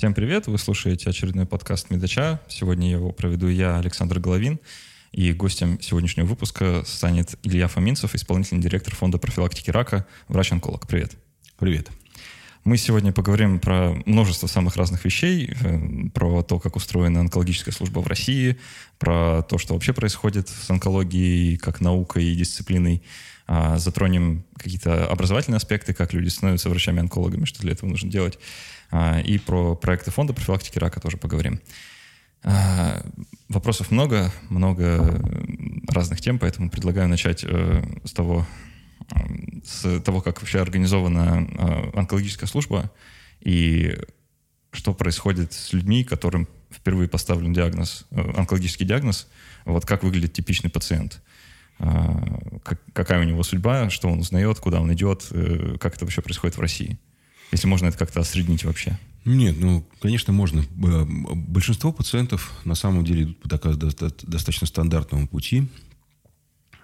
Всем 0.00 0.14
привет! 0.14 0.46
Вы 0.46 0.56
слушаете 0.56 1.10
очередной 1.10 1.44
подкаст 1.44 1.90
«Медача». 1.90 2.40
Сегодня 2.48 2.90
его 2.90 3.12
проведу 3.12 3.48
я, 3.48 3.76
Александр 3.76 4.18
Головин. 4.18 4.58
И 5.12 5.30
гостем 5.34 5.78
сегодняшнего 5.78 6.24
выпуска 6.24 6.84
станет 6.86 7.34
Илья 7.42 7.68
Фоминцев, 7.68 8.14
исполнительный 8.14 8.62
директор 8.62 8.94
фонда 8.94 9.18
профилактики 9.18 9.70
рака, 9.70 10.06
врач-онколог. 10.26 10.88
Привет. 10.88 11.18
Привет. 11.58 11.90
Мы 12.64 12.76
сегодня 12.76 13.10
поговорим 13.10 13.58
про 13.58 13.94
множество 14.04 14.46
самых 14.46 14.76
разных 14.76 15.04
вещей, 15.06 15.54
э, 15.60 16.08
про 16.12 16.42
то, 16.42 16.58
как 16.58 16.76
устроена 16.76 17.20
онкологическая 17.20 17.72
служба 17.72 18.00
в 18.00 18.06
России, 18.06 18.58
про 18.98 19.42
то, 19.42 19.56
что 19.56 19.72
вообще 19.72 19.94
происходит 19.94 20.48
с 20.48 20.68
онкологией 20.68 21.56
как 21.56 21.80
наукой 21.80 22.24
и 22.24 22.36
дисциплиной. 22.36 23.02
А, 23.46 23.78
затронем 23.78 24.44
какие-то 24.56 25.08
образовательные 25.08 25.56
аспекты, 25.56 25.94
как 25.94 26.12
люди 26.12 26.28
становятся 26.28 26.68
врачами-онкологами, 26.68 27.46
что 27.46 27.62
для 27.62 27.72
этого 27.72 27.88
нужно 27.88 28.10
делать. 28.10 28.38
А, 28.90 29.20
и 29.20 29.38
про 29.38 29.74
проекты 29.74 30.10
фонда 30.10 30.34
профилактики 30.34 30.78
рака 30.78 31.00
тоже 31.00 31.16
поговорим. 31.16 31.60
А, 32.44 33.02
вопросов 33.48 33.90
много, 33.90 34.32
много 34.50 35.20
разных 35.88 36.20
тем, 36.20 36.38
поэтому 36.38 36.70
предлагаю 36.70 37.08
начать 37.08 37.42
э, 37.42 37.82
с 38.04 38.12
того, 38.12 38.46
с 39.64 40.00
того, 40.00 40.20
как 40.20 40.40
вообще 40.40 40.60
организована 40.60 41.46
э, 41.48 41.98
онкологическая 41.98 42.48
служба 42.48 42.90
и 43.40 43.96
что 44.72 44.94
происходит 44.94 45.52
с 45.52 45.72
людьми, 45.72 46.04
которым 46.04 46.48
впервые 46.70 47.08
поставлен 47.08 47.52
диагноз, 47.52 48.06
э, 48.10 48.32
онкологический 48.36 48.86
диагноз, 48.86 49.28
вот 49.64 49.84
как 49.84 50.02
выглядит 50.02 50.32
типичный 50.32 50.70
пациент, 50.70 51.22
э, 51.78 51.86
как, 52.62 52.80
какая 52.92 53.20
у 53.20 53.24
него 53.24 53.42
судьба, 53.42 53.90
что 53.90 54.08
он 54.08 54.20
узнает, 54.20 54.58
куда 54.58 54.80
он 54.80 54.92
идет, 54.92 55.26
как 55.80 55.96
это 55.96 56.04
вообще 56.04 56.22
происходит 56.22 56.56
в 56.56 56.60
России. 56.60 56.98
Если 57.52 57.66
можно 57.66 57.86
это 57.86 57.98
как-то 57.98 58.20
осреднить 58.20 58.64
вообще. 58.64 58.96
Нет, 59.24 59.56
ну, 59.58 59.86
конечно, 60.00 60.32
можно. 60.32 60.64
Большинство 60.70 61.92
пациентов 61.92 62.52
на 62.64 62.74
самом 62.74 63.04
деле 63.04 63.24
идут 63.24 63.40
по 63.40 63.48
достаточно 63.48 64.66
стандартному 64.66 65.26
пути 65.26 65.68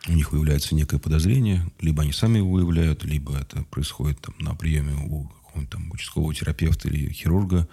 у 0.08 0.12
них 0.12 0.32
выявляется 0.32 0.74
некое 0.74 0.98
подозрение, 0.98 1.66
либо 1.80 2.02
они 2.02 2.12
сами 2.12 2.38
его 2.38 2.50
выявляют, 2.50 3.04
либо 3.04 3.36
это 3.36 3.62
происходит 3.64 4.20
там, 4.20 4.34
на 4.38 4.54
приеме 4.54 4.94
у 4.94 5.24
какого-нибудь 5.24 5.70
там 5.70 5.90
участкового 5.90 6.34
терапевта 6.34 6.88
или 6.88 7.12
хирурга. 7.12 7.68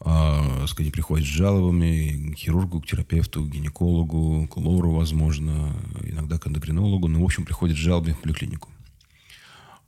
А, 0.00 0.66
приходят 0.92 1.26
с 1.26 1.30
жалобами 1.30 2.32
к 2.32 2.38
хирургу, 2.38 2.80
к 2.80 2.86
терапевту, 2.86 3.44
к 3.44 3.50
гинекологу, 3.50 4.48
к 4.48 4.56
лору, 4.56 4.92
возможно, 4.92 5.76
иногда 6.02 6.38
к 6.38 6.46
эндокринологу. 6.46 7.08
Ну, 7.08 7.20
в 7.20 7.24
общем, 7.24 7.44
приходят 7.44 7.76
с 7.76 7.80
жалобами 7.80 8.12
в 8.12 8.20
поликлинику. 8.20 8.70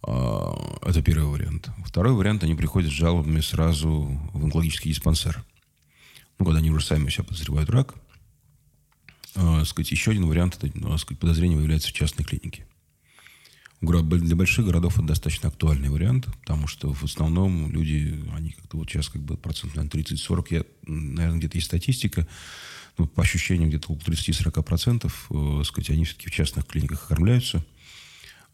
А, 0.02 0.78
это 0.82 1.02
первый 1.02 1.30
вариант. 1.30 1.70
Второй 1.84 2.12
вариант, 2.12 2.44
они 2.44 2.54
приходят 2.54 2.90
с 2.90 2.94
жалобами 2.94 3.40
сразу 3.40 4.20
в 4.32 4.44
онкологический 4.44 4.90
диспансер. 4.90 5.44
Ну, 6.38 6.44
когда 6.44 6.58
они 6.58 6.70
уже 6.70 6.84
сами 6.84 7.08
себя 7.08 7.24
подозревают 7.24 7.70
рак– 7.70 7.94
э, 9.36 9.64
сказать, 9.64 9.90
еще 9.90 10.10
один 10.10 10.26
вариант 10.26 10.58
это, 10.60 10.66
э, 10.66 11.14
подозрение 11.14 11.56
выявляется 11.56 11.88
в 11.88 11.92
частной 11.92 12.24
клинике. 12.24 12.66
Для 13.82 14.36
больших 14.36 14.64
городов 14.64 14.96
это 14.96 15.06
достаточно 15.06 15.50
актуальный 15.50 15.90
вариант, 15.90 16.26
потому 16.40 16.66
что 16.66 16.92
в 16.92 17.04
основном 17.04 17.70
люди, 17.70 18.24
они 18.34 18.50
как-то 18.50 18.78
вот 18.78 18.88
сейчас 18.88 19.08
как 19.08 19.22
бы 19.22 19.36
процент, 19.36 19.76
наверное, 19.76 20.02
30-40, 20.02 20.46
я, 20.50 20.64
наверное, 20.86 21.38
где-то 21.38 21.58
есть 21.58 21.66
статистика, 21.66 22.26
но 22.96 23.06
по 23.06 23.22
ощущениям 23.22 23.68
где-то 23.68 23.92
около 23.92 24.12
30-40 24.12 24.62
процентов, 24.62 25.26
э, 25.30 25.62
сказать, 25.64 25.90
они 25.90 26.04
все-таки 26.04 26.30
в 26.30 26.32
частных 26.32 26.66
клиниках 26.66 27.04
окормляются, 27.04 27.64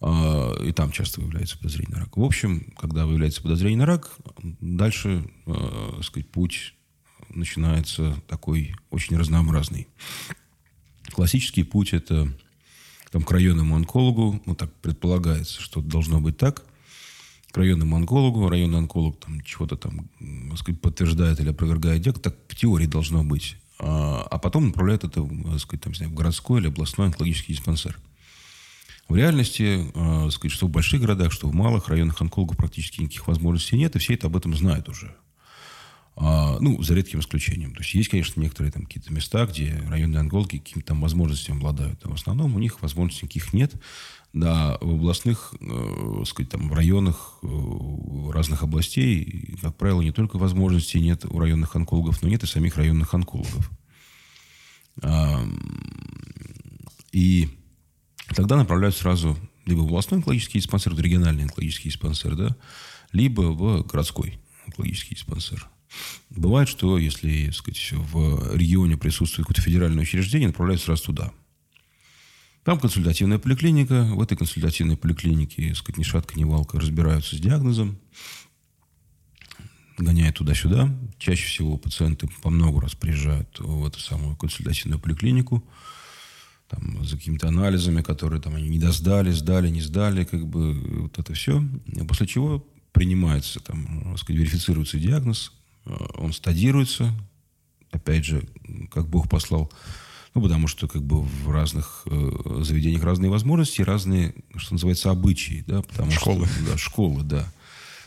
э, 0.01 0.67
и 0.67 0.73
там 0.73 0.91
часто 0.91 1.21
выявляется 1.21 1.57
подозрение 1.57 1.95
на 1.95 2.01
рак. 2.01 2.17
В 2.17 2.25
общем, 2.25 2.73
когда 2.77 3.07
выявляется 3.07 3.43
подозрение 3.43 3.79
на 3.79 3.87
рак, 3.87 4.11
дальше, 4.61 5.31
э, 5.47 6.01
сказать, 6.03 6.29
путь 6.31 6.75
начинается 7.29 8.21
такой 8.29 8.75
очень 8.91 9.17
разнообразный. 9.17 9.87
Классический 11.13 11.63
путь– 11.63 11.93
это 11.93 12.33
там, 13.11 13.23
к 13.23 13.31
районному 13.31 13.77
онкологу, 13.77 14.43
ну, 14.47 14.55
так 14.55 14.73
предполагается, 14.77 15.61
что 15.61 15.81
должно 15.81 16.21
быть 16.21 16.39
так, 16.39 16.65
к 17.51 17.57
районному 17.57 17.97
онкологу, 17.97 18.49
районный 18.49 18.79
онколог 18.79 19.21
там 19.21 19.43
чего-то 19.43 19.77
там 19.77 20.09
сказать, 20.57 20.81
подтверждает 20.81 21.39
или 21.39 21.51
опровергает 21.51 22.01
диагноз, 22.01 22.23
так 22.23 22.37
в 22.49 22.57
теории 22.57 22.87
должно 22.87 23.23
быть. 23.23 23.57
А, 23.79 24.27
а 24.31 24.39
потом 24.39 24.69
направляет 24.69 25.05
это 25.05 25.29
сказать, 25.59 25.83
там, 25.83 25.93
в 25.93 26.15
городской 26.15 26.61
или 26.61 26.69
областной 26.69 27.09
онкологический 27.09 27.55
диспансер. 27.55 27.99
В 29.09 29.17
реальности, 29.17 29.91
э, 29.95 30.31
сказать, 30.31 30.53
что 30.53 30.67
в 30.67 30.71
больших 30.71 31.03
городах, 31.03 31.33
что 31.33 31.47
в 31.49 31.55
малых 31.55 31.89
районных 31.89 32.23
онкологов 32.23 32.57
практически 32.57 33.03
никаких 33.03 33.27
возможностей 33.27 33.77
нет, 33.77 33.95
и 33.95 33.99
все 33.99 34.15
это 34.15 34.29
об 34.29 34.37
этом 34.37 34.57
знают 34.57 34.89
уже. 34.89 35.15
А, 36.15 36.59
ну, 36.61 36.83
за 36.83 36.95
редким 36.95 37.21
исключением. 37.21 37.75
То 37.75 37.81
есть 37.81 37.95
есть, 37.95 38.11
конечно, 38.11 38.41
некоторые 38.41 38.71
там 38.71 38.85
какие-то 38.85 39.13
места, 39.13 39.47
где 39.47 39.83
районные 39.89 40.21
онкологи 40.21 40.59
какими-то 40.59 40.89
там 40.89 41.01
возможностями 41.01 41.57
обладают. 41.57 42.01
А 42.05 42.11
в 42.11 42.15
основном 42.15 42.55
у 42.55 42.59
них 42.59 42.83
возможностей 42.83 43.25
никаких 43.25 43.53
нет. 43.53 43.73
Да, 44.35 44.79
в 44.81 44.95
областных, 44.95 45.55
э, 45.61 46.25
сказать, 46.27 46.51
там, 46.51 46.69
в 46.69 46.73
районах 46.73 47.39
э, 47.43 48.31
разных 48.31 48.63
областей, 48.63 49.57
как 49.61 49.77
правило, 49.77 50.01
не 50.01 50.13
только 50.13 50.39
возможностей 50.39 51.01
нет 51.01 51.25
у 51.27 51.39
районных 51.39 51.77
онкологов, 51.77 52.23
но 52.23 52.29
нет 52.29 52.43
и 52.43 52.47
самих 52.47 52.77
районных 52.77 53.13
онкологов. 53.13 53.71
А, 55.03 55.45
и 57.13 57.49
тогда 58.35 58.57
направляют 58.57 58.97
сразу 58.97 59.37
либо 59.67 59.81
в 59.81 59.87
областной 59.87 60.19
онкологический 60.19 60.61
диспансер, 60.61 60.95
в 60.95 61.01
региональный 61.01 61.45
онкологический 61.45 61.91
диспансер, 61.91 62.35
да, 62.35 62.57
либо 63.13 63.43
в 63.43 63.83
городской 63.87 64.41
онкологический 64.67 65.17
диспансер. 65.17 65.72
Бывает, 66.31 66.69
что 66.69 66.99
если 66.99 67.51
сказать, 67.51 67.93
в 67.93 68.57
регионе 68.57 68.97
присутствует 68.97 69.47
какое-то 69.47 69.63
федеральное 69.63 70.03
учреждение, 70.03 70.49
направляют 70.49 70.83
сразу 70.83 71.05
туда. 71.05 71.33
Там 72.65 72.79
консультативная 72.79 73.39
поликлиника. 73.39 74.05
В 74.05 74.23
этой 74.23 74.37
консультативной 74.37 74.97
поликлинике, 74.97 75.75
сказать, 75.75 75.99
ни 75.99 76.05
шатка, 76.05 76.39
ни 76.39 76.45
валка 76.45 76.79
разбираются 76.79 77.37
с 77.37 77.41
диагнозом. 77.41 77.99
Гоняют 79.99 80.37
туда-сюда. 80.37 80.89
Чаще 81.19 81.47
всего 81.47 81.77
пациенты 81.77 82.29
по 82.43 82.51
много 82.51 82.81
раз 82.81 82.95
приезжают 82.95 83.59
в 83.59 83.85
эту 83.85 84.01
самую 84.01 84.37
консультативную 84.37 85.01
поликлинику 85.01 85.65
там, 86.69 87.05
за 87.05 87.17
какими-то 87.17 87.49
анализами, 87.49 88.01
которые 88.01 88.41
там 88.41 88.55
они 88.55 88.69
не 88.69 88.79
досдали, 88.79 89.31
сдали, 89.33 89.69
не 89.69 89.81
сдали, 89.83 90.25
как 90.25 90.47
бы 90.47 91.03
вот 91.03 91.19
это 91.19 91.35
все. 91.35 91.63
После 92.09 92.27
чего 92.27 92.67
принимается, 92.93 93.61
там, 93.61 94.17
сказать, 94.17 94.41
верифицируется 94.41 94.99
диагноз, 94.99 95.53
он 95.85 96.33
стадируется, 96.33 97.13
опять 97.91 98.25
же, 98.25 98.47
как 98.91 99.09
Бог 99.09 99.29
послал, 99.29 99.71
ну, 100.35 100.43
потому 100.43 100.67
что 100.67 100.89
как 100.89 101.03
бы 101.03 101.23
в 101.23 101.51
разных 101.51 102.03
э, 102.07 102.63
заведениях 102.63 103.03
разные 103.03 103.31
возможности, 103.31 103.83
разные, 103.83 104.35
что 104.57 104.75
называется, 104.75 105.11
обычаи, 105.11 105.63
да, 105.67 105.83
потому 105.83 106.11
школы. 106.11 106.47
что... 106.47 106.65
Да, 106.71 106.79
школы, 106.79 107.23
да. 107.23 107.53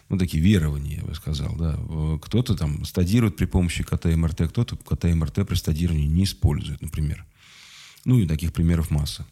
Ну, 0.09 0.17
такие 0.17 0.41
верования, 0.43 0.97
я 0.97 1.03
бы 1.03 1.15
сказал, 1.15 1.55
да. 1.55 1.79
Кто-то 2.21 2.55
там 2.55 2.85
стадирует 2.85 3.37
при 3.37 3.45
помощи 3.45 3.83
КТ 3.83 4.07
и 4.07 4.15
МРТ, 4.15 4.49
кто-то 4.49 4.75
КТ 4.75 5.05
и 5.05 5.13
МРТ 5.13 5.47
при 5.47 5.55
стадировании 5.55 6.07
не 6.07 6.23
использует, 6.23 6.81
например. 6.81 7.25
Ну, 8.05 8.19
и 8.19 8.27
таких 8.27 8.53
примеров 8.53 8.91
масса. 8.91 9.25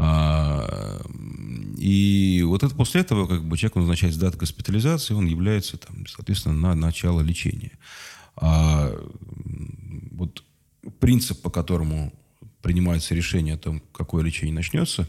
А, 0.00 1.02
и 1.76 2.44
вот 2.46 2.62
это 2.62 2.72
после 2.72 3.00
этого 3.00 3.26
как 3.26 3.44
бы 3.44 3.58
человек 3.58 3.74
назначает 3.74 4.16
даты 4.16 4.38
госпитализации, 4.38 5.12
он 5.12 5.26
является, 5.26 5.76
там, 5.76 6.06
соответственно, 6.06 6.54
на 6.54 6.74
начало 6.76 7.20
лечения. 7.20 7.72
А 8.36 8.92
вот 10.12 10.44
принцип, 11.00 11.42
по 11.42 11.50
которому 11.50 12.12
принимается 12.62 13.16
решение 13.16 13.54
о 13.54 13.58
том, 13.58 13.82
какое 13.92 14.22
лечение 14.22 14.54
начнется, 14.54 15.08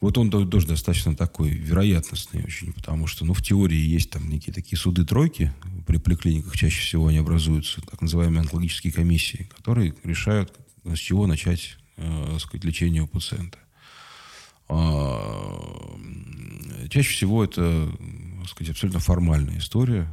вот 0.00 0.18
он 0.18 0.30
тоже 0.30 0.68
достаточно 0.68 1.16
такой 1.16 1.50
вероятностный 1.50 2.44
очень, 2.44 2.72
потому 2.72 3.08
что, 3.08 3.24
ну, 3.24 3.34
в 3.34 3.42
теории 3.42 3.76
есть 3.76 4.10
там 4.10 4.28
некие 4.28 4.54
такие 4.54 4.78
суды-тройки, 4.78 5.52
при 5.84 5.96
поликлиниках 5.96 6.56
чаще 6.56 6.80
всего 6.80 7.08
они 7.08 7.18
образуются, 7.18 7.80
так 7.80 8.00
называемые 8.02 8.42
онкологические 8.42 8.92
комиссии, 8.92 9.50
которые 9.56 9.96
решают, 10.04 10.52
с 10.84 10.98
чего 10.98 11.26
начать 11.26 11.76
э, 11.96 12.38
сказать, 12.40 12.64
лечения 12.64 13.02
у 13.02 13.06
пациента. 13.06 13.58
А, 14.68 15.98
чаще 16.90 17.10
всего 17.10 17.44
это 17.44 17.88
сказать, 18.48 18.72
абсолютно 18.72 19.00
формальная 19.00 19.58
история. 19.58 20.08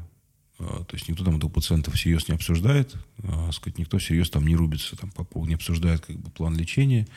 А, 0.60 0.84
то 0.84 0.96
есть 0.96 1.08
никто 1.10 1.24
там 1.24 1.38
этого 1.38 1.50
пациента 1.50 1.92
всерьез 1.92 2.28
не 2.28 2.36
обсуждает, 2.36 2.96
а, 3.24 3.52
сказать, 3.52 3.78
никто 3.80 3.98
всерьез 3.98 4.30
там 4.30 4.46
не 4.46 4.56
рубится, 4.56 4.96
там, 4.96 5.12
по 5.12 5.24
поводу, 5.24 5.50
не 5.50 5.56
обсуждает 5.56 6.06
как 6.06 6.18
бы, 6.18 6.30
план 6.30 6.56
лечения. 6.56 7.08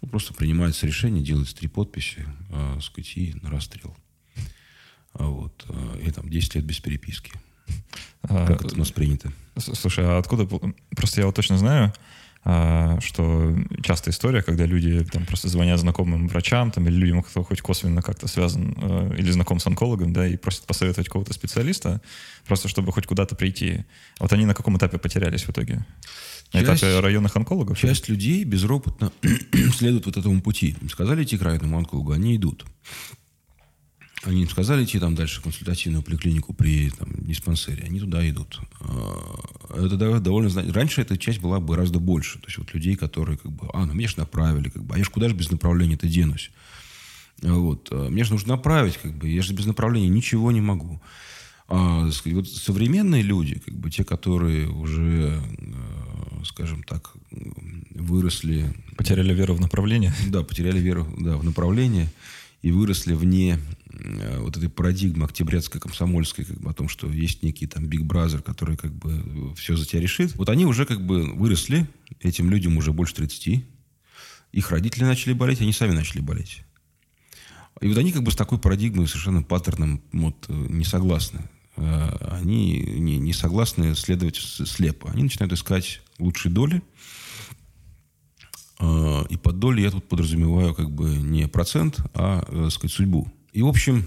Ну, 0.00 0.08
просто 0.08 0.34
принимается 0.34 0.86
решение, 0.86 1.24
делается 1.24 1.56
три 1.56 1.68
подписи 1.68 2.26
а, 2.50 2.78
сказать, 2.80 3.16
и 3.16 3.34
на 3.42 3.50
расстрел. 3.50 3.96
А 5.12 5.26
вот. 5.26 5.64
А, 5.68 5.98
и 5.98 6.10
там 6.10 6.28
10 6.28 6.56
лет 6.56 6.64
без 6.64 6.80
переписки. 6.80 7.32
Как 8.22 8.62
это 8.62 8.74
у 8.74 8.78
нас 8.78 8.90
принято? 8.90 9.32
Слушай, 9.56 10.04
а 10.06 10.18
откуда... 10.18 10.46
Просто 10.96 11.20
я 11.20 11.26
вот 11.26 11.36
точно 11.36 11.56
знаю, 11.58 11.92
а, 11.92 11.98
что 13.00 13.56
частая 13.82 14.12
история, 14.12 14.42
когда 14.42 14.66
люди 14.66 15.02
там 15.04 15.24
просто 15.24 15.48
звонят 15.48 15.80
знакомым 15.80 16.28
врачам 16.28 16.70
там, 16.70 16.86
или 16.86 16.94
людям, 16.94 17.22
кто 17.22 17.42
хоть 17.42 17.62
косвенно 17.62 18.02
как-то 18.02 18.28
связан 18.28 18.76
а, 18.82 19.14
или 19.16 19.30
знаком 19.30 19.60
с 19.60 19.66
онкологом, 19.66 20.12
да, 20.12 20.28
и 20.28 20.36
просят 20.36 20.64
посоветовать 20.66 21.08
какого-то 21.08 21.32
специалиста, 21.32 22.02
просто 22.46 22.68
чтобы 22.68 22.92
хоть 22.92 23.06
куда-то 23.06 23.34
прийти. 23.34 23.86
Вот 24.20 24.32
они 24.34 24.44
на 24.44 24.54
каком 24.54 24.76
этапе 24.76 24.98
потерялись 24.98 25.44
в 25.44 25.50
итоге? 25.50 25.86
На 26.52 26.60
часть, 26.60 26.82
этапе 26.82 27.00
районных 27.00 27.34
онкологов? 27.34 27.78
Часть 27.78 28.10
людей 28.10 28.44
безропотно 28.44 29.10
следует 29.76 30.04
вот 30.04 30.18
этому 30.18 30.42
пути. 30.42 30.76
Сказали 30.90 31.24
идти 31.24 31.38
к 31.38 31.42
районному 31.42 31.78
онкологу, 31.78 32.12
они 32.12 32.36
идут. 32.36 32.66
Они 34.26 34.42
им 34.42 34.48
сказали 34.48 34.84
идти 34.84 34.98
там 34.98 35.14
дальше 35.14 35.40
в 35.40 35.44
консультативную 35.44 36.02
поликлинику 36.02 36.52
при 36.52 36.90
там, 36.90 37.08
диспансере. 37.24 37.84
Они 37.84 38.00
туда 38.00 38.28
идут. 38.28 38.60
А, 38.80 39.84
это 39.84 40.20
довольно... 40.20 40.50
Раньше 40.72 41.02
эта 41.02 41.18
часть 41.18 41.40
была 41.40 41.60
бы 41.60 41.74
гораздо 41.74 41.98
больше. 41.98 42.38
То 42.38 42.46
есть 42.46 42.58
вот 42.58 42.72
людей, 42.72 42.96
которые 42.96 43.38
как 43.38 43.52
бы... 43.52 43.68
А, 43.72 43.84
ну 43.86 43.92
меня 43.92 44.08
же 44.08 44.18
направили. 44.18 44.68
Как 44.70 44.82
бы, 44.82 44.94
а 44.94 44.98
я 44.98 45.04
же 45.04 45.10
куда 45.10 45.28
же 45.28 45.34
без 45.34 45.50
направления-то 45.50 46.08
денусь? 46.08 46.50
Вот. 47.42 47.88
А, 47.90 48.08
мне 48.08 48.24
же 48.24 48.32
нужно 48.32 48.56
направить. 48.56 48.96
Как 48.96 49.12
бы, 49.14 49.28
я 49.28 49.42
же 49.42 49.52
без 49.52 49.66
направления 49.66 50.08
ничего 50.08 50.52
не 50.52 50.60
могу. 50.60 51.00
А, 51.68 52.08
вот 52.26 52.48
современные 52.48 53.22
люди, 53.22 53.58
как 53.58 53.74
бы 53.74 53.90
те, 53.90 54.04
которые 54.04 54.68
уже, 54.68 55.42
а, 55.58 56.42
скажем 56.44 56.82
так, 56.82 57.12
выросли... 57.90 58.72
Потеряли 58.96 59.34
веру 59.34 59.54
в 59.54 59.60
направление? 59.60 60.14
Да, 60.28 60.42
потеряли 60.42 60.78
веру 60.78 61.06
да, 61.18 61.36
в 61.36 61.44
направление 61.44 62.10
и 62.62 62.70
выросли 62.70 63.12
вне 63.14 63.58
вот 64.38 64.56
этой 64.56 64.68
парадигмы 64.68 65.24
октябрятской, 65.24 65.80
комсомольской, 65.80 66.44
как 66.44 66.58
бы 66.60 66.70
о 66.70 66.74
том, 66.74 66.88
что 66.88 67.08
есть 67.10 67.42
некий 67.42 67.66
там 67.66 67.84
Big 67.84 68.02
Brother, 68.02 68.42
который 68.42 68.76
как 68.76 68.92
бы 68.92 69.54
все 69.54 69.76
за 69.76 69.86
тебя 69.86 70.00
решит. 70.00 70.34
Вот 70.36 70.48
они 70.48 70.66
уже 70.66 70.86
как 70.86 71.04
бы 71.04 71.32
выросли, 71.34 71.86
этим 72.20 72.50
людям 72.50 72.76
уже 72.76 72.92
больше 72.92 73.14
30. 73.14 73.64
Их 74.52 74.70
родители 74.70 75.04
начали 75.04 75.32
болеть, 75.32 75.60
они 75.60 75.72
сами 75.72 75.92
начали 75.92 76.20
болеть. 76.20 76.64
И 77.80 77.88
вот 77.88 77.98
они 77.98 78.12
как 78.12 78.22
бы 78.22 78.30
с 78.30 78.36
такой 78.36 78.58
парадигмой, 78.58 79.08
совершенно 79.08 79.42
паттерном 79.42 80.00
вот, 80.12 80.48
не 80.48 80.84
согласны. 80.84 81.48
Э, 81.76 82.36
они 82.40 82.78
не, 82.78 83.18
не 83.18 83.32
согласны 83.32 83.94
следовать 83.94 84.36
слепо. 84.36 85.10
Они 85.10 85.24
начинают 85.24 85.52
искать 85.52 86.00
лучшие 86.18 86.52
доли. 86.52 86.82
Э, 88.78 89.24
и 89.28 89.36
под 89.36 89.58
долей 89.58 89.82
я 89.82 89.90
тут 89.90 90.08
подразумеваю 90.08 90.74
как 90.74 90.90
бы 90.90 91.16
не 91.16 91.48
процент, 91.48 92.00
а, 92.14 92.44
так 92.44 92.70
сказать, 92.70 92.92
судьбу. 92.94 93.30
И, 93.54 93.62
в 93.62 93.68
общем, 93.68 94.04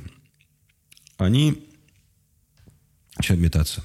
они 1.18 1.64
начинают 3.16 3.42
метаться 3.42 3.84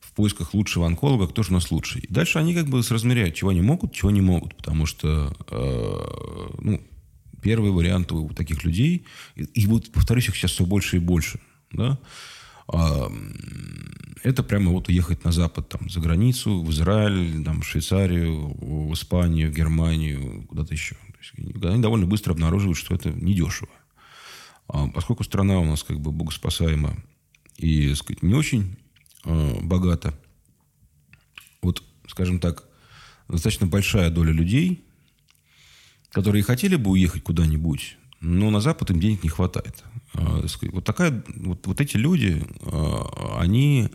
в 0.00 0.12
поисках 0.14 0.54
лучшего 0.54 0.86
онколога, 0.86 1.28
кто 1.28 1.42
же 1.42 1.50
у 1.50 1.52
нас 1.52 1.70
лучший. 1.70 2.00
И 2.00 2.12
дальше 2.12 2.38
они 2.38 2.54
как 2.54 2.66
бы 2.66 2.80
размеряют, 2.80 3.34
чего 3.34 3.50
они 3.50 3.60
могут, 3.60 3.92
чего 3.92 4.10
не 4.10 4.22
могут. 4.22 4.56
Потому 4.56 4.86
что, 4.86 5.36
э, 5.50 6.54
ну, 6.60 6.80
первый 7.42 7.70
вариант 7.70 8.10
у 8.10 8.30
таких 8.30 8.64
людей, 8.64 9.04
и, 9.36 9.44
и 9.44 9.66
вот, 9.66 9.92
повторюсь, 9.92 10.28
их 10.28 10.34
сейчас 10.34 10.52
все 10.52 10.64
больше 10.64 10.96
и 10.96 11.00
больше, 11.00 11.40
да, 11.70 11.98
это 14.24 14.42
прямо 14.42 14.72
вот 14.72 14.88
уехать 14.88 15.24
на 15.24 15.32
Запад, 15.32 15.68
там, 15.68 15.88
за 15.88 16.00
границу, 16.00 16.62
в 16.62 16.70
Израиль, 16.70 17.44
там, 17.44 17.62
в 17.62 17.66
Швейцарию, 17.66 18.56
в 18.58 18.92
Испанию, 18.92 19.50
в 19.50 19.54
Германию, 19.54 20.44
куда-то 20.48 20.74
еще. 20.74 20.94
То 20.94 21.18
есть, 21.20 21.64
они 21.64 21.82
довольно 21.82 22.06
быстро 22.06 22.32
обнаруживают, 22.32 22.76
что 22.76 22.94
это 22.94 23.10
недешево. 23.10 23.70
А 24.68 24.86
поскольку 24.88 25.24
страна 25.24 25.58
у 25.58 25.64
нас 25.64 25.82
как 25.82 25.98
бы 25.98 26.12
богоспасаема 26.12 26.96
и, 27.56 27.94
сказать, 27.94 28.22
не 28.22 28.34
очень 28.34 28.76
э, 29.24 29.60
богата, 29.62 30.14
вот, 31.62 31.82
скажем 32.06 32.38
так, 32.38 32.64
достаточно 33.28 33.66
большая 33.66 34.10
доля 34.10 34.32
людей, 34.32 34.84
которые 36.10 36.42
хотели 36.42 36.76
бы 36.76 36.90
уехать 36.90 37.22
куда-нибудь, 37.22 37.96
но 38.20 38.50
на 38.50 38.60
Запад 38.60 38.90
им 38.90 39.00
денег 39.00 39.22
не 39.22 39.28
хватает. 39.28 39.84
Сказать, 40.46 40.72
вот, 40.72 40.84
такая, 40.84 41.22
вот, 41.36 41.66
вот 41.66 41.80
эти 41.80 41.96
люди, 41.96 42.42
они 43.36 43.88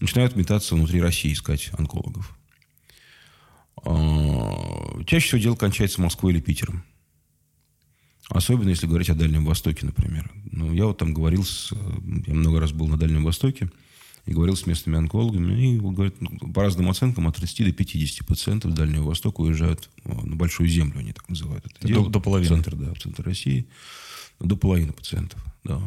начинают 0.00 0.36
метаться 0.36 0.74
внутри 0.74 1.00
России, 1.00 1.32
искать 1.32 1.70
онкологов. 1.78 2.36
Чаще 5.06 5.26
всего 5.26 5.40
дело 5.40 5.54
кончается 5.54 6.02
Москвой 6.02 6.32
или 6.32 6.40
Питером. 6.40 6.84
Особенно, 8.28 8.68
если 8.68 8.86
говорить 8.86 9.08
о 9.08 9.14
Дальнем 9.14 9.44
Востоке, 9.44 9.86
например. 9.86 10.30
Ну, 10.50 10.72
я 10.74 10.86
вот 10.86 10.98
там 10.98 11.14
говорил 11.14 11.44
с... 11.44 11.72
Я 12.26 12.34
много 12.34 12.60
раз 12.60 12.72
был 12.72 12.86
на 12.86 12.98
Дальнем 12.98 13.24
Востоке 13.24 13.70
и 14.26 14.32
говорил 14.32 14.54
с 14.54 14.66
местными 14.66 14.98
онкологами. 14.98 15.76
И 15.76 15.78
говорят, 15.78 16.20
ну, 16.20 16.52
по 16.52 16.62
разным 16.62 16.90
оценкам 16.90 17.26
от 17.26 17.36
30 17.36 17.66
до 17.66 17.72
50 17.72 18.26
пациентов 18.26 18.74
Дальнего 18.74 19.08
Востока 19.08 19.40
уезжают 19.40 19.88
на 20.04 20.36
Большую 20.36 20.68
Землю, 20.68 20.98
они 20.98 21.12
так 21.12 21.26
называют 21.28 21.64
это 21.64 21.80
до, 21.80 21.88
дело. 21.88 22.10
До 22.10 22.20
половины. 22.20 22.48
В 22.48 22.54
центр, 22.54 22.76
да, 22.76 22.92
в 22.92 22.98
центр 22.98 23.22
России. 23.22 23.66
До 24.40 24.56
половины 24.56 24.92
пациентов, 24.92 25.42
да. 25.64 25.80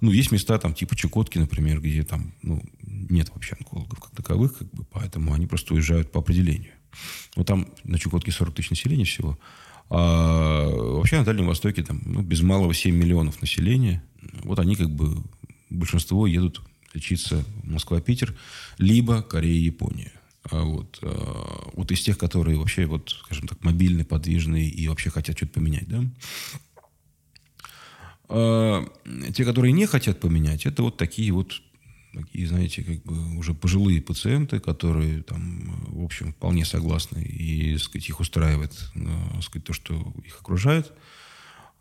Ну, 0.00 0.12
есть 0.12 0.32
места, 0.32 0.58
там, 0.58 0.74
типа 0.74 0.94
Чукотки, 0.96 1.38
например, 1.38 1.80
где 1.80 2.02
там, 2.02 2.34
ну, 2.42 2.62
нет 2.82 3.30
вообще 3.30 3.56
онкологов 3.58 3.98
как 4.00 4.10
таковых, 4.10 4.58
как 4.58 4.70
бы, 4.70 4.84
поэтому 4.84 5.32
они 5.32 5.46
просто 5.46 5.72
уезжают 5.72 6.12
по 6.12 6.20
определению. 6.20 6.72
Но 7.36 7.44
там 7.44 7.68
на 7.84 7.98
Чукотке 7.98 8.30
40 8.30 8.54
тысяч 8.54 8.70
населения 8.70 9.04
всего. 9.04 9.38
А 9.90 10.66
вообще 10.68 11.18
на 11.18 11.24
Дальнем 11.24 11.46
Востоке 11.46 11.82
там 11.82 12.00
ну, 12.04 12.22
без 12.22 12.42
малого 12.42 12.74
7 12.74 12.94
миллионов 12.94 13.40
населения. 13.40 14.02
Вот 14.42 14.58
они 14.58 14.76
как 14.76 14.90
бы, 14.90 15.22
большинство 15.70 16.26
едут 16.26 16.60
лечиться 16.94 17.44
Москва-Питер, 17.64 18.34
либо 18.78 19.22
Корея 19.22 19.58
Япония. 19.58 20.12
А 20.50 20.62
вот, 20.62 20.98
а, 21.02 21.70
вот 21.72 21.90
из 21.90 22.00
тех, 22.02 22.18
которые 22.18 22.58
вообще, 22.58 22.86
вот, 22.86 23.16
скажем 23.24 23.48
так, 23.48 23.62
мобильные, 23.64 24.04
подвижные 24.04 24.68
и 24.68 24.88
вообще 24.88 25.10
хотят 25.10 25.36
что-то 25.36 25.54
поменять, 25.54 25.88
да. 25.88 26.04
А, 28.28 28.86
те, 29.34 29.44
которые 29.44 29.72
не 29.72 29.86
хотят 29.86 30.20
поменять, 30.20 30.66
это 30.66 30.82
вот 30.82 30.96
такие 30.96 31.32
вот 31.32 31.60
такие, 32.14 32.46
знаете, 32.46 32.82
как 32.82 33.02
бы 33.02 33.36
уже 33.36 33.54
пожилые 33.54 34.00
пациенты, 34.00 34.60
которые 34.60 35.22
там, 35.22 35.84
в 35.88 36.04
общем, 36.04 36.32
вполне 36.32 36.64
согласны 36.64 37.22
и, 37.22 37.76
сказать, 37.78 38.08
их 38.08 38.20
устраивает, 38.20 38.72
э, 38.94 39.40
сказать, 39.42 39.64
то, 39.64 39.72
что 39.72 40.14
их 40.24 40.40
окружает. 40.40 40.92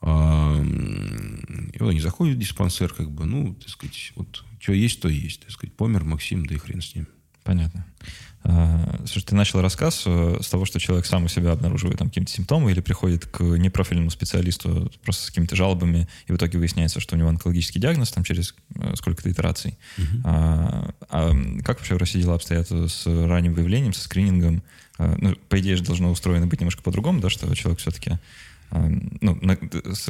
А, 0.01 0.61
и 0.61 1.79
вот 1.79 1.89
они 1.89 2.01
заходят 2.01 2.35
в 2.35 2.39
диспансер, 2.39 2.93
как 2.93 3.09
бы, 3.09 3.25
ну, 3.25 3.55
так 3.55 3.69
сказать, 3.69 4.11
вот, 4.15 4.43
что 4.59 4.73
есть, 4.73 5.01
то 5.01 5.07
есть, 5.07 5.41
так 5.41 5.51
сказать, 5.51 5.75
помер 5.75 6.03
Максим, 6.03 6.45
да 6.45 6.55
и 6.55 6.57
хрен 6.57 6.81
с 6.81 6.93
ним. 6.93 7.07
Понятно. 7.43 7.85
А, 8.45 8.99
слушай, 9.05 9.25
ты 9.25 9.35
начал 9.35 9.61
рассказ 9.61 10.03
э, 10.05 10.37
с 10.41 10.49
того, 10.49 10.65
что 10.65 10.79
человек 10.79 11.05
сам 11.05 11.25
у 11.25 11.27
себя 11.29 11.51
обнаруживает 11.51 11.99
там 11.99 12.09
какие-то 12.09 12.31
симптомы 12.31 12.71
или 12.71 12.81
приходит 12.81 13.25
к 13.25 13.41
непрофильному 13.41 14.09
специалисту 14.09 14.91
просто 15.03 15.23
с 15.23 15.27
какими-то 15.27 15.55
жалобами, 15.55 16.09
и 16.27 16.33
в 16.33 16.35
итоге 16.35 16.57
выясняется, 16.59 16.99
что 16.99 17.15
у 17.15 17.17
него 17.17 17.29
онкологический 17.29 17.79
диагноз 17.79 18.11
там 18.11 18.25
через 18.25 18.53
э, 18.75 18.95
сколько-то 18.95 19.31
итераций. 19.31 19.77
Uh-huh. 19.97 20.21
А, 20.25 20.93
а 21.09 21.31
как 21.63 21.79
вообще 21.79 21.95
в 21.95 21.99
России 21.99 22.21
дела 22.21 22.35
обстоят 22.35 22.69
с 22.69 23.05
ранним 23.05 23.53
выявлением, 23.53 23.93
со 23.93 24.03
скринингом? 24.03 24.61
А, 24.97 25.15
ну, 25.17 25.35
по 25.47 25.59
идее 25.59 25.77
же 25.77 25.83
должно 25.83 26.11
устроено 26.11 26.45
быть 26.45 26.59
немножко 26.59 26.83
по-другому, 26.83 27.21
да, 27.21 27.29
что 27.29 27.53
человек 27.55 27.79
все-таки 27.79 28.19
ну, 28.71 29.37
на, 29.41 29.55
с, 29.93 30.09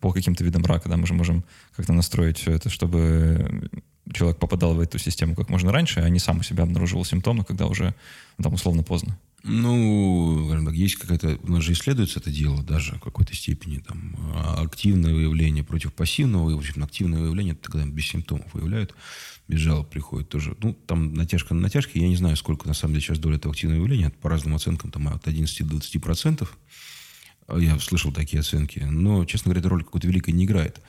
по 0.00 0.12
каким-то 0.12 0.42
видам 0.42 0.64
рака, 0.64 0.88
да, 0.88 0.96
мы 0.96 1.06
же 1.06 1.14
можем 1.14 1.44
как-то 1.76 1.92
настроить 1.92 2.38
все 2.38 2.52
это, 2.52 2.68
чтобы 2.68 3.70
человек 4.12 4.38
попадал 4.38 4.74
в 4.74 4.80
эту 4.80 4.98
систему 4.98 5.34
как 5.34 5.48
можно 5.48 5.72
раньше, 5.72 6.00
а 6.00 6.08
не 6.08 6.18
сам 6.18 6.38
у 6.38 6.42
себя 6.42 6.64
обнаруживал 6.64 7.04
симптомы, 7.04 7.44
когда 7.44 7.66
уже 7.66 7.94
там 8.42 8.54
условно 8.54 8.82
поздно. 8.82 9.18
Ну, 9.42 10.70
есть 10.70 10.96
какая-то... 10.96 11.38
У 11.42 11.52
нас 11.52 11.64
же 11.64 11.72
исследуется 11.72 12.20
это 12.20 12.30
дело 12.30 12.62
даже 12.62 12.96
в 12.96 13.00
какой-то 13.00 13.34
степени. 13.34 13.78
Там, 13.78 14.16
а, 14.34 14.62
активное 14.62 15.14
выявление 15.14 15.64
против 15.64 15.94
пассивного. 15.94 16.50
И, 16.50 16.54
в 16.54 16.58
общем, 16.58 16.84
активное 16.84 17.20
выявление, 17.20 17.54
это 17.54 17.70
когда 17.70 17.86
без 17.86 18.06
симптомов 18.06 18.52
выявляют, 18.52 18.94
без 19.48 19.60
жалоб 19.60 19.88
приходит 19.88 20.28
тоже. 20.28 20.56
Ну, 20.62 20.74
там 20.86 21.14
натяжка 21.14 21.54
на 21.54 21.62
натяжке. 21.62 22.00
Я 22.00 22.08
не 22.08 22.16
знаю, 22.16 22.36
сколько 22.36 22.68
на 22.68 22.74
самом 22.74 22.94
деле 22.94 23.06
сейчас 23.06 23.18
доля 23.18 23.36
этого 23.36 23.52
активного 23.52 23.80
выявления. 23.80 24.10
По 24.20 24.28
разным 24.28 24.54
оценкам, 24.54 24.90
там 24.90 25.08
от 25.08 25.26
11 25.26 25.66
до 25.66 25.76
20 25.76 26.02
процентов. 26.02 26.58
Я 27.48 27.78
слышал 27.78 28.12
такие 28.12 28.40
оценки. 28.40 28.80
Но, 28.80 29.24
честно 29.24 29.48
говоря, 29.48 29.60
эта 29.60 29.70
роль 29.70 29.84
какой-то 29.84 30.06
великой 30.06 30.34
не 30.34 30.44
играет. 30.44 30.80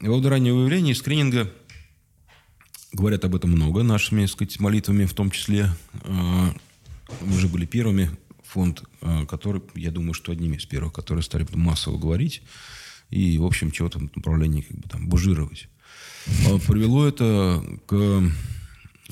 И 0.00 0.08
во 0.08 0.20
раннего 0.28 0.56
выявления 0.56 0.94
скрининга 0.94 1.52
Говорят 2.92 3.24
об 3.24 3.34
этом 3.34 3.50
много 3.50 3.82
нашими, 3.82 4.22
так 4.22 4.30
сказать, 4.30 4.60
молитвами 4.60 5.04
в 5.04 5.14
том 5.14 5.30
числе. 5.30 5.70
А, 6.02 6.54
мы 7.20 7.36
уже 7.36 7.48
были 7.48 7.66
первыми 7.66 8.10
фонд, 8.42 8.84
а, 9.00 9.26
который, 9.26 9.62
я 9.74 9.90
думаю, 9.90 10.14
что 10.14 10.32
одними 10.32 10.56
из 10.56 10.66
первых, 10.66 10.92
которые 10.92 11.22
стали 11.22 11.46
массово 11.52 11.98
говорить 11.98 12.42
и, 13.10 13.38
в 13.38 13.44
общем, 13.44 13.70
чего-то 13.70 13.98
в 13.98 14.16
направлении 14.16 14.62
как 14.62 14.76
бы 14.78 14.88
там 14.88 15.08
бужировать. 15.08 15.68
А, 16.46 16.58
привело 16.58 17.06
это 17.06 17.62
к 17.86 18.22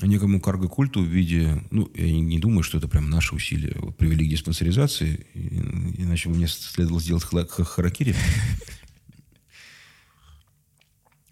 некому 0.01 0.41
карго-культу 0.41 1.01
в 1.01 1.07
виде... 1.07 1.63
Ну, 1.71 1.89
я 1.95 2.11
не 2.11 2.39
думаю, 2.39 2.63
что 2.63 2.77
это 2.77 2.87
прям 2.87 3.09
наши 3.09 3.35
усилия 3.35 3.75
вот, 3.77 3.97
привели 3.97 4.25
к 4.25 4.29
диспансеризации, 4.29 5.25
иначе 5.33 6.29
бы 6.29 6.35
мне 6.35 6.47
следовало 6.47 7.01
сделать 7.01 7.23
харакири. 7.23 8.15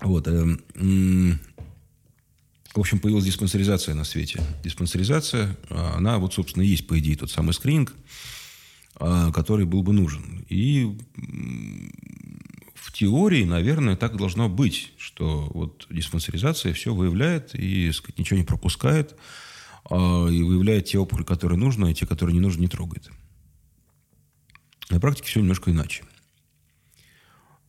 Вот. 0.02 0.28
В 2.74 2.80
общем, 2.80 3.00
появилась 3.00 3.26
диспансеризация 3.26 3.94
на 3.94 4.04
свете. 4.04 4.42
Диспансеризация, 4.64 5.56
а, 5.70 5.96
она 5.98 6.18
вот, 6.18 6.34
собственно, 6.34 6.64
есть, 6.64 6.88
по 6.88 6.98
идее, 6.98 7.16
тот 7.16 7.30
самый 7.30 7.54
скрининг, 7.54 7.94
а, 8.96 9.32
который 9.32 9.66
был 9.66 9.84
бы 9.84 9.94
нужен. 9.94 10.44
И 10.50 10.98
в 12.74 12.92
теории, 12.92 13.44
наверное, 13.44 13.96
так 13.96 14.18
должно 14.18 14.50
быть, 14.50 14.92
что 14.98 15.52
вот 15.54 15.86
диспансеризация 15.92 16.74
все 16.74 16.96
выявляет 16.96 17.54
и, 17.54 17.92
сказать, 17.92 18.18
ничего 18.18 18.40
не 18.40 18.46
пропускает, 18.46 19.16
а, 19.86 20.28
и 20.28 20.42
выявляет 20.42 20.86
те 20.86 20.98
опухоли, 20.98 21.26
которые 21.26 21.60
нужно, 21.60 21.88
и 21.88 21.94
те, 21.94 22.08
которые 22.08 22.34
не 22.34 22.40
нужно, 22.40 22.62
не 22.62 22.68
трогает. 22.68 23.12
На 24.90 25.00
практике 25.00 25.28
все 25.28 25.42
немножко 25.42 25.70
иначе. 25.70 26.04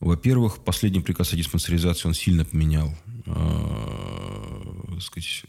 Во-первых, 0.00 0.64
последний 0.64 1.00
приказ 1.00 1.34
о 1.34 1.36
диспансеризации, 1.36 2.08
он 2.08 2.14
сильно 2.14 2.44
поменял 2.44 2.94
сказать, 5.00 5.44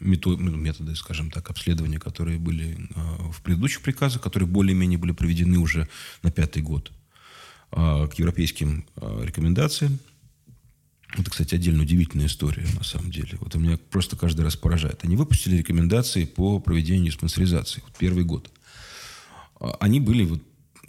методы, 0.00 0.42
ну, 0.42 0.56
методы, 0.56 0.94
скажем 0.96 1.30
так, 1.30 1.50
обследования, 1.50 1.98
которые 1.98 2.38
были 2.38 2.88
э, 2.94 3.32
в 3.32 3.42
предыдущих 3.42 3.82
приказах, 3.82 4.22
которые 4.22 4.48
более-менее 4.48 4.98
были 4.98 5.12
проведены 5.12 5.58
уже 5.58 5.88
на 6.22 6.30
пятый 6.30 6.62
год 6.62 6.92
э, 7.72 8.08
к 8.08 8.14
европейским 8.14 8.84
э, 8.96 9.22
рекомендациям. 9.24 9.98
Это, 11.16 11.30
кстати, 11.30 11.54
отдельно 11.54 11.82
удивительная 11.82 12.26
история, 12.26 12.66
на 12.74 12.84
самом 12.84 13.10
деле. 13.10 13.36
Вот 13.40 13.54
меня 13.54 13.78
просто 13.90 14.16
каждый 14.16 14.42
раз 14.42 14.56
поражает. 14.56 15.00
Они 15.04 15.16
выпустили 15.16 15.56
рекомендации 15.56 16.24
по 16.24 16.58
проведению 16.58 17.06
диспансеризации. 17.06 17.82
Вот 17.84 17.92
первый 17.98 18.24
год. 18.24 18.50
А, 19.60 19.76
они 19.80 20.00
были 20.00 20.24
вот 20.24 20.42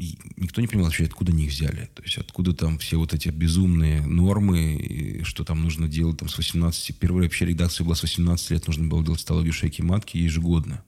и 0.03 0.17
никто 0.35 0.59
не 0.59 0.67
понимал 0.67 0.87
вообще, 0.87 1.05
откуда 1.05 1.31
они 1.31 1.45
их 1.45 1.51
взяли. 1.51 1.89
То 1.93 2.03
есть 2.03 2.17
откуда 2.17 2.53
там 2.53 2.77
все 2.77 2.97
вот 2.97 3.13
эти 3.13 3.29
безумные 3.29 4.01
нормы, 4.01 5.21
что 5.23 5.45
там 5.45 5.61
нужно 5.61 5.87
делать 5.87 6.17
там, 6.17 6.27
с 6.27 6.37
18... 6.37 6.97
Первая 6.97 7.23
вообще 7.23 7.45
редакция 7.45 7.85
была 7.85 7.95
с 7.95 8.03
18 8.03 8.51
лет, 8.51 8.67
нужно 8.67 8.87
было 8.87 9.03
делать 9.03 9.21
столовью 9.21 9.53
шейки 9.53 9.81
матки 9.81 10.17
ежегодно. 10.17 10.83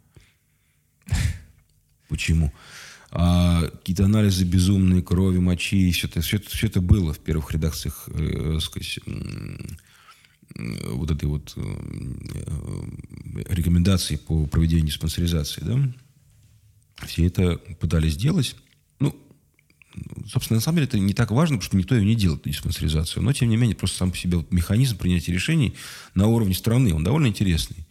Почему? 2.09 2.51
А 3.11 3.69
какие-то 3.69 4.03
анализы 4.03 4.43
безумные, 4.43 5.01
крови, 5.01 5.37
мочи, 5.37 5.91
все 5.91 6.07
это, 6.07 6.19
все 6.19 6.35
это, 6.37 6.49
все 6.49 6.67
это 6.67 6.81
было 6.81 7.13
в 7.13 7.19
первых 7.19 7.51
редакциях, 7.53 8.09
э, 8.09 8.59
сказать, 8.59 8.99
э, 9.05 10.91
вот 10.91 11.09
этой 11.09 11.25
вот 11.25 11.53
э, 11.55 11.61
э, 11.61 13.43
рекомендации 13.47 14.17
по 14.17 14.45
проведению 14.47 14.87
диспансеризации, 14.87 15.61
да? 15.61 15.93
Все 17.05 17.25
это 17.27 17.57
пытались 17.79 18.13
сделать. 18.13 18.55
Собственно, 20.27 20.57
на 20.57 20.61
самом 20.61 20.77
деле 20.77 20.87
это 20.87 20.99
не 20.99 21.13
так 21.13 21.31
важно, 21.31 21.57
потому 21.57 21.67
что 21.67 21.77
никто 21.77 21.95
ее 21.95 22.05
не 22.05 22.15
делает, 22.15 22.43
диспансеризацию. 22.43 23.23
Но, 23.23 23.33
тем 23.33 23.49
не 23.49 23.57
менее, 23.57 23.75
просто 23.75 23.97
сам 23.97 24.11
по 24.11 24.17
себе 24.17 24.37
вот 24.37 24.51
механизм 24.51 24.97
принятия 24.97 25.33
решений 25.33 25.75
на 26.13 26.27
уровне 26.27 26.53
страны, 26.53 26.93
он 26.93 27.03
довольно 27.03 27.27
интересный. 27.27 27.85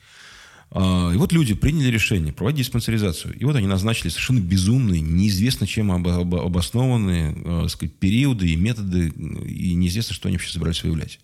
А, 0.70 1.12
и 1.12 1.16
вот 1.16 1.32
люди 1.32 1.54
приняли 1.54 1.88
решение 1.88 2.32
проводить 2.32 2.66
диспансеризацию. 2.66 3.34
И 3.38 3.44
вот 3.44 3.54
они 3.54 3.66
назначили 3.66 4.08
совершенно 4.08 4.40
безумные, 4.40 5.00
неизвестно 5.00 5.66
чем 5.66 5.92
обоснованные 5.92 7.36
э, 7.36 7.68
сказать, 7.68 7.94
периоды 7.94 8.48
и 8.48 8.56
методы, 8.56 9.08
и 9.08 9.74
неизвестно, 9.74 10.14
что 10.14 10.28
они 10.28 10.36
вообще 10.36 10.52
собирались 10.52 10.82
выявлять. 10.82 11.20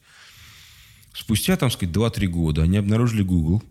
Спустя, 1.12 1.56
там, 1.56 1.70
сказать, 1.70 1.94
2-3 1.94 2.26
года 2.28 2.62
они 2.62 2.76
обнаружили 2.76 3.22
Google, 3.22 3.62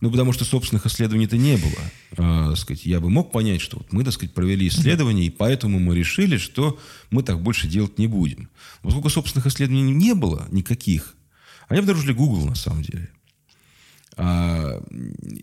ну, 0.00 0.10
потому 0.10 0.32
что 0.32 0.44
собственных 0.44 0.86
исследований-то 0.86 1.36
не 1.36 1.56
было. 1.56 1.78
А, 2.16 2.54
сказать, 2.56 2.84
я 2.86 3.00
бы 3.00 3.10
мог 3.10 3.32
понять, 3.32 3.60
что 3.60 3.78
вот 3.78 3.92
мы, 3.92 4.04
так 4.04 4.12
сказать, 4.12 4.34
провели 4.34 4.68
исследования, 4.68 5.26
и 5.26 5.30
поэтому 5.30 5.78
мы 5.78 5.94
решили, 5.94 6.36
что 6.36 6.78
мы 7.10 7.22
так 7.22 7.40
больше 7.40 7.68
делать 7.68 7.98
не 7.98 8.06
будем. 8.06 8.48
Но 8.82 8.88
поскольку 8.88 9.08
собственных 9.08 9.46
исследований 9.46 9.92
не 9.92 10.14
было 10.14 10.46
никаких, 10.50 11.14
они 11.68 11.80
обнаружили 11.80 12.12
Google 12.12 12.46
на 12.46 12.54
самом 12.54 12.82
деле. 12.82 13.10
А, 14.16 14.80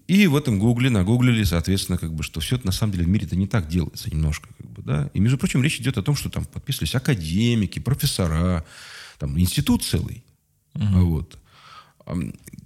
и 0.08 0.28
в 0.28 0.36
этом 0.36 0.60
гугле 0.60 0.90
нагуглили, 0.90 1.44
соответственно, 1.44 1.98
как 1.98 2.14
бы, 2.14 2.24
что 2.24 2.40
все 2.40 2.56
это 2.56 2.66
на 2.66 2.72
самом 2.72 2.94
деле 2.94 3.06
в 3.06 3.10
мире 3.10 3.26
это 3.26 3.36
не 3.36 3.48
так 3.48 3.68
делается 3.68 4.10
немножко. 4.10 4.50
Как 4.58 4.70
бы, 4.70 4.82
да? 4.84 5.10
И, 5.14 5.20
между 5.20 5.38
прочим, 5.38 5.62
речь 5.62 5.80
идет 5.80 5.98
о 5.98 6.04
том, 6.04 6.16
что 6.16 6.30
там 6.30 6.46
подписывались 6.46 6.96
академики, 6.96 7.80
профессора, 7.80 8.66
там 9.20 9.38
институт 9.40 9.84
целый. 9.84 10.24
Угу. 10.76 11.06
Вот. 11.06 11.38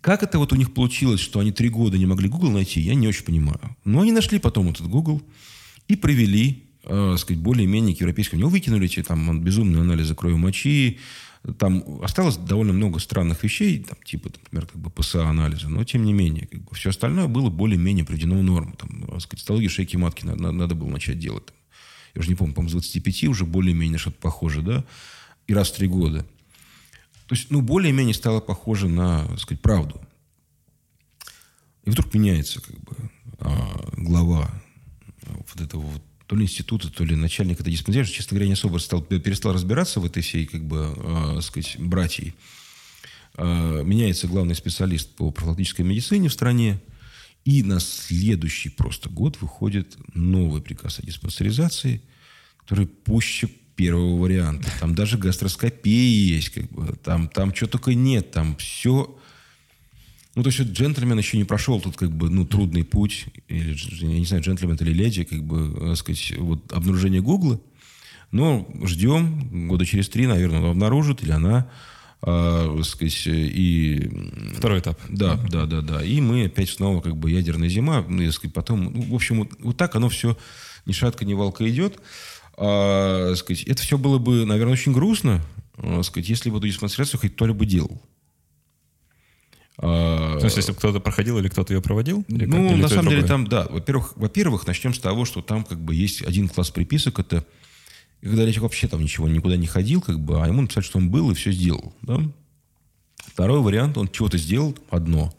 Как 0.05 0.21
это 0.21 0.37
вот 0.37 0.53
у 0.53 0.55
них 0.55 0.71
получилось, 0.71 1.19
что 1.19 1.39
они 1.39 1.51
три 1.51 1.67
года 1.67 1.97
не 1.97 2.05
могли 2.05 2.29
Google 2.29 2.51
найти, 2.51 2.79
я 2.79 2.93
не 2.93 3.07
очень 3.07 3.25
понимаю. 3.25 3.75
Но 3.85 4.01
они 4.01 4.11
нашли 4.11 4.37
потом 4.37 4.69
этот 4.69 4.87
Google 4.87 5.23
и 5.87 5.95
привели, 5.95 6.69
э, 6.83 7.15
сказать, 7.17 7.41
более-менее 7.41 7.95
к 7.95 8.01
европейскому. 8.01 8.41
Него 8.41 8.51
выкинули 8.51 8.85
эти 8.85 9.01
там 9.01 9.41
безумные 9.41 9.81
анализы 9.81 10.13
крови 10.13 10.35
мочи. 10.35 10.99
Там 11.57 11.83
осталось 12.03 12.37
довольно 12.37 12.71
много 12.71 12.99
странных 12.99 13.43
вещей, 13.43 13.79
там, 13.79 13.97
типа, 14.05 14.29
например, 14.29 14.67
как 14.67 14.79
бы 14.79 14.91
ПСА-анализа, 14.91 15.69
но 15.69 15.83
тем 15.83 16.05
не 16.05 16.13
менее, 16.13 16.45
как 16.51 16.61
бы, 16.61 16.75
все 16.75 16.91
остальное 16.91 17.25
было 17.25 17.49
более-менее 17.49 18.05
приведено 18.05 18.37
в 18.37 18.43
норму. 18.43 18.75
Там, 18.77 19.05
э, 19.07 19.19
сказать, 19.19 19.39
цитологию 19.39 19.71
шейки 19.71 19.97
матки 19.97 20.23
надо, 20.23 20.51
надо 20.51 20.75
было 20.75 20.89
начать 20.89 21.17
делать. 21.17 21.45
Я 22.13 22.19
уже 22.19 22.29
не 22.29 22.35
помню, 22.35 22.53
по-моему, 22.53 22.69
с 22.69 22.73
25 22.73 23.23
уже 23.23 23.45
более-менее 23.47 23.97
что-то 23.97 24.17
похоже, 24.21 24.61
да? 24.61 24.85
И 25.47 25.53
раз 25.55 25.71
в 25.71 25.77
три 25.77 25.87
года. 25.87 26.27
То 27.27 27.35
есть, 27.35 27.49
ну, 27.49 27.61
более-менее 27.61 28.13
стало 28.13 28.39
похоже 28.39 28.87
на, 28.87 29.25
так 29.27 29.39
сказать, 29.39 29.61
правду. 29.61 29.99
И 31.83 31.89
вдруг 31.89 32.13
меняется, 32.13 32.61
как 32.61 32.79
бы, 32.81 32.95
а, 33.39 33.89
глава 33.97 34.49
вот 35.27 35.61
этого 35.61 35.81
вот 35.81 36.01
то 36.27 36.35
ли 36.35 36.43
института, 36.43 36.89
то 36.91 37.03
ли 37.03 37.15
начальник 37.15 37.59
этой 37.59 37.71
диспансера, 37.71 38.05
честно 38.05 38.35
говоря, 38.35 38.47
не 38.47 38.53
особо 38.53 38.79
стал, 38.79 39.01
перестал 39.01 39.53
разбираться 39.53 39.99
в 39.99 40.05
этой 40.05 40.23
всей, 40.23 40.45
как 40.47 40.63
бы, 40.65 40.93
э, 40.95 41.41
сказать, 41.41 41.75
братьей. 41.79 42.33
Э, 43.37 43.83
меняется 43.83 44.27
главный 44.27 44.55
специалист 44.55 45.13
по 45.15 45.29
профилактической 45.29 45.81
медицине 45.81 46.29
в 46.29 46.33
стране, 46.33 46.81
и 47.43 47.61
на 47.61 47.79
следующий 47.79 48.69
просто 48.69 49.09
год 49.09 49.39
выходит 49.39 49.95
новый 50.15 50.61
приказ 50.63 50.97
о 50.99 51.05
диспансеризации, 51.05 52.01
который 52.57 52.87
пуще 52.87 53.49
первого 53.75 54.19
варианта. 54.19 54.71
Там 54.79 54.95
даже 54.95 55.17
гастроскопия 55.17 56.35
есть, 56.35 56.49
как 56.49 56.71
бы. 56.71 56.95
Там, 57.03 57.27
там 57.27 57.53
что 57.53 57.67
только 57.67 57.93
нет. 57.93 58.31
Там 58.31 58.55
все... 58.57 59.17
Ну, 60.35 60.43
то 60.43 60.49
есть 60.49 60.59
джентльмен 60.59 61.17
еще 61.17 61.37
не 61.37 61.45
прошел 61.45 61.79
тут 61.79 61.95
как 61.95 62.11
бы, 62.11 62.29
ну, 62.29 62.45
трудный 62.45 62.83
путь, 62.83 63.27
или, 63.47 63.73
я 64.01 64.19
не 64.19 64.25
знаю, 64.25 64.43
джентльмен 64.43 64.75
или 64.75 64.91
леди, 64.91 65.23
как 65.23 65.41
бы, 65.41 65.73
так 65.79 65.95
сказать, 65.95 66.33
вот 66.37 66.73
обнаружение 66.73 67.21
Гугла. 67.21 67.59
Но 68.31 68.67
ждем, 68.83 69.67
года 69.69 69.85
через 69.85 70.09
три, 70.09 70.27
наверное, 70.27 70.59
он 70.59 70.71
обнаружит, 70.71 71.23
или 71.23 71.31
она, 71.31 71.69
э, 72.21 72.81
сказать, 72.83 73.23
и... 73.27 74.11
Второй 74.57 74.79
этап. 74.79 74.99
Да, 75.07 75.35
да, 75.49 75.65
да, 75.65 75.79
да. 75.79 76.03
И 76.03 76.19
мы 76.19 76.45
опять 76.45 76.69
снова 76.69 76.99
как 76.99 77.15
бы 77.15 77.31
ядерная 77.31 77.69
зима, 77.69 78.03
ну, 78.05 78.21
и, 78.21 78.29
сказать, 78.31 78.53
потом, 78.53 78.91
ну, 78.93 79.01
в 79.03 79.15
общем, 79.15 79.37
вот, 79.37 79.51
вот 79.59 79.77
так 79.77 79.95
оно 79.95 80.09
все 80.09 80.37
ни 80.85 80.91
шатка, 80.91 81.23
ни 81.23 81.33
валка 81.33 81.69
идет 81.69 82.01
а, 82.57 83.33
сказать, 83.35 83.63
это 83.63 83.81
все 83.81 83.97
было 83.97 84.17
бы, 84.17 84.45
наверное, 84.45 84.73
очень 84.73 84.93
грустно, 84.93 85.41
а, 85.77 86.03
сказать, 86.03 86.29
если 86.29 86.49
бы 86.49 86.57
эту 86.57 86.67
диспансерацию 86.67 87.19
хоть 87.19 87.33
кто-либо 87.33 87.65
делал. 87.65 88.01
А, 89.77 90.37
То 90.39 90.45
есть, 90.45 90.57
если 90.57 90.71
бы 90.71 90.77
кто-то 90.77 90.99
проходил 90.99 91.37
или 91.37 91.49
кто-то 91.49 91.73
ее 91.73 91.81
проводил? 91.81 92.23
Или 92.29 92.45
ну, 92.45 92.63
как? 92.63 92.71
Или 92.71 92.81
на 92.81 92.87
самом 92.87 93.09
деле, 93.09 93.23
там, 93.23 93.47
да. 93.47 93.67
Во-первых, 93.69 94.13
во-первых, 94.15 94.65
начнем 94.67 94.93
с 94.93 94.99
того, 94.99 95.25
что 95.25 95.41
там 95.41 95.65
как 95.65 95.79
бы 95.79 95.93
есть 95.93 96.21
один 96.21 96.47
класс 96.47 96.71
приписок. 96.71 97.19
Это 97.19 97.45
когда 98.21 98.43
человек 98.43 98.61
вообще 98.61 98.87
там 98.87 99.01
ничего, 99.01 99.27
никуда 99.27 99.57
не 99.57 99.67
ходил, 99.67 100.01
как 100.01 100.19
бы, 100.19 100.41
а 100.41 100.47
ему 100.47 100.61
написали, 100.61 100.83
что 100.83 100.97
он 100.97 101.09
был 101.09 101.29
и 101.31 101.35
все 101.35 101.51
сделал. 101.51 101.93
Да? 102.01 102.21
Второй 103.17 103.59
вариант, 103.59 103.97
он 103.97 104.07
чего-то 104.07 104.37
сделал, 104.37 104.77
одно, 104.89 105.35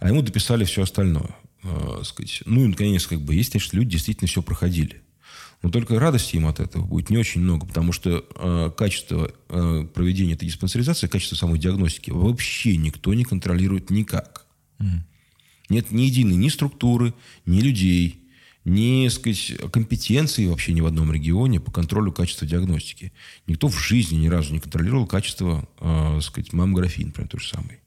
а 0.00 0.08
ему 0.08 0.22
дописали 0.22 0.64
все 0.64 0.82
остальное. 0.82 1.34
Э, 1.62 2.00
сказать. 2.02 2.42
Ну, 2.44 2.64
и, 2.64 2.66
наконец, 2.66 3.06
как 3.06 3.20
бы, 3.20 3.34
есть, 3.34 3.52
конечно, 3.52 3.76
люди 3.76 3.92
действительно 3.92 4.28
все 4.28 4.42
проходили. 4.42 5.01
Но 5.62 5.70
только 5.70 5.98
радости 6.00 6.36
им 6.36 6.46
от 6.46 6.58
этого 6.58 6.84
будет 6.84 7.08
не 7.08 7.16
очень 7.16 7.40
много, 7.40 7.66
потому 7.66 7.92
что 7.92 8.26
э, 8.34 8.70
качество 8.76 9.32
э, 9.48 9.86
проведения 9.94 10.34
этой 10.34 10.46
диспансеризации, 10.46 11.06
качество 11.06 11.36
самой 11.36 11.58
диагностики 11.58 12.10
вообще 12.10 12.76
никто 12.76 13.14
не 13.14 13.24
контролирует 13.24 13.90
никак. 13.90 14.46
Mm. 14.80 14.98
Нет 15.68 15.90
ни 15.92 16.02
единой 16.02 16.34
ни 16.34 16.48
структуры, 16.48 17.14
ни 17.46 17.60
людей, 17.60 18.22
ни 18.64 19.08
сказать, 19.08 19.54
компетенции 19.72 20.46
вообще 20.46 20.72
ни 20.72 20.80
в 20.80 20.86
одном 20.86 21.12
регионе 21.12 21.60
по 21.60 21.70
контролю 21.70 22.10
качества 22.12 22.46
диагностики. 22.46 23.12
Никто 23.46 23.68
в 23.68 23.78
жизни 23.78 24.16
ни 24.16 24.28
разу 24.28 24.52
не 24.52 24.60
контролировал 24.60 25.06
качество 25.06 25.68
э, 25.80 26.20
сказать, 26.22 26.52
маммографии, 26.52 27.04
например, 27.04 27.28
то 27.28 27.38
же 27.38 27.48
самое. 27.48 27.78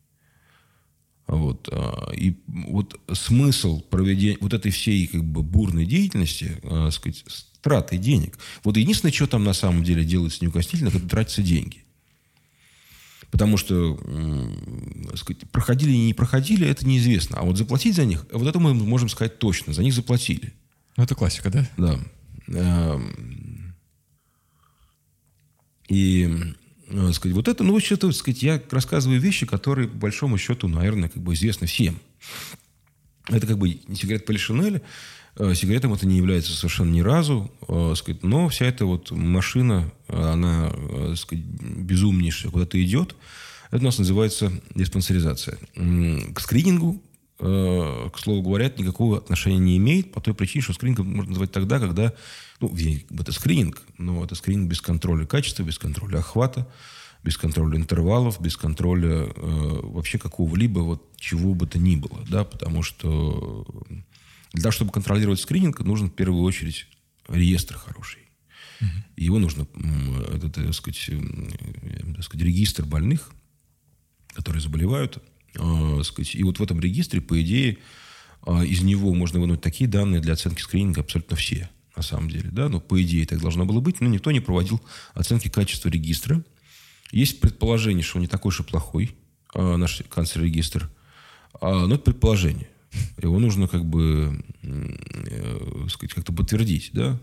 Вот. 1.28 1.68
А, 1.72 2.12
и 2.14 2.38
вот 2.48 3.00
смысл 3.12 3.82
проведения 3.82 4.38
вот 4.40 4.54
этой 4.54 4.72
всей 4.72 5.08
как 5.08 5.24
бы 5.24 5.44
бурной 5.44 5.86
деятельности, 5.86 6.58
э, 6.62 6.90
сказать, 6.92 7.24
траты 7.66 7.98
денег. 7.98 8.38
Вот 8.64 8.78
единственное, 8.78 9.12
что 9.12 9.26
там 9.26 9.44
на 9.44 9.54
самом 9.54 9.84
деле 9.84 10.06
делается 10.06 10.46
неукоснительно, 10.46 10.90
это 10.90 11.00
тратятся 11.00 11.42
деньги. 11.42 11.84
Потому 13.32 13.58
что, 13.58 14.00
сказать, 15.16 15.50
проходили 15.52 15.90
или 15.90 15.98
не 15.98 16.14
проходили, 16.14 16.68
это 16.68 16.88
неизвестно. 16.88 17.38
А 17.40 17.42
вот 17.42 17.58
заплатить 17.58 17.96
за 17.96 18.06
них, 18.06 18.24
вот 18.32 18.48
это 18.48 18.60
мы 18.60 18.76
можем 18.76 19.10
сказать 19.10 19.40
точно. 19.40 19.74
За 19.74 19.82
них 19.82 19.96
заплатили. 19.96 20.54
Ну, 20.96 21.04
это 21.04 21.16
классика, 21.16 21.50
да? 21.50 21.68
Да. 21.76 22.00
Эм, 22.50 23.76
и 25.88 26.30
э, 26.90 27.12
сказать, 27.14 27.36
вот 27.36 27.48
это, 27.48 27.64
ну, 27.64 27.80
что-то, 27.80 28.12
сказать, 28.12 28.44
я 28.44 28.62
рассказываю 28.70 29.20
вещи, 29.20 29.48
которые, 29.48 29.88
по 29.88 29.98
большому 29.98 30.38
счету, 30.38 30.68
наверное, 30.68 31.10
как 31.10 31.24
бы 31.24 31.34
известны 31.34 31.66
всем. 31.66 32.00
Это 33.28 33.48
как 33.48 33.58
бы 33.58 33.80
не 33.88 33.96
сигарет 33.96 34.28
Полишинеля, 34.28 34.84
э, 35.38 35.54
сигаретом 35.56 35.94
это 35.94 36.06
не 36.08 36.18
является 36.18 36.54
совершенно 36.54 36.92
ни 36.92 37.02
разу, 37.02 37.52
э, 37.68 37.94
сказать, 37.96 38.24
но 38.24 38.50
вся 38.50 38.66
эта 38.66 38.86
вот 38.86 39.12
машина, 39.12 39.92
она, 40.08 40.72
сказать, 41.16 41.44
безумнейшая, 41.46 42.52
куда-то 42.52 42.82
идет. 42.84 43.16
Это 43.72 43.82
у 43.82 43.86
нас 43.86 43.98
называется 43.98 44.52
диспансеризация. 44.76 45.58
К 45.76 46.40
скринингу, 46.40 47.02
к 47.38 48.14
слову 48.18 48.42
говоря, 48.44 48.72
никакого 48.78 49.18
отношения 49.18 49.58
не 49.58 49.78
имеет 49.78 50.14
по 50.14 50.22
той 50.22 50.34
причине, 50.34 50.62
что 50.62 50.74
скрининг 50.74 51.00
можно 51.00 51.32
назвать 51.32 51.52
тогда, 51.52 51.80
когда 51.80 52.14
ну, 52.62 52.74
это 53.20 53.32
скрининг, 53.32 53.82
но 53.98 54.24
это 54.24 54.36
скрининг 54.36 54.70
без 54.70 54.82
контроля 54.82 55.26
качества, 55.26 55.64
без 55.64 55.78
контроля 55.78 56.20
охвата, 56.20 56.68
без 57.24 57.38
контроля 57.38 57.78
интервалов, 57.78 58.40
без 58.40 58.56
контроля 58.56 59.28
э, 59.36 59.80
вообще 59.84 60.18
какого-либо, 60.20 60.80
вот 60.80 61.04
чего 61.18 61.56
бы 61.56 61.66
то 61.68 61.80
ни 61.80 61.96
было, 61.96 62.24
да, 62.30 62.44
потому 62.44 62.84
что 62.84 63.66
для 64.56 64.64
того, 64.64 64.72
чтобы 64.72 64.92
контролировать 64.92 65.40
скрининг, 65.40 65.80
нужен 65.82 66.10
в 66.10 66.14
первую 66.14 66.44
очередь 66.44 66.88
реестр 67.28 67.76
хороший. 67.76 68.22
Угу. 68.82 68.90
Его 69.18 69.40
нужно, 69.40 69.68
это, 70.34 70.50
так 70.50 70.74
сказать, 70.74 71.10
так 72.16 72.24
сказать, 72.24 72.46
регистр 72.46 72.86
больных, 72.86 73.32
которые 74.34 74.62
заболевают, 74.62 75.22
э, 75.56 76.02
сказать, 76.04 76.36
и 76.36 76.44
вот 76.44 76.60
в 76.60 76.64
этом 76.64 76.80
регистре, 76.80 77.22
по 77.22 77.42
идее, 77.42 77.78
э, 78.46 78.66
из 78.66 78.82
него 78.82 79.14
можно 79.14 79.40
вынуть 79.40 79.62
такие 79.62 79.90
данные 79.90 80.22
для 80.22 80.34
оценки 80.34 80.62
скрининга 80.62 81.02
абсолютно 81.02 81.36
все 81.38 81.70
на 81.96 82.04
самом 82.04 82.30
деле, 82.30 82.50
да, 82.52 82.68
но 82.68 82.80
по 82.80 83.02
идее 83.02 83.26
так 83.26 83.40
должно 83.40 83.66
было 83.66 83.80
быть, 83.80 84.02
но 84.02 84.08
никто 84.08 84.32
не 84.32 84.42
проводил 84.42 84.82
оценки 85.14 85.48
качества 85.48 85.90
регистра. 85.90 86.44
Есть 87.12 87.40
предположение, 87.40 88.04
что 88.04 88.18
он 88.18 88.24
не 88.24 88.28
такой 88.28 88.50
уж 88.50 88.60
и 88.60 88.64
плохой, 88.64 89.16
э, 89.54 89.76
наш 89.78 90.02
канцер-регистр, 90.10 90.90
а, 91.62 91.86
но 91.86 91.96
это 91.96 92.04
предположение. 92.04 92.68
Его 93.22 93.40
нужно 93.40 93.68
как 93.68 93.86
бы, 93.86 94.44
э, 94.64 95.88
сказать, 95.90 96.14
как-то 96.14 96.34
подтвердить, 96.34 96.92
да. 96.94 97.20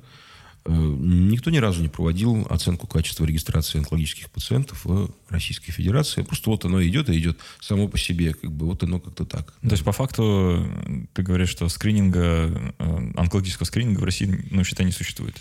Э, 0.65 0.71
никто 0.73 1.51
ни 1.51 1.59
разу 1.59 1.83
не 1.83 1.89
проводил 1.89 2.47
оценку 2.49 2.87
качества 2.87 3.25
регистрации 3.25 3.79
онкологических 3.79 4.31
пациентов 4.31 4.85
в 4.85 5.11
Российской 5.29 5.73
Федерации. 5.73 6.23
Просто 6.23 6.51
вот 6.51 6.65
оно 6.65 6.83
идет 6.85 7.09
и 7.09 7.19
идет 7.19 7.39
само 7.61 7.89
по 7.89 7.99
себе. 7.99 8.35
Как 8.35 8.53
бы 8.53 8.67
вот 8.67 8.83
оно 8.83 9.01
как-то 9.01 9.25
так. 9.25 9.55
То 9.63 9.73
есть, 9.73 9.85
по 9.85 9.93
факту, 9.93 10.69
ты 11.15 11.23
говоришь, 11.23 11.49
что 11.49 11.69
скрининга, 11.69 12.75
э, 12.79 13.13
онкологического 13.17 13.67
скрининга 13.67 14.01
в 14.01 14.05
России, 14.05 14.47
ну, 14.51 14.63
считай, 14.63 14.87
не 14.87 14.93
существует. 14.93 15.37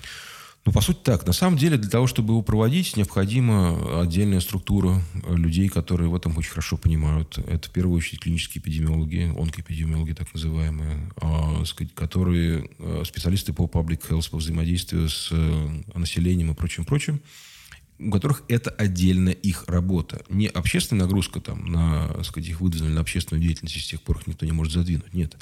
Ну, 0.64 0.72
по 0.72 0.82
сути, 0.82 1.00
так. 1.04 1.26
На 1.26 1.34
самом 1.34 1.58
деле, 1.58 1.78
для 1.78 1.90
того, 1.90 2.06
чтобы 2.06 2.34
его 2.34 2.44
проводить, 2.44 2.96
необходима 2.96 4.02
отдельная 4.02 4.40
структура 4.40 5.02
людей, 5.28 5.70
которые 5.70 6.08
в 6.08 6.16
этом 6.16 6.38
очень 6.38 6.52
хорошо 6.52 6.78
понимают. 6.78 7.40
Это, 7.40 7.68
в 7.68 7.72
первую 7.72 7.98
очередь, 7.98 8.20
клинические 8.20 8.62
эпидемиологи, 8.62 9.34
онкоэпидемиологи, 9.36 10.14
так 10.14 10.32
называемые, 10.32 11.10
а, 11.20 11.64
которые 11.96 12.70
а, 12.78 13.02
специалисты 13.04 13.54
по 13.54 13.64
public 13.64 14.08
health, 14.08 14.30
по 14.30 14.38
взаимодействию 14.38 15.10
с 15.10 15.30
а, 15.32 15.82
населением 15.96 16.52
и 16.52 16.54
прочим, 16.54 16.86
прочим, 16.86 17.22
у 17.98 18.12
которых 18.12 18.44
это 18.48 18.70
отдельная 18.70 19.34
их 19.34 19.66
работа. 19.68 20.24
Не 20.30 20.46
общественная 20.46 21.06
нагрузка 21.06 21.42
там, 21.42 21.66
на, 21.66 22.24
сказать, 22.24 22.50
их 22.50 22.62
выдвинули 22.62 22.94
на 22.94 23.02
общественную 23.02 23.44
деятельность, 23.44 23.78
и 23.78 23.80
с 23.80 23.88
тех 23.88 24.02
пор 24.04 24.20
их 24.20 24.28
никто 24.28 24.46
не 24.46 24.52
может 24.52 24.74
задвинуть. 24.74 25.12
Нет. 25.12 25.38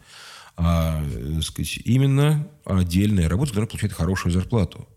А, 0.56 1.04
сказать, 1.42 1.80
именно 1.84 2.48
отдельная 2.64 3.28
работа, 3.28 3.52
которая 3.52 3.68
получает 3.68 3.92
хорошую 3.92 4.32
зарплату 4.32 4.88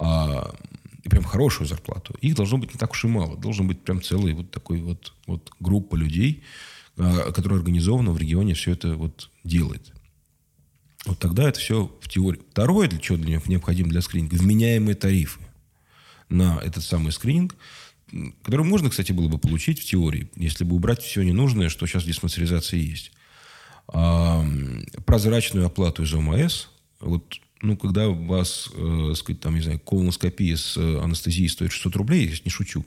а, 0.00 0.54
и 1.02 1.08
прям 1.08 1.22
хорошую 1.24 1.68
зарплату, 1.68 2.16
их 2.20 2.34
должно 2.34 2.58
быть 2.58 2.72
не 2.72 2.78
так 2.78 2.92
уж 2.92 3.04
и 3.04 3.08
мало. 3.08 3.36
Должен 3.36 3.68
быть 3.68 3.82
прям 3.82 4.02
целый 4.02 4.32
вот 4.32 4.50
такой 4.50 4.80
вот, 4.80 5.12
вот 5.26 5.52
группа 5.60 5.94
людей, 5.94 6.42
а, 6.96 7.30
которая 7.32 7.58
организованно 7.58 8.12
в 8.12 8.18
регионе 8.18 8.54
все 8.54 8.72
это 8.72 8.96
вот 8.96 9.30
делает. 9.44 9.92
Вот 11.04 11.18
тогда 11.18 11.48
это 11.48 11.60
все 11.60 11.94
в 12.00 12.08
теории. 12.08 12.40
Второе, 12.50 12.88
для 12.88 12.98
чего 12.98 13.18
для 13.18 13.40
необходимо 13.46 13.90
для 13.90 14.00
скрининга, 14.00 14.36
вменяемые 14.36 14.94
тарифы 14.94 15.40
на 16.30 16.58
этот 16.62 16.82
самый 16.82 17.12
скрининг, 17.12 17.56
который 18.42 18.64
можно, 18.64 18.88
кстати, 18.90 19.12
было 19.12 19.28
бы 19.28 19.38
получить 19.38 19.80
в 19.80 19.84
теории, 19.84 20.30
если 20.34 20.64
бы 20.64 20.76
убрать 20.76 21.02
все 21.02 21.22
ненужное, 21.22 21.68
что 21.68 21.86
сейчас 21.86 22.04
в 22.04 22.06
диспансеризации 22.06 22.78
есть. 22.78 23.12
Прозрачную 25.04 25.66
оплату 25.66 26.04
из 26.04 26.12
ОМС. 26.14 26.66
Вот 27.00 27.40
ну, 27.62 27.76
когда 27.76 28.08
у 28.08 28.24
вас, 28.24 28.70
э, 28.74 29.12
сказать, 29.16 29.40
там, 29.40 29.54
не 29.54 29.60
знаю, 29.60 29.78
колоноскопия 29.80 30.56
с 30.56 30.76
э, 30.76 31.00
анестезией 31.02 31.48
стоит 31.48 31.72
600 31.72 31.96
рублей, 31.96 32.28
я 32.28 32.36
не 32.44 32.50
шучу, 32.50 32.84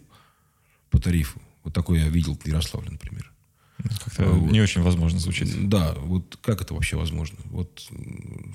по 0.89 0.99
тарифу. 0.99 1.41
Вот 1.63 1.73
такой 1.73 1.99
я 1.99 2.09
видел 2.09 2.35
в 2.35 2.47
Ярославле, 2.47 2.91
например. 2.91 3.31
как-то 3.77 4.25
вот. 4.25 4.51
не 4.51 4.61
очень 4.61 4.81
возможно 4.81 5.19
звучит. 5.19 5.69
Да, 5.69 5.93
вот 5.99 6.37
как 6.41 6.61
это 6.61 6.73
вообще 6.73 6.95
возможно? 6.95 7.37
Вот 7.45 7.87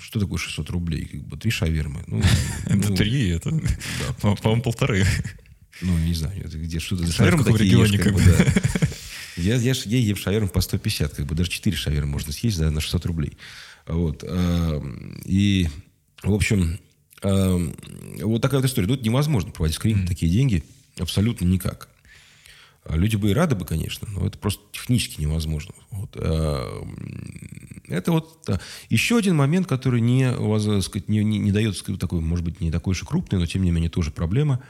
что 0.01 0.21
такое 0.21 0.39
600 0.39 0.71
рублей? 0.71 1.05
Как 1.05 1.21
бы 1.23 1.37
три 1.37 1.51
шавермы. 1.51 2.03
Ну, 2.07 2.23
это 2.67 2.91
ну, 2.91 2.97
три, 2.97 3.29
это, 3.29 3.51
по-моему, 4.21 4.63
полторы. 4.63 5.07
Ну, 5.81 5.97
не 5.99 6.15
знаю, 6.15 6.45
это 6.45 6.59
где 6.59 6.81
что-то 6.81 7.07
за 7.07 7.13
шавермы 7.13 7.45
в 7.45 7.57
регионе, 7.57 7.99
как 7.99 8.13
бы. 8.13 8.21
Да. 8.21 8.45
Я, 9.37 9.55
я, 9.55 9.73
я 9.85 9.99
ем 9.99 10.17
шаверм 10.17 10.49
по 10.49 10.61
150, 10.61 11.15
как 11.15 11.27
бы 11.27 11.37
даже 11.37 11.49
4 11.49 11.77
шавермы 11.77 12.11
можно 12.11 12.33
съесть 12.33 12.59
да, 12.59 12.73
на 12.73 12.81
600 12.81 13.07
рублей. 13.07 13.39
Вот. 13.87 14.25
А, 14.27 14.83
и 15.25 15.69
в 16.23 16.33
общем, 16.33 16.79
э, 17.23 17.73
вот 18.23 18.43
такая 18.43 18.61
вот 18.61 18.69
история. 18.69 18.89
Тут 18.89 19.03
невозможно 19.03 19.51
проводить 19.51 19.77
скрининг 19.77 20.05
mm-hmm. 20.05 20.09
такие 20.09 20.33
деньги 20.33 20.65
абсолютно 20.99 21.45
никак. 21.45 21.89
А 22.85 22.97
люди 22.97 23.17
бы 23.17 23.31
и 23.31 23.35
рады 23.35 23.55
бы, 23.55 23.65
конечно, 23.67 24.09
но 24.11 24.27
это 24.27 24.39
просто 24.39 24.63
технически 24.73 25.21
невозможно. 25.21 25.75
Вот. 25.91 26.11
Э, 26.15 26.85
это 27.89 28.13
вот 28.13 28.49
еще 28.89 29.19
один 29.19 29.37
момент, 29.37 29.67
который 29.67 30.01
не, 30.01 30.31
вас, 30.33 30.65
сказать, 30.85 31.09
не, 31.09 31.23
не, 31.25 31.39
не 31.39 31.53
дает 31.53 31.77
такой, 31.99 32.21
может 32.21 32.45
быть, 32.45 32.61
не 32.61 32.71
такой 32.71 32.93
уж 32.93 33.03
и 33.03 33.07
крупный, 33.07 33.39
но 33.39 33.47
тем 33.47 33.63
не 33.63 33.71
менее 33.71 33.91
тоже 33.91 34.11
проблема. 34.11 34.63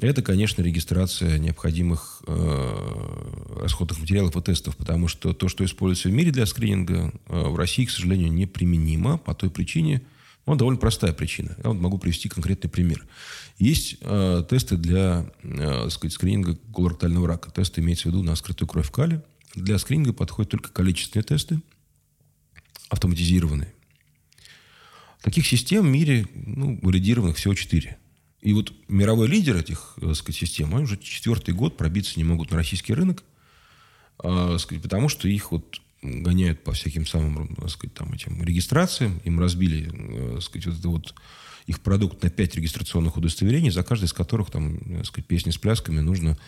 Это, 0.00 0.22
конечно, 0.22 0.60
регистрация 0.60 1.38
необходимых 1.38 2.22
э, 2.26 3.60
расходных 3.60 4.00
материалов 4.00 4.36
и 4.36 4.42
тестов, 4.42 4.76
потому 4.76 5.06
что 5.06 5.32
то, 5.32 5.48
что 5.48 5.64
используется 5.64 6.08
в 6.08 6.12
мире 6.12 6.32
для 6.32 6.46
скрининга, 6.46 7.12
э, 7.28 7.48
в 7.48 7.54
России, 7.54 7.84
к 7.84 7.90
сожалению, 7.90 8.32
неприменимо 8.32 9.18
по 9.18 9.34
той 9.34 9.50
причине, 9.50 10.02
ну, 10.46 10.56
довольно 10.56 10.78
простая 10.78 11.12
причина. 11.12 11.56
Я 11.62 11.70
вот 11.70 11.78
могу 11.78 11.98
привести 11.98 12.28
конкретный 12.28 12.68
пример. 12.68 13.06
Есть 13.58 13.96
э, 14.00 14.44
тесты 14.48 14.76
для 14.76 15.26
э, 15.42 15.88
сказать, 15.90 16.12
скрининга 16.12 16.56
колоректального 16.74 17.26
рака. 17.26 17.50
Тесты 17.50 17.80
имеется 17.80 18.08
в 18.08 18.12
виду 18.12 18.22
на 18.22 18.36
скрытую 18.36 18.68
кровь 18.68 18.90
кали. 18.90 19.22
Для 19.54 19.78
скрининга 19.78 20.12
подходят 20.12 20.50
только 20.50 20.70
количественные 20.70 21.24
тесты, 21.24 21.60
автоматизированные. 22.90 23.72
Таких 25.22 25.46
систем 25.46 25.86
в 25.86 25.88
мире 25.88 26.26
ну, 26.34 26.78
валидированных 26.82 27.36
всего 27.36 27.54
четыре. 27.54 27.96
И 28.42 28.52
вот 28.52 28.74
мировой 28.88 29.26
лидер 29.26 29.56
этих 29.56 29.96
так 29.98 30.14
сказать, 30.16 30.36
систем, 30.36 30.74
они 30.74 30.84
уже 30.84 30.98
четвертый 30.98 31.54
год 31.54 31.78
пробиться 31.78 32.14
не 32.16 32.24
могут 32.24 32.50
на 32.50 32.58
российский 32.58 32.92
рынок, 32.92 33.24
э, 34.22 34.56
сказать, 34.58 34.82
потому 34.82 35.08
что 35.08 35.26
их 35.28 35.50
вот 35.50 35.80
гоняют 36.04 36.62
по 36.62 36.72
всяким 36.72 37.06
самым, 37.06 37.54
так 37.56 37.70
сказать, 37.70 37.94
там, 37.94 38.12
этим 38.12 38.42
регистрациям. 38.42 39.20
Им 39.24 39.40
разбили, 39.40 39.90
э, 39.92 40.32
так 40.34 40.42
сказать, 40.42 40.66
вот 40.66 40.78
это 40.78 40.88
вот 40.88 41.14
их 41.66 41.80
продукт 41.80 42.22
на 42.22 42.30
пять 42.30 42.54
регистрационных 42.56 43.16
удостоверений, 43.16 43.70
за 43.70 43.82
каждое 43.82 44.06
из 44.06 44.12
которых 44.12 44.50
там, 44.50 44.78
так 44.78 45.06
сказать, 45.06 45.26
песни 45.26 45.50
с 45.50 45.56
плясками 45.56 46.00
нужно 46.00 46.38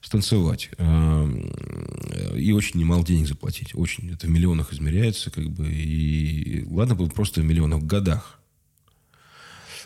станцевать. 0.00 0.70
Э, 0.78 2.36
и 2.36 2.52
очень 2.52 2.80
немало 2.80 3.04
денег 3.04 3.28
заплатить. 3.28 3.74
Очень. 3.74 4.12
Это 4.12 4.26
в 4.26 4.30
миллионах 4.30 4.72
измеряется, 4.72 5.30
как 5.30 5.48
бы. 5.50 5.70
И 5.70 6.64
ладно 6.68 6.94
бы 6.94 7.08
просто 7.08 7.40
в 7.40 7.44
миллионах, 7.44 7.80
в 7.80 7.86
годах. 7.86 8.38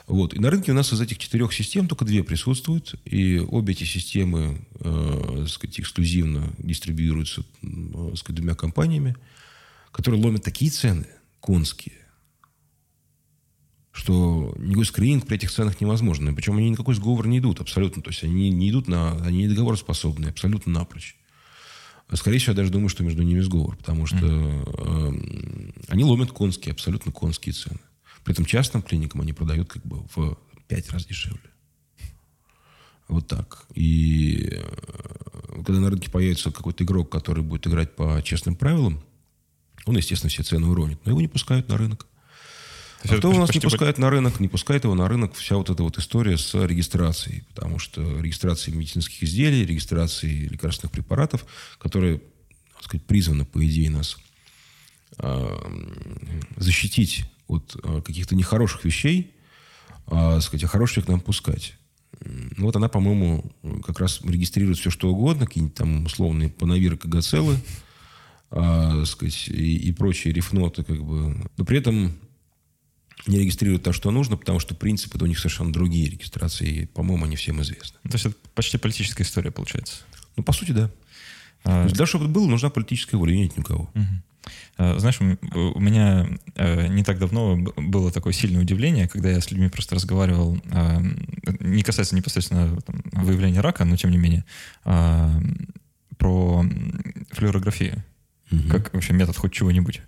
Вот. 0.07 0.35
И 0.35 0.39
на 0.39 0.51
рынке 0.51 0.71
у 0.71 0.75
нас 0.75 0.93
из 0.93 1.01
этих 1.01 1.19
четырех 1.19 1.53
систем 1.53 1.89
только 1.89 2.05
две 2.05 2.23
присутствуют. 2.23 2.95
И 3.05 3.39
обе 3.39 3.73
эти 3.73 3.85
системы 3.85 4.65
э, 4.81 5.47
сказать, 5.49 5.81
эксклюзивно 5.81 6.53
дистрибьюируются 6.59 7.43
э, 7.63 8.13
сказать, 8.15 8.37
двумя 8.37 8.55
компаниями, 8.55 9.17
которые 9.91 10.23
ломят 10.23 10.45
такие 10.45 10.71
цены 10.71 11.07
конские, 11.41 11.97
что 13.91 14.55
никакой 14.59 14.85
скрининг 14.85 15.27
при 15.27 15.37
этих 15.37 15.51
ценах 15.51 15.81
невозможно. 15.81 16.33
Причем 16.35 16.57
они 16.57 16.71
никакой 16.71 16.95
сговор 16.95 17.27
не 17.27 17.39
идут 17.39 17.61
абсолютно. 17.61 18.01
То 18.01 18.11
есть 18.11 18.23
они 18.23 18.51
не 18.51 18.71
идут 18.71 18.87
на... 18.87 19.13
Они 19.25 19.39
не 19.39 19.49
договороспособны 19.49 20.27
абсолютно 20.29 20.73
напрочь. 20.73 21.17
Скорее 22.15 22.39
всего, 22.39 22.53
я 22.53 22.57
даже 22.57 22.71
думаю, 22.71 22.89
что 22.89 23.03
между 23.03 23.23
ними 23.23 23.41
сговор, 23.41 23.77
потому 23.77 24.07
что 24.07 24.19
э, 24.25 25.71
они 25.89 26.05
ломят 26.05 26.31
конские, 26.31 26.73
абсолютно 26.73 27.11
конские 27.11 27.53
цены. 27.53 27.81
При 28.27 28.33
этом 28.33 28.45
частным 28.45 28.83
клиникам 28.83 29.21
они 29.21 29.33
продают 29.33 29.69
как 29.73 29.87
бы 29.87 29.99
в 30.17 30.37
пять 30.67 30.91
раз 30.91 31.07
дешевле. 31.07 31.49
Вот 33.07 33.29
так. 33.29 33.67
И 33.73 34.49
э, 34.51 35.63
когда 35.65 35.79
на 35.79 35.91
рынке 35.91 36.11
появится 36.11 36.51
какой-то 36.51 36.83
игрок, 36.83 37.09
который 37.09 37.45
будет 37.45 37.69
играть 37.69 37.95
по 37.95 38.21
честным 38.25 38.57
правилам, 38.57 39.01
он, 39.85 39.97
естественно, 39.97 40.29
все 40.29 40.43
цены 40.43 40.67
уронит. 40.67 40.99
Но 41.05 41.13
его 41.13 41.21
не 41.21 41.29
пускают 41.29 41.69
на 41.69 41.77
рынок. 41.77 42.09
А 43.05 43.17
кто 43.17 43.31
у 43.31 43.39
нас 43.39 43.55
не 43.55 43.61
пускает 43.61 43.99
на 43.99 44.11
рынок, 44.11 44.41
не 44.41 44.49
пускает 44.49 44.83
его 44.83 44.97
на 44.97 45.07
рынок 45.07 45.35
вся 45.35 45.55
вот 45.55 45.71
эта 45.71 45.85
вот 45.85 45.97
история 45.97 46.37
с 46.37 46.53
регистрацией. 46.53 47.45
Потому 47.55 47.79
что 47.79 48.21
регистрация 48.21 48.75
медицинских 48.75 49.23
изделий, 49.23 49.65
регистрации 49.65 50.49
лекарственных 50.49 50.91
препаратов, 50.91 51.47
которые, 51.79 52.21
так 52.75 52.83
сказать, 52.83 53.07
призваны, 53.07 53.45
по 53.45 53.65
идее, 53.65 53.89
нас 53.91 54.17
э, 55.19 55.59
защитить 56.57 57.25
от 57.49 57.77
э, 57.83 58.03
каких-то 58.03 58.35
нехороших 58.35 58.85
вещей, 58.85 59.35
а, 60.07 60.41
сказать, 60.41 60.65
а 60.65 60.69
хороших 60.69 61.07
к 61.07 61.09
нам 61.09 61.21
пускать. 61.21 61.75
Ну, 62.21 62.67
вот 62.67 62.77
она, 62.77 62.89
по-моему, 62.89 63.53
как 63.85 64.01
раз 64.01 64.21
регистрирует 64.23 64.79
все, 64.79 64.91
что 64.91 65.11
угодно, 65.11 65.47
какие-нибудь 65.47 65.75
там 65.75 66.07
условные 66.07 66.49
панавиры, 66.49 66.97
кагацелы, 66.97 67.59
а, 68.51 69.05
сказать, 69.05 69.49
и, 69.49 69.77
и 69.77 69.93
прочие 69.93 70.33
рифноты, 70.33 70.83
как 70.85 71.05
бы. 71.05 71.49
Но 71.57 71.65
при 71.65 71.79
этом 71.79 72.17
не 73.27 73.39
регистрируют 73.39 73.83
то, 73.83 73.93
что 73.93 74.11
нужно, 74.11 74.37
потому 74.37 74.61
что 74.61 74.75
принципы 74.75 75.19
у 75.23 75.27
них 75.27 75.39
совершенно 75.39 75.73
другие 75.73 76.09
регистрации, 76.09 76.69
и, 76.69 76.87
по-моему, 76.87 77.25
они 77.25 77.37
всем 77.37 77.61
известны. 77.63 77.99
То 78.05 78.15
есть 78.15 78.27
это 78.27 78.37
почти 78.55 78.79
политическая 78.79 79.25
история, 79.25 79.51
получается? 79.51 80.05
Ну, 80.37 80.43
по 80.43 80.53
сути, 80.53 80.73
да. 80.73 80.91
А... 81.65 81.87
Для 81.87 81.97
того, 81.97 82.07
чтобы 82.07 82.25
это 82.27 82.35
было, 82.35 82.47
нужна 82.47 82.71
политическая 82.71 83.17
воля, 83.17 83.35
нет 83.35 83.57
никого. 83.57 83.91
Угу. 83.95 84.05
А, 84.77 84.99
знаешь, 84.99 85.21
у 85.21 85.81
меня 85.81 86.27
э, 86.55 86.87
не 86.89 87.03
так 87.05 87.19
давно 87.19 87.57
было 87.77 88.11
такое 88.11 88.33
сильное 88.33 88.63
удивление, 88.63 89.09
когда 89.09 89.31
я 89.31 89.41
с 89.41 89.51
людьми 89.51 89.69
просто 89.69 89.95
разговаривал, 89.95 90.59
не 91.61 91.83
касается 91.83 92.17
непосредственно 92.17 92.81
там, 92.83 93.03
выявления 93.13 93.61
рака, 93.61 93.85
но 93.85 93.97
тем 93.97 94.11
не 94.11 94.19
менее, 94.19 94.45
про 94.83 96.65
флюорографию. 97.33 98.05
Угу. 98.51 98.69
Как 98.71 98.95
вообще 98.95 99.13
метод 99.13 99.37
хоть 99.37 99.53
чего-нибудь. 99.53 100.03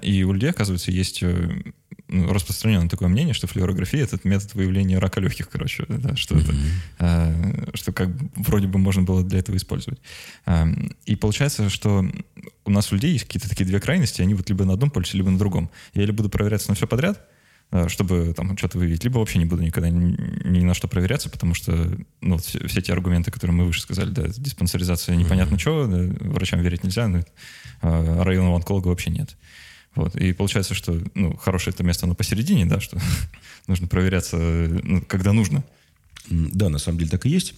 И 0.00 0.24
у 0.24 0.32
людей, 0.32 0.50
оказывается, 0.50 0.90
есть 0.90 1.22
э, 1.22 1.62
ну, 2.08 2.32
распространено 2.32 2.88
такое 2.88 3.08
мнение, 3.08 3.34
что 3.34 3.46
флюорография— 3.46 4.04
это 4.04 4.18
метод 4.24 4.54
выявления 4.54 4.98
рака 4.98 5.20
легких, 5.20 5.48
короче, 5.48 5.84
да, 5.88 6.14
что 6.16 6.34
mm-hmm. 6.34 6.42
это, 6.42 6.54
э, 6.98 7.70
что 7.74 7.92
как 7.92 8.08
вроде 8.36 8.66
бы 8.66 8.78
можно 8.78 9.02
было 9.02 9.22
для 9.22 9.38
этого 9.38 9.56
использовать. 9.56 10.00
Э, 10.46 10.66
и 11.06 11.16
получается, 11.16 11.70
что 11.70 12.06
у 12.64 12.70
нас 12.70 12.92
у 12.92 12.94
людей 12.94 13.12
есть 13.12 13.24
какие-то 13.24 13.48
такие 13.48 13.64
две 13.64 13.80
крайности, 13.80 14.22
они 14.22 14.34
вот 14.34 14.48
либо 14.48 14.64
на 14.64 14.74
одном 14.74 14.90
полюсе, 14.90 15.16
либо 15.16 15.30
на 15.30 15.38
другом. 15.38 15.70
Я 15.94 16.02
или 16.02 16.10
буду 16.10 16.28
проверяться 16.28 16.68
на 16.68 16.74
все 16.74 16.86
подряд, 16.86 17.26
э, 17.70 17.88
чтобы 17.88 18.34
там 18.36 18.56
что-то 18.56 18.78
выявить, 18.78 19.04
либо 19.04 19.18
вообще 19.18 19.38
не 19.38 19.46
буду 19.46 19.62
никогда 19.62 19.90
ни, 19.90 20.16
ни 20.46 20.64
на 20.64 20.74
что 20.74 20.88
проверяться, 20.88 21.30
потому 21.30 21.54
что 21.54 21.96
ну, 22.20 22.38
все, 22.38 22.66
все 22.68 22.82
те 22.82 22.92
аргументы, 22.92 23.30
которые 23.30 23.56
мы 23.56 23.64
выше 23.64 23.80
сказали, 23.80 24.10
да, 24.10 24.28
диспансеризация 24.28 25.16
непонятно 25.16 25.54
mm-hmm. 25.54 25.58
что, 25.58 25.86
да, 25.86 26.30
врачам 26.30 26.60
верить 26.60 26.84
нельзя, 26.84 27.08
но, 27.08 27.22
а 27.82 28.24
районного 28.24 28.56
онколога 28.56 28.88
вообще 28.88 29.10
нет. 29.10 29.36
Вот. 29.94 30.16
И 30.16 30.32
получается, 30.32 30.74
что 30.74 31.02
ну, 31.14 31.36
хорошее 31.36 31.74
это 31.74 31.84
место, 31.84 32.06
оно 32.06 32.14
посередине, 32.14 32.64
да, 32.64 32.80
что 32.80 32.98
нужно 33.66 33.88
проверяться, 33.88 34.36
ну, 34.36 35.02
когда 35.02 35.32
нужно. 35.32 35.64
Да, 36.30 36.68
на 36.68 36.78
самом 36.78 36.98
деле 36.98 37.10
так 37.10 37.26
и 37.26 37.30
есть. 37.30 37.54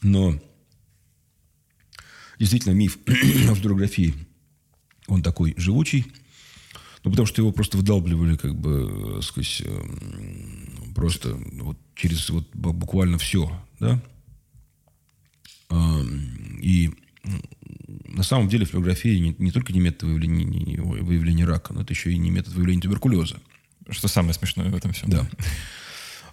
Но 0.00 0.38
действительно 2.38 2.72
миф 2.72 2.98
о 3.50 3.54
фотографии, 3.54 4.14
он 5.06 5.22
такой 5.22 5.54
живучий, 5.56 6.06
ну, 7.04 7.10
потому 7.10 7.26
что 7.26 7.42
его 7.42 7.52
просто 7.52 7.76
выдалбливали 7.76 8.36
как 8.36 8.54
бы 8.54 9.20
сквозь 9.22 9.62
эм, 9.64 10.92
просто 10.94 11.34
вот 11.52 11.78
через 11.94 12.28
вот 12.30 12.48
буквально 12.54 13.18
все, 13.18 13.50
да. 13.80 14.00
И 16.60 16.90
на 18.18 18.24
самом 18.24 18.48
деле 18.48 18.66
флюорография 18.66 19.16
не, 19.20 19.34
не 19.38 19.52
только 19.52 19.72
не 19.72 19.78
метод 19.78 20.02
выявления, 20.02 20.44
не, 20.44 20.76
выявления 20.76 21.44
рака, 21.44 21.72
но 21.72 21.82
это 21.82 21.92
еще 21.92 22.12
и 22.12 22.18
не 22.18 22.30
метод 22.30 22.52
выявления 22.52 22.82
туберкулеза. 22.82 23.40
Что 23.88 24.08
самое 24.08 24.34
смешное 24.34 24.68
в 24.70 24.74
этом 24.74 24.92
всем. 24.92 25.08
Да. 25.08 25.28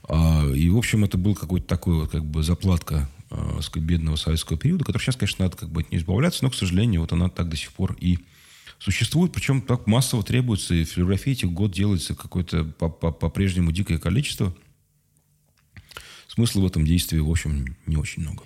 А, 0.09 0.51
и, 0.51 0.67
в 0.67 0.77
общем, 0.77 1.03
это 1.03 1.19
был 1.19 1.35
какой-то 1.35 1.67
такой 1.67 1.93
вот 1.93 2.09
как 2.09 2.25
бы 2.25 2.41
заплатка 2.41 3.07
а, 3.29 3.59
сказать, 3.61 3.87
бедного 3.87 4.15
советского 4.15 4.57
периода, 4.57 4.83
который 4.83 5.03
сейчас, 5.03 5.15
конечно, 5.15 5.45
надо 5.45 5.57
как 5.57 5.69
бы 5.69 5.81
от 5.81 5.91
нее 5.91 6.01
избавляться, 6.01 6.43
но, 6.43 6.49
к 6.49 6.55
сожалению, 6.55 7.01
вот 7.01 7.13
она 7.13 7.29
так 7.29 7.49
до 7.49 7.55
сих 7.55 7.71
пор 7.71 7.95
и 7.99 8.17
существует, 8.79 9.31
причем 9.31 9.61
так 9.61 9.85
массово 9.85 10.23
требуется, 10.23 10.73
и 10.73 10.85
флюорографии 10.85 11.33
этих 11.33 11.51
год 11.51 11.71
делается 11.71 12.15
какое-то 12.15 12.63
по-прежнему 12.63 13.71
дикое 13.71 13.99
количество. 13.99 14.55
Смысла 16.27 16.61
в 16.61 16.65
этом 16.65 16.83
действии, 16.83 17.19
в 17.19 17.29
общем, 17.29 17.77
не 17.85 17.95
очень 17.95 18.23
много. 18.23 18.43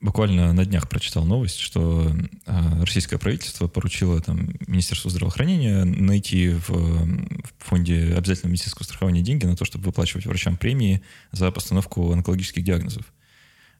А, 0.00 0.04
буквально 0.04 0.52
на 0.52 0.64
днях 0.64 0.88
прочитал 0.88 1.24
новость, 1.24 1.58
что 1.58 2.14
э, 2.46 2.80
российское 2.80 3.18
правительство 3.18 3.68
поручило 3.68 4.20
там, 4.20 4.50
Министерству 4.66 5.10
здравоохранения 5.10 5.84
найти 5.84 6.50
в, 6.50 6.68
в 6.68 7.52
фонде 7.58 8.14
обязательного 8.16 8.52
медицинского 8.52 8.84
страхования 8.84 9.22
деньги 9.22 9.44
на 9.46 9.56
то, 9.56 9.64
чтобы 9.64 9.84
выплачивать 9.84 10.26
врачам 10.26 10.56
премии 10.56 11.02
за 11.32 11.50
постановку 11.50 12.12
онкологических 12.12 12.64
диагнозов. 12.64 13.04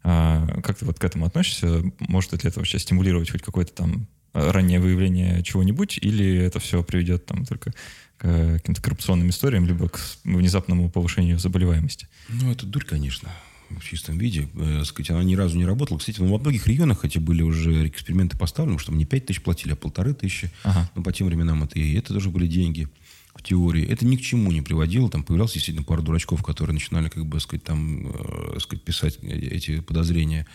А 0.02 0.60
как 0.62 0.78
ты 0.78 0.86
вот 0.86 0.98
к 0.98 1.04
этому 1.04 1.26
относишься? 1.26 1.82
Может 1.98 2.32
ли 2.32 2.38
это 2.42 2.58
вообще 2.58 2.78
стимулировать 2.78 3.30
хоть 3.30 3.42
какое-то 3.42 3.72
там 3.72 4.06
раннее 4.32 4.80
выявление 4.80 5.42
чего-нибудь, 5.42 5.98
или 6.00 6.36
это 6.38 6.60
все 6.60 6.82
приведет 6.82 7.26
там 7.26 7.44
только 7.44 7.72
к 8.16 8.52
каким-то 8.58 8.80
коррупционным 8.80 9.30
историям, 9.30 9.66
либо 9.66 9.88
к 9.88 9.98
внезапному 10.24 10.90
повышению 10.90 11.38
заболеваемости? 11.38 12.08
Ну, 12.28 12.52
это 12.52 12.64
дурь, 12.64 12.84
конечно 12.84 13.30
в 13.78 13.84
чистом 13.84 14.18
виде. 14.18 14.48
Э, 14.54 14.84
сказать, 14.84 15.10
она 15.10 15.22
ни 15.22 15.34
разу 15.34 15.56
не 15.56 15.64
работала. 15.64 15.98
Кстати, 15.98 16.20
ну, 16.20 16.32
во 16.32 16.38
многих 16.38 16.66
регионах 16.66 17.04
эти 17.04 17.18
были 17.18 17.42
уже 17.42 17.88
эксперименты 17.88 18.36
поставлены, 18.36 18.78
что 18.78 18.92
не 18.92 19.04
5 19.04 19.26
тысяч 19.26 19.42
платили, 19.42 19.72
а 19.72 19.76
полторы 19.76 20.14
тысячи. 20.14 20.50
Ага. 20.64 20.90
Но 20.94 21.02
по 21.02 21.12
тем 21.12 21.26
временам 21.26 21.62
это 21.62 21.78
и 21.78 21.94
это 21.94 22.12
тоже 22.12 22.30
были 22.30 22.46
деньги 22.46 22.88
в 23.34 23.42
теории. 23.42 23.86
Это 23.86 24.04
ни 24.04 24.16
к 24.16 24.20
чему 24.20 24.50
не 24.50 24.62
приводило. 24.62 25.08
Там 25.08 25.22
появлялся 25.22 25.54
действительно 25.54 25.84
пара 25.84 26.02
дурачков, 26.02 26.42
которые 26.42 26.74
начинали, 26.74 27.08
как 27.08 27.26
бы, 27.26 27.38
сказать, 27.40 27.64
там, 27.64 28.08
э, 28.08 28.58
сказать, 28.60 28.82
писать 28.84 29.18
эти 29.22 29.80
подозрения, 29.80 30.46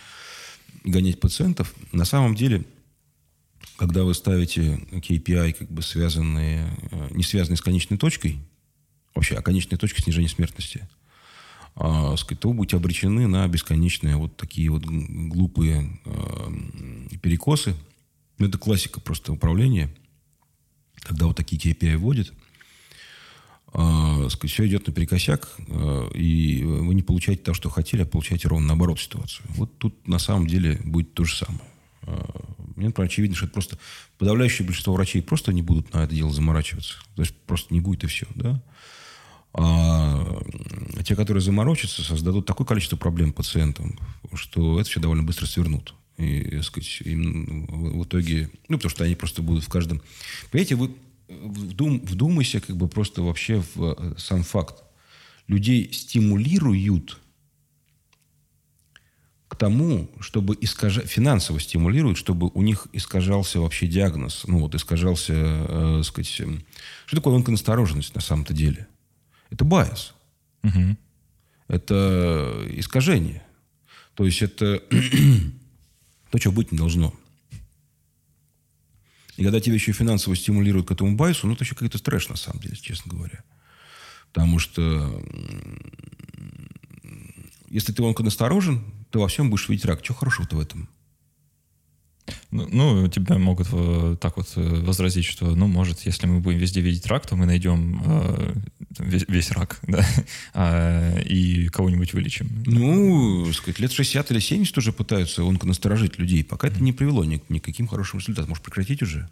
гонять 0.83 1.19
пациентов. 1.19 1.73
На 1.91 2.05
самом 2.05 2.35
деле, 2.35 2.65
когда 3.77 4.03
вы 4.03 4.13
ставите 4.13 4.79
KPI, 4.91 5.53
как 5.53 5.71
бы 5.71 5.81
связанные, 5.81 6.69
э, 6.91 7.07
не 7.11 7.23
связанные 7.23 7.57
с 7.57 7.61
конечной 7.61 7.97
точкой, 7.97 8.39
вообще, 9.13 9.35
а 9.35 9.41
конечная 9.41 9.77
точка 9.77 10.01
снижения 10.01 10.29
смертности– 10.29 10.87
а, 11.75 12.15
сказать, 12.15 12.39
то 12.39 12.49
вы 12.49 12.55
будете 12.55 12.77
обречены 12.77 13.27
на 13.27 13.47
бесконечные 13.47 14.15
вот 14.15 14.37
такие 14.37 14.69
вот 14.69 14.85
глупые 14.85 15.99
э, 16.05 17.17
перекосы. 17.21 17.75
Ну, 18.37 18.47
это 18.47 18.57
классика 18.57 19.01
просто 19.01 19.33
управления, 19.33 19.93
когда 20.95 21.25
вот 21.25 21.35
такие 21.35 21.61
KPI 21.61 21.97
вводят. 21.97 22.33
Сказать, 24.29 24.51
все 24.51 24.65
идет 24.67 24.87
наперекосяк, 24.87 25.53
э, 25.67 26.09
и 26.15 26.63
вы 26.63 26.95
не 26.95 27.01
получаете 27.01 27.43
то, 27.43 27.53
что 27.53 27.69
хотели, 27.69 28.03
а 28.03 28.05
получаете 28.05 28.47
ровно 28.47 28.67
наоборот 28.67 28.97
ситуацию. 29.01 29.45
Вот 29.49 29.77
тут 29.77 30.07
на 30.07 30.17
самом 30.17 30.47
деле 30.47 30.79
будет 30.85 31.13
то 31.13 31.25
же 31.25 31.35
самое. 31.35 31.61
Мне, 32.75 32.87
например, 32.87 33.09
очевидно, 33.09 33.35
что 33.35 33.45
это 33.45 33.53
просто 33.53 33.77
подавляющее 34.17 34.65
большинство 34.65 34.93
врачей 34.93 35.21
просто 35.21 35.51
не 35.51 35.61
будут 35.61 35.93
на 35.93 36.03
это 36.03 36.13
дело 36.13 36.31
заморачиваться. 36.31 36.93
То 37.15 37.21
есть 37.21 37.35
просто 37.47 37.73
не 37.73 37.81
будет 37.81 38.03
и 38.03 38.07
все, 38.07 38.27
да. 38.35 38.61
А 39.57 40.35
те, 41.05 41.15
которые 41.15 41.41
заморочатся, 41.41 42.03
создадут 42.03 42.45
такое 42.45 42.67
количество 42.67 42.97
проблем 42.97 43.31
пациентам, 43.31 43.97
что 44.33 44.81
это 44.81 44.89
все 44.89 44.99
довольно 44.99 45.23
быстро 45.23 45.45
свернут. 45.45 45.93
И, 46.17 46.61
сказать, 46.61 47.01
им 47.01 47.65
в 47.67 48.03
итоге... 48.03 48.49
Ну, 48.67 48.77
потому 48.77 48.89
что 48.89 49.05
они 49.05 49.15
просто 49.15 49.41
будут 49.41 49.63
в 49.63 49.69
каждом... 49.69 50.01
Понимаете, 50.51 50.75
вы 50.75 50.91
вдум, 51.27 52.01
вдумайся 52.03 52.59
как 52.59 52.75
бы 52.75 52.89
просто 52.89 53.21
вообще 53.21 53.63
в 53.75 53.95
э, 53.97 54.13
сам 54.17 54.43
факт. 54.43 54.83
Людей 55.47 55.89
стимулируют 55.93 57.19
к 59.47 59.55
тому, 59.55 60.09
чтобы 60.19 60.57
искажать, 60.59 61.07
финансово 61.07 61.61
стимулируют, 61.61 62.17
чтобы 62.17 62.49
у 62.53 62.61
них 62.61 62.87
искажался 62.91 63.61
вообще 63.61 63.87
диагноз, 63.87 64.43
ну 64.47 64.59
вот 64.59 64.75
искажался, 64.75 65.33
э, 65.33 66.01
сказать, 66.03 66.27
что 67.05 67.15
такое 67.15 67.35
онконастороженность 67.35 68.15
на 68.15 68.21
самом-то 68.21 68.53
деле– 68.53 68.87
это 69.49 69.65
bias. 69.65 70.13
Угу. 70.63 70.97
Это 71.67 72.65
искажение. 72.69 73.43
То 74.13 74.25
есть 74.25 74.41
это 74.41 74.79
то, 76.31 76.39
чего 76.39 76.53
быть 76.53 76.71
не 76.71 76.77
должно. 76.77 77.13
И 79.37 79.43
когда 79.43 79.59
тебя 79.59 79.75
еще 79.75 79.91
финансово 79.91 80.35
стимулируют 80.35 80.87
к 80.87 80.91
этому 80.91 81.15
bias 81.15 81.37
у, 81.37 81.47
ну, 81.47 81.53
это 81.53 81.63
еще 81.63 81.75
какой-то 81.75 82.01
трэш, 82.01 82.29
на 82.29 82.37
самом 82.37 82.61
деле, 82.61 82.75
честно 82.75 83.11
говоря. 83.11 83.43
Потому 84.31 84.59
что 84.59 85.21
если 87.67 87.91
ты 87.91 88.03
онконасторожен, 88.03 88.83
ты 89.11 89.19
во 89.19 89.27
всем 89.27 89.49
будешь 89.49 89.67
видеть 89.67 89.85
рак. 89.85 90.01
Чего 90.01 90.17
хорошего-то 90.17 90.55
в 90.55 90.59
этом? 90.59 90.87
Ну, 92.51 92.67
ну, 92.71 93.07
тебя 93.07 93.37
могут 93.37 93.67
э, 93.71 94.17
так 94.19 94.37
вот 94.37 94.47
э, 94.55 94.61
возразить, 94.61 95.25
что, 95.25 95.55
ну, 95.55 95.67
может, 95.67 96.01
если 96.01 96.25
мы 96.27 96.39
будем 96.39 96.59
везде 96.59 96.81
видеть 96.81 97.05
рак, 97.07 97.27
то 97.27 97.35
мы 97.35 97.45
найдем 97.45 98.01
э, 98.05 98.53
весь, 98.99 99.25
весь 99.27 99.51
рак, 99.51 99.79
да, 99.87 100.05
а, 100.53 101.19
и 101.19 101.67
кого-нибудь 101.67 102.13
вылечим. 102.13 102.63
Ну, 102.65 103.51
сказать, 103.53 103.79
лет 103.79 103.91
60 103.91 104.31
или 104.31 104.39
70 104.39 104.77
уже 104.77 104.91
пытаются 104.91 105.43
онконасторожить 105.43 106.17
людей. 106.17 106.43
Пока 106.43 106.67
это 106.67 106.81
не 106.81 106.93
привело 106.93 107.23
ни, 107.25 107.41
ни 107.49 107.59
к 107.59 107.65
каким 107.65 107.87
хорошим 107.87 108.19
результатам. 108.19 108.49
Может, 108.49 108.63
прекратить 108.63 109.01
уже? 109.01 109.29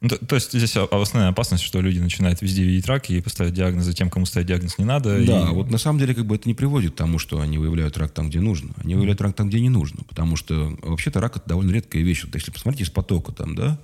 Ну, 0.00 0.08
то, 0.08 0.16
то 0.24 0.34
есть 0.36 0.52
здесь 0.52 0.76
основная 0.76 1.30
опасность, 1.30 1.64
что 1.64 1.80
люди 1.80 1.98
начинают 1.98 2.40
везде 2.40 2.62
видеть 2.62 2.86
рак 2.86 3.10
и 3.10 3.20
поставить 3.20 3.54
диагнозы 3.54 3.92
тем, 3.92 4.10
кому 4.10 4.26
ставить 4.26 4.46
диагноз 4.46 4.78
не 4.78 4.84
надо. 4.84 5.24
Да, 5.24 5.48
и... 5.50 5.52
вот 5.52 5.70
на 5.70 5.78
самом 5.78 5.98
деле 5.98 6.14
как 6.14 6.24
бы 6.24 6.36
это 6.36 6.48
не 6.48 6.54
приводит 6.54 6.92
к 6.92 6.96
тому, 6.96 7.18
что 7.18 7.40
они 7.40 7.58
выявляют 7.58 7.98
рак 7.98 8.12
там, 8.12 8.28
где 8.28 8.40
нужно. 8.40 8.74
Они 8.76 8.94
выявляют 8.94 9.20
рак 9.20 9.34
там, 9.34 9.48
где 9.48 9.60
не 9.60 9.70
нужно. 9.70 10.04
Потому 10.04 10.36
что 10.36 10.76
вообще-то 10.82 11.20
рак 11.20 11.36
это 11.36 11.48
довольно 11.48 11.72
редкая 11.72 12.02
вещь. 12.02 12.24
Вот 12.24 12.34
если 12.34 12.52
посмотреть 12.52 12.88
из 12.88 12.90
потока 12.90 13.32
там, 13.32 13.56
да, 13.56 13.80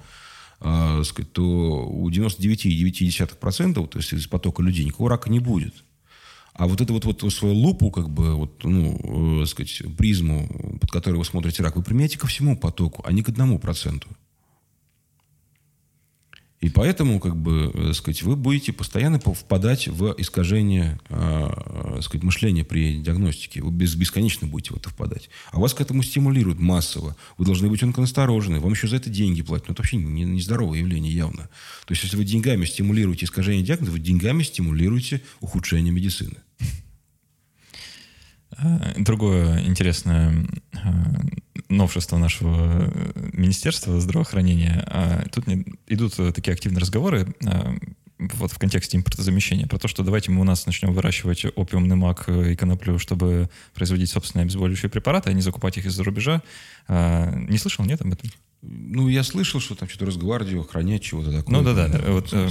а, 0.60 1.02
сказать, 1.02 1.32
то 1.32 1.42
у 1.42 2.08
99,9%, 2.10 3.86
то 3.86 3.98
есть 3.98 4.12
из 4.12 4.26
потока 4.28 4.62
людей, 4.62 4.84
никакого 4.84 5.10
рака 5.10 5.28
не 5.28 5.40
будет. 5.40 5.74
А 6.54 6.68
вот 6.68 6.80
эту 6.80 6.94
вот, 6.94 7.04
вот 7.04 7.32
свою 7.32 7.54
лупу, 7.54 7.90
как 7.90 8.08
бы, 8.08 8.36
вот, 8.36 8.62
ну, 8.62 9.42
э, 9.42 9.46
сказать, 9.46 9.82
призму, 9.98 10.78
под 10.80 10.90
которой 10.92 11.16
вы 11.16 11.24
смотрите 11.24 11.64
рак, 11.64 11.74
вы 11.74 11.82
применяете 11.82 12.16
ко 12.16 12.28
всему 12.28 12.56
потоку, 12.56 13.02
а 13.04 13.12
не 13.12 13.22
к 13.22 13.28
одному 13.28 13.58
проценту. 13.58 14.08
И 16.64 16.70
поэтому, 16.70 17.20
как 17.20 17.36
бы, 17.36 17.70
э, 17.74 17.92
сказать, 17.92 18.22
вы 18.22 18.36
будете 18.36 18.72
постоянно 18.72 19.20
впадать 19.20 19.86
в 19.86 20.14
искажение, 20.16 20.98
э, 21.10 22.00
сказать, 22.00 22.22
мышления 22.22 22.64
при 22.64 22.96
диагностике. 23.02 23.60
Вы 23.60 23.70
бесконечно 23.70 24.48
будете 24.48 24.72
в 24.72 24.78
это 24.78 24.88
впадать. 24.88 25.28
А 25.52 25.60
вас 25.60 25.74
к 25.74 25.82
этому 25.82 26.02
стимулируют 26.02 26.58
массово. 26.58 27.16
Вы 27.36 27.44
должны 27.44 27.68
быть 27.68 27.82
насторожены. 27.82 28.60
Вам 28.60 28.72
еще 28.72 28.88
за 28.88 28.96
это 28.96 29.10
деньги 29.10 29.42
платят. 29.42 29.68
Ну, 29.68 29.72
это 29.74 29.82
вообще 29.82 29.98
нездоровое 29.98 30.78
не 30.78 30.84
явление 30.84 31.12
явно. 31.12 31.50
То 31.84 31.92
есть, 31.92 32.02
если 32.02 32.16
вы 32.16 32.24
деньгами 32.24 32.64
стимулируете 32.64 33.26
искажение 33.26 33.62
диагноза, 33.62 33.92
вы 33.92 33.98
деньгами 33.98 34.42
стимулируете 34.42 35.20
ухудшение 35.40 35.92
медицины. 35.92 36.38
Э, 38.58 38.94
другое 38.96 39.62
интересное 39.64 40.46
э, 40.72 40.78
новшество 41.68 42.18
нашего 42.18 42.90
э, 42.94 43.30
Министерства 43.32 44.00
здравоохранения. 44.00 45.26
Тут 45.32 45.44
идут 45.86 46.14
такие 46.34 46.52
активные 46.52 46.80
разговоры 46.80 47.26
вот 48.18 48.52
в 48.52 48.58
контексте 48.58 48.96
импортозамещения, 48.96 49.66
про 49.66 49.78
то, 49.78 49.88
что 49.88 50.02
давайте 50.04 50.30
мы 50.30 50.40
у 50.40 50.44
нас 50.44 50.66
начнем 50.66 50.94
выращивать 50.94 51.44
опиумный 51.56 51.96
мак 51.96 52.28
и 52.28 52.54
коноплю, 52.54 52.98
чтобы 52.98 53.50
производить 53.74 54.08
собственные 54.08 54.44
обезболивающие 54.44 54.88
препараты, 54.88 55.30
а 55.30 55.32
не 55.32 55.42
закупать 55.42 55.76
их 55.76 55.86
из-за 55.86 56.04
рубежа. 56.04 56.40
Не 56.88 57.58
слышал, 57.58 57.84
нет 57.84 58.00
об 58.00 58.12
этом? 58.12 58.30
Ну, 58.66 59.08
я 59.08 59.22
слышал, 59.22 59.60
что 59.60 59.74
там 59.74 59.88
что-то 59.88 60.06
Росгвардию 60.06 60.60
охранять 60.60 61.02
чего-то 61.02 61.30
такое. 61.30 61.56
Ну, 61.56 61.62
да-да. 61.62 62.00
Вот, 62.08 62.32
э, 62.32 62.48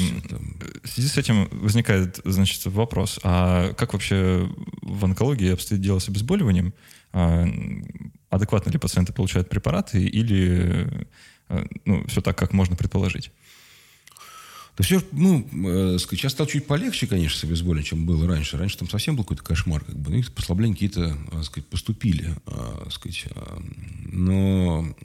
в 0.84 0.88
связи 0.88 1.08
с 1.08 1.18
этим 1.18 1.48
возникает, 1.52 2.20
значит, 2.24 2.64
вопрос, 2.66 3.20
а 3.24 3.74
как 3.74 3.94
вообще 3.94 4.48
в 4.82 5.06
онкологии 5.06 5.52
обстоит 5.52 5.82
дело 5.82 6.00
с 6.00 6.10
обезболиванием? 6.10 6.74
А, 7.14 7.48
адекватно 8.30 8.70
ли 8.70 8.78
пациенты 8.78 9.12
получают 9.14 9.50
препараты 9.50 10.04
или 10.04 10.88
э, 11.50 11.66
ну, 11.86 12.06
все 12.08 12.22
так, 12.22 12.38
как 12.38 12.54
можно 12.54 12.76
предположить? 12.76 13.32
Да 14.76 14.84
все, 14.84 15.02
ну, 15.12 15.48
э, 15.52 15.98
сейчас 16.00 16.32
стало 16.32 16.50
чуть 16.50 16.66
полегче, 16.66 17.06
конечно, 17.06 17.40
с 17.40 17.44
обезболиванием, 17.44 17.86
чем 17.86 18.06
было 18.06 18.28
раньше. 18.28 18.58
Раньше 18.58 18.80
там 18.80 18.90
совсем 18.90 19.16
был 19.16 19.24
какой-то 19.24 19.44
кошмар, 19.44 19.84
как 19.84 19.96
бы. 19.96 20.12
Ну, 20.12 20.24
послабления 20.36 20.74
какие-то, 20.74 21.16
э, 21.32 21.44
сказать, 21.44 21.68
поступили, 21.70 22.36
э, 22.48 22.90
сказать. 22.90 23.26
Э, 23.36 23.60
но 24.12 24.96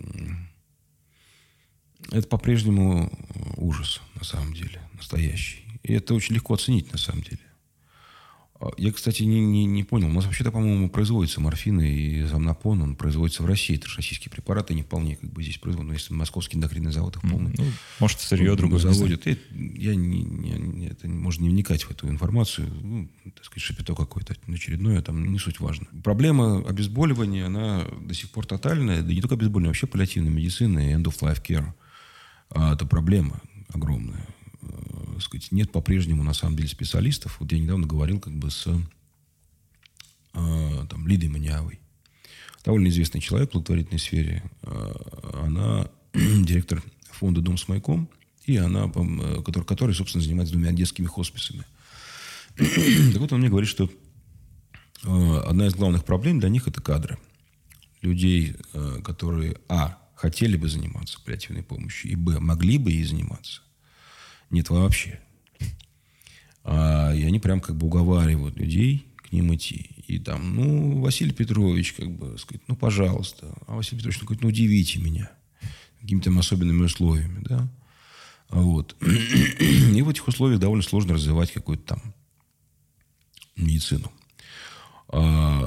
это 2.11 2.27
по-прежнему 2.27 3.11
ужас, 3.57 4.01
на 4.15 4.25
самом 4.25 4.55
деле, 4.55 4.81
настоящий. 4.95 5.65
И 5.83 5.93
это 5.93 6.15
очень 6.15 6.35
легко 6.35 6.55
оценить, 6.55 6.93
на 6.93 6.99
самом 6.99 7.23
деле. 7.23 7.41
А, 8.61 8.71
я, 8.77 8.93
кстати, 8.93 9.23
не, 9.23 9.41
не, 9.41 9.67
не 9.67 9.85
понял. 9.85 10.09
У 10.09 10.13
нас 10.13 10.25
вообще-то, 10.25 10.51
по-моему, 10.51 10.91
производится 10.91 11.41
морфин 11.41 11.81
и 11.81 12.23
замнапон. 12.23 12.83
Он 12.83 12.97
производится 12.97 13.43
в 13.43 13.47
России. 13.47 13.77
Это 13.77 13.89
же 13.89 13.97
российские 13.97 14.31
препараты. 14.31 14.75
Не 14.75 14.83
вполне 14.83 15.17
как 15.17 15.33
бы 15.33 15.43
здесь 15.43 15.59
производят. 15.59 15.89
Но 15.89 15.95
если 15.95 16.13
московский 16.13 16.57
эндокринный 16.57 16.91
завод 16.91 17.17
их 17.17 17.23
полный... 17.23 17.55
Ну, 17.57 17.65
может, 18.01 18.21
сырье 18.21 18.57
другое 18.57 18.81
заводит. 18.81 19.27
Это, 19.27 19.41
я 19.55 19.95
не, 19.95 20.23
не, 20.23 20.51
не, 20.51 20.87
это 20.89 21.09
можно 21.09 21.45
не 21.45 21.51
вникать 21.51 21.85
в 21.85 21.91
эту 21.91 22.09
информацию. 22.09 22.69
Ну, 22.83 23.09
так 23.35 23.45
сказать, 23.45 23.63
шапито 23.63 23.95
какое-то 23.95 24.35
очередное. 24.49 25.01
Там 25.03 25.31
не 25.33 25.39
суть 25.39 25.61
важно. 25.61 25.87
Проблема 26.03 26.67
обезболивания, 26.67 27.47
она 27.47 27.85
до 28.01 28.15
сих 28.15 28.31
пор 28.31 28.45
тотальная. 28.45 29.03
Да 29.03 29.13
не 29.13 29.21
только 29.21 29.37
обезболивание, 29.37 29.71
вообще 29.71 29.87
паллиативная 29.87 30.33
медицина 30.33 30.81
и 30.81 30.93
end 30.93 31.05
of 31.05 31.21
life 31.21 31.43
care– 31.43 31.73
а 32.51 32.75
это 32.75 32.87
проблема 32.87 33.41
огромная. 33.73 34.27
Э, 34.63 35.21
сказать, 35.21 35.53
нет 35.53 35.71
по-прежнему, 35.71 36.23
на 36.23 36.35
самом 36.35 36.57
деле, 36.57 36.69
специалистов. 36.69 37.37
Вот 37.41 37.53
я 37.53 37.59
недавно 37.59 37.87
говорил 37.87 38.21
как 38.21 38.35
бы 38.35 38.51
с 38.51 38.67
э, 40.35 40.87
там, 40.89 41.07
Лидой 41.07 41.29
Маниавой. 41.29 41.81
Довольно 42.65 42.89
известный 42.89 43.21
человек 43.21 43.51
в 43.51 43.53
благотворительной 43.53 43.99
сфере. 43.99 44.43
Э, 44.63 44.95
она 45.45 45.89
директор 46.15 46.83
фонда 47.11 47.41
«Дом 47.41 47.57
с 47.59 47.69
маяком», 47.69 48.09
и 48.45 48.57
она, 48.57 48.89
который, 49.45 49.65
который, 49.65 49.95
собственно, 49.95 50.25
занимается 50.25 50.55
двумя 50.55 50.73
детскими 50.73 51.07
хосписами. 51.07 51.65
так 52.57 53.21
вот, 53.21 53.33
он 53.33 53.41
мне 53.41 53.51
говорит, 53.51 53.69
что 53.69 53.91
одна 55.03 55.67
из 55.67 55.75
главных 55.75 56.05
проблем 56.05 56.41
для 56.41 56.49
них– 56.49 56.67
это 56.67 56.81
кадры. 56.81 57.19
Людей, 58.01 58.57
которые, 59.05 59.59
а, 59.69 59.99
хотели 60.19 60.57
бы 60.57 60.69
заниматься 60.69 61.21
паллиативной 61.25 61.63
помощью, 61.63 62.11
и 62.11 62.17
б, 62.17 62.41
могли 62.41 62.77
бы 62.79 62.91
ей 62.91 63.05
заниматься. 63.05 63.63
Нет 64.51 64.69
вообще. 64.69 65.21
А, 66.65 67.15
и 67.15 67.23
они 67.23 67.39
прям 67.39 67.61
как 67.61 67.77
бы 67.77 67.87
уговаривают 67.87 68.59
людей 68.59 69.07
к 69.17 69.31
ним 69.31 69.55
идти. 69.55 69.91
И 70.09 70.19
там, 70.19 70.57
ну, 70.57 71.01
Василий 71.01 71.33
Петрович, 71.33 71.93
как 71.93 72.11
бы, 72.11 72.37
сказать, 72.37 72.63
ну, 72.67 72.75
пожалуйста. 72.75 73.55
А 73.69 73.77
Василий 73.77 73.99
Петрович 73.99 74.21
говорит, 74.21 74.43
ну, 74.43 74.49
удивите 74.49 74.99
меня 74.99 75.31
какими-то 76.01 76.37
особенными 76.37 76.85
условиями, 76.85 77.41
да. 77.49 77.69
Вот. 78.49 78.97
И 79.01 80.03
в 80.03 80.09
этих 80.09 80.27
условиях 80.27 80.61
довольно 80.61 80.83
сложно 80.83 81.15
развивать 81.15 81.53
какую-то 81.53 81.95
там 81.95 82.15
медицину. 83.57 84.11
А, 85.11 85.63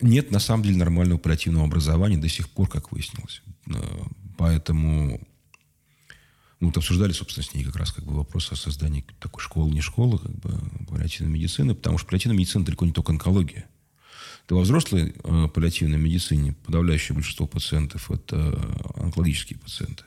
нет, 0.00 0.30
на 0.30 0.38
самом 0.38 0.62
деле, 0.62 0.76
нормального 0.76 1.18
оперативного 1.18 1.66
образования 1.66 2.18
до 2.18 2.28
сих 2.28 2.48
пор, 2.48 2.68
как 2.68 2.92
выяснилось. 2.92 3.42
Э, 3.66 3.72
поэтому 4.36 5.20
мы 6.60 6.68
вот 6.68 6.76
обсуждали, 6.76 7.12
собственно, 7.12 7.44
с 7.44 7.54
ней 7.54 7.64
как 7.64 7.76
раз 7.76 7.92
как 7.92 8.04
бы 8.04 8.14
вопрос 8.14 8.50
о 8.52 8.56
создании 8.56 9.04
такой 9.20 9.42
школы, 9.42 9.70
не 9.70 9.80
школы, 9.80 10.18
как 10.18 10.34
бы 10.36 10.60
паллиативной 10.88 11.32
медицины, 11.32 11.74
потому 11.74 11.98
что 11.98 12.08
паллиативная 12.08 12.36
медицина 12.36 12.64
далеко 12.64 12.84
не 12.84 12.92
только 12.92 13.12
онкология. 13.12 13.68
Да 14.48 14.56
во 14.56 14.62
взрослой 14.62 15.14
э, 15.22 15.48
паллиативной 15.52 15.98
медицине 15.98 16.54
подавляющее 16.64 17.14
большинство 17.14 17.46
пациентов– 17.46 18.10
это 18.12 18.58
онкологические 18.96 19.58
пациенты. 19.58 20.04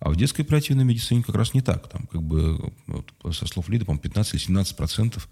А 0.00 0.10
в 0.10 0.16
детской 0.16 0.44
паллиативной 0.44 0.84
медицине 0.84 1.22
как 1.22 1.34
раз 1.34 1.54
не 1.54 1.60
так. 1.60 1.88
Там 1.88 2.06
как 2.06 2.22
бы, 2.22 2.72
вот, 2.86 3.12
со 3.34 3.46
слов 3.46 3.68
Лиды, 3.68 3.84
по-моему, 3.84 4.02
15 4.02 4.34
или 4.34 4.40
17 4.40 4.76
процентов 4.76 5.28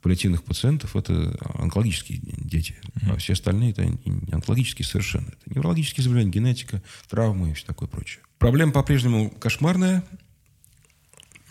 паллиативных 0.00 0.42
пациентов 0.44 0.96
это 0.96 1.36
онкологические 1.58 2.20
дети. 2.22 2.76
А 3.08 3.16
все 3.16 3.34
остальные 3.34 3.72
это 3.72 3.84
не 3.84 4.32
онкологические 4.32 4.86
совершенно. 4.86 5.28
Это 5.28 5.54
неврологические 5.54 6.04
заболевания, 6.04 6.30
генетика, 6.30 6.82
травмы 7.08 7.50
и 7.50 7.54
все 7.54 7.66
такое 7.66 7.88
прочее. 7.88 8.22
Проблема 8.38 8.72
по-прежнему 8.72 9.30
кошмарная, 9.30 10.02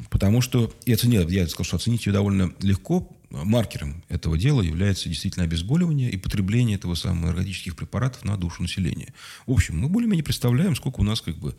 потому 0.10 0.42
что, 0.42 0.74
и 0.86 0.94
оценил, 0.94 1.28
я 1.30 1.48
сказал, 1.48 1.66
что 1.66 1.76
оценить 1.78 2.06
ее 2.06 2.14
довольно 2.14 2.54
легко, 2.62 3.08
маркером 3.30 4.04
этого 4.10 4.38
дела 4.38 4.62
является 4.62 5.08
действительно 5.08 5.46
обезболивание 5.46 6.10
и 6.10 6.18
потребление 6.18 6.78
этого 6.78 6.96
самого 6.96 7.28
наркотических 7.28 7.76
препаратов 7.76 8.26
на 8.26 8.38
душу 8.38 8.64
населения. 8.64 9.14
В 9.46 9.52
общем, 9.52 9.78
мы 9.78 9.88
более-менее 9.88 10.24
представляем, 10.24 10.76
сколько 10.76 11.02
у 11.02 11.04
нас 11.04 11.22
как 11.22 11.38
бы, 11.38 11.56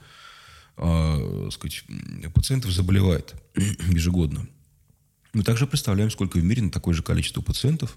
э, 0.77 1.49
сказать, 1.53 1.85
пациентов 2.35 2.73
заболевает 2.73 3.35
ежегодно. 3.55 4.49
Мы 5.33 5.45
также 5.45 5.67
представляем, 5.67 6.11
сколько 6.11 6.39
в 6.39 6.45
мире 6.45 6.63
на 6.63 6.71
такое 6.71 6.95
же 6.95 7.03
количество 7.03 7.41
пациентов 7.41 7.97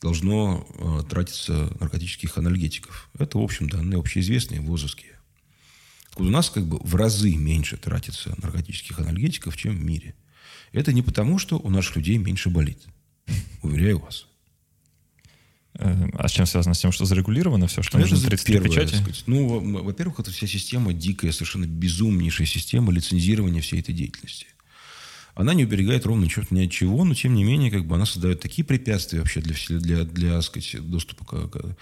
должно 0.00 0.66
э, 0.74 1.02
тратиться 1.08 1.72
наркотических 1.78 2.36
анальгетиков. 2.36 3.08
Это, 3.16 3.38
в 3.38 3.42
общем, 3.42 3.68
данные 3.68 4.00
общеизвестные, 4.00 4.60
вузовские. 4.60 5.12
У 6.16 6.24
нас 6.24 6.50
как 6.50 6.66
бы 6.66 6.78
в 6.78 6.96
разы 6.96 7.36
меньше 7.36 7.76
тратится 7.76 8.34
наркотических 8.42 8.98
анальгетиков, 8.98 9.56
чем 9.56 9.76
в 9.76 9.84
мире. 9.84 10.14
Это 10.72 10.92
не 10.92 11.02
потому, 11.02 11.38
что 11.38 11.58
у 11.58 11.70
наших 11.70 11.96
людей 11.96 12.18
меньше 12.18 12.50
болит. 12.50 12.82
Уверяю 13.62 14.00
вас. 14.00 14.26
Э, 15.74 16.08
а 16.14 16.26
с 16.26 16.32
чем 16.32 16.46
связано? 16.46 16.74
С 16.74 16.80
тем, 16.80 16.90
что 16.90 17.04
зарегулировано 17.04 17.68
все, 17.68 17.82
что 17.82 17.98
это 17.98 18.08
нужно 18.08 18.28
33 18.28 18.54
первое, 18.54 18.70
печати? 18.70 18.94
Сказать. 18.96 19.22
Ну, 19.26 19.84
во-первых, 19.84 20.18
это 20.18 20.32
вся 20.32 20.48
система 20.48 20.92
дикая, 20.92 21.30
совершенно 21.30 21.66
безумнейшая 21.66 22.48
система 22.48 22.92
лицензирования 22.92 23.62
всей 23.62 23.78
этой 23.78 23.94
деятельности 23.94 24.48
она 25.34 25.54
не 25.54 25.64
уберегает 25.64 26.04
ровно 26.04 26.28
черт 26.28 26.50
ни 26.50 26.64
от 26.64 26.70
чего, 26.70 27.04
но 27.04 27.14
тем 27.14 27.34
не 27.34 27.44
менее 27.44 27.70
как 27.70 27.86
бы 27.86 27.94
она 27.94 28.06
создает 28.06 28.40
такие 28.40 28.64
препятствия 28.64 29.20
вообще 29.20 29.40
для, 29.40 29.54
для, 29.78 30.04
для 30.04 30.42
сказать, 30.42 30.88
доступа 30.88 31.24
к, 31.24 31.50
к... 31.50 31.76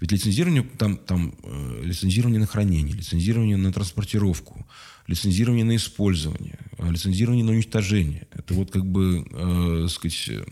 Ведь 0.00 0.12
лицензирование, 0.12 0.64
там, 0.78 0.96
там 0.96 1.34
э, 1.42 1.82
лицензирование 1.84 2.40
на 2.40 2.46
хранение, 2.46 2.94
лицензирование 2.94 3.56
на 3.56 3.72
транспортировку, 3.72 4.66
лицензирование 5.06 5.64
на 5.64 5.76
использование, 5.76 6.58
э, 6.78 6.90
лицензирование 6.90 7.44
на 7.44 7.52
уничтожение. 7.52 8.26
Это 8.32 8.54
вот 8.54 8.70
как 8.70 8.84
бы, 8.84 9.24
э, 9.30 9.86
сказать, 9.88 10.28
э, 10.28 10.44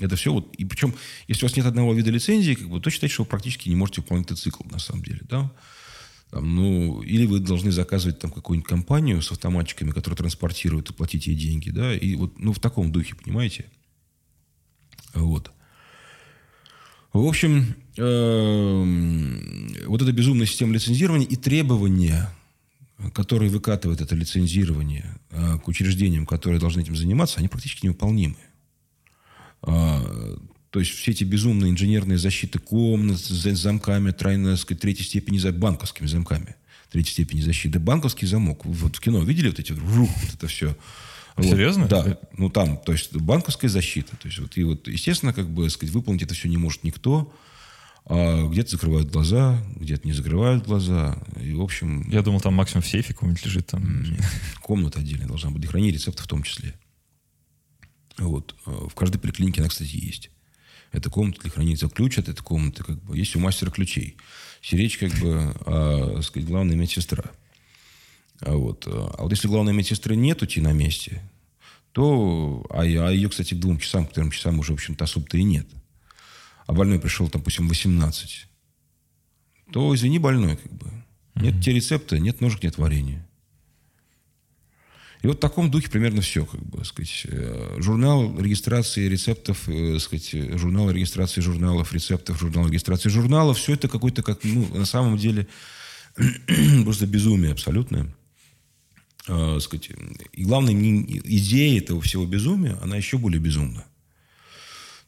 это 0.00 0.16
все 0.16 0.32
вот... 0.32 0.54
И 0.56 0.64
причем, 0.64 0.94
если 1.28 1.44
у 1.44 1.48
вас 1.48 1.56
нет 1.56 1.66
одного 1.66 1.94
вида 1.94 2.10
лицензии, 2.10 2.54
как 2.54 2.68
бы, 2.68 2.80
то 2.80 2.90
считайте, 2.90 3.14
что 3.14 3.22
вы 3.22 3.28
практически 3.28 3.68
не 3.68 3.76
можете 3.76 4.00
выполнить 4.00 4.38
цикл, 4.38 4.64
на 4.70 4.78
самом 4.78 5.02
деле, 5.02 5.20
да? 5.28 5.50
Там, 6.30 6.54
ну, 6.54 7.02
или 7.02 7.26
вы 7.26 7.40
должны 7.40 7.72
заказывать 7.72 8.20
там 8.20 8.30
какую-нибудь 8.30 8.68
компанию 8.68 9.20
с 9.20 9.32
автоматчиками, 9.32 9.90
которые 9.90 10.16
транспортируют 10.16 10.90
и 10.90 10.92
платить 10.92 11.26
ей 11.26 11.34
деньги, 11.34 11.70
да, 11.70 11.94
и 11.94 12.14
вот, 12.14 12.38
ну, 12.38 12.52
в 12.52 12.60
таком 12.60 12.92
духе, 12.92 13.16
понимаете? 13.16 13.66
Вот. 15.12 15.50
В 17.12 17.26
общем, 17.26 17.74
эм, 17.96 19.74
вот 19.86 20.02
эта 20.02 20.12
безумная 20.12 20.46
система 20.46 20.72
лицензирования 20.72 21.26
и 21.26 21.34
требования, 21.34 22.32
которые 23.12 23.50
выкатывает 23.50 24.00
это 24.00 24.14
лицензирование 24.14 25.18
э, 25.30 25.58
к 25.58 25.66
учреждениям, 25.66 26.26
которые 26.26 26.60
должны 26.60 26.82
этим 26.82 26.94
заниматься, 26.94 27.40
они 27.40 27.48
практически 27.48 27.86
невыполнимы. 27.86 28.36
То 30.70 30.78
есть 30.78 30.92
все 30.92 31.10
эти 31.10 31.24
безумные 31.24 31.70
инженерные 31.70 32.18
защиты 32.18 32.58
комнат 32.58 33.18
с 33.18 33.56
замками, 33.56 34.12
тройной, 34.12 34.56
сказать, 34.56 34.80
третьей 34.80 35.04
степени, 35.04 35.38
банковскими 35.50 36.06
замками 36.06 36.56
третьей 36.90 37.12
степени 37.12 37.40
защиты. 37.40 37.78
Банковский 37.78 38.26
замок. 38.26 38.64
Вот 38.64 38.96
в 38.96 39.00
кино 39.00 39.22
видели 39.22 39.48
вот 39.48 39.58
эти, 39.58 39.72
рух, 39.72 40.10
вот 40.22 40.34
это 40.34 40.46
все. 40.48 40.76
Вот. 41.36 41.46
Серьезно? 41.46 41.86
Да. 41.86 42.18
Ну, 42.36 42.50
там, 42.50 42.76
то 42.76 42.92
есть, 42.92 43.14
банковская 43.14 43.68
защита. 43.68 44.16
То 44.16 44.28
есть, 44.28 44.38
вот, 44.40 44.56
и 44.56 44.64
вот, 44.64 44.88
естественно, 44.88 45.32
как 45.32 45.48
бы, 45.48 45.70
сказать, 45.70 45.94
выполнить 45.94 46.22
это 46.22 46.34
все 46.34 46.48
не 46.48 46.56
может 46.56 46.84
никто. 46.84 47.32
А 48.06 48.48
где-то 48.48 48.72
закрывают 48.72 49.10
глаза, 49.10 49.62
где-то 49.76 50.06
не 50.06 50.12
закрывают 50.12 50.66
глаза. 50.66 51.22
И, 51.40 51.52
в 51.52 51.62
общем... 51.62 52.08
Я 52.10 52.22
думал, 52.22 52.40
там 52.40 52.54
максимум 52.54 52.82
в 52.82 52.88
сейфе 52.88 53.14
какой-нибудь 53.14 53.44
лежит. 53.44 53.68
Там. 53.68 54.04
Комната 54.60 54.98
отдельная 54.98 55.28
должна 55.28 55.50
быть, 55.50 55.60
для 55.60 55.70
хранения 55.70 55.94
рецептов 55.94 56.26
в 56.26 56.28
том 56.28 56.42
числе. 56.42 56.74
Вот. 58.18 58.56
А 58.66 58.88
в 58.88 58.94
каждой 58.94 59.18
поликлинике 59.18 59.60
она, 59.60 59.68
кстати, 59.68 59.94
есть. 59.94 60.30
Это 60.92 61.08
комната 61.08 61.40
для 61.42 61.50
хранения 61.50 61.88
ключ 61.88 62.18
от 62.18 62.28
этой 62.28 62.42
комнаты, 62.42 62.82
как 62.82 63.02
бы, 63.02 63.16
есть 63.16 63.36
у 63.36 63.38
мастера 63.38 63.70
ключей. 63.70 64.16
Сиречь, 64.60 64.98
как 64.98 65.12
бы, 65.14 65.54
а, 65.66 66.20
сказать, 66.22 66.48
главная 66.48 66.76
медсестра. 66.76 67.24
А 68.40 68.54
вот, 68.54 68.86
а 68.86 69.22
вот 69.22 69.30
если 69.30 69.48
главной 69.48 69.72
медсестры 69.72 70.16
нет 70.16 70.42
уйти 70.42 70.60
на 70.60 70.72
месте, 70.72 71.22
то, 71.92 72.66
а, 72.70 72.82
а 72.82 72.84
ее, 72.84 73.28
кстати, 73.28 73.54
к 73.54 73.58
двум 73.58 73.78
часам, 73.78 74.06
к 74.06 74.12
трем 74.12 74.30
часам 74.30 74.58
уже, 74.58 74.72
в 74.72 74.74
общем-то, 74.74 75.04
особо-то 75.04 75.36
и 75.36 75.42
нет. 75.42 75.66
А 76.66 76.72
больной 76.72 76.98
пришел, 76.98 77.28
там, 77.28 77.40
допустим, 77.40 77.68
18, 77.68 78.46
то, 79.72 79.94
извини, 79.94 80.18
больной, 80.18 80.56
как 80.56 80.72
бы. 80.72 80.90
Нет 81.36 81.54
mm-hmm. 81.54 81.62
те 81.62 81.72
рецепта, 81.72 82.18
нет 82.18 82.40
ножек, 82.40 82.62
нет 82.62 82.78
варенья. 82.78 83.26
И 85.22 85.26
вот 85.26 85.36
в 85.36 85.40
таком 85.40 85.70
духе 85.70 85.90
примерно 85.90 86.22
все, 86.22 86.46
как 86.46 86.60
бы, 86.60 86.84
сказать. 86.84 87.26
Э, 87.28 87.76
журнал 87.78 88.38
регистрации 88.40 89.06
рецептов, 89.06 89.68
э, 89.68 89.98
сказать, 89.98 90.30
журнал 90.58 90.90
регистрации 90.90 91.42
журналов, 91.42 91.92
рецептов, 91.92 92.38
журнал 92.40 92.66
регистрации 92.66 93.10
журналов, 93.10 93.58
все 93.58 93.74
это 93.74 93.88
какой-то, 93.88 94.22
как, 94.22 94.42
ну, 94.44 94.66
на 94.74 94.86
самом 94.86 95.18
деле, 95.18 95.46
просто 96.84 97.06
безумие 97.06 97.52
абсолютное. 97.52 98.14
Э, 99.28 99.58
сказать. 99.60 99.90
И 100.32 100.44
главное, 100.44 100.72
не, 100.72 101.02
идея 101.24 101.78
этого 101.78 102.00
всего 102.00 102.24
безумия, 102.24 102.78
она 102.80 102.96
еще 102.96 103.18
более 103.18 103.40
безумна. 103.40 103.84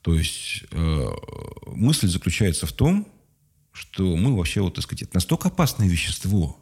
То 0.03 0.15
есть 0.15 0.65
э, 0.73 1.09
мысль 1.69 2.09
заключается 2.09 2.67
в 2.67 2.73
том, 2.73 3.09
что 3.73 4.15
мы 4.17 4.37
вообще, 4.37 4.61
вот, 4.61 4.75
так 4.75 4.85
сказать, 4.85 5.05
это 5.05 5.15
настолько 5.15 5.49
опасное 5.49 5.89
вещество 5.89 6.59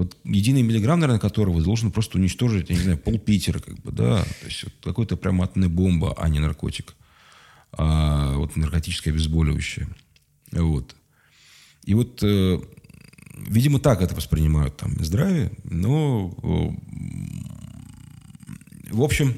вот 0.00 0.16
единый 0.24 0.62
миллиграмм, 0.62 1.00
наверное, 1.00 1.20
которого 1.20 1.62
должен 1.62 1.92
просто 1.92 2.16
уничтожить, 2.16 2.70
я 2.70 2.76
не 2.76 2.82
знаю, 2.82 2.96
пол 2.96 3.18
Питера, 3.18 3.58
как 3.58 3.78
бы, 3.80 3.92
да. 3.92 4.22
То 4.22 4.46
есть 4.46 4.64
вот 4.64 4.72
какой-то 4.82 5.18
прям 5.18 5.42
атомная 5.42 5.68
бомба, 5.68 6.14
а 6.16 6.30
не 6.30 6.38
наркотик. 6.38 6.94
А 7.72 8.34
вот 8.36 8.56
наркотическое 8.56 9.12
обезболивающее. 9.12 9.88
Вот. 10.52 10.96
И 11.84 11.92
вот, 11.92 12.22
э, 12.22 12.60
видимо, 13.46 13.78
так 13.78 14.00
это 14.00 14.14
воспринимают 14.14 14.78
там 14.78 14.94
здравие, 15.04 15.52
но, 15.64 16.34
э, 16.42 16.70
в 18.90 19.02
общем, 19.02 19.36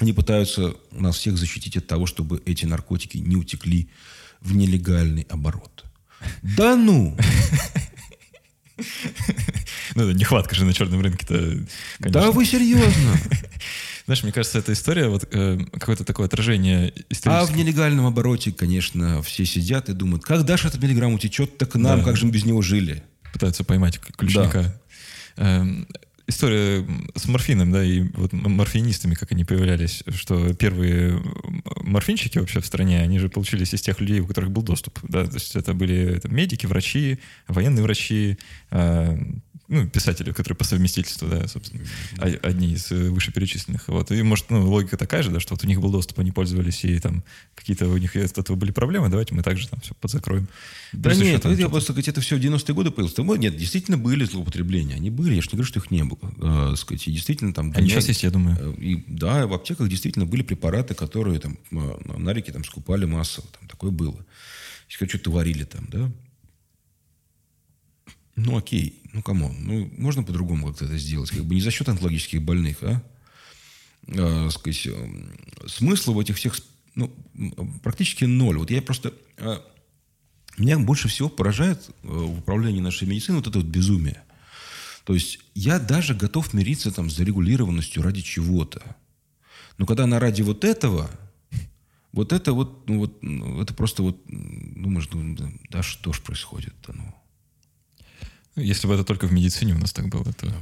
они 0.00 0.14
пытаются 0.14 0.74
нас 0.92 1.16
всех 1.16 1.36
защитить 1.36 1.76
от 1.76 1.86
того, 1.86 2.06
чтобы 2.06 2.42
эти 2.46 2.64
наркотики 2.64 3.18
не 3.18 3.36
утекли 3.36 3.90
в 4.40 4.56
нелегальный 4.56 5.26
оборот. 5.28 5.84
Да 6.42 6.74
ну! 6.74 7.14
Ну, 9.94 10.08
это 10.08 10.18
нехватка 10.18 10.54
же 10.54 10.64
на 10.64 10.72
черном 10.72 11.00
рынке-то, 11.00 11.58
Да 12.00 12.30
вы 12.30 12.44
серьезно? 12.44 13.18
Знаешь, 14.06 14.22
мне 14.22 14.32
кажется, 14.32 14.58
эта 14.58 14.72
история, 14.72 15.08
вот 15.08 15.26
э, 15.32 15.58
какое-то 15.72 16.04
такое 16.04 16.26
отражение 16.26 16.92
А 17.24 17.46
в 17.46 17.56
нелегальном 17.56 18.04
обороте, 18.04 18.52
конечно, 18.52 19.22
все 19.22 19.46
сидят 19.46 19.88
и 19.88 19.94
думают, 19.94 20.24
когда 20.24 20.58
же 20.58 20.68
этот 20.68 20.82
миллиграмм 20.82 21.14
утечет, 21.14 21.56
так 21.56 21.74
нам, 21.74 22.00
да. 22.00 22.04
как 22.04 22.16
же 22.16 22.26
мы 22.26 22.32
без 22.32 22.44
него 22.44 22.60
жили? 22.60 23.02
Пытаются 23.32 23.64
поймать 23.64 23.98
ключника. 23.98 24.78
Да. 25.36 25.60
Эм, 25.60 25.88
история 26.26 26.86
с 27.14 27.26
морфином, 27.26 27.72
да, 27.72 27.84
и 27.84 28.02
вот 28.14 28.32
морфинистами, 28.32 29.14
как 29.14 29.32
они 29.32 29.44
появлялись, 29.44 30.02
что 30.08 30.52
первые 30.54 31.22
морфинчики 31.82 32.38
вообще 32.38 32.60
в 32.60 32.66
стране, 32.66 33.00
они 33.00 33.18
же 33.18 33.28
получились 33.28 33.74
из 33.74 33.82
тех 33.82 34.00
людей, 34.00 34.20
у 34.20 34.26
которых 34.26 34.50
был 34.50 34.62
доступ, 34.62 34.98
да, 35.02 35.26
то 35.26 35.34
есть 35.34 35.56
это 35.56 35.74
были 35.74 36.16
это 36.16 36.28
медики, 36.28 36.66
врачи, 36.66 37.18
военные 37.48 37.82
врачи, 37.82 38.38
э, 38.70 39.18
ну, 39.68 39.88
писатели, 39.88 40.32
которые 40.32 40.56
по 40.56 40.64
совместительству, 40.64 41.26
да, 41.28 41.48
собственно, 41.48 41.82
одни 42.18 42.74
из 42.74 42.92
э, 42.92 43.10
вышеперечисленных. 43.10 43.88
Вот. 43.88 44.10
И, 44.10 44.22
может, 44.22 44.50
ну, 44.50 44.68
логика 44.68 44.96
такая 44.96 45.22
же, 45.22 45.30
да, 45.30 45.40
что 45.40 45.54
вот 45.54 45.64
у 45.64 45.66
них 45.66 45.80
был 45.80 45.90
доступ, 45.90 46.18
они 46.18 46.32
пользовались, 46.32 46.84
и 46.84 46.98
там 46.98 47.24
какие-то 47.54 47.88
у 47.88 47.96
них 47.96 48.14
от 48.14 48.36
этого 48.36 48.56
были 48.56 48.72
проблемы, 48.72 49.08
давайте 49.08 49.34
мы 49.34 49.42
также 49.42 49.68
там 49.68 49.80
все 49.80 49.94
подзакроем. 49.94 50.48
Да 50.92 51.10
Плюс 51.10 51.22
нет, 51.22 51.44
это, 51.44 51.50
я 51.54 51.68
просто 51.68 51.92
сказать, 51.92 52.08
это 52.08 52.20
все 52.20 52.36
в 52.36 52.40
90-е 52.40 52.74
годы 52.74 52.90
появилось. 52.90 53.14
Там, 53.14 53.34
нет, 53.36 53.56
действительно 53.56 53.96
были 53.96 54.24
злоупотребления, 54.24 54.96
они 54.96 55.08
были, 55.08 55.34
я 55.34 55.40
же 55.40 55.48
не 55.48 55.52
говорю, 55.52 55.66
что 55.66 55.78
их 55.78 55.90
не 55.90 56.04
было. 56.04 56.34
А, 56.42 56.74
сказать, 56.76 57.08
и 57.08 57.12
действительно 57.12 57.54
там... 57.54 57.72
Они 57.74 57.88
сейчас 57.88 58.08
есть, 58.08 58.22
я 58.22 58.30
думаю. 58.30 58.56
Э, 58.60 58.80
и, 58.80 59.02
да, 59.08 59.46
в 59.46 59.54
аптеках 59.54 59.88
действительно 59.88 60.26
были 60.26 60.42
препараты, 60.42 60.94
которые 60.94 61.40
там 61.40 61.58
на 61.70 62.32
реке 62.34 62.52
там 62.52 62.64
скупали 62.64 63.06
массово, 63.06 63.46
там 63.58 63.66
такое 63.68 63.90
было. 63.90 64.24
Если 64.90 65.06
что-то 65.06 65.30
варили 65.30 65.64
там, 65.64 65.88
да, 65.90 66.12
ну, 68.36 68.56
окей, 68.56 69.02
ну, 69.12 69.22
кому? 69.22 69.54
Ну, 69.58 69.90
можно 69.96 70.22
по-другому 70.22 70.68
как-то 70.68 70.86
это 70.86 70.98
сделать? 70.98 71.30
Как 71.30 71.44
бы 71.44 71.54
не 71.54 71.60
за 71.60 71.70
счет 71.70 71.88
онкологических 71.88 72.42
больных, 72.42 72.82
а? 72.82 73.02
а 74.08 74.50
сказать, 74.50 74.86
э, 74.86 75.26
смысла 75.66 76.12
в 76.12 76.18
этих 76.18 76.36
всех 76.36 76.54
ну, 76.94 77.12
практически 77.82 78.24
ноль. 78.24 78.58
Вот 78.58 78.70
я 78.70 78.82
просто... 78.82 79.14
А, 79.38 79.64
меня 80.56 80.78
больше 80.78 81.08
всего 81.08 81.28
поражает 81.28 81.88
э, 81.88 82.08
в 82.08 82.38
управлении 82.38 82.80
нашей 82.80 83.08
медицины 83.08 83.38
вот 83.38 83.46
это 83.46 83.58
вот 83.58 83.66
безумие. 83.66 84.22
То 85.04 85.14
есть 85.14 85.40
я 85.54 85.78
даже 85.78 86.14
готов 86.14 86.54
мириться 86.54 86.90
там 86.90 87.10
с 87.10 87.16
зарегулированностью 87.16 88.02
ради 88.02 88.22
чего-то. 88.22 88.96
Но 89.76 89.86
когда 89.86 90.04
она 90.04 90.18
ради 90.18 90.42
вот 90.42 90.64
этого, 90.64 91.10
вот 92.12 92.32
это 92.32 92.52
вот, 92.52 92.88
ну 92.88 92.98
вот, 93.00 93.22
ну, 93.22 93.60
это 93.60 93.74
просто 93.74 94.02
вот, 94.02 94.22
думаешь, 94.26 95.08
ну, 95.12 95.36
да 95.68 95.82
что 95.82 96.12
ж 96.12 96.20
происходит-то, 96.20 96.92
ну. 96.92 97.14
Если 98.56 98.86
бы 98.86 98.94
это 98.94 99.04
только 99.04 99.26
в 99.26 99.32
медицине 99.32 99.74
у 99.74 99.78
нас 99.78 99.92
так 99.92 100.08
было, 100.08 100.32
то... 100.32 100.52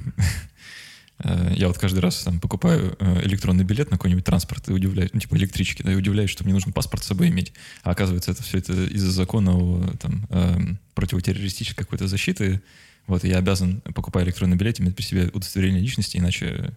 Э, 1.24 1.52
я 1.54 1.68
вот 1.68 1.78
каждый 1.78 2.00
раз 2.00 2.24
там 2.24 2.40
покупаю 2.40 2.96
э, 2.98 3.24
электронный 3.24 3.62
билет 3.62 3.90
на 3.90 3.96
какой-нибудь 3.96 4.24
транспорт 4.24 4.68
и 4.68 4.72
удивляюсь, 4.72 5.10
ну, 5.12 5.20
типа 5.20 5.36
электрички, 5.36 5.82
да, 5.82 5.92
и 5.92 5.94
удивляюсь, 5.94 6.30
что 6.30 6.42
мне 6.42 6.52
нужно 6.52 6.72
паспорт 6.72 7.04
с 7.04 7.06
собой 7.06 7.28
иметь. 7.28 7.52
А 7.84 7.92
оказывается, 7.92 8.32
это 8.32 8.42
все 8.42 8.58
это 8.58 8.72
из-за 8.72 9.12
закона 9.12 9.52
о 9.54 9.94
там, 10.00 10.26
э, 10.30 10.58
противотеррористической 10.94 11.84
какой-то 11.84 12.08
защиты. 12.08 12.60
Вот, 13.06 13.24
и 13.24 13.28
я 13.28 13.38
обязан, 13.38 13.82
покупая 13.94 14.24
электронный 14.24 14.56
билет, 14.56 14.80
иметь 14.80 14.96
при 14.96 15.04
себе 15.04 15.30
удостоверение 15.32 15.80
личности, 15.80 16.16
иначе 16.16 16.72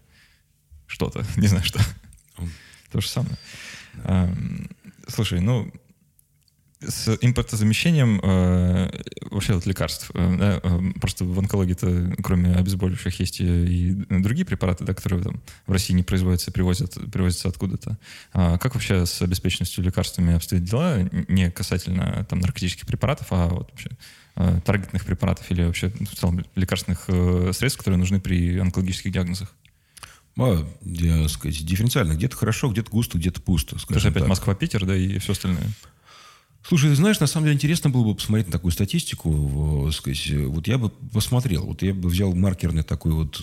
что-то, 0.86 1.26
не 1.38 1.48
знаю 1.48 1.64
что. 1.64 1.80
То 2.92 3.02
же 3.02 3.08
самое. 3.08 3.38
Слушай, 5.08 5.40
ну, 5.40 5.72
с 6.88 7.18
импортозамещением 7.22 8.20
э, 8.22 8.90
вообще 9.32 9.54
вот 9.54 9.66
лекарств. 9.66 10.12
Э, 10.14 10.60
э, 10.64 10.82
просто 11.00 11.26
в 11.26 11.38
онкологии-то, 11.40 12.16
кроме 12.24 12.54
обезболивающих, 12.56 13.20
есть 13.20 13.42
и, 13.42 13.44
и 13.44 13.94
другие 14.10 14.46
препараты, 14.46 14.84
да, 14.84 14.94
которые 14.94 15.24
там 15.24 15.42
в 15.68 15.72
России 15.72 15.94
не 15.94 16.04
производятся, 16.04 16.52
привозят, 16.52 16.98
привозятся 17.12 17.50
откуда-то. 17.50 17.98
А 18.34 18.58
как 18.58 18.76
вообще 18.76 19.06
с 19.06 19.22
обеспеченностью 19.22 19.84
лекарствами 19.84 20.36
обстоят 20.36 20.64
дела? 20.64 21.10
Не 21.28 21.52
касательно 21.52 22.26
там 22.30 22.40
наркотических 22.40 22.86
препаратов, 22.88 23.28
а 23.32 23.48
вот 23.48 23.72
вообще 23.72 23.90
э, 24.36 24.60
таргетных 24.66 25.06
препаратов 25.06 25.50
или 25.52 25.64
вообще 25.64 25.90
в 25.90 26.16
целом 26.16 26.46
лекарственных 26.56 27.06
э, 27.08 27.52
средств, 27.54 27.80
которые 27.80 28.00
нужны 28.00 28.20
при 28.20 28.58
онкологических 28.58 29.12
диагнозах? 29.12 29.54
А, 30.38 30.68
я, 30.84 31.28
сказать, 31.30 31.66
дифференциально. 31.66 32.14
Где-то 32.14 32.36
хорошо, 32.36 32.70
где-то 32.70 32.92
густо, 32.92 33.18
где-то 33.18 33.42
пусто. 33.42 33.78
Это 33.90 34.00
же 34.00 34.10
опять 34.10 34.28
Москва-Питер, 34.28 34.86
да, 34.86 34.96
и 34.96 35.18
все 35.20 35.32
остальное. 35.32 35.64
Слушай, 36.68 36.90
ты 36.90 36.96
знаешь, 36.96 37.20
на 37.20 37.28
самом 37.28 37.46
деле 37.46 37.56
интересно 37.56 37.92
было 37.92 38.04
бы 38.06 38.16
посмотреть 38.16 38.48
на 38.48 38.54
такую 38.54 38.72
статистику. 38.72 39.88
Сказать, 39.94 40.32
вот 40.48 40.68
я 40.68 40.80
бы 40.80 40.90
посмотрел, 40.90 41.68
вот 41.68 41.84
я 41.84 41.94
бы 41.94 42.10
взял 42.10 42.34
маркерный 42.34 42.82
такой 42.82 43.12
вот 43.12 43.36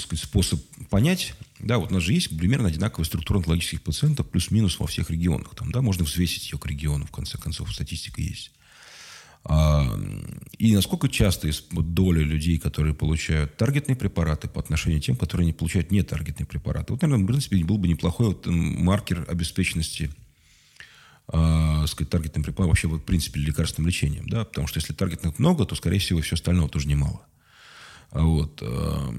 сказать, 0.00 0.24
способ 0.24 0.60
понять. 0.88 1.34
Да, 1.58 1.78
вот 1.78 1.90
у 1.90 1.94
нас 1.94 2.04
же 2.04 2.12
есть 2.12 2.38
примерно 2.38 2.68
одинаковая 2.68 3.04
структура 3.06 3.38
онкологических 3.38 3.82
пациентов, 3.82 4.30
плюс-минус 4.30 4.78
во 4.78 4.86
всех 4.86 5.10
регионах. 5.10 5.56
Там, 5.56 5.72
да, 5.72 5.82
можно 5.82 6.04
взвесить 6.04 6.52
ее 6.52 6.60
к 6.60 6.66
региону, 6.66 7.06
в 7.06 7.10
конце 7.10 7.38
концов, 7.38 7.74
статистика 7.74 8.20
есть. 8.20 8.52
А, 9.42 9.98
и 10.58 10.76
насколько 10.76 11.08
часто 11.08 11.48
из 11.48 11.64
доли 11.72 12.22
людей, 12.22 12.58
которые 12.58 12.94
получают 12.94 13.56
таргетные 13.56 13.96
препараты 13.96 14.46
по 14.46 14.60
отношению 14.60 15.00
к 15.00 15.04
тем, 15.04 15.16
которые 15.16 15.46
не 15.46 15.52
получают 15.52 15.90
нетаргетные 15.90 16.46
препараты. 16.46 16.92
Вот, 16.92 17.02
наверное, 17.02 17.24
в 17.24 17.26
принципе, 17.26 17.64
был 17.64 17.78
бы 17.78 17.88
неплохой 17.88 18.28
вот 18.28 18.46
маркер 18.46 19.26
обеспеченности 19.28 20.12
э, 21.32 21.86
сказать, 21.86 22.10
таргетным 22.10 22.42
препаратом, 22.42 22.70
вообще, 22.70 22.88
в 22.88 22.98
принципе, 22.98 23.40
лекарственным 23.40 23.88
лечением. 23.88 24.28
Да? 24.28 24.44
Потому 24.44 24.66
что 24.66 24.78
если 24.78 24.92
таргетных 24.92 25.38
много, 25.38 25.64
то, 25.64 25.74
скорее 25.74 25.98
всего, 25.98 26.20
все 26.20 26.34
остального 26.34 26.68
тоже 26.68 26.88
немало. 26.88 27.22
Вот. 28.10 28.60
Э, 28.62 29.12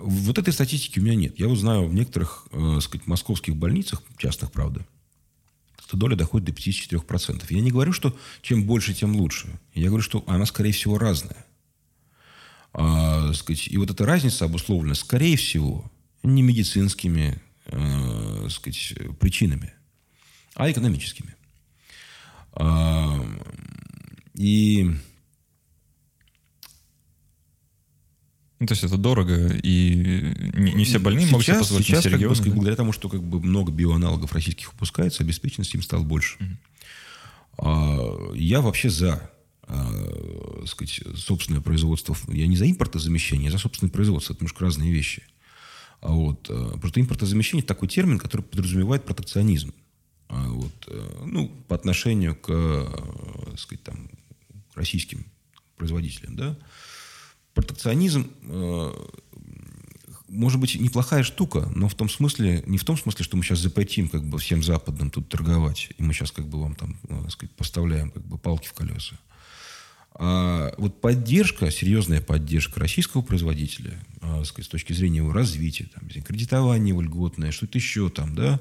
вот 0.00 0.38
этой 0.38 0.52
статистики 0.52 0.98
у 0.98 1.02
меня 1.02 1.16
нет. 1.16 1.38
Я 1.38 1.48
вот 1.48 1.58
знаю 1.58 1.86
в 1.86 1.94
некоторых, 1.94 2.46
э, 2.52 2.78
сказать, 2.80 3.06
московских 3.06 3.56
больницах, 3.56 4.02
частных, 4.18 4.52
правда, 4.52 4.86
эта 5.86 5.96
доля 5.96 6.16
доходит 6.16 6.46
до 6.46 6.52
54%. 6.52 7.44
Я 7.50 7.60
не 7.60 7.70
говорю, 7.70 7.92
что 7.92 8.16
чем 8.40 8.64
больше, 8.64 8.94
тем 8.94 9.16
лучше. 9.16 9.60
Я 9.74 9.88
говорю, 9.88 10.02
что 10.02 10.24
она, 10.26 10.46
скорее 10.46 10.72
всего, 10.72 10.96
разная. 10.96 11.44
А, 12.72 13.34
сказать, 13.34 13.68
и 13.68 13.76
вот 13.76 13.90
эта 13.90 14.06
разница 14.06 14.46
обусловлена, 14.46 14.94
скорее 14.94 15.36
всего, 15.36 15.90
не 16.22 16.40
медицинскими 16.40 17.42
э, 17.66 18.48
сказать, 18.48 18.94
причинами, 19.18 19.74
а 20.54 20.70
экономическими. 20.70 21.34
А, 22.52 23.20
и 24.34 24.90
Ну, 28.62 28.66
то 28.66 28.74
есть 28.74 28.84
это 28.84 28.96
дорого, 28.96 29.48
и 29.48 30.32
не, 30.54 30.72
не 30.72 30.84
все 30.84 31.00
больные 31.00 31.26
сейчас, 31.26 31.32
могут 31.32 31.46
себе 31.46 31.58
позволить 31.58 31.86
сейчас, 31.86 32.04
как 32.04 32.20
бы, 32.20 32.28
да? 32.32 32.50
благодаря 32.52 32.76
тому, 32.76 32.92
что 32.92 33.08
как 33.08 33.20
бы 33.20 33.40
много 33.40 33.72
биоаналогов 33.72 34.32
российских 34.32 34.72
выпускается, 34.72 35.24
обеспеченность 35.24 35.74
им 35.74 35.82
стала 35.82 36.04
больше. 36.04 36.36
Угу. 36.38 37.66
А, 37.66 38.32
я 38.34 38.60
вообще 38.60 38.88
за 38.88 39.32
а, 39.66 40.64
сказать, 40.66 41.00
собственное 41.16 41.60
производство. 41.60 42.16
Я 42.28 42.46
не 42.46 42.56
за 42.56 42.70
импортозамещение, 42.70 43.46
я 43.46 43.50
за 43.50 43.58
собственное 43.58 43.90
производство. 43.90 44.32
Это 44.32 44.42
немножко 44.42 44.64
разные 44.64 44.92
вещи. 44.92 45.24
А 46.00 46.12
вот, 46.12 46.46
а, 46.48 46.78
просто 46.78 47.00
импортозамещение– 47.00 47.62
это 47.64 47.74
такой 47.74 47.88
термин, 47.88 48.18
который 48.18 48.42
подразумевает 48.42 49.04
протекционизм. 49.04 49.72
А 50.32 50.48
вот, 50.48 50.72
а, 50.88 51.24
ну, 51.26 51.48
по 51.68 51.76
отношению 51.76 52.34
к, 52.34 52.48
а, 52.50 53.54
сказать, 53.58 53.84
там, 53.84 54.08
российским 54.74 55.26
производителям, 55.76 56.36
да, 56.36 56.56
протекционизм 57.52 58.30
э, 58.44 58.92
может 60.28 60.58
быть 60.58 60.80
неплохая 60.80 61.22
штука, 61.22 61.70
но 61.74 61.88
в 61.88 61.94
том 61.94 62.08
смысле, 62.08 62.62
не 62.66 62.78
в 62.78 62.84
том 62.84 62.96
смысле, 62.96 63.24
что 63.24 63.36
мы 63.36 63.42
сейчас 63.42 63.58
запретим 63.58 64.08
как 64.08 64.24
бы 64.24 64.38
всем 64.38 64.62
западным 64.62 65.10
тут 65.10 65.28
торговать, 65.28 65.90
и 65.98 66.02
мы 66.02 66.14
сейчас 66.14 66.32
как 66.32 66.46
бы 66.46 66.62
вам 66.62 66.76
там, 66.76 66.96
э, 67.08 67.28
сказать, 67.28 67.54
поставляем 67.54 68.10
как 68.10 68.24
бы 68.24 68.38
палки 68.38 68.68
в 68.68 68.72
колеса. 68.72 69.18
А 70.14 70.74
вот 70.78 71.00
поддержка, 71.00 71.70
серьезная 71.70 72.22
поддержка 72.22 72.80
российского 72.80 73.20
производителя, 73.20 74.02
э, 74.22 74.44
сказать, 74.44 74.66
с 74.66 74.70
точки 74.70 74.94
зрения 74.94 75.18
его 75.18 75.32
развития, 75.32 75.90
там, 75.92 76.08
кредитование 76.08 76.90
его 76.90 77.02
льготное, 77.02 77.52
что-то 77.52 77.76
еще 77.76 78.08
там, 78.08 78.34
да, 78.34 78.60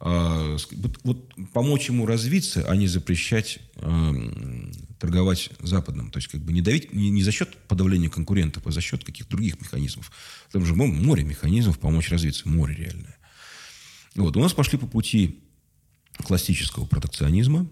вот, 0.00 0.98
вот 1.04 1.34
помочь 1.52 1.88
ему 1.88 2.06
развиться, 2.06 2.64
а 2.66 2.74
не 2.74 2.86
запрещать 2.86 3.58
э, 3.76 4.12
торговать 4.98 5.50
западным. 5.60 6.10
То 6.10 6.18
есть 6.18 6.28
как 6.28 6.40
бы 6.40 6.54
не 6.54 6.62
давить 6.62 6.92
не, 6.94 7.22
за 7.22 7.32
счет 7.32 7.54
подавления 7.68 8.08
конкурентов, 8.08 8.66
а 8.66 8.70
за 8.70 8.80
счет 8.80 9.04
каких-то 9.04 9.32
других 9.32 9.60
механизмов. 9.60 10.10
Там 10.52 10.64
же 10.64 10.74
море 10.74 11.22
механизмов 11.22 11.78
помочь 11.78 12.10
развиться, 12.10 12.48
море 12.48 12.74
реальное. 12.74 13.16
Вот. 14.14 14.36
У 14.36 14.40
нас 14.40 14.54
пошли 14.54 14.78
по 14.78 14.86
пути 14.86 15.40
классического 16.24 16.86
протекционизма. 16.86 17.68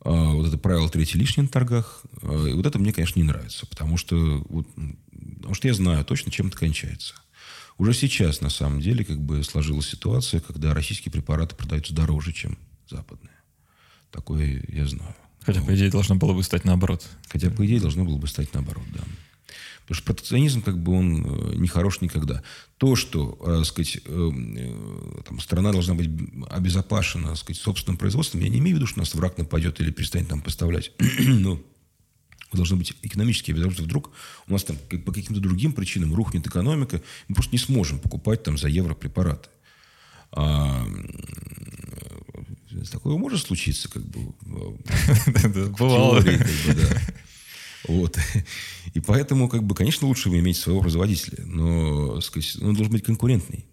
А, 0.00 0.32
вот 0.32 0.48
это 0.48 0.58
правило 0.58 0.88
третий 0.88 1.18
лишний 1.18 1.42
на 1.42 1.48
торгах. 1.48 2.04
А, 2.22 2.46
и 2.46 2.52
вот 2.54 2.64
это 2.66 2.78
мне, 2.78 2.92
конечно, 2.92 3.18
не 3.18 3.26
нравится, 3.26 3.66
потому 3.66 3.96
что, 3.98 4.44
вот, 4.48 4.66
потому 5.36 5.54
что 5.54 5.68
я 5.68 5.74
знаю 5.74 6.04
точно, 6.04 6.30
чем 6.30 6.48
это 6.48 6.56
кончается. 6.56 7.14
Уже 7.78 7.92
сейчас, 7.92 8.40
на 8.40 8.50
самом 8.50 8.80
деле, 8.80 9.04
как 9.04 9.20
бы 9.20 9.42
сложилась 9.42 9.88
ситуация, 9.88 10.40
когда 10.40 10.74
российские 10.74 11.10
препараты 11.10 11.56
продаются 11.56 11.94
дороже, 11.94 12.32
чем 12.32 12.56
западные. 12.88 13.34
Такое 14.10 14.62
я 14.68 14.86
знаю. 14.86 15.14
Хотя, 15.44 15.60
по 15.60 15.74
идее, 15.74 15.90
должно 15.90 16.14
было 16.14 16.32
бы 16.32 16.42
стать 16.42 16.64
наоборот. 16.64 17.04
Хотя, 17.28 17.50
по 17.50 17.66
идее, 17.66 17.80
должно 17.80 18.04
было 18.04 18.16
бы 18.16 18.28
стать 18.28 18.52
наоборот, 18.54 18.84
да. 18.94 19.00
Потому 19.82 19.96
что 19.96 20.06
протекционизм, 20.06 20.62
как 20.62 20.82
бы, 20.82 20.92
он 20.92 21.24
э, 21.26 21.56
не 21.56 21.68
хорош 21.68 22.00
никогда. 22.00 22.42
То, 22.78 22.96
что, 22.96 23.38
э, 23.44 23.64
сказать, 23.64 23.98
э, 24.06 24.30
там, 25.28 25.40
страна 25.40 25.72
должна 25.72 25.94
быть 25.94 26.08
обезопасена, 26.48 27.34
сказать, 27.34 27.60
собственным 27.60 27.98
производством, 27.98 28.40
я 28.40 28.48
не 28.48 28.60
имею 28.60 28.76
в 28.76 28.78
виду, 28.78 28.86
что 28.86 29.00
нас 29.00 29.14
враг 29.14 29.36
нападет 29.36 29.80
или 29.80 29.90
перестанет 29.90 30.30
нам 30.30 30.40
поставлять. 30.40 30.92
ну, 31.18 31.62
должны 32.56 32.76
быть 32.76 32.94
экономические 33.02 33.54
обязательства. 33.54 33.84
Вдруг 33.84 34.10
у 34.48 34.52
нас 34.52 34.64
там 34.64 34.76
по 35.04 35.12
каким-то 35.12 35.40
другим 35.40 35.72
причинам 35.72 36.14
рухнет 36.14 36.46
экономика, 36.46 37.02
мы 37.28 37.34
просто 37.34 37.52
не 37.52 37.58
сможем 37.58 37.98
покупать 37.98 38.42
там 38.42 38.58
за 38.58 38.68
евро 38.68 38.94
препараты. 38.94 39.48
А, 40.32 40.86
такое 42.90 43.16
может 43.16 43.40
случиться, 43.40 43.88
как 43.88 44.04
бы. 44.04 44.34
Бывало. 45.78 46.22
Вот. 47.86 48.18
И 48.94 49.00
поэтому, 49.00 49.48
как 49.48 49.62
бы, 49.62 49.74
конечно, 49.74 50.08
лучше 50.08 50.30
иметь 50.30 50.56
своего 50.56 50.80
производителя, 50.80 51.44
но, 51.44 52.20
сказать, 52.20 52.56
он 52.62 52.74
должен 52.74 52.92
быть 52.92 53.04
конкурентный. 53.04 53.66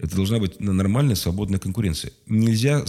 Это 0.00 0.16
должна 0.16 0.38
быть 0.38 0.60
нормальная, 0.60 1.14
свободная 1.14 1.58
конкуренция. 1.58 2.12
Нельзя 2.26 2.84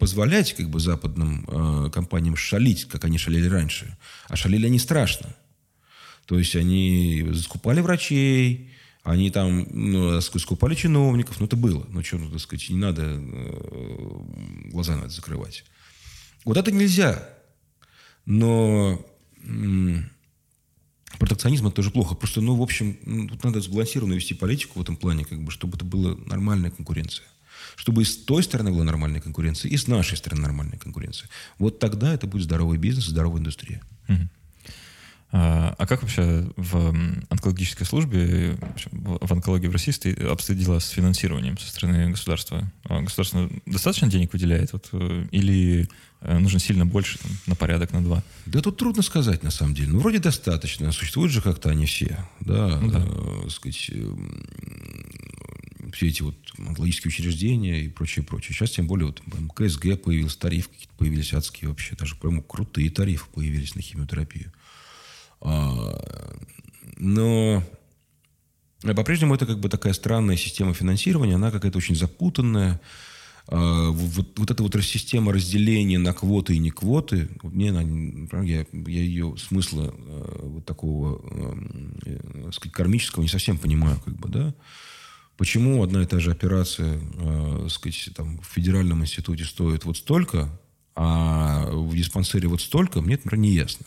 позволять 0.00 0.54
как 0.54 0.70
бы, 0.70 0.80
западным 0.80 1.44
э, 1.46 1.90
компаниям 1.90 2.36
шалить, 2.36 2.86
как 2.86 3.04
они 3.04 3.18
шалили 3.18 3.48
раньше. 3.48 3.98
А 4.28 4.36
шалили 4.36 4.66
они 4.66 4.78
страшно. 4.78 5.34
То 6.24 6.38
есть 6.38 6.56
они 6.56 7.30
скупали 7.34 7.80
врачей, 7.80 8.70
они 9.02 9.30
там 9.30 9.66
ну, 9.70 10.20
скупали 10.22 10.74
чиновников. 10.74 11.38
Ну, 11.38 11.46
это 11.46 11.56
было. 11.56 11.86
Ну, 11.90 12.02
что, 12.02 12.16
ну, 12.16 12.30
так 12.30 12.40
сказать, 12.40 12.70
не 12.70 12.78
надо 12.78 13.02
э, 13.04 14.70
глаза 14.70 14.96
надо 14.96 15.10
закрывать. 15.10 15.64
Вот 16.46 16.56
это 16.56 16.72
нельзя. 16.72 17.28
Но 18.24 19.04
протекционизм 21.18 21.66
это 21.66 21.76
тоже 21.76 21.90
плохо. 21.90 22.14
Просто, 22.14 22.40
ну, 22.40 22.54
в 22.54 22.62
общем, 22.62 23.28
тут 23.28 23.42
надо 23.44 23.60
сбалансированно 23.60 24.14
вести 24.14 24.34
политику 24.34 24.78
в 24.78 24.82
этом 24.82 24.96
плане, 24.96 25.24
как 25.24 25.42
бы, 25.42 25.50
чтобы 25.50 25.76
это 25.76 25.84
была 25.84 26.16
нормальная 26.26 26.70
конкуренция. 26.70 27.26
Чтобы 27.76 28.02
и 28.02 28.04
с 28.04 28.16
той 28.16 28.42
стороны 28.42 28.70
была 28.70 28.84
нормальная 28.84 29.20
конкуренция, 29.20 29.70
и 29.70 29.76
с 29.76 29.86
нашей 29.86 30.16
стороны 30.16 30.42
нормальная 30.42 30.78
конкуренция. 30.78 31.28
Вот 31.58 31.78
тогда 31.78 32.12
это 32.12 32.26
будет 32.26 32.44
здоровый 32.44 32.78
бизнес, 32.78 33.06
здоровая 33.06 33.40
индустрия. 33.40 33.82
А, 35.30 35.74
а 35.76 35.86
как 35.86 36.02
вообще 36.02 36.50
в 36.56 36.94
онкологической 37.28 37.86
службе, 37.86 38.56
в 38.92 39.30
онкологии 39.30 39.66
в 39.66 39.72
России 39.72 40.24
обстоят 40.26 40.62
дела 40.62 40.80
с 40.80 40.88
финансированием 40.88 41.58
со 41.58 41.68
стороны 41.68 42.10
государства? 42.10 42.70
А 42.84 43.02
государство 43.02 43.50
достаточно 43.66 44.08
денег 44.08 44.32
выделяет? 44.32 44.72
Вот, 44.72 44.88
э, 44.92 45.26
или 45.30 45.88
нужно 46.20 46.58
сильно 46.58 46.84
больше, 46.84 47.18
там, 47.18 47.30
на 47.46 47.54
порядок, 47.54 47.92
на 47.92 48.02
два? 48.02 48.24
Да 48.46 48.60
тут 48.60 48.76
трудно 48.76 49.02
сказать, 49.02 49.42
на 49.42 49.50
самом 49.50 49.74
деле. 49.74 49.90
Ну, 49.92 50.00
вроде 50.00 50.18
достаточно. 50.18 50.90
Существуют 50.92 51.32
же 51.32 51.42
как-то 51.42 51.70
они 51.70 51.86
все. 51.86 52.26
Да, 52.40 52.78
ну, 52.80 52.90
да. 52.90 53.04
Э, 53.06 53.48
сказать, 53.50 53.90
э, 53.92 54.14
все 55.92 56.08
эти 56.08 56.22
вот 56.22 56.36
онкологические 56.58 57.08
учреждения 57.08 57.82
и 57.82 57.88
прочее, 57.88 58.24
прочее. 58.24 58.54
Сейчас 58.54 58.70
тем 58.70 58.86
более 58.86 59.06
вот 59.06 59.22
КСГ 59.54 60.00
появился, 60.02 60.38
тарифы 60.38 60.70
какие-то 60.70 60.94
появились 60.96 61.32
адские 61.32 61.68
вообще. 61.68 61.94
Даже 61.96 62.16
прямо 62.16 62.42
крутые 62.42 62.90
тарифы 62.90 63.26
появились 63.32 63.74
на 63.74 63.82
химиотерапию. 63.82 64.52
А, 65.40 66.00
но 66.96 67.62
по-прежнему 68.82 69.34
это 69.34 69.46
как 69.46 69.58
бы 69.60 69.68
такая 69.68 69.92
странная 69.92 70.36
система 70.36 70.74
финансирования. 70.74 71.36
Она 71.36 71.50
какая-то 71.50 71.78
очень 71.78 71.96
запутанная. 71.96 72.80
А, 73.50 73.90
вот, 73.90 74.38
вот 74.38 74.50
эта 74.50 74.62
вот 74.62 74.74
система 74.84 75.32
разделения 75.32 75.98
на 75.98 76.12
квоты 76.12 76.54
и 76.54 76.58
не 76.58 76.70
квоты, 76.70 77.30
мне 77.42 77.68
я, 77.68 78.66
я 78.70 79.00
ее 79.02 79.36
смысла 79.38 79.94
э, 79.96 80.40
вот 80.42 80.66
такого, 80.66 81.22
э, 82.04 82.50
сказать, 82.52 82.74
кармического 82.74 83.22
не 83.22 83.28
совсем 83.28 83.56
понимаю, 83.56 83.98
как 84.04 84.14
бы, 84.16 84.28
да. 84.28 84.54
Почему 85.38 85.82
одна 85.82 86.02
и 86.02 86.06
та 86.06 86.20
же 86.20 86.30
операция, 86.30 87.00
э, 87.00 87.68
сказать, 87.70 88.10
там, 88.14 88.38
в 88.40 88.46
федеральном 88.46 89.02
институте 89.02 89.44
стоит 89.44 89.86
вот 89.86 89.96
столько, 89.96 90.50
а 90.94 91.70
в 91.70 91.96
диспансере 91.96 92.48
вот 92.48 92.60
столько, 92.60 93.00
мне, 93.00 93.16
например, 93.16 93.38
не 93.38 93.52
ясно. 93.52 93.86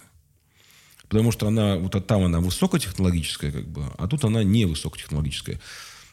Потому 1.07 1.32
что 1.32 1.47
она, 1.47 1.76
вот 1.76 2.07
там 2.07 2.24
она 2.24 2.39
высокотехнологическая, 2.39 3.51
как 3.51 3.68
бы, 3.68 3.86
а 3.97 4.07
тут 4.07 4.24
она 4.24 4.43
не 4.43 4.66
высокотехнологическая. 4.66 5.59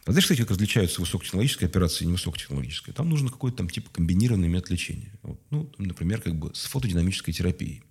А 0.09 0.11
знаешь, 0.12 0.24
кстати, 0.24 0.40
как 0.40 0.52
различаются 0.52 1.02
высокотехнологическая 1.02 1.68
операция 1.68 2.06
и 2.06 2.09
невысокотехнологическая? 2.09 2.94
Там 2.94 3.11
нужно 3.11 3.28
какой-то 3.28 3.59
там 3.59 3.68
типа 3.68 3.90
комбинированный 3.90 4.48
метод 4.48 4.70
лечения. 4.70 5.12
Вот, 5.22 5.38
ну, 5.50 5.70
например, 5.76 6.22
как 6.22 6.34
бы 6.34 6.50
с 6.54 6.64
фотодинамической 6.64 7.34
терапией 7.34 7.82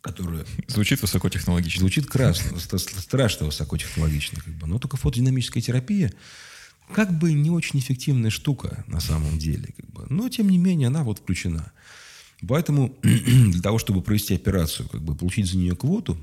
которая... 0.00 0.44
Звучит 0.66 1.00
высокотехнологично. 1.00 1.80
Звучит 1.80 2.06
красно, 2.06 2.58
страшно 2.58 3.46
высокотехнологично. 3.46 4.40
Как 4.40 4.54
бы. 4.54 4.66
Но 4.66 4.78
только 4.78 4.96
фотодинамическая 4.96 5.62
терапия 5.62 6.12
как 6.92 7.16
бы 7.16 7.32
не 7.32 7.50
очень 7.50 7.78
эффективная 7.78 8.30
штука 8.30 8.84
на 8.86 9.00
самом 9.00 9.38
деле. 9.38 9.74
Как 9.76 9.90
бы. 9.90 10.06
Но, 10.08 10.28
тем 10.28 10.48
не 10.50 10.58
менее, 10.58 10.88
она 10.88 11.04
вот 11.04 11.18
включена. 11.18 11.72
Поэтому 12.46 12.96
для 13.02 13.62
того, 13.62 13.78
чтобы 13.78 14.02
провести 14.02 14.34
операцию, 14.34 14.88
как 14.88 15.02
бы 15.02 15.16
получить 15.16 15.46
за 15.46 15.56
нее 15.56 15.76
квоту, 15.76 16.18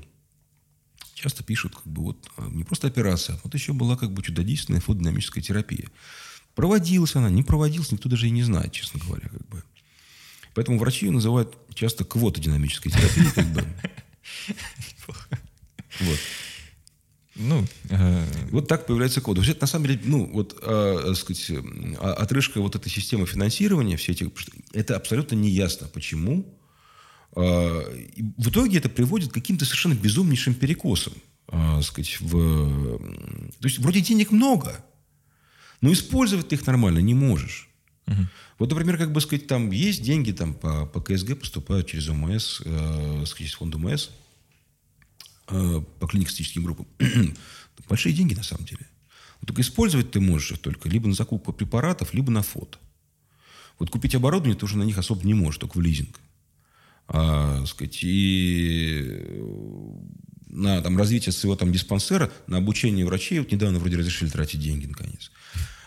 часто 1.20 1.44
пишут, 1.44 1.74
как 1.74 1.86
бы 1.86 2.02
вот 2.02 2.30
а, 2.36 2.48
не 2.48 2.64
просто 2.64 2.88
операция, 2.88 3.38
вот 3.44 3.54
еще 3.54 3.72
была 3.72 3.96
как 3.96 4.12
бы 4.12 4.22
чудодейственная 4.22 4.80
фотодинамическая 4.80 5.42
терапия. 5.42 5.88
Проводилась 6.54 7.14
она, 7.14 7.30
не 7.30 7.42
проводилась, 7.42 7.92
никто 7.92 8.08
даже 8.08 8.26
и 8.26 8.30
не 8.30 8.42
знает, 8.42 8.72
честно 8.72 9.00
говоря. 9.04 9.28
Как 9.28 9.48
бы. 9.48 9.62
Поэтому 10.54 10.78
врачи 10.78 11.06
ее 11.06 11.12
называют 11.12 11.56
часто 11.74 12.04
квотодинамической 12.04 12.90
терапией. 12.90 13.30
Как 13.32 13.46
бы. 13.52 13.64
Вот. 16.00 16.18
Ну, 17.36 17.66
э... 17.88 18.24
Вот 18.50 18.68
так 18.68 18.86
появляется 18.86 19.20
код. 19.20 19.36
Вообще, 19.36 19.56
на 19.60 19.66
самом 19.66 19.86
деле, 19.86 20.00
ну, 20.04 20.30
вот, 20.32 20.58
э, 20.62 21.14
сказать, 21.16 21.50
а, 21.98 22.12
отрыжка 22.14 22.60
вот 22.60 22.76
этой 22.76 22.90
системы 22.90 23.26
финансирования, 23.26 23.96
все 23.96 24.12
эти, 24.12 24.30
это 24.72 24.96
абсолютно 24.96 25.36
неясно, 25.36 25.88
почему. 25.88 26.46
Э, 27.36 27.82
в 28.36 28.48
итоге 28.48 28.78
это 28.78 28.88
приводит 28.88 29.30
к 29.30 29.34
каким-то 29.34 29.64
совершенно 29.64 29.94
безумнейшим 29.94 30.54
перекосам. 30.54 31.14
Э, 31.48 31.80
сказать, 31.82 32.20
в... 32.20 32.98
То 33.60 33.68
есть, 33.68 33.78
вроде 33.78 34.00
денег 34.00 34.30
много, 34.30 34.84
но 35.80 35.92
использовать 35.92 36.48
ты 36.48 36.56
их 36.56 36.66
нормально 36.66 36.98
не 36.98 37.14
можешь. 37.14 37.68
Угу. 38.06 38.26
Вот, 38.58 38.70
например, 38.70 38.98
как 38.98 39.12
бы 39.12 39.20
сказать, 39.20 39.46
там 39.46 39.70
есть 39.70 40.02
деньги 40.02 40.32
там, 40.32 40.54
по, 40.54 40.86
по 40.86 41.00
КСГ 41.00 41.38
поступают 41.38 41.86
через 41.86 42.08
ОМС, 42.08 42.60
э, 42.64 43.24
через 43.36 43.54
фонд 43.54 43.74
ОМС. 43.74 44.10
Э, 45.50 45.82
по 45.98 46.06
клинико-статистическим 46.06 46.64
группам. 46.64 46.86
Большие 47.88 48.12
деньги 48.12 48.34
на 48.34 48.44
самом 48.44 48.66
деле. 48.66 48.86
Но 49.40 49.46
только 49.46 49.62
использовать 49.62 50.10
ты 50.12 50.20
можешь 50.20 50.52
их 50.52 50.58
только 50.58 50.88
либо 50.88 51.08
на 51.08 51.14
закупку 51.14 51.52
препаратов, 51.52 52.14
либо 52.14 52.30
на 52.30 52.42
фото. 52.42 52.78
Вот 53.78 53.90
купить 53.90 54.14
оборудование 54.14 54.56
ты 54.56 54.64
уже 54.64 54.76
на 54.76 54.84
них 54.84 54.98
особо 54.98 55.26
не 55.26 55.34
можешь, 55.34 55.58
только 55.58 55.78
в 55.78 55.80
лизинг. 55.80 56.20
А, 57.12 57.66
сказать, 57.66 58.04
и 58.04 59.00
э, 59.02 59.42
на 60.46 60.80
там, 60.80 60.96
развитие 60.96 61.32
своего 61.32 61.56
там, 61.56 61.72
диспансера, 61.72 62.30
на 62.46 62.58
обучение 62.58 63.04
врачей, 63.04 63.40
вот 63.40 63.50
недавно 63.50 63.80
вроде 63.80 63.96
разрешили 63.96 64.28
тратить 64.28 64.60
деньги, 64.60 64.86
наконец. 64.86 65.32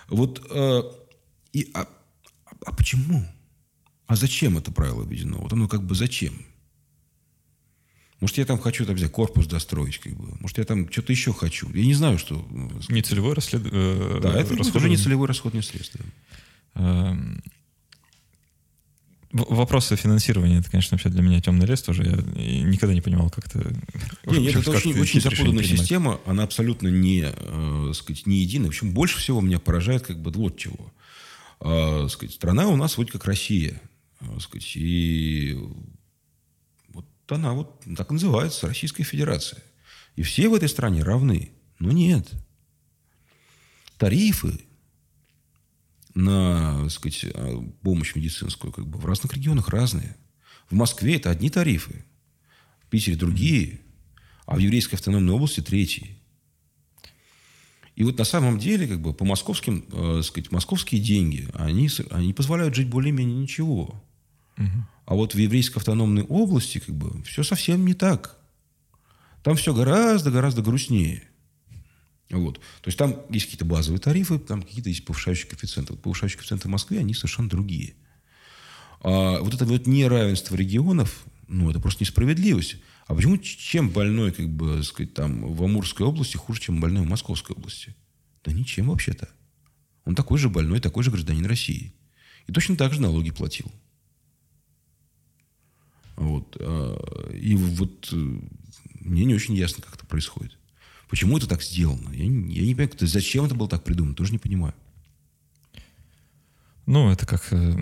Вот, 0.10 0.46
э, 0.50 0.82
и, 1.54 1.72
а, 1.74 1.88
а 2.66 2.74
почему? 2.74 3.26
А 4.06 4.18
зачем 4.18 4.58
это 4.58 4.74
правило 4.74 5.04
введено? 5.04 5.38
Вот 5.38 5.54
оно 5.54 5.70
как 5.70 5.84
бы 5.84 5.96
зачем? 5.96 6.34
Может, 8.20 8.38
я 8.40 8.46
там 8.46 8.60
хочу 8.60 8.86
там, 8.86 8.96
взять 8.96 9.12
корпус 9.12 9.48
достроить, 9.48 10.00
как 10.00 10.14
бы. 10.18 10.36
Может, 10.42 10.58
я 10.58 10.66
там 10.66 10.92
что-то 10.92 11.14
еще 11.14 11.32
хочу. 11.32 11.70
Я 11.74 11.86
не 11.86 11.94
знаю, 11.94 12.18
что... 12.18 12.46
Не 12.90 13.02
целевой 13.02 13.34
расслед... 13.34 13.62
Э, 13.72 14.20
да, 14.22 14.38
это 14.42 14.58
расход... 14.58 14.76
уже 14.76 14.90
не 14.90 14.98
целевой 14.98 15.30
расходный 15.30 15.64
средств. 15.64 15.96
Эм, 16.76 17.42
вопросы 19.34 19.96
финансирования, 19.96 20.60
это, 20.60 20.70
конечно, 20.70 20.96
вообще 20.96 21.10
для 21.10 21.22
меня 21.22 21.42
темный 21.42 21.66
лес 21.66 21.82
тоже. 21.82 22.04
Я 22.04 22.64
никогда 22.64 22.94
не 22.94 23.02
понимал, 23.02 23.30
как 23.30 23.48
это... 23.48 23.74
Не, 24.26 24.38
нет, 24.40 24.56
это 24.56 24.72
очень, 24.72 25.00
очень 25.00 25.22
запутанная 25.22 25.64
система. 25.64 26.20
Она 26.26 26.44
абсолютно 26.44 26.88
не, 26.88 27.26
э, 27.26 27.92
сказать, 27.94 28.28
не 28.28 28.38
единая. 28.38 28.68
В 28.68 28.70
общем, 28.70 28.94
больше 28.94 29.18
всего 29.18 29.42
меня 29.42 29.60
поражает 29.60 30.06
как 30.06 30.22
бы 30.22 30.32
вот 30.32 30.58
чего. 30.58 30.94
Э, 31.60 32.08
сказать, 32.10 32.36
страна 32.36 32.68
у 32.68 32.76
нас 32.76 32.96
вроде 32.96 33.12
как 33.12 33.26
Россия. 33.26 33.82
Э, 34.22 34.40
сказать, 34.40 34.72
и 34.76 35.58
она 37.28 37.54
вот 37.54 37.84
так 37.98 38.12
называется, 38.12 38.68
Российская 38.68 39.04
Федерация. 39.04 39.64
И 40.16 40.22
все 40.22 40.48
в 40.48 40.54
этой 40.54 40.70
стране 40.70 41.04
равны. 41.04 41.52
Но 41.80 41.92
нет. 41.92 42.32
Тарифы 43.98 44.60
на 46.16 46.90
сказать, 46.90 47.26
помощь 47.82 48.16
медицинскую 48.16 48.72
как 48.72 48.88
бы, 48.88 49.00
в 49.00 49.06
разных 49.06 49.34
регионах 49.34 49.70
разные. 49.70 50.16
В 50.70 50.76
Москве 50.76 51.16
это 51.16 51.30
одни 51.30 51.50
тарифы, 51.50 52.06
в 52.82 52.88
Питере 52.90 53.18
другие, 53.18 53.82
а 54.46 54.56
в 54.56 54.60
еврейской 54.60 54.96
автономной 54.96 55.34
области 55.34 55.62
третьи. 55.62 56.18
И 57.96 58.04
вот 58.04 58.18
на 58.18 58.24
самом 58.24 58.58
деле, 58.58 58.88
как 58.88 59.02
бы, 59.02 59.14
по 59.14 59.24
московским, 59.24 59.86
э, 59.92 60.22
сказать, 60.24 60.52
московские 60.52 61.00
деньги, 61.02 61.48
они, 61.54 61.90
они 62.10 62.34
позволяют 62.34 62.76
жить 62.76 62.88
более-менее 62.88 63.38
ничего. 63.38 64.04
Угу. 64.58 64.86
А 65.06 65.16
вот 65.16 65.36
в 65.36 65.38
еврейской 65.38 65.78
автономной 65.78 66.24
области 66.24 66.80
как 66.80 66.96
бы 66.96 67.22
все 67.24 67.44
совсем 67.44 67.86
не 67.86 67.94
так. 67.94 68.40
Там 69.44 69.56
все 69.56 69.74
гораздо-гораздо 69.74 70.62
грустнее. 70.62 71.24
Вот. 72.34 72.56
То 72.56 72.88
есть 72.88 72.98
там 72.98 73.22
есть 73.30 73.46
какие-то 73.46 73.66
базовые 73.66 74.00
тарифы, 74.00 74.40
там 74.40 74.64
какие-то 74.64 74.90
есть 74.90 75.06
повышающие 75.06 75.48
коэффициенты. 75.48 75.94
Вот 75.94 76.02
повышающие 76.02 76.38
коэффициенты 76.38 76.68
в 76.68 76.72
Москве, 76.72 77.00
они 77.00 77.14
совершенно 77.14 77.48
другие. 77.48 77.94
А 79.02 79.40
вот 79.40 79.54
это 79.54 79.66
вот 79.66 79.86
неравенство 79.86 80.56
регионов, 80.56 81.26
ну, 81.48 81.70
это 81.70 81.80
просто 81.80 82.04
несправедливость. 82.04 82.78
А 83.06 83.14
почему 83.14 83.38
чем 83.38 83.90
больной, 83.90 84.32
как 84.32 84.50
бы, 84.50 84.82
сказать, 84.84 85.14
там, 85.14 85.54
в 85.54 85.64
Амурской 85.64 86.08
области 86.08 86.38
хуже, 86.38 86.62
чем 86.62 86.80
больной 86.80 87.04
в 87.04 87.10
Московской 87.10 87.56
области? 87.56 87.96
Да 88.44 88.52
ничем 88.52 88.90
вообще-то. 88.90 89.30
Он 90.06 90.16
такой 90.16 90.40
же 90.40 90.50
больной, 90.50 90.80
такой 90.80 91.04
же 91.04 91.12
гражданин 91.12 91.46
России. 91.46 91.94
И 92.48 92.52
точно 92.52 92.76
так 92.76 92.94
же 92.94 93.02
налоги 93.02 93.30
платил. 93.30 93.72
Вот. 96.16 96.58
А, 96.60 97.30
и 97.32 97.56
вот 97.56 98.10
э, 98.12 98.40
мне 99.02 99.26
не 99.26 99.36
очень 99.36 99.54
ясно, 99.54 99.84
как 99.84 99.96
это 99.96 100.06
происходит. 100.06 100.58
Почему 101.14 101.38
это 101.38 101.48
так 101.48 101.62
сделано? 101.62 102.10
Я 102.12 102.26
не, 102.26 102.56
я 102.56 102.66
не 102.66 102.74
понимаю, 102.74 102.98
зачем 103.02 103.46
это 103.46 103.54
было 103.54 103.70
так 103.70 103.84
придумано, 103.84 104.16
тоже 104.16 104.32
не 104.32 104.40
понимаю. 104.40 104.74
Ну, 106.88 107.12
это 107.12 107.28
как 107.28 107.46
э, 107.52 107.76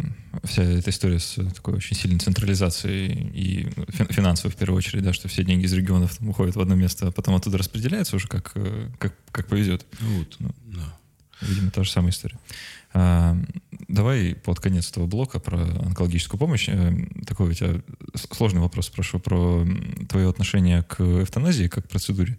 вся 0.44 0.64
эта 0.64 0.90
история 0.90 1.18
с 1.18 1.36
такой 1.56 1.76
очень 1.76 1.96
сильной 1.96 2.20
централизацией 2.20 3.32
и 3.34 3.70
финансовой 4.12 4.52
в 4.52 4.58
первую 4.58 4.80
очередь, 4.80 5.06
да, 5.06 5.14
что 5.14 5.30
все 5.30 5.46
деньги 5.46 5.64
из 5.64 5.72
регионов 5.72 6.18
там, 6.18 6.28
уходят 6.28 6.58
в 6.58 6.60
одно 6.60 6.76
место, 6.76 7.08
а 7.08 7.12
потом 7.12 7.36
оттуда 7.36 7.58
распределяются 7.58 8.18
уже 8.18 8.28
как, 8.28 8.52
э, 8.56 8.90
как, 9.00 9.16
как 9.32 9.48
повезет. 9.48 9.86
Вот, 10.02 10.36
ну, 10.40 10.54
да. 10.66 10.94
Видимо, 11.40 11.72
та 11.72 11.86
же 11.86 11.90
самая 11.90 12.12
история. 12.12 12.38
А, 12.94 13.38
давай 13.88 14.36
под 14.36 14.60
конец 14.60 14.92
этого 14.92 15.08
блока 15.08 15.40
про 15.40 15.58
онкологическую 15.58 16.38
помощь. 16.38 16.68
Э, 16.68 16.94
такой 17.26 17.52
у 17.52 17.54
тебя 17.54 17.82
сложный 18.30 18.60
вопрос 18.60 18.88
спрошу 18.88 19.20
про 19.20 19.66
твое 20.10 20.30
отношение 20.30 20.84
к 20.84 21.00
эвтаназии 21.00 21.70
как 21.70 21.86
к 21.86 21.90
процедуре. 21.90 22.38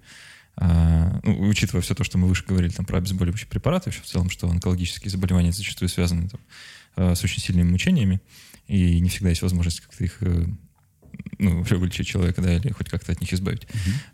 А, 0.56 1.20
ну, 1.22 1.48
учитывая 1.48 1.82
все 1.82 1.94
то, 1.94 2.04
что 2.04 2.18
мы 2.18 2.28
выше 2.28 2.44
говорили 2.46 2.72
там, 2.72 2.84
про 2.84 2.98
обезболивающие 2.98 3.48
препараты, 3.48 3.90
вообще 3.90 4.02
в 4.02 4.06
целом, 4.06 4.30
что 4.30 4.48
онкологические 4.48 5.10
заболевания 5.10 5.52
зачастую 5.52 5.88
связаны 5.88 6.28
там, 6.28 6.40
э, 6.96 7.14
с 7.14 7.24
очень 7.24 7.40
сильными 7.40 7.70
мучениями, 7.70 8.20
и 8.68 9.00
не 9.00 9.08
всегда 9.08 9.30
есть 9.30 9.42
возможность 9.42 9.80
как-то 9.80 10.04
их 10.04 10.18
э, 10.20 10.46
ну, 11.38 11.58
вообще 11.58 11.76
вылечить 11.76 12.06
человека, 12.06 12.42
да, 12.42 12.54
или 12.54 12.70
хоть 12.70 12.88
как-то 12.88 13.12
от 13.12 13.20
них 13.20 13.32
избавить. 13.32 13.66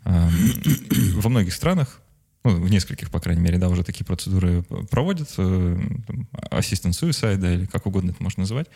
Mm-hmm. 0.05 1.19
Во 1.19 1.29
многих 1.29 1.53
странах 1.53 2.01
ну, 2.43 2.55
в 2.55 2.69
нескольких, 2.69 3.11
по 3.11 3.19
крайней 3.19 3.41
мере, 3.41 3.57
да, 3.57 3.69
уже 3.69 3.83
такие 3.83 4.05
процедуры 4.05 4.63
проводят, 4.89 5.29
assistant 5.37 6.91
suicide, 6.91 7.37
да, 7.37 7.53
или 7.53 7.65
как 7.65 7.85
угодно 7.85 8.11
это 8.11 8.23
можно 8.23 8.41
называть. 8.41 8.67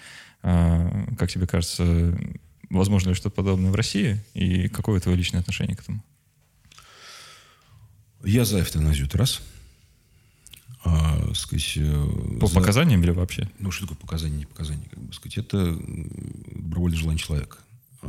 А, 0.42 1.06
как 1.18 1.32
тебе 1.32 1.48
кажется, 1.48 2.18
возможно 2.70 3.10
ли 3.10 3.16
что-то 3.16 3.36
подобное 3.36 3.72
в 3.72 3.76
России, 3.76 4.22
и 4.34 4.68
какое 4.68 5.00
твое 5.00 5.18
личное 5.18 5.40
отношение 5.40 5.78
к 5.78 5.82
этому? 5.82 6.04
Я 8.24 8.46
за 8.46 8.62
эвтаназию, 8.62 9.08
это 9.08 9.18
раз. 9.18 9.42
А, 10.86 11.34
сказать, 11.34 11.74
э, 11.78 12.38
По 12.40 12.48
за... 12.48 12.56
показаниям 12.56 13.02
или 13.04 13.12
вообще? 13.12 13.50
Ну, 13.60 13.72
что 13.72 13.86
такое 13.86 13.98
показания, 13.98 14.38
не 14.38 14.46
показания, 14.46 14.86
как 14.90 15.00
бы 15.00 15.14
сказать. 15.14 15.38
Это 15.38 15.78
добровольное 16.52 16.98
желание 16.98 17.20
человека. 17.20 17.58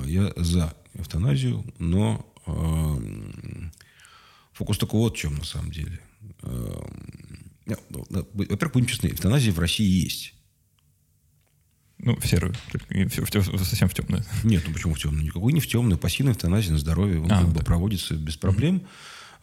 Я 0.04 0.32
за 0.36 0.74
эвтаназию, 0.94 1.64
но 1.78 2.26
Фокус 4.54 4.78
только 4.78 4.96
вот 4.96 5.16
в 5.16 5.18
чем 5.18 5.34
на 5.34 5.44
самом 5.44 5.70
деле. 5.70 6.00
Эм, 6.42 7.50
ну, 7.66 8.06
во-первых, 8.10 8.72
будем 8.72 8.86
честны, 8.86 9.08
эвтаназия 9.08 9.52
в 9.52 9.58
России 9.58 9.86
есть. 9.86 10.34
Ну, 11.98 12.16
в 12.16 12.26
серую. 12.26 12.54
Совсем 13.30 13.88
в 13.88 13.94
темную. 13.94 14.24
Нет, 14.42 14.62
ну 14.66 14.72
почему 14.74 14.94
в 14.94 14.98
темную? 14.98 15.24
Никакой 15.24 15.52
не 15.52 15.60
в 15.60 15.66
темную. 15.66 15.98
Пассивная 15.98 16.34
эвтаназия 16.34 16.72
на 16.72 16.78
здоровье. 16.78 17.20
Он 17.20 17.32
а, 17.32 17.40
как 17.40 17.48
бы 17.48 17.62
проводится 17.62 18.14
без 18.14 18.36
проблем. 18.36 18.82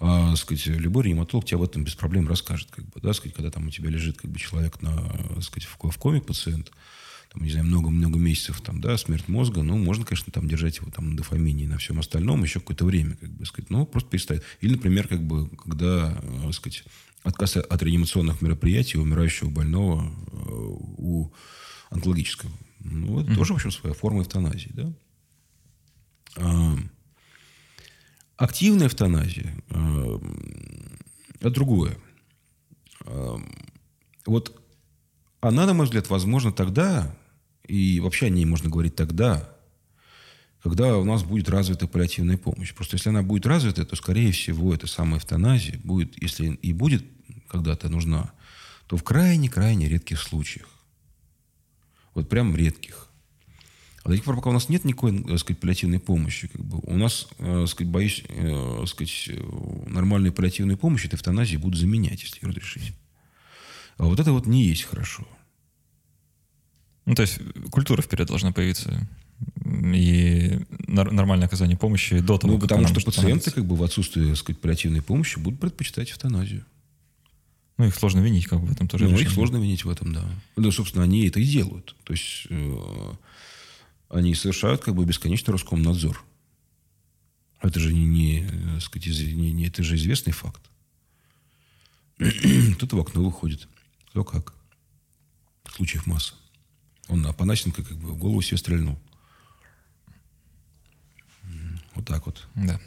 А, 0.04 0.36
сказать, 0.36 0.66
любой 0.66 1.04
реаниматолог 1.04 1.46
тебе 1.46 1.58
об 1.58 1.64
этом 1.64 1.84
без 1.84 1.94
проблем 1.94 2.28
расскажет. 2.28 2.70
Как 2.72 2.84
бы, 2.86 3.00
да, 3.02 3.14
сказать, 3.14 3.36
когда 3.36 3.52
там 3.52 3.68
у 3.68 3.70
тебя 3.70 3.92
лежит 3.92 4.18
как 4.18 4.32
бы, 4.32 4.40
человек 4.40 4.82
на, 4.82 4.92
сказать, 5.42 5.70
в, 5.70 5.78
в 5.78 5.98
коме 5.98 6.20
пациент, 6.20 6.72
там, 7.32 7.44
не 7.44 7.52
знаю, 7.52 7.68
много-много 7.68 8.18
месяцев, 8.18 8.62
там, 8.62 8.82
да, 8.82 8.98
смерть 8.98 9.28
мозга, 9.28 9.62
ну, 9.62 9.78
можно, 9.78 10.04
конечно, 10.04 10.34
там 10.34 10.48
держать 10.48 10.78
его 10.78 10.90
там 10.90 11.12
на 11.12 11.18
дофамине 11.18 11.66
и 11.66 11.68
на 11.68 11.78
всем 11.78 12.00
остальном 12.00 12.42
еще 12.42 12.60
какое-то 12.60 12.84
время, 12.84 13.16
как 13.16 13.30
бы 13.30 13.46
сказать, 13.46 13.70
ну, 13.70 13.86
просто 13.86 14.10
перестать. 14.10 14.42
Или, 14.60 14.72
например, 14.72 15.08
как 15.08 15.22
бы, 15.22 15.48
когда, 15.50 16.20
э, 16.20 16.40
так 16.46 16.54
сказать, 16.56 16.84
отказ 17.22 17.58
от 17.58 17.84
реанимационных 17.84 18.42
мероприятий 18.42 18.98
у 18.98 19.04
умирающего 19.04 19.52
больного 19.52 20.12
э, 20.32 20.36
у 20.42 21.32
онкологического. 21.92 22.52
Ну, 22.80 23.20
это 23.20 23.30
mm-hmm. 23.30 23.36
тоже, 23.36 23.54
в 23.54 23.58
общем, 23.58 23.70
своя 23.70 23.94
форма 23.94 24.24
эвтаназии, 24.24 24.72
да. 24.74 24.94
А, 26.38 26.76
активная 28.42 28.88
эвтаназия 28.88 29.54
а, 29.70 30.20
это 31.40 31.50
другое. 31.52 31.98
А, 33.06 33.40
вот 34.26 34.60
она, 35.42 35.66
на 35.66 35.74
мой 35.74 35.86
взгляд, 35.86 36.10
возможно 36.10 36.52
тогда, 36.52 37.16
и 37.68 38.00
вообще 38.00 38.28
о 38.28 38.30
ней 38.30 38.46
можно 38.46 38.70
говорить 38.70 38.96
тогда, 38.96 39.50
когда 40.64 40.98
у 40.98 41.04
нас 41.04 41.24
будет 41.24 41.50
развита 41.50 41.88
паллиативная 41.88 42.38
помощь. 42.38 42.74
Просто 42.74 42.96
если 42.96 43.10
она 43.10 43.24
будет 43.24 43.46
развита, 43.46 43.86
то, 43.86 43.96
скорее 43.96 44.32
всего, 44.32 44.74
эта 44.74 44.88
самая 44.88 45.20
эвтаназия 45.20 45.80
будет, 45.84 46.22
если 46.22 46.54
и 46.54 46.74
будет 46.74 47.04
когда-то 47.48 47.90
нужна, 47.90 48.32
то 48.88 48.98
в 48.98 49.04
крайне-крайне 49.04 49.88
редких 49.88 50.20
случаях. 50.20 50.68
Вот 52.14 52.30
прям 52.30 52.56
редких. 52.56 53.08
А 54.04 54.10
до 54.10 54.16
тех 54.16 54.26
пор, 54.26 54.36
пока 54.36 54.50
у 54.50 54.54
нас 54.54 54.68
нет 54.70 54.84
никакой, 54.84 55.24
так 55.24 55.40
сказать, 55.40 55.60
паллиативной 55.60 56.00
помощи, 56.00 56.48
как 56.48 56.64
бы, 56.64 56.80
у 56.84 56.98
нас, 56.98 57.28
так 57.38 57.68
сказать, 57.68 57.92
боюсь, 57.92 58.24
так 58.28 58.88
сказать, 58.88 59.30
нормальной 59.88 60.32
паллиативной 60.32 60.76
помощи 60.76 61.06
это 61.06 61.18
эвтаназии 61.18 61.58
будут 61.58 61.80
заменять, 61.80 62.24
если 62.24 62.44
ее 62.44 62.50
разрешить. 62.50 62.94
А 63.98 64.06
вот 64.06 64.20
это 64.20 64.32
вот 64.32 64.48
не 64.48 64.64
есть 64.64 64.84
хорошо. 64.84 65.28
Ну, 67.06 67.14
то 67.14 67.22
есть 67.22 67.40
культура 67.70 68.02
вперед 68.02 68.28
должна 68.28 68.52
появиться 68.52 69.08
и 69.66 70.60
нормальное 70.88 71.48
оказание 71.48 71.78
помощи 71.78 72.20
до 72.20 72.38
того, 72.38 72.54
Ну, 72.54 72.60
потому 72.60 72.88
что 72.88 73.02
пациенты, 73.02 73.52
как 73.52 73.66
бы 73.66 73.76
в 73.76 73.84
отсутствии, 73.84 74.30
так 74.30 74.38
сказать, 74.38 74.62
паллиативной 74.62 75.02
помощи, 75.02 75.38
будут 75.38 75.60
предпочитать 75.60 76.12
эвтаназию. 76.12 76.66
Ну, 77.78 77.86
их 77.88 77.96
сложно 77.96 78.20
винить 78.20 78.46
как 78.46 78.60
бы 78.60 78.68
в 78.68 78.72
этом 78.72 78.88
тоже. 78.88 79.08
Ну, 79.08 79.18
их 79.18 79.32
сложно 79.32 79.58
винить 79.58 79.86
в 79.86 79.90
этом, 79.90 80.14
да. 80.14 80.24
Ну, 80.56 80.72
собственно, 80.72 81.04
они 81.04 81.28
это 81.28 81.40
и 81.40 81.44
делают. 81.44 81.96
То 82.04 82.14
есть 82.14 82.46
э, 82.50 83.14
они 84.12 84.36
совершают 84.36 84.82
как 84.82 84.96
бы 84.96 85.06
бесконечный 85.06 85.54
Роскомнадзор. 85.54 86.24
Это 87.62 87.80
же 87.80 87.94
не, 87.94 88.06
не, 88.06 88.48
так 88.74 88.82
сказать, 88.82 89.08
не, 89.08 89.52
не, 89.52 89.68
это 89.68 89.84
же 89.84 89.96
известный 89.96 90.34
факт. 90.34 90.62
Кто-то 92.18 92.98
в 92.98 93.00
окно 93.00 93.24
выходит. 93.24 93.68
Кто 94.10 94.24
как. 94.24 94.54
Случаев 95.70 96.06
масса. 96.08 96.34
Он 97.08 97.26
Апанасенко 97.26 97.84
как 97.84 97.98
бы 97.98 98.14
в 98.14 98.18
голову 98.18 98.42
себе 98.42 98.58
стрельнул. 98.58 99.00
Вот 101.96 102.06
так 102.06 102.26
вот. 102.26 102.48
Да. 102.56 102.80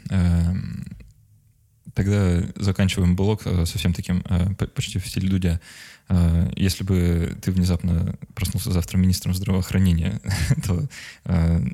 Тогда 1.95 2.43
заканчиваем 2.57 3.15
блог 3.15 3.43
э, 3.45 3.65
совсем 3.65 3.93
таким 3.93 4.21
э, 4.25 4.53
почти 4.53 4.99
в 4.99 5.07
стиле 5.07 5.29
Дудя. 5.29 5.61
Э, 6.09 6.51
если 6.57 6.83
бы 6.83 7.37
ты 7.41 7.53
внезапно 7.53 8.17
проснулся 8.35 8.71
завтра 8.73 8.97
министром 8.97 9.33
здравоохранения, 9.33 10.19
то 10.65 10.87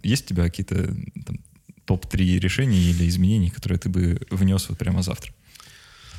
есть 0.03 0.25
у 0.25 0.27
тебя 0.29 0.43
какие-то 0.43 0.95
топ-3 1.85 2.37
решения 2.37 2.77
или 2.77 3.09
изменений, 3.09 3.49
которые 3.49 3.79
ты 3.79 3.89
бы 3.89 4.21
внес 4.29 4.69
вот 4.69 4.77
прямо 4.77 5.01
завтра? 5.01 5.33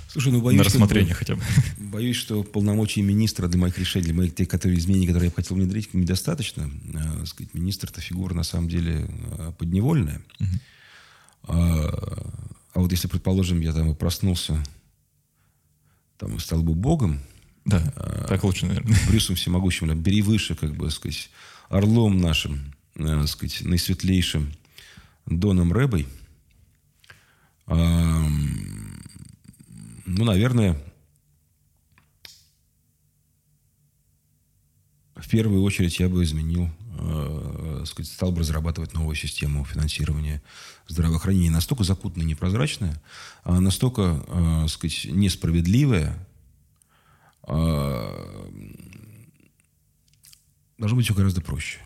Слушай, 0.09 0.33
ну 0.33 0.43
боюсь, 0.43 0.59
на 0.59 0.65
рассмотрение 0.65 1.15
что, 1.15 1.25
хотя 1.25 1.37
бы. 1.37 1.43
Боюсь, 1.79 2.17
что 2.17 2.43
полномочий 2.43 3.03
министра 3.03 3.47
для 3.47 3.61
моих 3.61 3.79
решений, 3.79 4.07
для 4.07 4.15
моих 4.15 4.35
тех, 4.35 4.49
которые 4.49 4.79
изменений, 4.79 5.07
которые 5.07 5.29
я 5.29 5.35
хотел 5.35 5.57
внедрить, 5.57 5.95
недостаточно. 5.95 6.69
А, 6.93 7.25
сказать, 7.25 7.55
министр 7.55 7.89
это 7.89 8.01
фигура 8.01 8.35
на 8.35 8.43
самом 8.43 8.69
деле 8.69 9.09
подневольная. 9.59 10.21
Угу. 10.41 10.49
А, 11.45 12.33
а 12.75 12.81
вот 12.81 12.91
если, 12.91 13.09
предположим, 13.09 13.61
я 13.61 13.73
там 13.73 13.91
и 13.91 13.95
проснулся, 13.95 14.63
там, 16.17 16.37
и 16.37 16.39
стал 16.39 16.63
бы 16.63 16.75
богом, 16.75 17.21
да, 17.65 17.93
а, 17.97 18.27
так 18.29 18.45
лучше, 18.45 18.67
наверное. 18.67 18.97
Брюсом 19.09 19.37
всемогущим, 19.37 19.89
да, 19.89 19.95
бери 19.95 20.23
выше, 20.23 20.55
как 20.55 20.75
бы, 20.75 20.91
сказать, 20.91 21.31
орлом 21.69 22.19
нашим, 22.19 22.75
э, 22.95 23.27
сказать, 23.27 23.63
наисветлейшим 23.63 24.53
Доном 25.27 25.73
Рэбой, 25.73 26.07
э, 27.67 28.27
ну, 30.07 30.25
наверное, 30.25 30.83
в 35.15 35.29
первую 35.29 35.63
очередь 35.63 36.01
я 36.01 36.09
бы 36.09 36.25
изменил 36.25 36.69
э, 36.99 37.85
сказать, 37.87 38.11
стал 38.11 38.33
бы 38.33 38.41
разрабатывать 38.41 38.95
новую 38.95 39.17
систему 39.17 39.65
финансирования 39.65 40.43
здравоохранения. 40.89 41.51
Настолько 41.51 41.85
запутанная, 41.85 42.27
непрозрачная, 42.27 43.01
а 43.45 43.61
настолько 43.61 44.25
э, 44.27 44.69
сказать, 44.69 45.07
несправедливая, 45.07 46.27
э, 47.49 48.51
должно 50.79 50.97
быть 50.97 51.07
все 51.07 51.15
гораздо 51.15 51.41
проще. 51.41 51.79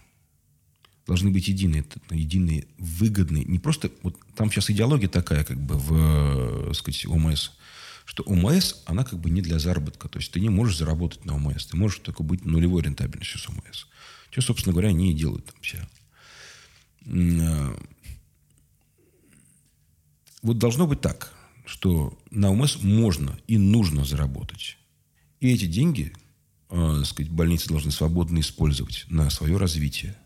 Должны 1.07 1.31
быть 1.31 1.47
единые, 1.47 1.85
единые, 2.11 2.67
выгодные. 2.79 3.45
Не 3.45 3.59
просто... 3.59 3.93
Вот 4.03 4.17
там 4.35 4.51
сейчас 4.51 4.71
идеология 4.71 5.09
такая, 5.09 5.45
как 5.45 5.61
бы, 5.61 5.77
в, 5.77 6.75
сказать, 6.75 7.07
ОМС– 7.07 7.51
что 8.07 8.23
ОМС, 8.23 8.77
она 8.87 9.05
как 9.05 9.19
бы 9.19 9.29
не 9.29 9.43
для 9.43 9.59
заработка. 9.59 10.09
То 10.09 10.21
есть 10.21 10.33
ты 10.33 10.41
не 10.41 10.49
можешь 10.49 10.79
заработать 10.79 11.25
на 11.25 11.35
ОМС. 11.35 11.67
Ты 11.67 11.77
можешь 11.77 11.99
только 11.99 12.23
быть 12.23 12.45
нулевой 12.45 12.83
рентабельностью 12.83 13.41
с 13.41 13.49
ОМС. 13.49 13.87
Что, 14.37 14.49
собственно 14.49 14.75
говоря, 14.75 14.91
они 14.91 15.13
и 15.13 15.15
делают 15.15 15.47
там 15.47 15.55
все. 15.63 15.89
А, 17.07 17.79
вот 20.43 20.59
должно 20.59 20.87
быть 20.87 21.01
так, 21.01 21.33
что 21.65 22.19
на 22.31 22.51
ОМС 22.51 22.83
можно 22.83 23.39
и 23.47 23.57
нужно 23.57 24.05
заработать. 24.05 24.77
И 25.41 25.51
эти 25.51 25.65
деньги, 25.65 26.13
э, 26.69 27.03
сказать, 27.07 27.33
больницы 27.33 27.69
должны 27.69 27.91
свободно 27.91 28.41
использовать 28.41 29.07
на 29.09 29.31
свое 29.31 29.57
развитие. 29.57 30.19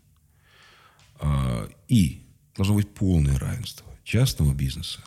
Э, 1.20 1.68
и 1.86 2.26
должно 2.56 2.74
быть 2.74 2.92
полное 2.92 3.38
равенство 3.38 3.86
частного 4.02 4.54
бизнеса 4.54 5.04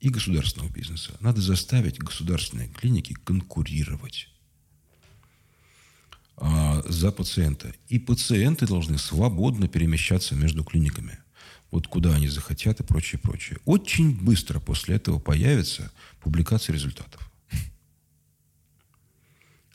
и 0.00 0.08
государственного 0.08 0.72
бизнеса. 0.72 1.16
Надо 1.20 1.40
заставить 1.40 2.00
государственные 2.00 2.66
клиники 2.66 3.14
конкурировать 3.14 4.28
а, 6.40 6.82
за 6.88 7.12
пациента. 7.12 7.72
И 7.88 7.98
пациенты 7.98 8.66
должны 8.66 8.98
свободно 8.98 9.68
перемещаться 9.68 10.34
между 10.34 10.64
клиниками. 10.64 11.18
Вот 11.70 11.86
куда 11.86 12.14
они 12.14 12.28
захотят 12.28 12.80
и 12.80 12.82
прочее, 12.82 13.20
прочее. 13.20 13.58
Очень 13.64 14.18
быстро 14.20 14.58
после 14.58 14.96
этого 14.96 15.18
появится 15.18 15.92
публикация 16.20 16.72
результатов. 16.72 17.30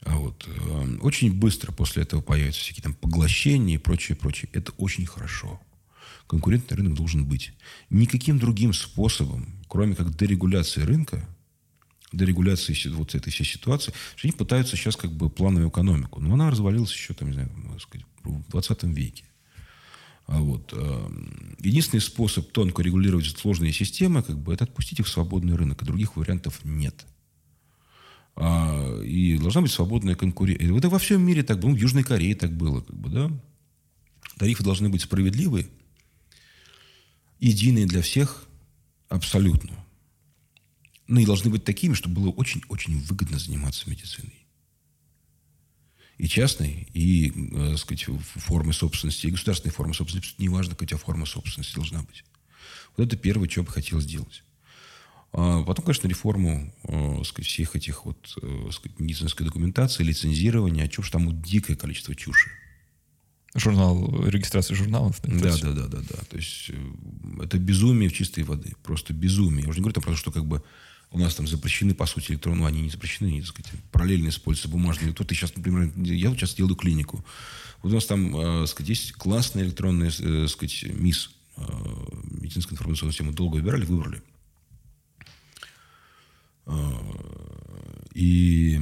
А 0.02 0.18
вот 0.18 0.46
э, 0.48 0.98
очень 1.02 1.34
быстро 1.34 1.72
после 1.72 2.04
этого 2.04 2.22
появятся 2.22 2.60
всякие 2.60 2.84
там 2.84 2.94
поглощения 2.94 3.76
и 3.76 3.80
прочее, 3.80 4.16
прочее. 4.16 4.50
Это 4.54 4.72
очень 4.74 5.06
хорошо. 5.06 5.60
Конкурентный 6.28 6.78
рынок 6.78 6.96
должен 6.96 7.26
быть. 7.26 7.54
Никаким 7.90 8.38
другим 8.38 8.74
способом 8.74 9.56
кроме 9.68 9.96
как 9.96 10.16
дерегуляции 10.16 10.82
рынка, 10.82 11.28
дерегуляции 12.16 12.76
вот 12.90 13.16
этой 13.16 13.32
всей 13.32 13.46
ситуации, 13.46 13.94
что 14.16 14.28
они 14.28 14.32
пытаются 14.32 14.76
сейчас 14.76 14.96
как 14.96 15.12
бы 15.12 15.30
плановую 15.30 15.70
экономику. 15.70 16.20
Но 16.20 16.34
она 16.34 16.50
развалилась 16.50 16.92
еще, 16.92 17.14
там, 17.14 17.30
не 17.30 17.34
знаю, 17.34 17.52
сказать, 17.80 18.06
в 18.24 18.50
20 18.52 18.84
веке. 18.84 19.26
А 20.28 20.40
вот, 20.40 20.74
э, 20.74 21.10
единственный 21.60 22.00
способ 22.00 22.52
тонко 22.52 22.82
регулировать 22.82 23.28
сложные 23.28 23.72
системы, 23.72 24.24
как 24.24 24.40
бы, 24.40 24.54
это 24.54 24.64
отпустить 24.64 25.00
их 25.00 25.06
в 25.06 25.10
свободный 25.10 25.56
рынок, 25.56 25.82
и 25.82 25.86
других 25.86 26.16
вариантов 26.16 26.62
нет. 26.64 27.06
А, 28.36 29.02
и 29.02 29.38
должна 29.38 29.62
быть 29.62 29.72
свободная 29.72 30.16
конкуренция. 30.16 30.76
Это 30.76 30.90
во 30.90 30.98
всем 30.98 31.22
мире 31.22 31.44
так 31.44 31.60
было. 31.60 31.70
Ну, 31.70 31.76
в 31.76 31.80
Южной 31.80 32.04
Корее 32.04 32.36
так 32.36 32.52
было. 32.52 32.82
Как 32.82 32.96
бы, 32.96 33.10
да? 33.10 33.32
Тарифы 34.38 34.64
должны 34.64 34.90
быть 34.90 35.04
справедливые, 35.04 35.68
единые 37.40 37.86
для 37.86 38.02
всех, 38.02 38.46
Абсолютно. 39.10 39.85
Ну 41.08 41.20
и 41.20 41.26
должны 41.26 41.52
быть 41.52 41.64
такими, 41.64 41.94
чтобы 41.94 42.22
было 42.22 42.32
очень-очень 42.32 43.00
выгодно 43.00 43.38
заниматься 43.38 43.90
медициной. 43.90 44.46
И 46.18 46.28
частной, 46.28 46.88
и, 46.94 47.30
э, 47.30 47.70
так 47.72 47.80
сказать, 47.80 48.06
формы 48.36 48.74
собственности, 48.74 49.28
и 49.28 49.32
государственной 49.32 49.74
формы 49.74 49.94
собственности. 49.94 50.36
Неважно, 50.38 50.76
какая 50.76 50.98
форма 50.98 51.26
собственности 51.26 51.76
должна 51.76 52.04
быть. 52.04 52.24
Вот 52.96 53.06
это 53.06 53.18
первое, 53.18 53.50
что 53.50 53.62
я 53.62 53.66
бы 53.66 53.72
хотел 53.72 54.00
сделать. 54.00 54.44
А 55.34 55.64
потом, 55.64 55.84
конечно, 55.84 56.08
реформу 56.08 56.74
э, 56.84 57.24
сказать, 57.26 57.48
всех 57.48 57.76
этих 57.76 58.06
вот, 58.06 58.38
э, 58.42 58.70
сказать, 58.72 58.98
медицинской 59.00 59.46
документации, 59.46 60.04
лицензирования, 60.04 60.86
а 60.86 60.88
чушь, 60.88 61.12
там 61.12 61.42
дикое 61.42 61.76
количество 61.76 62.16
чуши. 62.16 62.50
Журнал, 63.54 64.26
регистрация 64.28 64.76
журналов. 64.76 65.20
Да, 65.24 65.58
да, 65.58 65.72
да, 65.74 65.88
да, 65.88 66.00
да. 66.10 66.18
То 66.30 66.38
есть 66.38 66.72
это 67.42 67.58
безумие 67.58 68.10
в 68.10 68.14
чистой 68.14 68.44
воды. 68.44 68.74
Просто 68.84 69.14
безумие. 69.14 69.64
Я 69.64 69.70
уже 69.70 69.80
не 69.80 69.84
говорю 69.84 69.94
там 69.94 70.04
про 70.04 70.12
то, 70.12 70.18
что 70.18 70.32
как 70.32 70.46
бы 70.46 70.64
у 71.16 71.18
нас 71.18 71.34
там 71.34 71.48
запрещены, 71.48 71.96
по 71.96 72.06
сути, 72.06 72.34
электронные, 72.34 72.60
ну, 72.60 72.66
они 72.66 72.82
не 72.82 72.90
запрещены, 72.90 73.28
они, 73.30 73.42
так 73.42 73.50
сказать, 73.50 73.72
параллельно 73.92 74.28
используются 74.28 74.68
бумажные. 74.68 75.14
Тут 75.14 75.30
сейчас, 75.30 75.56
например, 75.56 75.90
я 75.96 76.30
вот 76.30 76.38
сейчас 76.38 76.56
делаю 76.56 76.76
клинику. 76.76 77.24
Вот 77.82 77.94
у 77.94 77.96
нас 77.96 78.06
там, 78.06 78.36
э, 78.36 78.68
сказать, 78.68 78.90
есть 78.90 79.14
классная 79.14 79.64
электронная, 79.64 80.12
э, 80.20 80.48
сказать, 80.50 80.84
МИС, 80.84 81.32
э, 81.56 81.62
медицинская 82.42 82.74
информационная 82.74 83.14
система. 83.14 83.32
Долго 83.32 83.56
выбирали, 83.56 83.86
выбрали. 83.86 84.22
Э, 86.66 86.74
и 88.14 88.82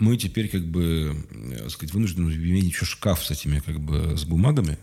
мы 0.00 0.16
теперь 0.16 0.48
как 0.48 0.66
бы, 0.66 1.16
так 1.58 1.70
сказать, 1.70 1.94
вынуждены 1.94 2.32
иметь 2.32 2.64
еще 2.64 2.86
шкаф 2.86 3.24
с 3.24 3.30
этими 3.30 3.60
как 3.60 3.78
бы 3.78 4.16
с 4.16 4.24
бумагами, 4.24 4.78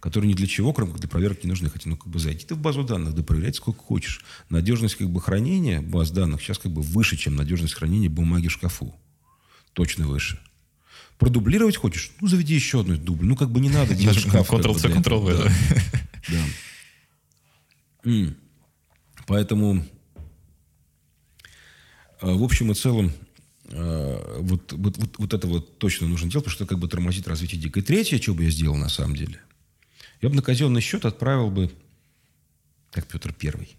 которые 0.00 0.30
ни 0.30 0.34
для 0.34 0.46
чего, 0.46 0.72
кроме 0.72 0.92
как 0.92 1.00
для 1.00 1.08
проверки 1.08 1.46
не 1.46 1.50
нужны. 1.50 1.70
Хотя, 1.70 1.90
ну, 1.90 1.96
как 1.96 2.08
бы 2.08 2.18
зайти 2.18 2.46
ты 2.46 2.54
в 2.54 2.58
базу 2.58 2.84
данных, 2.84 3.14
да 3.14 3.22
проверять 3.22 3.56
сколько 3.56 3.82
хочешь. 3.82 4.24
Надежность 4.48 4.96
как 4.96 5.10
бы 5.10 5.20
хранения 5.20 5.80
баз 5.80 6.10
данных 6.10 6.42
сейчас 6.42 6.58
как 6.58 6.72
бы 6.72 6.82
выше, 6.82 7.16
чем 7.16 7.36
надежность 7.36 7.74
хранения 7.74 8.10
бумаги 8.10 8.48
в 8.48 8.52
шкафу. 8.52 8.94
Точно 9.72 10.06
выше. 10.06 10.40
Продублировать 11.18 11.76
хочешь? 11.76 12.12
Ну, 12.20 12.28
заведи 12.28 12.54
еще 12.54 12.80
одну 12.80 12.96
дубль. 12.96 13.24
Ну, 13.24 13.36
как 13.36 13.50
бы 13.50 13.60
не 13.60 13.70
надо 13.70 13.94
делать 13.94 14.18
шкаф. 14.18 14.50
Ctrl-C, 14.50 14.88
Ctrl-V. 14.88 15.50
Да. 16.28 16.44
Поэтому, 19.26 19.84
э, 22.20 22.32
в 22.32 22.42
общем 22.42 22.70
и 22.70 22.74
целом, 22.74 23.12
э, 23.70 24.38
вот, 24.40 24.72
вот, 24.72 24.98
вот, 24.98 25.18
вот 25.18 25.34
это 25.34 25.46
вот 25.46 25.78
точно 25.78 26.06
нужно 26.06 26.30
делать, 26.30 26.44
потому 26.44 26.54
что 26.54 26.64
это 26.64 26.70
как 26.70 26.78
бы 26.78 26.88
тормозит 26.88 27.26
развитие 27.26 27.60
дикой. 27.60 27.82
И 27.82 27.84
третье, 27.84 28.20
что 28.20 28.34
бы 28.34 28.44
я 28.44 28.50
сделал 28.50 28.76
на 28.76 28.88
самом 28.88 29.16
деле, 29.16 29.40
я 30.20 30.28
бы 30.28 30.34
на 30.34 30.42
казенный 30.42 30.80
счет 30.80 31.04
отправил 31.04 31.50
бы, 31.50 31.70
как 32.90 33.06
Петр 33.06 33.32
Первый, 33.32 33.76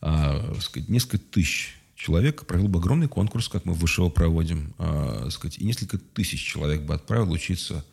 а, 0.00 0.54
сказать, 0.60 0.88
несколько 0.88 1.18
тысяч 1.18 1.76
человек 1.94 2.46
провел 2.46 2.68
бы 2.68 2.78
огромный 2.78 3.08
конкурс, 3.08 3.48
как 3.48 3.64
мы 3.64 3.74
в 3.74 3.84
ВШО 3.84 4.10
проводим, 4.10 4.74
а, 4.78 5.28
сказать, 5.30 5.58
и 5.58 5.64
несколько 5.64 5.98
тысяч 5.98 6.44
человек 6.44 6.82
бы 6.82 6.94
отправил 6.94 7.32
учиться 7.32 7.84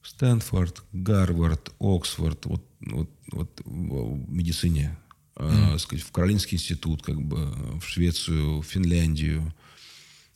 в 0.00 0.08
Стэнфорд, 0.08 0.82
Гарвард, 0.92 1.72
Оксфорд, 1.78 2.46
вот, 2.46 2.64
вот, 2.80 3.10
вот 3.30 3.60
в 3.64 4.30
медицине, 4.30 4.98
mm. 5.36 5.78
сказать, 5.78 6.04
в 6.04 6.10
Каролинский 6.10 6.56
институт, 6.56 7.02
как 7.02 7.20
бы, 7.20 7.52
в 7.78 7.86
Швецию, 7.86 8.62
в 8.62 8.64
Финляндию, 8.64 9.54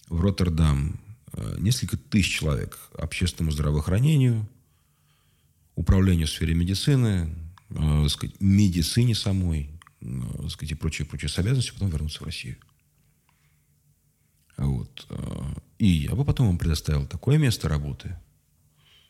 в 0.08 0.20
Роттердам. 0.20 1.00
А, 1.32 1.58
несколько 1.58 1.96
тысяч 1.96 2.38
человек 2.38 2.78
общественному 2.96 3.52
здравоохранению, 3.52 4.46
управлению 5.74 6.26
в 6.26 6.30
сфере 6.30 6.54
медицины, 6.54 7.34
э, 7.70 8.08
сказать, 8.08 8.36
медицине 8.40 9.14
самой, 9.14 9.70
э, 10.00 10.48
сказать, 10.48 10.72
и 10.72 10.74
прочее, 10.74 11.06
прочее, 11.06 11.28
с 11.28 11.38
обязанностью 11.38 11.74
потом 11.74 11.90
вернуться 11.90 12.22
в 12.22 12.26
Россию. 12.26 12.56
Вот. 14.56 15.06
Э, 15.10 15.54
и 15.78 15.86
я 15.86 16.14
бы 16.14 16.24
потом 16.24 16.46
вам 16.46 16.58
предоставил 16.58 17.06
такое 17.06 17.38
место 17.38 17.68
работы, 17.68 18.16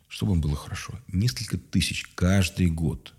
чтобы 0.09 0.35
им 0.35 0.41
было 0.41 0.57
хорошо. 0.57 0.95
Несколько 1.09 1.59
тысяч 1.59 2.07
каждый 2.15 2.71
год. 2.71 3.15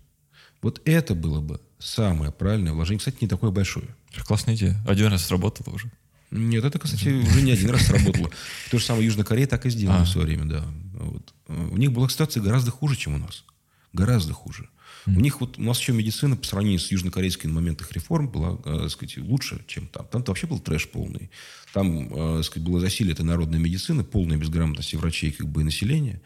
Вот 0.62 0.80
это 0.84 1.14
было 1.14 1.40
бы 1.40 1.60
самое 1.78 2.32
правильное 2.32 2.72
вложение. 2.72 2.98
Кстати, 2.98 3.18
не 3.20 3.28
такое 3.28 3.50
большое. 3.50 3.94
Классная 4.24 4.56
идея. 4.56 4.82
Один 4.86 5.06
раз 5.08 5.26
сработало 5.26 5.74
уже. 5.74 5.90
Нет, 6.30 6.64
это, 6.64 6.78
кстати, 6.78 7.08
уже 7.08 7.42
не 7.42 7.52
один 7.52 7.70
раз 7.70 7.86
сработало. 7.86 8.30
То 8.70 8.78
же 8.78 8.84
самое 8.84 9.06
Южная 9.06 9.24
Корея 9.24 9.46
так 9.46 9.64
и 9.66 9.70
сделала 9.70 10.00
а. 10.00 10.04
в 10.04 10.08
свое 10.08 10.26
время, 10.26 10.44
да. 10.46 10.64
Вот. 10.94 11.32
У 11.48 11.76
них 11.76 11.92
была 11.92 12.08
ситуация 12.08 12.42
гораздо 12.42 12.70
хуже, 12.70 12.96
чем 12.96 13.14
у 13.14 13.18
нас. 13.18 13.44
Гораздо 13.92 14.32
хуже. 14.32 14.68
Mm. 15.06 15.16
У 15.16 15.20
них 15.20 15.40
вот, 15.40 15.58
у 15.58 15.62
нас 15.62 15.78
еще 15.78 15.92
медицина 15.92 16.36
по 16.36 16.44
сравнению 16.44 16.80
с 16.80 16.90
южнокорейской 16.90 17.48
на 17.48 17.54
момент 17.54 17.80
их 17.80 17.92
реформ 17.92 18.28
была, 18.28 18.58
э, 18.64 18.78
так 18.82 18.90
сказать, 18.90 19.16
лучше, 19.18 19.64
чем 19.66 19.86
там. 19.86 20.06
Там-то 20.06 20.32
вообще 20.32 20.46
был 20.46 20.58
трэш 20.58 20.88
полный. 20.88 21.30
Там, 21.72 22.12
э, 22.12 22.36
так 22.38 22.44
сказать, 22.44 22.68
было 22.68 22.80
засилие 22.80 23.12
этой 23.12 23.24
народной 23.24 23.60
медицины, 23.60 24.02
полная 24.02 24.36
безграмотность 24.36 24.94
врачей 24.94 25.30
как 25.30 25.48
бы, 25.48 25.60
и 25.60 25.64
населения. 25.64 26.20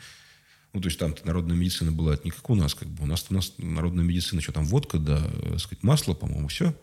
Ну, 0.73 0.81
то 0.81 0.87
есть 0.87 0.99
там 0.99 1.15
народная 1.25 1.57
медицина 1.57 1.93
была 1.93 2.17
не 2.25 2.31
как 2.31 2.49
у 2.49 2.55
нас, 2.55 2.75
как 2.75 2.89
бы. 2.89 3.05
У 3.05 3.07
нас, 3.07 3.27
у 3.29 3.35
нас 3.35 3.55
народная 3.59 4.05
медицина, 4.05 4.41
что 4.41 4.53
там, 4.53 4.65
водка, 4.65 4.99
да, 4.99 5.21
так 5.21 5.61
сказать, 5.61 5.83
масло, 5.83 6.15
по-моему, 6.15 6.49
все. 6.49 6.75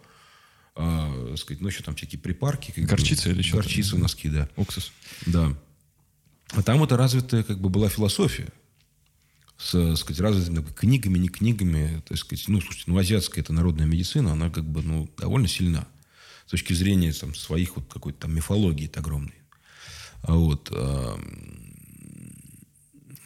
А, 0.75 1.35
сказать, 1.37 1.61
ну, 1.61 1.69
еще 1.69 1.81
там 1.81 1.95
всякие 1.95 2.19
припарки. 2.19 2.71
Как 2.71 2.85
горчица 2.85 3.29
бы, 3.29 3.35
или 3.35 3.41
что-то? 3.41 3.63
Горчица, 3.63 3.97
носки, 3.97 4.29
да. 4.29 4.47
Уксус. 4.57 4.91
Да. 5.25 5.57
А 6.51 6.63
там 6.63 6.83
это 6.83 6.97
развитая 6.97 7.43
как 7.43 7.59
бы 7.59 7.69
была 7.69 7.89
философия 7.89 8.47
с, 9.57 9.71
так 9.71 9.97
сказать, 9.97 10.21
развитыми 10.21 10.61
книгами, 10.61 11.17
не 11.17 11.29
книгами. 11.29 12.01
Есть, 12.09 12.23
сказать, 12.23 12.47
ну, 12.47 12.61
слушайте, 12.61 12.85
ну, 12.87 12.97
азиатская 12.97 13.43
это 13.43 13.53
народная 13.53 13.85
медицина, 13.85 14.33
она 14.33 14.49
как 14.49 14.65
бы, 14.65 14.81
ну, 14.81 15.09
довольно 15.17 15.47
сильна. 15.47 15.87
С 16.45 16.51
точки 16.51 16.73
зрения 16.73 17.11
там, 17.11 17.35
своих 17.35 17.75
вот 17.75 17.91
какой-то 17.91 18.19
там 18.19 18.35
мифологии 18.35 18.89
огромной. 18.95 19.33
А 20.21 20.35
вот. 20.35 20.71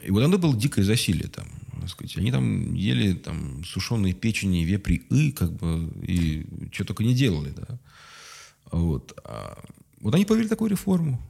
И 0.03 0.09
вот 0.09 0.23
оно 0.23 0.37
было 0.39 0.55
дикое 0.55 0.83
засилие 0.83 1.27
там. 1.27 1.47
Так 1.79 1.89
сказать. 1.89 2.17
Они 2.17 2.31
там 2.31 2.73
ели 2.73 3.13
там 3.13 3.63
сушеные 3.63 4.13
печени, 4.13 4.63
вепри, 4.63 4.95
и 5.09 5.31
как 5.31 5.51
бы, 5.53 5.91
и 6.01 6.47
что 6.71 6.85
только 6.85 7.03
не 7.03 7.13
делали, 7.13 7.51
да. 7.51 7.79
Вот. 8.71 9.19
А 9.23 9.63
вот 9.99 10.15
они 10.15 10.25
повели 10.25 10.47
такую 10.47 10.71
реформу. 10.71 11.21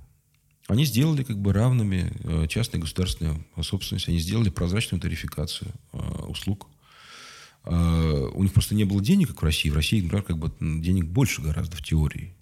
Они 0.72 0.86
сделали 0.86 1.24
как 1.24 1.38
бы 1.38 1.52
равными 1.52 2.14
э, 2.24 2.48
частной 2.48 2.80
и 2.80 2.82
государственной 2.82 3.46
собственность. 3.62 4.08
Они 4.08 4.20
сделали 4.20 4.50
прозрачную 4.50 5.02
тарификацию 5.02 5.70
э, 5.92 5.98
услуг. 6.30 6.70
Э, 7.66 8.30
у 8.34 8.42
них 8.42 8.54
просто 8.54 8.74
не 8.74 8.86
было 8.86 9.04
денег, 9.04 9.28
как 9.28 9.42
в 9.42 9.44
России. 9.44 9.70
В 9.70 9.76
России, 9.76 10.00
например, 10.00 10.24
как 10.24 10.38
бы 10.38 10.50
денег 10.60 11.08
больше 11.08 11.42
гораздо 11.42 11.76
в 11.76 11.84
теории, 11.84 12.34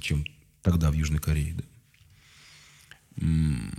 чем 0.00 0.24
тогда 0.62 0.90
в 0.90 0.94
Южной 0.94 1.18
Корее. 1.18 1.56
Да. 1.56 1.64
Мы 3.20 3.70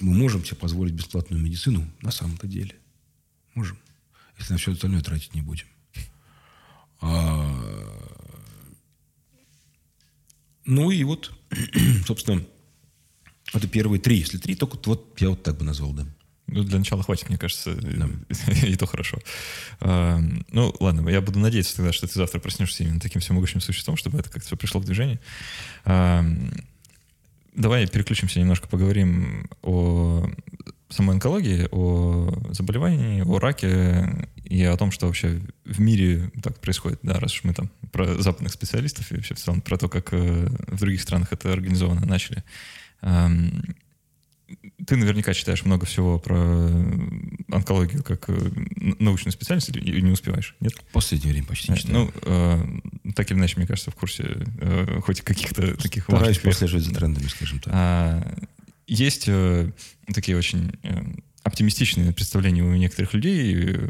можем 0.00 0.44
себе 0.44 0.58
позволить 0.58 0.92
бесплатную 0.92 1.42
медицину 1.42 1.90
на 2.02 2.10
самом-то 2.10 2.46
деле. 2.46 2.76
Можем. 3.54 3.78
Если 4.38 4.52
на 4.52 4.58
все 4.58 4.72
остальное 4.72 5.00
тратить 5.00 5.34
не 5.34 5.40
будем. 5.40 5.66
А... 7.00 7.53
Ну 10.66 10.90
и 10.90 11.04
вот 11.04 11.32
собственно, 12.06 12.42
это 13.52 13.68
первые 13.68 14.00
три. 14.00 14.18
Если 14.18 14.38
три, 14.38 14.54
то 14.54 14.66
вот 14.84 15.20
я 15.20 15.30
вот 15.30 15.42
так 15.42 15.56
бы 15.56 15.64
назвал, 15.64 15.92
да. 15.92 16.06
Ну, 16.46 16.62
для 16.62 16.78
начала 16.78 17.02
хватит, 17.02 17.28
мне 17.28 17.38
кажется, 17.38 17.74
да. 17.74 18.08
и 18.66 18.76
то 18.76 18.86
хорошо. 18.86 19.18
А, 19.80 20.20
ну, 20.50 20.74
ладно, 20.78 21.08
я 21.08 21.20
буду 21.20 21.38
надеяться 21.38 21.76
тогда, 21.76 21.92
что 21.92 22.06
ты 22.06 22.14
завтра 22.14 22.38
проснешься 22.38 22.84
именно 22.84 23.00
таким 23.00 23.20
всемогущим 23.20 23.60
существом, 23.60 23.96
чтобы 23.96 24.18
это 24.18 24.30
как-то 24.30 24.46
все 24.46 24.56
пришло 24.56 24.80
в 24.80 24.84
движение. 24.84 25.20
А, 25.84 26.24
давай 27.54 27.86
переключимся 27.86 28.40
немножко, 28.40 28.68
поговорим 28.68 29.48
о 29.62 30.28
самой 30.94 31.14
онкологии, 31.14 31.68
о 31.70 32.32
заболевании, 32.50 33.22
о 33.22 33.38
раке 33.38 34.28
и 34.44 34.62
о 34.62 34.76
том, 34.76 34.90
что 34.90 35.06
вообще 35.06 35.40
в 35.64 35.80
мире 35.80 36.30
так 36.42 36.60
происходит, 36.60 37.00
да, 37.02 37.18
раз 37.18 37.32
уж 37.34 37.44
мы 37.44 37.54
там 37.54 37.70
про 37.92 38.14
западных 38.20 38.52
специалистов 38.52 39.10
и 39.10 39.16
вообще 39.16 39.34
в 39.34 39.38
целом 39.38 39.60
про 39.60 39.76
то, 39.76 39.88
как 39.88 40.12
э, 40.12 40.48
в 40.68 40.78
других 40.78 41.00
странах 41.02 41.32
это 41.32 41.52
организовано 41.52 42.06
начали. 42.06 42.44
Ты 44.86 44.96
наверняка 44.96 45.32
читаешь 45.32 45.64
много 45.64 45.86
всего 45.86 46.18
про 46.18 46.36
онкологию 47.50 48.02
как 48.02 48.28
э, 48.28 48.50
научную 48.98 49.32
специальность 49.32 49.70
или 49.70 50.00
не 50.00 50.10
успеваешь, 50.10 50.54
нет? 50.60 50.74
В 50.74 50.92
последнее 50.92 51.32
время 51.32 51.46
почти 51.46 51.72
не 51.72 51.78
читаю. 51.78 51.94
Ну, 51.94 52.12
э, 52.22 53.12
так 53.14 53.30
или 53.30 53.38
иначе, 53.38 53.54
мне 53.56 53.66
кажется, 53.66 53.90
в 53.90 53.94
курсе 53.94 54.24
э, 54.60 55.00
хоть 55.02 55.22
каких-то 55.22 55.76
таких 55.76 56.04
Стараюсь 56.04 56.36
важных... 56.36 56.42
прослеживать 56.42 56.84
за 56.84 56.94
трендами, 56.94 57.26
скажем 57.26 57.60
так. 57.60 57.72
А, 57.74 58.36
есть 58.86 59.24
э, 59.26 59.70
такие 60.12 60.36
очень 60.36 60.72
э, 60.82 61.02
оптимистичные 61.44 62.12
представления 62.12 62.62
у 62.62 62.74
некоторых 62.74 63.12
людей, 63.12 63.54
э, 63.54 63.88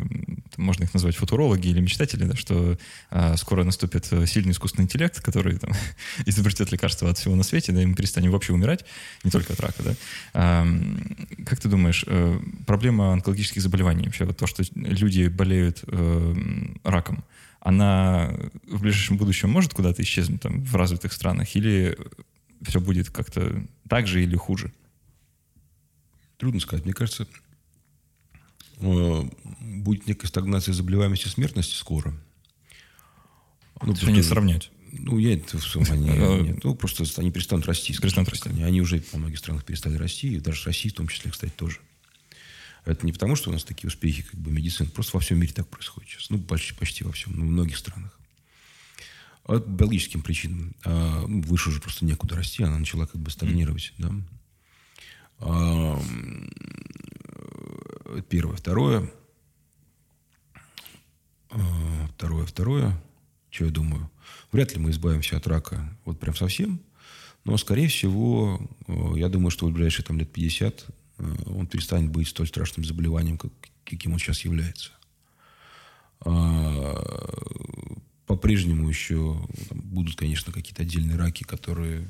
можно 0.56 0.84
их 0.84 0.92
назвать 0.92 1.16
футурологи 1.16 1.68
или 1.68 1.80
мечтатели, 1.80 2.24
да, 2.24 2.34
что 2.34 2.76
а, 3.10 3.36
скоро 3.36 3.64
наступит 3.64 4.12
э, 4.12 4.26
сильный 4.26 4.50
искусственный 4.52 4.84
интеллект, 4.84 5.20
который 5.20 5.58
там, 5.58 5.70
изобретет 6.26 6.72
лекарства 6.72 7.10
от 7.10 7.18
всего 7.18 7.36
на 7.36 7.44
свете, 7.44 7.72
да, 7.72 7.82
и 7.82 7.86
мы 7.86 7.94
перестанем 7.94 8.32
вообще 8.32 8.52
умирать, 8.52 8.84
не 9.22 9.30
только 9.30 9.52
от 9.52 9.60
рака. 9.60 9.82
Да. 9.82 9.94
А, 10.34 10.66
как 11.46 11.60
ты 11.60 11.68
думаешь, 11.68 12.04
а, 12.08 12.40
проблема 12.66 13.12
онкологических 13.12 13.62
заболеваний, 13.62 14.06
вообще 14.06 14.24
вот 14.24 14.36
то, 14.36 14.46
что 14.46 14.64
люди 14.74 15.28
болеют 15.28 15.84
а, 15.86 16.34
раком, 16.82 17.24
она 17.60 18.34
в 18.68 18.82
ближайшем 18.82 19.16
будущем 19.16 19.48
может 19.48 19.72
куда-то 19.72 20.02
исчезнуть 20.02 20.42
там, 20.42 20.62
в 20.62 20.74
развитых 20.74 21.12
странах, 21.12 21.54
или 21.54 21.96
все 22.62 22.80
будет 22.80 23.10
как-то 23.10 23.64
так 23.88 24.06
же 24.06 24.22
или 24.22 24.36
хуже? 24.36 24.72
Трудно 26.44 26.60
сказать. 26.60 26.84
Мне 26.84 26.92
кажется, 26.92 27.26
э, 28.76 29.22
будет 29.62 30.06
некая 30.06 30.26
стагнация 30.26 30.74
заболеваемости 30.74 31.26
и 31.26 31.30
смертности 31.30 31.74
скоро. 31.74 32.10
Ну, 33.80 33.94
просто, 33.94 34.12
не 34.12 34.20
сравнять. 34.20 34.70
Ну, 34.92 35.16
я 35.18 35.36
это 35.36 35.56
все, 35.56 35.80
они, 35.88 36.10
нет, 36.10 36.62
ну, 36.62 36.74
просто 36.74 37.04
они 37.16 37.30
перестанут 37.30 37.64
расти. 37.64 37.96
Перестанут 37.96 38.28
расти. 38.28 38.50
Они, 38.50 38.62
они 38.62 38.82
уже 38.82 39.02
во 39.12 39.20
многих 39.20 39.38
странах 39.38 39.64
перестали 39.64 39.96
расти, 39.96 40.34
и 40.34 40.38
даже 40.38 40.60
в 40.60 40.66
России 40.66 40.90
в 40.90 40.92
том 40.92 41.08
числе, 41.08 41.30
кстати, 41.30 41.50
тоже. 41.56 41.78
Это 42.84 43.06
не 43.06 43.14
потому, 43.14 43.36
что 43.36 43.48
у 43.48 43.54
нас 43.54 43.64
такие 43.64 43.88
успехи 43.88 44.20
как 44.20 44.38
бы 44.38 44.50
медицины, 44.50 44.90
просто 44.90 45.16
во 45.16 45.20
всем 45.20 45.38
мире 45.38 45.54
так 45.54 45.66
происходит 45.66 46.10
сейчас. 46.10 46.28
Ну, 46.28 46.38
почти, 46.42 46.74
почти 46.74 47.04
во 47.04 47.12
всем, 47.12 47.32
ну, 47.34 47.46
в 47.46 47.48
многих 47.48 47.78
странах. 47.78 48.20
А 49.44 49.60
по 49.60 49.66
биологическим 49.66 50.20
причинам. 50.20 50.76
А, 50.84 51.24
ну, 51.26 51.40
выше 51.40 51.70
уже 51.70 51.80
просто 51.80 52.04
некуда 52.04 52.36
расти, 52.36 52.62
она 52.64 52.78
начала 52.78 53.06
как 53.06 53.18
бы 53.18 53.30
стагнировать, 53.30 53.94
mm. 53.96 54.02
да. 54.02 54.14
Первое. 58.28 58.56
Второе. 58.56 59.10
А, 61.50 62.06
второе, 62.14 62.46
второе. 62.46 63.02
Что 63.50 63.66
я 63.66 63.70
думаю? 63.70 64.10
Вряд 64.50 64.74
ли 64.74 64.80
мы 64.80 64.90
избавимся 64.90 65.36
от 65.36 65.46
рака 65.46 65.96
вот 66.04 66.18
прям 66.18 66.34
совсем. 66.34 66.80
Но, 67.44 67.56
скорее 67.56 67.88
всего, 67.88 68.60
э, 68.88 69.12
я 69.16 69.28
думаю, 69.28 69.50
что 69.50 69.66
в 69.66 69.72
ближайшие 69.72 70.04
там, 70.04 70.18
лет 70.18 70.32
50 70.32 70.86
э, 71.18 71.34
он 71.46 71.66
перестанет 71.66 72.10
быть 72.10 72.28
столь 72.28 72.48
страшным 72.48 72.84
заболеванием, 72.84 73.36
как, 73.36 73.52
каким 73.84 74.14
он 74.14 74.18
сейчас 74.18 74.40
является. 74.40 74.92
А, 76.20 76.94
по-прежнему 78.26 78.88
еще 78.88 79.38
там, 79.68 79.80
будут, 79.80 80.16
конечно, 80.16 80.52
какие-то 80.52 80.82
отдельные 80.82 81.18
раки, 81.18 81.44
которые 81.44 82.08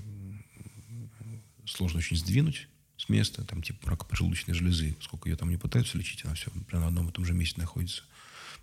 сложно 1.66 1.99
очень 1.99 2.16
сдвинуть 2.16 2.68
с 3.05 3.09
места, 3.09 3.44
там 3.44 3.62
типа 3.62 3.90
рака 3.90 4.05
поджелудочной 4.05 4.55
железы, 4.55 4.96
сколько 5.00 5.28
ее 5.28 5.36
там 5.36 5.50
не 5.50 5.57
пытаются 5.57 5.98
лечить, 5.98 6.24
она 6.24 6.34
все 6.34 6.50
прямо 6.68 6.84
на 6.84 6.88
одном 6.88 7.09
и 7.09 7.12
том 7.12 7.24
же 7.24 7.34
месте 7.34 7.61
находится. 7.61 8.02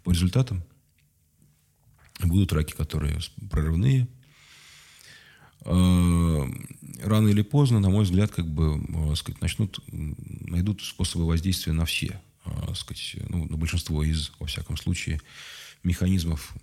По 0.04 0.12
результатам 0.12 0.64
будут 2.24 2.54
раки, 2.54 2.74
которые 2.74 3.20
прорывные. 3.50 4.08
А, 5.64 6.50
рано 7.04 7.28
или 7.28 7.44
поздно, 7.44 7.80
на 7.80 7.90
мой 7.90 8.04
взгляд, 8.04 8.32
как 8.32 8.48
бы, 8.48 8.84
а, 9.12 9.16
сказать, 9.16 9.42
начнут, 9.42 9.80
найдут 9.88 10.82
способы 10.82 11.28
воздействия 11.28 11.74
на 11.74 11.86
все, 11.86 12.20
а, 12.44 12.74
сказать, 12.74 13.18
ну, 13.30 13.46
на 13.46 13.58
большинство 13.58 14.04
из, 14.04 14.32
во 14.40 14.48
всяком 14.48 14.78
случае, 14.78 15.22
механизмов 15.84 16.54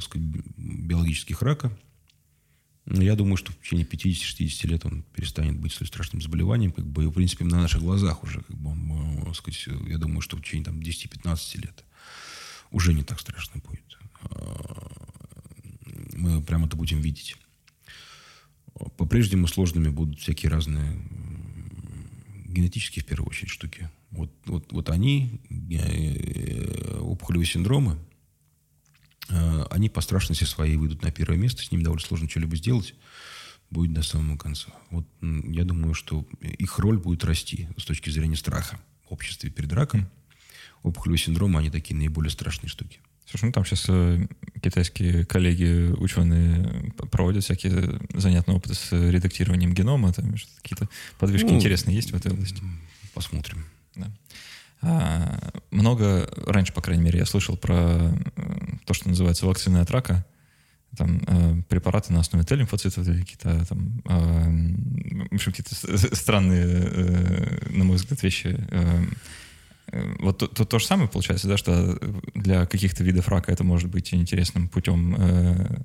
сказать, 0.00 0.26
биологических 0.56 1.40
рака– 1.42 1.76
я 2.88 3.16
думаю, 3.16 3.36
что 3.36 3.52
в 3.52 3.56
течение 3.58 3.86
50-60 3.86 4.66
лет 4.68 4.86
он 4.86 5.02
перестанет 5.14 5.58
быть 5.58 5.72
столь 5.72 5.88
страшным 5.88 6.22
заболеванием, 6.22 6.72
как 6.72 6.86
бы, 6.86 7.08
в 7.08 7.12
принципе, 7.12 7.44
на 7.44 7.60
наших 7.60 7.82
глазах 7.82 8.22
уже, 8.22 8.42
как 8.42 8.56
бы, 8.56 8.70
он, 8.70 9.34
сказать, 9.34 9.66
я 9.88 9.98
думаю, 9.98 10.20
что 10.20 10.36
в 10.36 10.42
течение 10.42 10.66
там, 10.66 10.78
10-15 10.78 11.62
лет 11.62 11.84
уже 12.70 12.94
не 12.94 13.02
так 13.02 13.18
страшно 13.20 13.60
будет. 13.60 13.98
А, 14.22 14.92
мы 16.16 16.40
прямо 16.42 16.66
это 16.66 16.76
будем 16.76 17.00
видеть. 17.00 17.36
По-прежнему 18.96 19.48
сложными 19.48 19.88
будут 19.88 20.20
всякие 20.20 20.50
разные 20.50 21.00
генетические, 22.44 23.02
в 23.02 23.06
первую 23.06 23.28
очередь, 23.30 23.50
штуки. 23.50 23.90
Вот, 24.10 24.30
вот, 24.44 24.72
вот 24.72 24.90
они, 24.90 25.40
э, 25.50 26.98
опухолевые 27.00 27.46
синдромы, 27.46 27.98
Э, 27.98 28.05
они 29.28 29.88
по 29.88 30.00
страшности 30.00 30.44
своей 30.44 30.76
выйдут 30.76 31.02
на 31.02 31.10
первое 31.10 31.36
место, 31.36 31.62
с 31.62 31.70
ними 31.70 31.82
довольно 31.82 32.04
сложно 32.04 32.28
что-либо 32.28 32.56
сделать, 32.56 32.94
будет 33.70 33.92
до 33.92 34.02
самого 34.02 34.36
конца. 34.36 34.68
Вот 34.90 35.06
я 35.20 35.64
думаю, 35.64 35.94
что 35.94 36.26
их 36.40 36.78
роль 36.78 36.98
будет 36.98 37.24
расти 37.24 37.68
с 37.76 37.84
точки 37.84 38.10
зрения 38.10 38.36
страха 38.36 38.78
в 39.08 39.12
обществе 39.12 39.50
перед 39.50 39.72
раком. 39.72 40.08
Опухолевый 40.82 41.18
синдром, 41.18 41.56
они 41.56 41.70
такие 41.70 41.96
наиболее 41.96 42.30
страшные 42.30 42.68
штуки. 42.68 43.00
Слушай, 43.28 43.46
ну 43.46 43.52
там 43.52 43.64
сейчас 43.64 43.86
э, 43.88 44.28
китайские 44.62 45.26
коллеги, 45.26 45.92
ученые 45.98 46.92
проводят 47.10 47.42
всякие 47.42 47.98
занятные 48.14 48.56
опыты 48.56 48.74
с 48.74 48.92
редактированием 48.92 49.74
генома, 49.74 50.12
там 50.12 50.32
какие-то 50.62 50.88
подвижки 51.18 51.46
ну, 51.46 51.56
интересные 51.56 51.96
есть 51.96 52.12
в 52.12 52.14
этой 52.14 52.30
области? 52.30 52.62
Посмотрим. 53.14 53.64
Да. 53.96 54.12
А, 54.82 55.38
много, 55.70 56.28
раньше, 56.46 56.72
по 56.72 56.80
крайней 56.80 57.02
мере, 57.02 57.18
я 57.20 57.26
слышал 57.26 57.56
про 57.56 57.74
э, 57.76 58.12
то, 58.84 58.94
что 58.94 59.08
называется 59.08 59.46
вакцины 59.46 59.78
от 59.78 59.90
рака. 59.90 60.24
Там 60.96 61.20
э, 61.26 61.62
препараты 61.68 62.12
на 62.12 62.20
основе 62.20 62.44
Т-лимфоцитов 62.44 63.06
или 63.06 63.20
какие-то 63.20 63.66
там, 63.66 64.02
э, 64.04 65.28
в 65.30 65.34
общем, 65.34 65.52
какие-то 65.52 66.16
странные, 66.16 66.66
э, 66.66 67.70
на 67.70 67.84
мой 67.84 67.96
взгляд, 67.96 68.22
вещи. 68.22 68.56
Э, 68.70 69.04
э 69.92 70.14
вот 70.20 70.38
то, 70.38 70.46
то, 70.46 70.64
то 70.64 70.78
же 70.78 70.86
самое 70.86 71.08
получается, 71.08 71.48
да, 71.48 71.56
что 71.56 71.98
для 72.34 72.66
каких-то 72.66 73.02
видов 73.02 73.28
рака 73.28 73.52
это 73.52 73.64
может 73.64 73.90
быть 73.90 74.12
интересным 74.14 74.68
путем 74.68 75.16
э, 75.18 75.82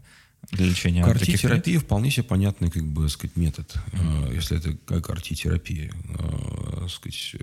для 0.51 0.65
лечения. 0.65 1.03
Картитерапия 1.03 1.79
вполне 1.79 2.11
себе 2.11 2.23
понятный, 2.23 2.71
как 2.71 2.83
бы, 2.83 3.07
сказать, 3.09 3.35
метод, 3.35 3.73
mm-hmm. 3.91 4.33
если 4.33 4.57
это 4.57 4.75
как 4.85 5.05
картитерапия. 5.05 5.91
Э, 6.17 6.87
сказать, 6.89 7.35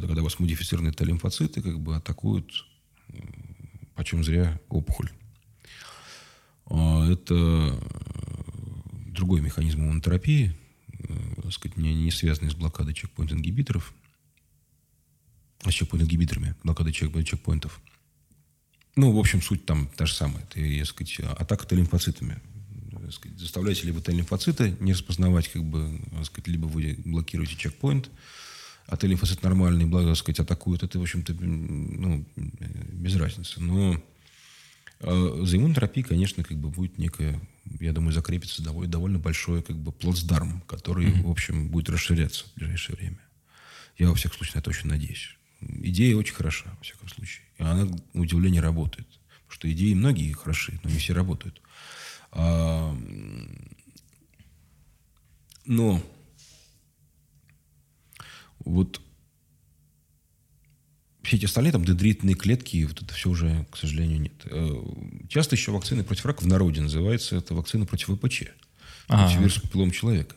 когда 0.00 0.20
у 0.20 0.24
вас 0.24 0.38
модифицированные 0.38 0.92
Т-лимфоциты 0.92 1.62
как 1.62 1.78
бы 1.80 1.96
атакуют 1.96 2.52
почем 3.96 4.22
зря 4.22 4.60
опухоль. 4.68 5.10
А, 6.66 7.10
это 7.10 7.80
другой 9.06 9.40
механизм 9.40 9.80
иммунотерапии, 9.80 10.56
так 11.42 11.52
сказать, 11.52 11.76
не, 11.76 12.10
связанный 12.10 12.50
с 12.50 12.54
блокадой 12.54 12.94
чекпоинт-ингибиторов, 12.94 13.94
а 15.62 15.70
с 15.70 15.74
чекпоинт-ингибиторами, 15.74 16.54
блокадой 16.62 16.92
чекпоинтов. 16.92 17.80
Ну, 18.94 19.12
в 19.12 19.18
общем, 19.18 19.42
суть 19.42 19.66
там 19.66 19.88
та 19.96 20.06
же 20.06 20.14
самая. 20.14 20.42
Это, 20.44 20.60
так 20.60 20.86
сказать, 20.86 21.20
атака 21.38 21.66
Т-лимфоцитами. 21.66 22.40
Заставляете 23.36 23.86
ли 23.86 23.92
вы 23.92 24.00
Т-лимфоциты 24.00 24.76
не 24.80 24.92
распознавать, 24.92 25.48
как 25.48 25.64
бы, 25.64 26.00
так 26.10 26.26
сказать, 26.26 26.48
либо 26.48 26.66
вы 26.66 26.98
блокируете 27.04 27.56
чекпоинт, 27.56 28.10
а 28.86 28.96
Т-лимфоцит 28.96 29.42
нормальный, 29.42 29.84
благо, 29.84 30.08
так 30.08 30.16
сказать, 30.16 30.40
атакуют, 30.40 30.82
это, 30.82 30.98
в 30.98 31.02
общем-то, 31.02 31.34
ну, 31.34 32.24
без 32.36 33.16
разницы. 33.16 33.60
Но 33.60 34.00
э, 35.00 35.40
за 35.42 35.56
иммунотерапией, 35.56 36.06
конечно, 36.06 36.44
как 36.44 36.56
бы 36.56 36.70
будет 36.70 36.98
некая, 36.98 37.40
я 37.80 37.92
думаю, 37.92 38.12
закрепится 38.12 38.62
довольно, 38.62 38.92
довольно 38.92 39.18
большой 39.18 39.62
как 39.62 39.76
бы 39.76 39.90
плацдарм, 39.90 40.60
который, 40.62 41.06
mm-hmm. 41.06 41.22
в 41.22 41.30
общем, 41.30 41.68
будет 41.68 41.90
расширяться 41.90 42.44
в 42.46 42.54
ближайшее 42.54 42.96
время. 42.96 43.18
Я, 43.98 44.08
во 44.08 44.14
всяком 44.14 44.36
случае, 44.36 44.56
на 44.56 44.60
это 44.60 44.70
очень 44.70 44.88
надеюсь. 44.88 45.36
Идея 45.60 46.16
очень 46.16 46.34
хороша, 46.34 46.70
во 46.76 46.84
всяком 46.84 47.08
случае. 47.08 47.44
И 47.58 47.62
она, 47.62 47.88
на 48.12 48.20
удивление, 48.20 48.60
работает. 48.60 49.08
Потому 49.46 49.50
что 49.50 49.72
идеи 49.72 49.94
многие 49.94 50.32
хороши, 50.32 50.78
но 50.84 50.90
не 50.90 50.98
все 50.98 51.14
работают. 51.14 51.60
А, 52.30 52.94
но 55.64 56.02
вот 58.66 59.00
все 61.22 61.36
эти 61.36 61.46
остальные, 61.46 61.72
там, 61.72 61.84
дендритные 61.84 62.36
клетки, 62.36 62.84
вот 62.84 63.02
это 63.02 63.12
все 63.14 63.30
уже, 63.30 63.66
к 63.70 63.76
сожалению, 63.76 64.20
нет. 64.20 64.32
Э, 64.44 64.70
часто 65.28 65.56
еще 65.56 65.72
вакцины 65.72 66.04
против 66.04 66.26
рака 66.26 66.42
в 66.42 66.46
народе 66.46 66.80
называется, 66.80 67.36
это 67.36 67.54
вакцина 67.54 67.86
против 67.86 68.08
ВПЧ, 68.08 68.44
против 69.06 69.38
вируса 69.38 69.90
человека. 69.90 70.36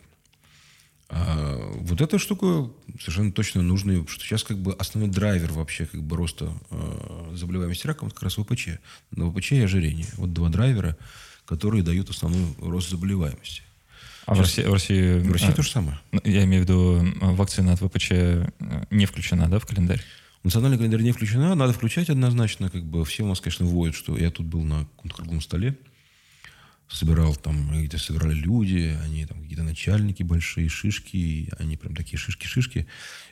А 1.12 1.56
вот 1.80 2.00
эта 2.00 2.18
штука 2.18 2.70
совершенно 3.00 3.32
точно 3.32 3.62
нужна, 3.62 3.92
потому 3.92 4.08
что 4.08 4.24
сейчас 4.24 4.44
как 4.44 4.58
бы 4.58 4.72
основной 4.74 5.12
драйвер 5.12 5.52
вообще 5.52 5.86
как 5.86 6.02
бы 6.02 6.16
роста 6.16 6.52
э, 6.70 7.32
заболеваемости 7.34 7.86
раком 7.86 8.08
это 8.08 8.14
как 8.14 8.24
раз 8.24 8.34
ВПЧ. 8.34 8.78
На 9.10 9.28
ВПЧ 9.28 9.52
и 9.52 9.60
ожирение. 9.60 10.06
Вот 10.16 10.32
два 10.32 10.48
драйвера, 10.50 10.96
которые 11.46 11.82
дают 11.82 12.10
основной 12.10 12.54
рост 12.58 12.90
заболеваемости. 12.90 13.62
А 14.26 14.34
в 14.34 14.40
России, 14.40 14.62
в 14.62 14.72
России... 14.72 15.18
В 15.18 15.32
России 15.32 15.48
а, 15.48 15.52
то 15.52 15.62
же 15.62 15.70
самое. 15.70 15.98
Я 16.24 16.44
имею 16.44 16.62
в 16.62 16.66
виду, 16.66 17.04
вакцина 17.20 17.72
от 17.72 17.80
ВПЧ 17.80 18.10
э, 18.10 18.46
не 18.90 19.06
включена, 19.06 19.48
да, 19.48 19.58
в 19.58 19.66
календарь? 19.66 20.00
Национальный 20.42 20.78
календарь 20.78 21.02
не 21.02 21.12
включена, 21.12 21.54
надо 21.54 21.72
включать 21.72 22.08
однозначно. 22.08 22.70
Как 22.70 22.84
бы 22.84 23.04
все 23.04 23.24
у 23.24 23.26
нас, 23.26 23.40
конечно, 23.40 23.66
воют, 23.66 23.94
что 23.94 24.16
я 24.16 24.30
тут 24.30 24.46
был 24.46 24.62
на 24.62 24.86
круглом 25.12 25.40
столе, 25.40 25.76
собирал 26.90 27.36
там, 27.36 27.82
где 27.84 27.98
собирали 27.98 28.34
люди, 28.34 28.98
они 29.04 29.24
там 29.24 29.40
какие-то 29.40 29.62
начальники 29.62 30.22
большие, 30.22 30.68
шишки, 30.68 31.48
они 31.58 31.76
прям 31.76 31.94
такие 31.94 32.18
шишки-шишки. 32.18 32.86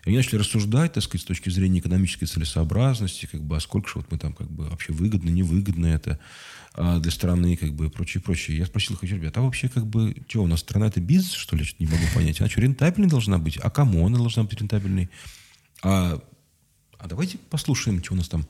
И 0.04 0.09
они 0.09 0.16
начали 0.16 0.36
рассуждать, 0.36 0.92
так 0.92 1.02
сказать, 1.02 1.22
с 1.22 1.26
точки 1.26 1.50
зрения 1.50 1.80
экономической 1.80 2.26
целесообразности, 2.26 3.26
как 3.30 3.42
бы, 3.42 3.56
а 3.56 3.61
сколько 3.61 3.88
же 3.88 3.94
вот 3.96 4.12
мы 4.12 4.18
там 4.18 4.32
как 4.32 4.48
бы 4.50 4.68
вообще 4.68 4.92
выгодно, 4.92 5.30
невыгодно 5.30 5.86
это 5.86 6.20
а, 6.74 7.00
для 7.00 7.11
страны, 7.11 7.56
как 7.56 7.72
бы, 7.74 7.86
и 7.86 7.90
прочее, 7.90 8.22
прочее. 8.22 8.56
Я 8.56 8.66
спросил 8.66 8.94
их, 8.94 9.02
ребят, 9.02 9.36
а 9.36 9.42
вообще, 9.42 9.68
как 9.68 9.86
бы, 9.86 10.14
что, 10.28 10.44
у 10.44 10.46
нас 10.46 10.61
страна 10.61 10.86
это 10.86 11.00
бизнес, 11.00 11.32
что 11.32 11.56
ли? 11.56 11.66
Не 11.80 11.86
могу 11.86 12.04
понять. 12.14 12.40
Она 12.40 12.48
что, 12.48 12.61
рентабельной 12.61 13.09
должна 13.09 13.38
быть? 13.38 13.56
А 13.56 13.70
кому 13.70 14.06
она 14.06 14.18
должна 14.18 14.44
быть 14.44 14.61
рентабельной? 14.61 15.11
А, 15.82 16.22
а 16.96 17.09
давайте 17.09 17.38
послушаем, 17.50 18.02
что 18.04 18.14
у 18.14 18.16
нас 18.16 18.28
там 18.28 18.46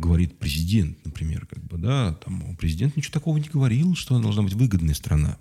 говорит 0.00 0.38
президент, 0.38 1.04
например, 1.04 1.46
как 1.46 1.62
бы, 1.64 1.78
да, 1.78 2.14
там 2.24 2.56
президент 2.56 2.96
ничего 2.96 3.12
такого 3.12 3.36
не 3.38 3.48
говорил, 3.48 3.94
что 3.94 4.14
она 4.14 4.24
должна 4.24 4.42
быть 4.42 4.54
выгодная 4.54 4.94
страна. 4.94 5.38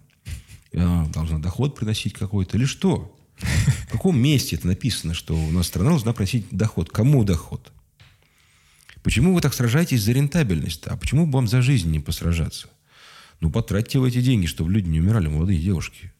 Она 0.73 1.07
должна 1.07 1.39
доход 1.39 1.75
приносить 1.75 2.13
какой-то, 2.13 2.57
или 2.57 2.65
что? 2.65 3.15
В 3.39 3.91
каком 3.91 4.19
месте 4.19 4.57
это 4.57 4.67
написано, 4.67 5.13
что 5.13 5.35
у 5.35 5.51
нас 5.51 5.67
страна 5.67 5.89
должна 5.89 6.13
приносить 6.13 6.45
доход? 6.51 6.89
Кому 6.89 7.23
доход? 7.23 7.71
Почему 9.01 9.33
вы 9.33 9.41
так 9.41 9.53
сражаетесь 9.53 10.03
за 10.03 10.11
рентабельность? 10.11 10.85
А 10.87 10.97
почему 10.97 11.25
бы 11.25 11.33
вам 11.33 11.47
за 11.47 11.61
жизнь 11.61 11.89
не 11.89 11.99
посражаться? 11.99 12.69
Ну, 13.39 13.49
потратьте 13.49 13.97
вы 13.99 14.09
эти 14.09 14.21
деньги, 14.21 14.45
чтобы 14.45 14.71
люди 14.71 14.89
не 14.89 14.99
умирали, 14.99 15.27
молодые 15.27 15.59
девушки. 15.59 16.11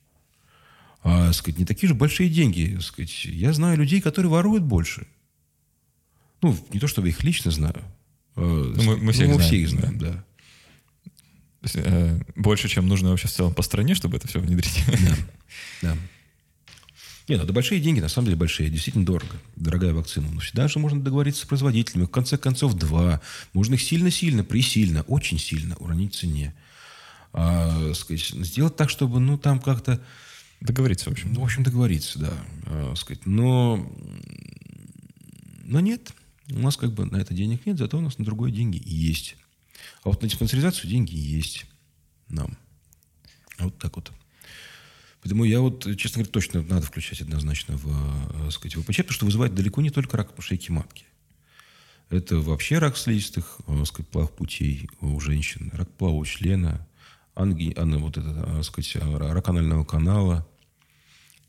А, 1.03 1.31
сказать, 1.33 1.59
не 1.59 1.65
такие 1.65 1.89
же 1.89 1.93
большие 1.93 2.29
деньги. 2.29 2.77
Сказать, 2.81 3.25
я 3.25 3.51
знаю 3.51 3.77
людей, 3.77 3.99
которые 3.99 4.31
воруют 4.31 4.63
больше. 4.63 5.07
Ну, 6.41 6.57
не 6.71 6.79
то, 6.79 6.87
чтобы 6.87 7.09
их 7.09 7.23
лично 7.23 7.51
знаю. 7.51 7.83
А, 8.39 8.73
ну, 8.75 8.83
мы, 8.83 8.97
мы 8.97 9.11
всех 9.11 9.27
ну, 9.27 9.35
мы 9.35 9.43
знаем. 9.43 9.49
Всех 9.49 9.69
знаем, 9.69 9.97
да. 9.97 10.11
да. 10.11 10.25
Есть, 11.61 11.75
э, 11.77 12.21
больше, 12.35 12.69
чем 12.69 12.87
нужно 12.87 13.09
вообще 13.09 13.27
в 13.27 13.31
целом 13.31 13.53
по 13.53 13.61
стране, 13.61 13.95
чтобы 13.95 14.17
это 14.17 14.27
все 14.27 14.39
внедрить. 14.39 14.83
Да, 14.87 15.15
да. 15.81 15.97
Не, 17.27 17.35
ну 17.35 17.43
это 17.43 17.53
большие 17.53 17.79
деньги, 17.79 17.99
на 17.99 18.09
самом 18.09 18.25
деле 18.25 18.37
большие, 18.37 18.71
действительно 18.71 19.05
дорого. 19.05 19.35
Дорогая 19.55 19.93
вакцина. 19.93 20.27
Но 20.31 20.39
всегда 20.39 20.67
же 20.67 20.79
можно 20.79 20.99
договориться 20.99 21.43
с 21.43 21.45
производителями. 21.45 22.05
В 22.05 22.09
конце 22.09 22.37
концов, 22.37 22.73
два. 22.73 23.21
Можно 23.53 23.75
их 23.75 23.83
сильно-сильно, 23.83 24.43
присильно, 24.43 25.03
очень 25.03 25.37
сильно 25.37 25.75
уронить 25.75 26.15
в 26.15 26.19
цене. 26.19 26.55
А, 27.31 27.93
сказать, 27.93 28.25
сделать 28.29 28.75
так, 28.75 28.89
чтобы, 28.89 29.19
ну, 29.19 29.37
там 29.37 29.59
как-то... 29.59 30.01
Договориться, 30.59 31.09
в 31.09 31.13
общем. 31.13 31.31
Ну, 31.31 31.41
в 31.41 31.43
общем, 31.43 31.61
договориться, 31.61 32.17
да. 32.17 32.33
А, 32.65 32.93
сказать. 32.95 33.23
Но, 33.27 33.87
но 35.65 35.79
нет. 35.81 36.11
У 36.51 36.59
нас 36.59 36.77
как 36.77 36.93
бы 36.93 37.05
на 37.05 37.17
это 37.17 37.33
денег 37.33 37.65
нет, 37.65 37.77
зато 37.77 37.97
у 37.97 38.01
нас 38.01 38.17
на 38.17 38.25
другое 38.25 38.51
деньги 38.51 38.81
есть. 38.83 39.35
А 40.03 40.09
вот 40.09 40.21
на 40.21 40.27
диспансеризацию 40.27 40.89
деньги 40.89 41.15
есть 41.15 41.65
нам. 42.27 42.57
Вот 43.59 43.77
так 43.77 43.95
вот. 43.95 44.11
Поэтому 45.21 45.43
я 45.43 45.59
вот, 45.59 45.83
честно 45.97 46.19
говоря, 46.19 46.31
точно 46.31 46.61
надо 46.61 46.85
включать 46.85 47.21
однозначно 47.21 47.75
в, 47.77 48.47
э, 48.47 48.51
сказать, 48.51 48.75
ВПЧ, 48.75 48.97
потому 48.97 49.11
что 49.11 49.25
вызывает 49.25 49.53
далеко 49.53 49.81
не 49.81 49.89
только 49.89 50.15
рак 50.17 50.31
шейки 50.39 50.71
матки. 50.71 51.05
Это 52.09 52.39
вообще 52.39 52.79
рак 52.79 52.97
слизистых, 52.97 53.59
э, 53.67 53.83
сказать, 53.85 54.09
плав 54.09 54.31
путей 54.31 54.89
у 55.01 55.19
женщин, 55.19 55.71
рак 55.73 55.91
плавого 55.91 56.25
члена, 56.25 56.87
анги, 57.35 57.73
ан, 57.77 57.97
вот 57.99 58.17
это, 58.17 58.63
сказать, 58.63 58.95
рак 58.95 59.47
анального 59.49 59.83
канала, 59.83 60.47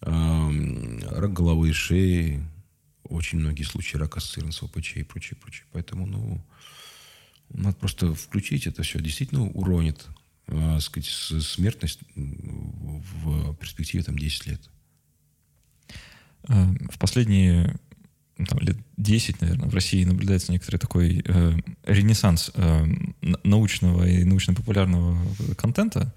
рак 0.00 1.32
головы 1.32 1.70
и 1.70 1.72
шеи, 1.72 2.42
очень 3.10 3.38
многие 3.38 3.64
случаи 3.64 3.96
рака 3.96 4.18
ассоциированы 4.18 4.52
с 4.52 4.58
ВПЧ 4.60 4.96
и 4.96 5.02
прочее, 5.02 5.38
прочее. 5.40 5.66
Поэтому, 5.72 6.06
ну, 6.06 6.44
надо 7.50 7.76
просто 7.76 8.14
включить 8.14 8.66
это 8.66 8.82
все. 8.82 9.00
Действительно 9.00 9.46
уронит 9.48 10.06
э, 10.46 10.78
сказать, 10.80 11.08
смертность 11.08 12.00
в 12.14 13.54
перспективе 13.56 14.02
там, 14.04 14.18
10 14.18 14.46
лет. 14.46 14.60
Э, 16.48 16.66
в 16.90 16.98
последние 16.98 17.76
ну, 18.38 18.46
там, 18.46 18.58
лет 18.60 18.76
10, 18.96 19.40
наверное, 19.42 19.68
в 19.68 19.74
России 19.74 20.04
наблюдается 20.04 20.52
некоторый 20.52 20.78
такой 20.78 21.22
э, 21.24 21.56
ренессанс 21.84 22.50
э, 22.54 22.86
научного 23.44 24.08
и 24.08 24.24
научно-популярного 24.24 25.18
контента. 25.56 26.14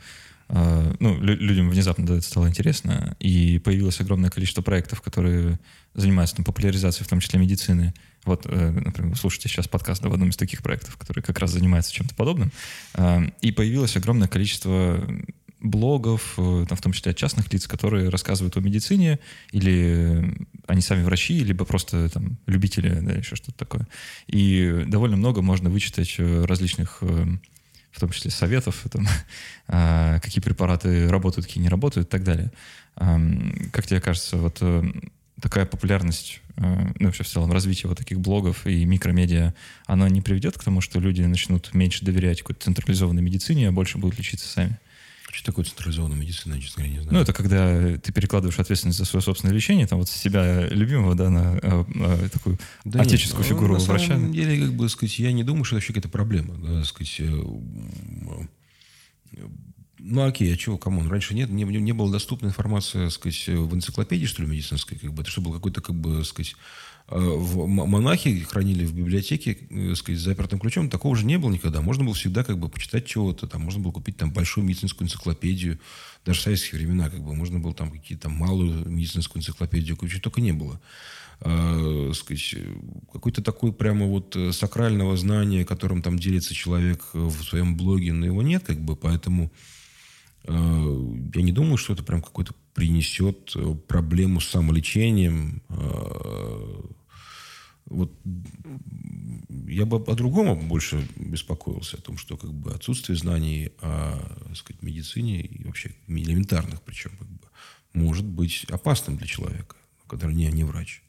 Э, 0.50 0.94
ну, 1.00 1.20
людям 1.20 1.70
внезапно 1.70 2.04
это 2.04 2.22
стало 2.22 2.48
интересно, 2.48 3.16
и 3.20 3.60
появилось 3.60 4.00
огромное 4.00 4.30
количество 4.30 4.62
проектов, 4.62 5.02
которые 5.02 5.60
занимаются 5.94 6.36
там, 6.36 6.46
популяризацией, 6.46 7.06
в 7.06 7.10
том 7.10 7.20
числе 7.20 7.39
медицины. 7.39 7.94
Вот, 8.26 8.46
э, 8.46 8.72
например, 8.72 9.12
вы 9.12 9.16
слушаете 9.16 9.50
сейчас 9.50 9.68
подкаст 9.68 10.04
в 10.04 10.12
одном 10.12 10.30
из 10.30 10.38
таких 10.38 10.62
проектов, 10.62 10.98
который 10.98 11.22
как 11.22 11.39
раз 11.39 11.52
занимается 11.52 11.94
чем-то 11.94 12.16
подобным. 12.16 12.52
Э, 12.96 13.22
и 13.41 13.52
появилось 13.52 13.96
огромное 13.96 14.28
количество 14.28 15.08
блогов, 15.60 16.34
там, 16.36 16.76
в 16.76 16.82
том 16.82 16.91
числе 16.91 17.12
от 17.12 17.18
частных 17.18 17.52
лиц, 17.54 17.68
которые 17.68 18.10
рассказывают 18.10 18.58
о 18.58 18.60
медицине, 18.60 19.20
или 19.54 20.36
они 20.68 20.82
сами 20.82 21.04
врачи, 21.04 21.41
либо 21.41 21.64
просто 21.64 22.10
там, 22.10 22.38
любители, 22.48 23.00
да, 23.00 23.14
еще 23.14 23.38
что-то 23.38 23.58
такое. 23.60 23.88
И 24.28 24.84
довольно 24.88 25.16
много 25.16 25.41
можно 25.41 25.70
вычитать 25.70 26.16
различных 26.20 27.02
в 27.94 28.00
том 28.00 28.10
числе 28.10 28.32
советов, 28.32 28.86
там, 28.91 29.08
какие 30.20 30.44
препараты 30.44 31.08
работают, 31.08 31.48
какие 31.48 31.64
не 31.64 31.70
работают 31.70 32.08
и 32.08 32.10
так 32.10 32.24
далее. 32.24 32.52
Как 32.96 33.88
тебе 33.88 34.02
кажется, 34.02 34.38
вот 34.38 34.62
такая 35.44 35.66
популярность, 35.66 36.41
э, 36.56 36.62
ну, 37.00 37.08
вообще 37.08 37.24
в 37.24 37.28
целом 37.28 37.52
развитие 37.52 37.89
вот 37.89 37.98
таких 37.98 38.20
блогов 38.20 38.66
и 38.66 38.86
микромедиа, 38.86 39.54
оно 39.86 40.08
не 40.08 40.22
приведет 40.22 40.58
к 40.58 40.64
тому, 40.64 40.80
что 40.80 41.00
люди 41.00 41.22
начнут 41.22 41.74
меньше 41.74 42.06
доверять 42.06 42.39
какой-то 42.39 42.64
централизованной 42.64 43.22
медицине, 43.22 43.68
а 43.68 43.72
больше 43.74 43.98
будут 43.98 44.18
лечиться 44.18 44.48
сами? 44.48 44.80
Что 45.34 45.45
такое 45.45 45.65
централизованная 45.65 46.15
медицина, 46.15 46.61
честно 46.61 46.84
говоря, 46.84 46.93
не 46.95 47.01
знаю. 47.01 47.15
Ну, 47.15 47.19
это 47.23 47.34
когда 47.34 47.97
ты 47.97 48.11
перекладываешь 48.11 48.59
ответственность 48.59 48.99
за 48.99 49.05
свое 49.05 49.23
собственное 49.23 49.55
лечение, 49.55 49.88
там 49.88 49.97
вот 49.97 50.07
с 50.07 50.11
себя 50.11 50.67
любимого, 50.67 51.15
да, 51.15 51.31
на 51.31 51.57
а, 51.57 51.86
а, 51.95 52.29
такую 52.29 52.59
да 52.86 53.01
отеческую 53.01 53.39
нет, 53.39 53.49
фигуру 53.49 53.73
на 53.73 53.79
врача. 53.79 54.09
На 54.09 54.15
самом 54.19 54.31
деле, 54.31 54.67
как 54.67 54.75
бы 54.75 54.88
сказать, 54.89 55.17
я 55.17 55.31
не 55.31 55.43
думаю, 55.43 55.63
что 55.63 55.75
это 55.75 55.77
вообще 55.77 55.93
какая-то 55.93 56.09
проблема. 56.09 56.53
Да, 56.57 56.84
сказать, 56.84 57.15
э, 57.17 57.43
ну, 59.97 60.23
окей, 60.23 60.53
а 60.53 60.57
чего, 60.57 60.77
кому? 60.77 61.09
Раньше 61.09 61.34
нет, 61.34 61.49
не, 61.49 61.63
не 61.63 61.93
было 61.93 62.11
доступна 62.11 62.47
информация, 62.47 63.09
сказать, 63.09 63.47
в 63.47 63.73
энциклопедии, 63.73 64.27
что 64.27 64.43
ли, 64.43 64.47
медицинской, 64.47 64.99
как 64.99 65.13
бы. 65.13 65.23
Это 65.23 65.31
что 65.31 65.41
был 65.41 65.51
какой-то, 65.51 65.81
как 65.81 65.95
бы, 65.95 66.23
сказать, 66.25 66.53
э, 66.53 66.55
в 67.08 67.68
монахи 67.68 68.39
хранили 68.39 68.86
в 68.86 68.93
библиотеке, 68.93 69.58
э, 69.70 69.93
сказать, 69.95 70.20
с 70.20 70.24
запертым 70.24 70.60
ключом. 70.60 70.89
Такого 70.89 71.16
же 71.16 71.26
не 71.26 71.38
было 71.38 71.51
никогда. 71.51 71.82
Можно 71.82 72.06
было 72.06 72.14
всегда, 72.14 72.43
как 72.43 72.58
бы, 72.58 72.70
почитать 72.70 73.06
чего-то. 73.06 73.45
Там 73.45 73.62
можно 73.62 73.82
было 73.82 73.91
купить 73.91 74.18
там 74.18 74.32
большую 74.32 74.66
медицинскую 74.66 75.08
энциклопедию. 75.08 75.80
Даже 76.26 76.39
в 76.39 76.43
советские 76.43 76.80
времена, 76.80 77.10
как 77.10 77.22
бы, 77.22 77.36
можно 77.36 77.60
было 77.60 77.74
там 77.74 77.91
какие-то 77.91 78.30
малую 78.30 78.89
медицинскую 78.89 79.41
энциклопедию 79.41 79.97
купить. 79.97 80.22
Только 80.22 80.39
не 80.39 80.54
было. 80.54 80.80
Э, 81.41 82.12
сказать, 82.16 82.56
какой-то 83.12 83.41
такой 83.43 83.74
прямо 83.74 84.06
вот 84.06 84.38
сакрального 84.51 85.18
знания, 85.18 85.66
которым 85.66 86.01
там 86.01 86.18
делится 86.18 86.54
человек 86.54 87.04
в 87.12 87.43
своем 87.43 87.76
блоге, 87.76 88.14
но 88.14 88.26
его 88.26 88.41
нет, 88.41 88.64
как 88.66 88.80
бы, 88.80 88.95
поэтому 88.95 89.51
Э, 89.51 89.82
я 90.46 91.41
не 91.41 91.52
думаю, 91.52 91.78
что 91.78 91.94
это 91.94 92.04
прям 92.04 92.22
какой-то 92.22 92.54
принесет 92.74 93.54
э, 93.56 93.76
проблему 93.88 94.41
с 94.41 94.50
самолечением. 94.50 95.62
Э, 95.70 96.82
вот 97.86 98.12
я 99.68 99.86
бы 99.86 99.98
о 99.98 100.16
другом 100.16 100.68
больше 100.68 101.08
беспокоился, 101.16 101.98
о 101.98 102.02
том, 102.02 102.18
что 102.18 102.38
как 102.38 102.54
бы 102.54 102.72
отсутствие 102.72 103.18
знаний 103.18 103.72
о 103.80 104.20
так 104.48 104.58
сказать, 104.58 104.82
медицине 104.82 105.41
и 105.41 105.64
вообще 105.64 105.96
элементарных, 106.08 106.82
причем 106.82 107.12
как 107.18 107.28
бы, 107.28 107.48
может 107.94 108.26
быть 108.26 108.66
опасным 108.70 109.18
для 109.18 109.28
человека, 109.28 109.76
который 110.08 110.36
не, 110.36 110.48
не 110.48 110.64
врач. 110.64 111.04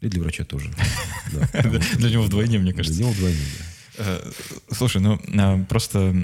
И 0.00 0.08
для 0.08 0.20
врача 0.22 0.44
тоже. 0.44 0.70
Для 1.96 2.10
него 2.10 2.24
вдвойне, 2.24 2.58
мне 2.58 2.72
кажется. 2.72 2.98
Для 2.98 3.04
него 3.04 3.14
вдвойне, 3.14 3.40
да. 3.96 4.20
Слушай, 4.70 5.00
ну 5.00 5.18
а, 5.38 5.64
просто 5.64 6.14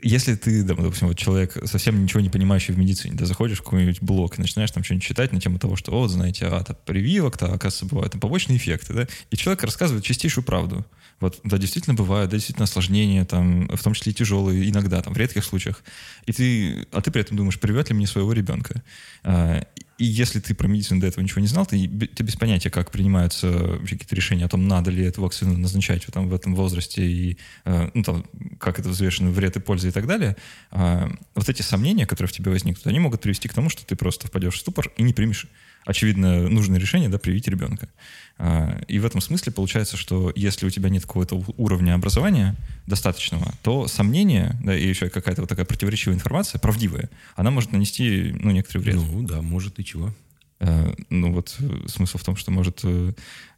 если 0.00 0.34
ты, 0.34 0.62
допустим, 0.62 1.08
вот 1.08 1.18
человек 1.18 1.56
совсем 1.64 2.02
ничего 2.02 2.20
не 2.20 2.28
понимающий 2.28 2.72
в 2.72 2.78
медицине, 2.78 3.16
ты 3.16 3.26
заходишь 3.26 3.58
в 3.58 3.62
какой-нибудь 3.62 4.00
блог 4.00 4.38
и 4.38 4.40
начинаешь 4.40 4.70
там 4.70 4.84
что-нибудь 4.84 5.06
читать 5.06 5.32
на 5.32 5.40
тему 5.40 5.58
того, 5.58 5.76
что, 5.76 5.90
вот, 5.90 6.08
знаете, 6.08 6.46
а, 6.46 6.62
там 6.62 6.76
прививок-то, 6.84 7.46
оказывается, 7.46 7.86
бывают 7.86 8.12
там 8.12 8.20
побочные 8.20 8.58
эффекты, 8.58 8.94
да, 8.94 9.08
и 9.30 9.36
человек 9.36 9.62
рассказывает 9.64 10.04
чистейшую 10.04 10.44
правду. 10.44 10.86
Вот, 11.20 11.40
да, 11.42 11.58
действительно 11.58 11.94
бывают, 11.94 12.30
да, 12.30 12.36
действительно 12.36 12.64
осложнения, 12.64 13.24
там, 13.24 13.68
в 13.68 13.82
том 13.82 13.94
числе 13.94 14.12
и 14.12 14.14
тяжелые, 14.14 14.68
иногда, 14.70 15.02
там, 15.02 15.14
в 15.14 15.16
редких 15.16 15.44
случаях. 15.44 15.82
И 16.26 16.32
ты, 16.32 16.86
а 16.92 17.00
ты 17.00 17.10
при 17.10 17.22
этом 17.22 17.36
думаешь, 17.36 17.58
привет 17.58 17.88
ли 17.88 17.96
мне 17.96 18.06
своего 18.06 18.32
ребенка? 18.32 18.82
А, 19.24 19.64
и 19.98 20.04
если 20.04 20.38
ты 20.38 20.54
про 20.54 20.68
медицину 20.68 21.00
до 21.00 21.08
этого 21.08 21.24
ничего 21.24 21.40
не 21.40 21.48
знал, 21.48 21.66
ты, 21.66 21.88
ты 21.88 22.22
без 22.22 22.36
понятия, 22.36 22.70
как 22.70 22.92
принимаются 22.92 23.80
какие-то 23.80 24.14
решения 24.14 24.44
о 24.44 24.48
том, 24.48 24.68
надо 24.68 24.92
ли 24.92 25.04
эту 25.04 25.22
вакцину 25.22 25.58
назначать 25.58 26.06
вот, 26.06 26.14
там, 26.14 26.28
в 26.28 26.34
этом 26.34 26.54
возрасте, 26.54 27.04
и 27.04 27.36
э, 27.64 27.90
ну, 27.94 28.04
там, 28.04 28.24
как 28.60 28.78
это 28.78 28.90
взвешено, 28.90 29.30
вред 29.30 29.56
и 29.56 29.60
польза 29.60 29.88
и 29.88 29.90
так 29.90 30.06
далее, 30.06 30.36
э, 30.70 31.08
вот 31.34 31.48
эти 31.48 31.62
сомнения, 31.62 32.06
которые 32.06 32.28
в 32.28 32.32
тебе 32.32 32.52
возникнут, 32.52 32.86
они 32.86 33.00
могут 33.00 33.22
привести 33.22 33.48
к 33.48 33.54
тому, 33.54 33.70
что 33.70 33.84
ты 33.84 33.96
просто 33.96 34.28
впадешь 34.28 34.54
в 34.54 34.58
ступор 34.58 34.92
и 34.96 35.02
не 35.02 35.12
примешь 35.12 35.48
очевидно, 35.88 36.48
нужное 36.48 36.78
решение, 36.78 37.08
да, 37.08 37.18
привить 37.18 37.48
ребенка. 37.48 37.88
А, 38.36 38.78
и 38.88 38.98
в 38.98 39.06
этом 39.06 39.22
смысле 39.22 39.52
получается, 39.52 39.96
что 39.96 40.30
если 40.36 40.66
у 40.66 40.70
тебя 40.70 40.90
нет 40.90 41.06
какого-то 41.06 41.42
уровня 41.56 41.94
образования 41.94 42.56
достаточного, 42.86 43.54
то 43.62 43.88
сомнение, 43.88 44.54
да, 44.62 44.76
и 44.76 44.86
еще 44.86 45.08
какая-то 45.08 45.42
вот 45.42 45.48
такая 45.48 45.64
противоречивая 45.64 46.14
информация, 46.14 46.58
правдивая, 46.58 47.08
она 47.36 47.50
может 47.50 47.72
нанести, 47.72 48.34
ну, 48.38 48.50
некоторый 48.50 48.82
вред. 48.82 48.96
Ну, 48.96 49.22
да, 49.22 49.40
может 49.40 49.78
и 49.78 49.84
чего. 49.84 50.14
Э, 50.60 50.92
ну 51.08 51.32
вот 51.32 51.54
э, 51.60 51.86
смысл 51.86 52.18
в 52.18 52.24
том, 52.24 52.34
что 52.36 52.50
может 52.50 52.80
э, 52.82 53.12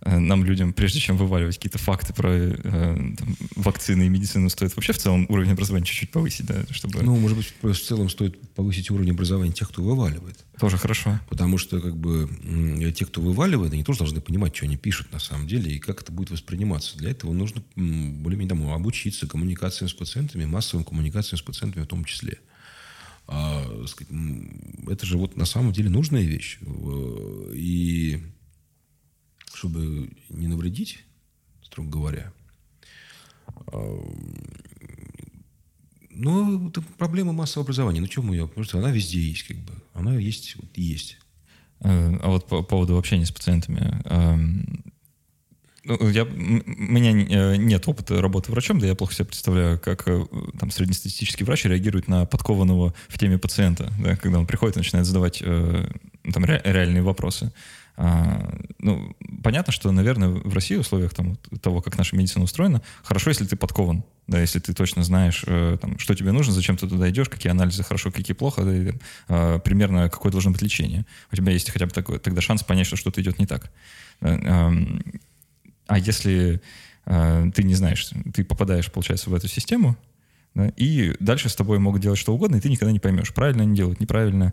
нам, 0.04 0.44
людям, 0.44 0.74
прежде 0.74 1.00
чем 1.00 1.16
вываливать 1.16 1.56
какие-то 1.56 1.78
факты 1.78 2.12
про 2.12 2.54
там, 2.54 3.36
вакцины 3.56 4.06
и 4.06 4.08
медицину, 4.08 4.50
стоит 4.50 4.76
вообще 4.76 4.92
в 4.92 4.98
целом 4.98 5.26
уровень 5.28 5.52
образования 5.52 5.86
чуть-чуть 5.86 6.10
повысить, 6.10 6.46
да, 6.46 6.62
чтобы... 6.70 7.02
Ну, 7.02 7.16
может 7.16 7.36
быть, 7.36 7.54
в 7.62 7.74
целом 7.74 8.08
стоит 8.08 8.40
повысить 8.52 8.90
уровень 8.90 9.10
образования 9.10 9.52
тех, 9.52 9.68
кто 9.68 9.82
вываливает. 9.82 10.44
Тоже 10.58 10.76
хорошо. 10.76 11.20
Потому 11.28 11.58
что, 11.58 11.80
как 11.80 11.96
бы, 11.96 12.28
те, 12.94 13.04
кто 13.06 13.20
вываливает, 13.20 13.72
они 13.72 13.84
тоже 13.84 14.00
должны 14.00 14.20
понимать, 14.20 14.56
что 14.56 14.66
они 14.66 14.76
пишут 14.76 15.12
на 15.12 15.18
самом 15.18 15.46
деле, 15.46 15.72
и 15.72 15.78
как 15.78 16.02
это 16.02 16.12
будет 16.12 16.30
восприниматься. 16.30 16.96
Для 16.98 17.10
этого 17.10 17.32
нужно 17.32 17.62
более-менее 17.76 18.74
обучиться 18.74 19.26
коммуникациям 19.26 19.88
с 19.88 19.94
пациентами, 19.94 20.44
массовым 20.44 20.84
коммуникациям 20.84 21.38
с 21.38 21.42
пациентами 21.42 21.84
в 21.84 21.88
том 21.88 22.04
числе. 22.04 22.38
А, 23.32 23.86
сказать, 23.86 24.12
это 24.88 25.06
же 25.06 25.16
вот 25.16 25.36
на 25.36 25.44
самом 25.44 25.72
деле 25.72 25.88
нужная 25.88 26.22
вещь. 26.22 26.58
И 27.54 28.20
чтобы 29.54 30.10
не 30.30 30.48
навредить, 30.48 31.04
строго 31.62 31.88
говоря, 31.90 32.32
а, 33.68 34.04
ну, 36.10 36.68
это 36.68 36.82
проблема 36.98 37.32
массового 37.32 37.64
образования. 37.64 38.00
Ну, 38.00 38.08
чему 38.08 38.32
ее? 38.32 38.48
Потому 38.48 38.64
что 38.64 38.78
она 38.78 38.90
везде 38.90 39.20
есть, 39.20 39.44
как 39.44 39.58
бы. 39.58 39.72
Она 39.94 40.16
есть, 40.16 40.56
вот, 40.56 40.76
есть. 40.76 41.16
Э, 41.80 42.18
а 42.20 42.28
вот 42.30 42.48
по 42.48 42.62
поводу 42.62 42.98
общения 42.98 43.26
с 43.26 43.30
пациентами. 43.30 44.02
Ну, 45.98 46.08
я, 46.08 46.22
у 46.24 46.28
меня 46.28 47.10
э, 47.10 47.56
нет 47.56 47.88
опыта 47.88 48.22
работы 48.22 48.52
врачом, 48.52 48.78
да 48.78 48.86
я 48.86 48.94
плохо 48.94 49.12
себе 49.12 49.24
представляю, 49.24 49.78
как 49.80 50.06
э, 50.06 50.24
там 50.58 50.70
среднестатистический 50.70 51.42
врач 51.42 51.64
реагирует 51.64 52.06
на 52.06 52.26
подкованного 52.26 52.94
в 53.08 53.18
теме 53.18 53.38
пациента, 53.38 53.92
да, 53.98 54.14
когда 54.14 54.38
он 54.38 54.46
приходит 54.46 54.76
и 54.76 54.80
начинает 54.80 55.06
задавать 55.06 55.42
э, 55.42 55.88
там 56.32 56.44
ре, 56.44 56.60
реальные 56.64 57.02
вопросы. 57.02 57.52
А, 57.96 58.56
ну, 58.78 59.16
понятно, 59.42 59.72
что, 59.72 59.90
наверное, 59.90 60.28
в 60.28 60.54
России 60.54 60.76
в 60.76 60.80
условиях 60.80 61.12
там, 61.12 61.36
того, 61.60 61.82
как 61.82 61.98
наша 61.98 62.16
медицина 62.16 62.44
устроена, 62.44 62.82
хорошо, 63.02 63.30
если 63.30 63.44
ты 63.44 63.56
подкован, 63.56 64.04
да, 64.28 64.40
если 64.40 64.60
ты 64.60 64.72
точно 64.72 65.02
знаешь, 65.02 65.44
там, 65.44 65.98
что 65.98 66.14
тебе 66.14 66.30
нужно, 66.30 66.52
зачем 66.52 66.76
ты 66.76 66.88
туда 66.88 67.10
идешь, 67.10 67.28
какие 67.28 67.50
анализы 67.50 67.82
хорошо, 67.82 68.12
какие 68.12 68.34
плохо, 68.34 68.62
да, 68.62 68.74
и, 68.74 68.92
э, 69.28 69.58
примерно 69.64 70.08
какое 70.08 70.30
должно 70.30 70.52
быть 70.52 70.62
лечение. 70.62 71.04
У 71.32 71.36
тебя 71.36 71.52
есть 71.52 71.68
хотя 71.68 71.86
бы 71.86 71.90
такой, 71.90 72.20
тогда 72.20 72.40
шанс 72.40 72.62
понять, 72.62 72.86
что 72.86 72.96
что-то 72.96 73.20
идет 73.20 73.40
не 73.40 73.46
так. 73.46 73.70
Э, 74.20 74.70
а 75.90 75.98
если 75.98 76.60
э, 77.06 77.50
ты 77.52 77.62
не 77.64 77.74
знаешь, 77.74 78.08
ты 78.32 78.44
попадаешь, 78.44 78.90
получается, 78.90 79.28
в 79.28 79.34
эту 79.34 79.48
систему, 79.48 79.96
Да? 80.54 80.72
И 80.76 81.14
дальше 81.18 81.48
с 81.48 81.56
тобой 81.56 81.78
могут 81.78 82.00
делать 82.00 82.18
что 82.18 82.32
угодно, 82.32 82.56
и 82.56 82.60
ты 82.60 82.70
никогда 82.70 82.92
не 82.92 83.00
поймешь, 83.00 83.34
правильно 83.34 83.62
они 83.62 83.76
делают, 83.76 84.00
неправильно. 84.00 84.52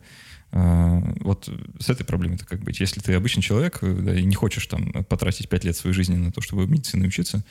А, 0.52 1.04
вот 1.20 1.50
с 1.80 1.90
этой 1.90 2.06
проблемой-то 2.06 2.46
как 2.46 2.62
быть? 2.64 2.80
Если 2.80 3.02
ты 3.02 3.14
обычный 3.14 3.42
человек 3.42 3.80
да, 3.82 4.16
и 4.16 4.24
не 4.24 4.36
хочешь 4.36 4.66
там 4.66 4.92
потратить 5.06 5.50
пять 5.50 5.64
лет 5.64 5.76
своей 5.76 5.94
жизни 5.94 6.16
на 6.16 6.32
то, 6.32 6.42
чтобы 6.42 6.66
медицине 6.66 7.08
учиться, 7.08 7.44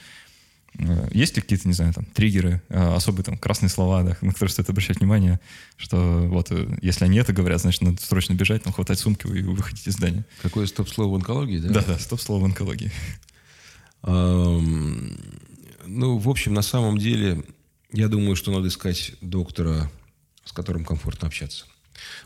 а, 0.78 1.08
есть 1.12 1.36
ли 1.36 1.42
какие-то, 1.42 1.68
не 1.68 1.74
знаю, 1.74 1.92
там, 1.92 2.04
триггеры, 2.06 2.62
а, 2.68 2.96
особые 2.96 3.24
там 3.24 3.38
красные 3.38 3.70
слова, 3.70 4.02
да, 4.02 4.16
на 4.20 4.32
которые 4.32 4.50
стоит 4.50 4.70
обращать 4.70 4.98
внимание, 4.98 5.40
что 5.76 6.26
вот 6.28 6.50
э, 6.50 6.78
если 6.82 7.04
они 7.04 7.18
это 7.18 7.32
говорят, 7.32 7.60
значит, 7.60 7.82
надо 7.82 8.00
срочно 8.02 8.34
бежать, 8.34 8.62
там, 8.62 8.72
хватать 8.72 8.98
сумки 8.98 9.26
и 9.26 9.42
выходить 9.42 9.86
из 9.86 9.94
здания. 9.94 10.24
Какое 10.42 10.66
стоп-слово 10.66 11.12
в 11.12 11.14
онкологии, 11.14 11.58
да? 11.58 11.68
Да-да, 11.68 11.98
стоп-слово 11.98 12.42
в 12.42 12.44
онкологии. 12.44 12.92
Ну, 14.06 16.18
в 16.18 16.28
общем, 16.28 16.54
на 16.54 16.62
самом 16.62 16.98
деле, 16.98 17.44
я 17.92 18.08
думаю, 18.08 18.36
что 18.36 18.52
надо 18.52 18.68
искать 18.68 19.12
доктора, 19.20 19.90
с 20.44 20.52
которым 20.52 20.84
комфортно 20.84 21.28
общаться. 21.28 21.66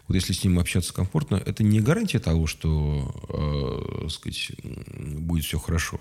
Вот 0.07 0.14
если 0.14 0.33
с 0.33 0.45
ним 0.45 0.59
общаться 0.59 0.93
комфортно, 0.93 1.37
это 1.37 1.62
не 1.62 1.81
гарантия 1.81 2.18
того, 2.18 2.47
что, 2.47 4.05
э, 4.05 4.09
сказать, 4.09 4.53
будет 4.95 5.45
все 5.45 5.59
хорошо. 5.59 6.01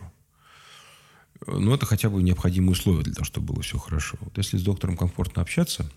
Но 1.48 1.76
это 1.76 1.86
хотя 1.86 2.10
бы 2.10 2.22
необходимые 2.22 2.72
условия 2.72 3.04
для 3.04 3.14
того, 3.14 3.26
чтобы 3.26 3.54
было 3.54 3.62
все 3.62 3.78
хорошо. 3.78 4.18
Вот 4.22 4.38
если 4.38 4.58
с 4.58 4.64
доктором 4.64 4.98
комфортно 4.98 5.42
общаться, 5.42 5.90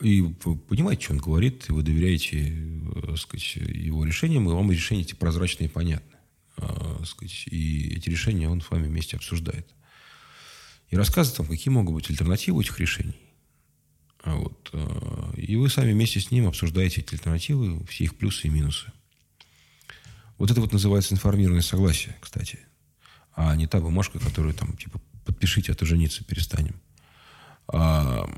и 0.00 0.22
понимаете, 0.68 1.04
что 1.04 1.14
он 1.14 1.18
говорит, 1.18 1.68
и 1.68 1.72
вы 1.72 1.82
доверяете 1.82 2.38
э, 2.38 3.16
сказать, 3.16 3.56
его 3.56 4.04
решениям, 4.04 4.48
и 4.48 4.52
вам 4.52 4.70
решения 4.70 5.02
эти 5.02 5.14
прозрачные 5.14 5.68
и 5.68 5.72
понятны. 5.72 6.19
Э, 6.56 7.04
сказать, 7.04 7.46
и 7.46 7.94
эти 7.96 8.08
решения 8.08 8.48
он 8.48 8.60
с 8.60 8.70
вами 8.70 8.86
вместе 8.86 9.16
обсуждает. 9.16 9.68
И 10.88 10.96
рассказывает 10.96 11.38
вам, 11.38 11.48
какие 11.48 11.72
могут 11.72 11.94
быть 11.94 12.10
альтернативы 12.10 12.62
этих 12.62 12.78
решений. 12.80 13.20
А 14.22 14.36
вот, 14.36 14.70
э, 14.72 15.32
и 15.36 15.56
вы 15.56 15.70
сами 15.70 15.92
вместе 15.92 16.20
с 16.20 16.30
ним 16.30 16.48
обсуждаете 16.48 17.00
эти 17.00 17.14
альтернативы, 17.14 17.84
все 17.86 18.04
их 18.04 18.16
плюсы 18.16 18.48
и 18.48 18.50
минусы. 18.50 18.92
Вот 20.36 20.50
это 20.50 20.60
вот 20.60 20.72
называется 20.72 21.14
информированное 21.14 21.62
согласие, 21.62 22.16
кстати. 22.20 22.60
А 23.34 23.54
не 23.56 23.66
та 23.66 23.80
бумажка, 23.80 24.18
которую 24.18 24.54
там, 24.54 24.76
типа, 24.76 25.00
подпишите, 25.24 25.72
а 25.72 25.74
то 25.74 25.86
жениться 25.86 26.24
перестанем. 26.24 26.80
А, 27.68 28.28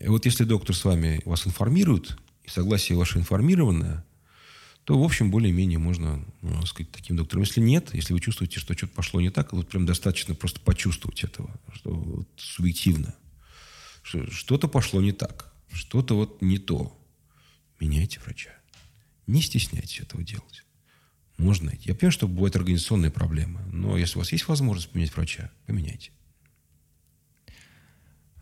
и 0.00 0.08
вот 0.08 0.26
если 0.26 0.44
доктор 0.44 0.74
с 0.74 0.84
вами 0.84 1.22
вас 1.24 1.46
информирует, 1.46 2.18
и 2.42 2.50
согласие 2.50 2.98
ваше 2.98 3.18
информированное, 3.18 4.04
то, 4.84 5.00
в 5.00 5.02
общем, 5.02 5.30
более-менее 5.30 5.78
можно, 5.78 6.22
ну, 6.42 6.64
сказать, 6.66 6.92
таким 6.92 7.16
доктором. 7.16 7.42
Если 7.42 7.60
нет, 7.60 7.94
если 7.94 8.12
вы 8.12 8.20
чувствуете, 8.20 8.60
что 8.60 8.74
что-то 8.74 8.92
пошло 8.92 9.20
не 9.20 9.30
так, 9.30 9.52
вот 9.52 9.68
прям 9.68 9.86
достаточно 9.86 10.34
просто 10.34 10.60
почувствовать 10.60 11.24
этого, 11.24 11.50
что 11.72 11.90
вот 11.90 12.28
субъективно, 12.36 13.14
что 14.02 14.30
что-то 14.30 14.68
пошло 14.68 15.00
не 15.00 15.12
так, 15.12 15.52
что-то 15.72 16.14
вот 16.16 16.42
не 16.42 16.58
то. 16.58 16.96
Меняйте 17.80 18.20
врача. 18.24 18.50
Не 19.26 19.40
стесняйтесь 19.40 20.00
этого 20.00 20.22
делать. 20.22 20.64
Можно. 21.38 21.72
Я 21.80 21.94
понимаю, 21.94 22.12
что 22.12 22.28
бывают 22.28 22.54
организационные 22.54 23.10
проблемы, 23.10 23.60
но 23.72 23.96
если 23.96 24.16
у 24.16 24.20
вас 24.20 24.32
есть 24.32 24.46
возможность 24.48 24.90
поменять 24.90 25.16
врача, 25.16 25.50
поменяйте. 25.66 26.10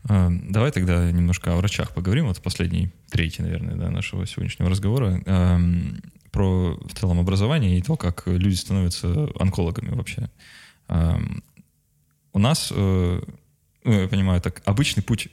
А, 0.03 0.29
давай 0.29 0.71
тогда 0.71 1.09
немножко 1.09 1.53
о 1.53 1.55
врачах 1.55 1.93
поговорим. 1.93 2.27
Вот 2.27 2.41
последний, 2.41 2.91
третий, 3.09 3.41
наверное, 3.41 3.75
да, 3.75 3.89
нашего 3.89 4.27
сегодняшнего 4.27 4.69
разговора 4.69 5.23
про 6.33 6.75
в 6.75 6.93
целом 6.99 7.19
образование 7.19 7.77
и 7.77 7.81
то, 7.81 7.95
как 7.95 8.23
люди 8.25 8.55
становятся 8.55 9.29
онкологами 9.39 9.95
вообще. 9.95 10.29
У 12.33 12.39
нас, 12.39 12.73
э, 12.75 13.21
ну, 13.83 13.91
я 14.01 14.07
понимаю, 14.07 14.41
так 14.41 14.61
обычный 14.65 15.03
путь 15.03 15.29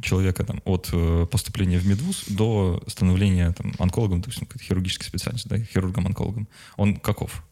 человека 0.00 0.44
там, 0.44 0.60
от 0.64 0.90
э, 0.92 1.26
поступления 1.30 1.78
в 1.78 1.86
медвуз 1.86 2.24
до 2.28 2.82
становления 2.86 3.50
там, 3.52 3.72
онкологом, 3.78 4.22
то 4.22 4.30
есть 4.30 4.42
хирургической 4.62 5.08
специальности, 5.08 5.48
да, 5.48 5.58
хирургом-онкологом, 5.58 6.48
он 6.76 6.96
каков? 6.96 7.42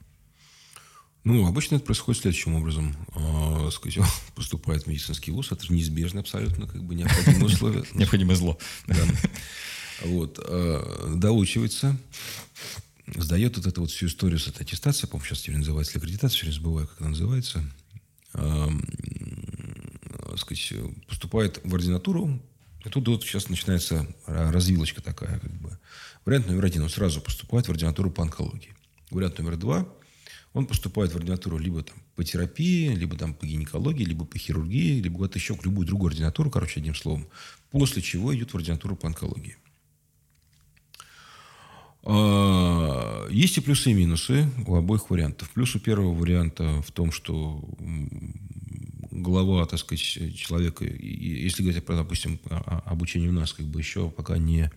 Ну, 1.24 1.46
обычно 1.46 1.76
это 1.76 1.84
происходит 1.84 2.20
следующим 2.20 2.54
образом. 2.54 2.96
Э, 3.14 3.70
сказать, 3.72 3.98
он 3.98 4.06
поступает 4.34 4.84
в 4.84 4.86
медицинский 4.88 5.30
вуз, 5.30 5.52
это 5.52 5.72
неизбежно 5.72 6.20
абсолютно, 6.20 6.66
как 6.66 6.82
бы 6.82 6.94
необходимое 6.94 7.44
условие. 7.44 7.84
Необходимое 7.94 8.36
зло. 8.36 8.58
Вот. 10.04 10.38
Э, 10.42 11.14
доучивается, 11.16 11.96
сдает 13.06 13.56
вот 13.56 13.66
эту 13.66 13.82
вот 13.82 13.90
всю 13.90 14.06
историю 14.06 14.38
с 14.38 14.48
этой 14.48 14.62
аттестацией, 14.62 15.08
по-моему, 15.08 15.26
сейчас 15.26 15.40
теперь 15.42 15.58
называется 15.58 15.98
аккредитация, 15.98 16.36
все 16.36 16.46
время 16.46 16.56
забываю, 16.56 16.88
как 16.88 17.00
она 17.00 17.10
называется. 17.10 17.62
Эм, 18.34 18.84
сказать, 20.36 20.72
поступает 21.06 21.60
в 21.64 21.74
ординатуру, 21.74 22.40
и 22.84 22.88
тут 22.88 23.06
вот 23.08 23.22
сейчас 23.22 23.48
начинается 23.48 24.06
развилочка 24.26 25.02
такая, 25.02 25.38
как 25.38 25.52
бы. 25.52 25.78
Вариант 26.24 26.46
номер 26.46 26.64
один, 26.64 26.82
он 26.82 26.88
сразу 26.88 27.20
поступает 27.20 27.66
в 27.66 27.70
ординатуру 27.70 28.10
по 28.10 28.22
онкологии. 28.22 28.74
Вариант 29.10 29.38
номер 29.38 29.56
два, 29.56 29.88
он 30.52 30.66
поступает 30.66 31.12
в 31.12 31.16
ординатуру 31.16 31.58
либо 31.58 31.82
там 31.82 31.96
по 32.14 32.24
терапии, 32.24 32.88
либо 32.94 33.16
там 33.16 33.34
по 33.34 33.46
гинекологии, 33.46 34.04
либо 34.04 34.24
по 34.24 34.38
хирургии, 34.38 35.00
либо 35.00 35.16
куда-то 35.16 35.38
еще, 35.38 35.54
в 35.54 35.64
любую 35.64 35.86
другую 35.86 36.10
ординатуру, 36.10 36.50
короче, 36.50 36.80
одним 36.80 36.94
словом. 36.94 37.26
После 37.70 38.02
чего 38.02 38.34
идет 38.34 38.52
в 38.52 38.56
ординатуру 38.56 38.96
по 38.96 39.08
онкологии. 39.08 39.56
А, 42.04 43.28
есть 43.30 43.56
и 43.58 43.60
плюсы, 43.60 43.90
и 43.90 43.94
минусы 43.94 44.50
у 44.66 44.74
обоих 44.74 45.10
вариантов. 45.10 45.50
Плюс 45.50 45.74
у 45.74 45.78
первого 45.78 46.14
варианта 46.14 46.82
в 46.82 46.90
том, 46.90 47.12
что 47.12 47.62
голова, 49.10 49.66
так 49.66 49.78
сказать, 49.78 50.36
человека, 50.36 50.84
если 50.84 51.62
говорить 51.62 51.84
про, 51.84 51.96
допустим, 51.96 52.40
обучение 52.84 53.30
у 53.30 53.32
нас, 53.32 53.52
как 53.52 53.66
бы 53.66 53.80
еще 53.80 54.10
пока 54.10 54.38
не 54.38 54.70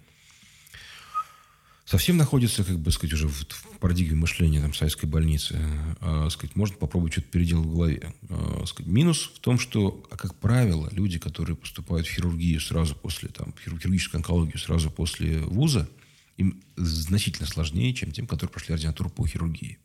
совсем 1.86 2.18
находится, 2.18 2.64
как 2.64 2.80
бы 2.80 2.92
сказать, 2.92 3.14
уже 3.14 3.28
в, 3.28 3.46
парадигме 3.80 4.16
мышления 4.16 4.62
там, 4.62 4.74
советской 4.74 5.06
больницы, 5.06 5.60
а, 6.02 6.30
сказать, 6.30 6.56
можно 6.56 6.76
попробовать 6.78 7.14
что-то 7.14 7.28
переделать 7.28 7.68
в 7.68 7.72
голове. 7.72 8.14
А, 8.30 8.64
сказать, 8.66 8.92
минус 8.92 9.32
в 9.36 9.40
том, 9.40 9.60
что, 9.60 10.04
а 10.10 10.18
как 10.18 10.36
правило, 10.36 10.90
люди, 10.92 11.20
которые 11.20 11.56
поступают 11.56 12.08
в 12.08 12.12
хирургию 12.12 12.60
сразу 12.60 12.96
после, 12.96 13.30
там, 13.30 13.54
в 13.54 13.64
хирургическую 13.64 14.20
онкологию 14.20 14.58
сразу 14.58 14.90
после 14.90 15.40
вуза, 15.40 15.88
им 16.38 16.64
значительно 16.76 17.48
сложнее, 17.48 17.94
чем 17.94 18.12
тем, 18.12 18.28
которые 18.28 18.52
прошли 18.52 18.74
ординатуру 18.74 19.10
по 19.10 19.26
хирургии. 19.26 19.80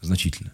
Значительно. 0.00 0.52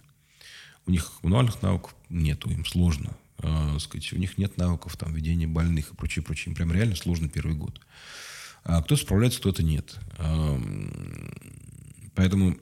У 0.87 0.91
них 0.91 1.13
мануальных 1.23 1.63
навыков 1.63 1.95
нету, 2.09 2.51
им 2.51 2.65
сложно. 2.65 3.17
Э, 3.39 3.79
сказать, 3.81 4.13
у 4.13 4.17
них 4.17 4.39
нет 4.39 4.59
навыков 4.59 4.97
там, 4.97 5.15
ведения 5.15 5.47
больных 5.47 5.93
и 5.93 5.97
прочее, 5.97 6.23
прочее. 6.23 6.51
Им 6.51 6.57
прям 6.57 6.73
реально 6.73 6.97
сложно 6.97 7.29
первый 7.29 7.57
год. 7.57 7.81
А 8.65 8.83
кто 8.83 8.97
справляется, 8.97 9.41
кто-то 9.41 9.63
нет. 9.63 9.99
Э, 10.19 10.61
поэтому, 12.15 12.57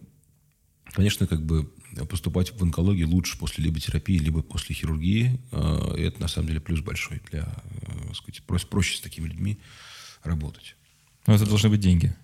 конечно, 0.93 1.27
как 1.27 1.45
бы 1.45 1.73
поступать 2.09 2.53
в 2.53 2.63
онкологию 2.63 3.09
лучше 3.09 3.39
после 3.39 3.65
либо 3.65 3.79
терапии, 3.79 4.19
либо 4.19 4.43
после 4.43 4.75
хирургии. 4.75 5.41
Э, 5.51 5.95
это, 5.97 6.21
на 6.21 6.29
самом 6.29 6.49
деле, 6.49 6.61
плюс 6.61 6.81
большой 6.81 7.21
для, 7.31 7.43
э, 7.43 8.15
сказать, 8.15 8.43
проще 8.45 8.97
с 8.97 9.01
такими 9.01 9.29
людьми 9.29 9.59
работать. 10.23 10.77
Но 11.27 11.35
это 11.35 11.47
должны 11.47 11.69
быть 11.69 11.81
деньги. 11.81 12.15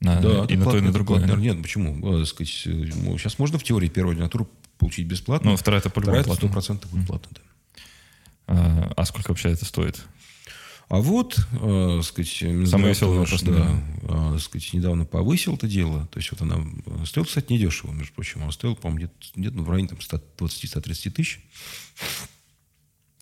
На, 0.00 0.20
да, 0.20 0.44
и 0.48 0.56
на 0.56 0.64
то, 0.64 0.76
и 0.76 0.80
на 0.80 0.92
другое. 0.92 1.20
Платно. 1.20 1.40
Нет, 1.40 1.62
почему? 1.62 2.20
Э, 2.20 2.24
сказать, 2.24 2.48
сейчас 2.50 3.38
можно 3.38 3.58
в 3.58 3.64
теории 3.64 3.88
первую 3.88 4.12
ординатуру 4.12 4.48
получить 4.78 5.06
бесплатно. 5.06 5.52
Ну, 5.52 5.56
вторая 5.56 5.80
это 5.80 5.90
по-любому 5.90 6.22
Вторая 6.22 6.38
это 6.38 6.46
100% 6.46 6.88
будет 6.90 7.06
платно, 7.06 7.30
да. 7.32 7.40
А, 8.46 8.92
а 8.96 9.04
сколько 9.06 9.30
вообще 9.30 9.50
это 9.50 9.64
стоит? 9.64 10.04
А 10.88 10.98
вот, 10.98 11.38
э, 11.60 12.00
сказать, 12.04 12.68
Самое 12.68 12.90
веселое 12.90 13.20
вопрос, 13.20 13.42
да, 13.42 13.82
э, 14.02 14.38
сказать, 14.38 14.72
недавно 14.74 15.06
повысил 15.06 15.54
это 15.54 15.66
дело. 15.66 16.06
То 16.08 16.18
есть 16.18 16.30
вот 16.30 16.42
она 16.42 16.56
э, 16.86 17.04
стоила, 17.06 17.26
кстати, 17.26 17.52
недешево, 17.52 17.92
между 17.92 18.12
прочим. 18.12 18.42
Она 18.42 18.52
стоила, 18.52 18.74
по-моему, 18.74 18.98
где-то, 18.98 19.40
где 19.40 19.50
в 19.50 19.70
районе 19.70 19.88
там, 19.88 19.98
120-130 19.98 21.10
тысяч. 21.10 21.40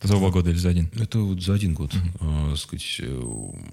За 0.03 0.17
два 0.17 0.29
года 0.29 0.49
или 0.49 0.57
за 0.57 0.69
один? 0.69 0.89
Это 0.93 1.19
вот 1.19 1.41
за 1.41 1.53
один 1.53 1.73
год. 1.73 1.93
Uh-huh. 1.93 2.53
А, 2.53 2.55
сказать, 2.57 3.01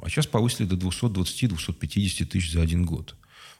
а 0.02 0.09
сейчас 0.09 0.27
повысили 0.27 0.66
до 0.66 0.77
220-250 0.77 2.24
тысяч 2.27 2.52
за 2.52 2.62
один 2.62 2.85
год. 2.85 3.16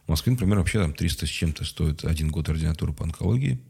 В 0.06 0.09
Москве, 0.10 0.32
например, 0.32 0.59
вообще 0.59 0.80
там 0.80 0.94
300 0.94 1.26
с 1.26 1.28
чем-то 1.28 1.64
стоит 1.64 2.05
один 2.05 2.30
год 2.30 2.48
ординатуры 2.48 2.92
по 2.92 3.05
онкологии. 3.05 3.60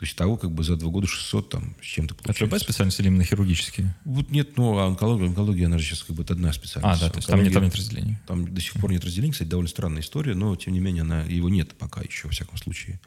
То 0.00 0.06
есть 0.06 0.16
того 0.16 0.38
как 0.38 0.50
бы 0.50 0.64
за 0.64 0.76
два 0.76 0.90
года 0.90 1.06
600 1.06 1.50
там 1.50 1.76
с 1.82 1.84
чем-то 1.84 2.14
получается. 2.14 2.38
Это 2.38 2.44
любая 2.46 2.60
специальность 2.60 2.98
или 3.00 3.08
именно 3.08 3.22
хирургические? 3.22 3.94
Вот 4.06 4.30
нет, 4.30 4.56
ну, 4.56 4.78
а 4.78 4.86
онкология, 4.86 5.26
онкология, 5.26 5.66
она 5.66 5.76
же 5.76 5.84
сейчас 5.84 6.04
как 6.04 6.16
бы 6.16 6.24
одна 6.26 6.54
специальность. 6.54 7.02
А, 7.02 7.04
да, 7.04 7.10
то 7.10 7.18
есть 7.18 7.28
там 7.28 7.42
нет, 7.42 7.52
там 7.52 7.64
нет 7.64 7.74
разделения. 7.74 8.18
Там 8.26 8.54
до 8.54 8.60
сих 8.62 8.72
пор 8.80 8.92
нет 8.92 9.04
разделения, 9.04 9.32
кстати, 9.32 9.48
довольно 9.48 9.68
странная 9.68 10.00
история, 10.00 10.34
но, 10.34 10.56
тем 10.56 10.72
не 10.72 10.80
менее, 10.80 11.02
она, 11.02 11.20
его 11.24 11.50
нет 11.50 11.76
пока 11.76 12.00
еще, 12.00 12.28
во 12.28 12.32
всяком 12.32 12.56
случае. 12.56 12.98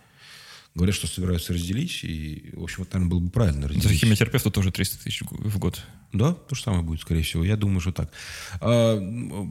Говорят, 0.76 0.96
что 0.96 1.06
собираются 1.06 1.54
разделить, 1.54 2.04
и, 2.04 2.50
в 2.54 2.64
общем, 2.64 2.82
это, 2.82 2.96
наверное, 2.96 3.12
было 3.12 3.20
бы 3.20 3.30
правильно 3.30 3.68
разделить. 3.68 3.84
За 3.84 3.94
химиотерапевта 3.94 4.50
тоже 4.50 4.72
300 4.72 5.04
тысяч 5.04 5.22
в 5.22 5.60
год. 5.60 5.84
Да, 6.14 6.34
то 6.34 6.56
же 6.56 6.64
самое 6.64 6.84
будет, 6.84 7.02
скорее 7.02 7.22
всего. 7.22 7.44
Я 7.44 7.58
думаю, 7.58 7.80
что 7.80 7.92
так. 7.92 8.12
А, 8.60 8.98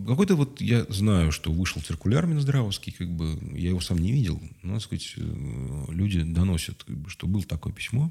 какой-то 0.09 0.35
вот, 0.35 0.61
я 0.61 0.85
знаю, 0.89 1.31
что 1.31 1.53
вышел 1.53 1.81
циркуляр 1.81 2.27
Минздравовский, 2.27 2.93
как 2.93 3.09
бы, 3.09 3.39
я 3.53 3.69
его 3.69 3.81
сам 3.81 3.99
не 3.99 4.11
видел, 4.11 4.43
но, 4.62 4.74
так 4.74 4.82
сказать, 4.82 5.15
э, 5.16 5.85
люди 5.90 6.23
доносят, 6.23 6.82
как 6.82 6.97
бы, 6.97 7.09
что 7.09 7.28
было 7.28 7.44
такое 7.44 7.73
письмо 7.73 8.11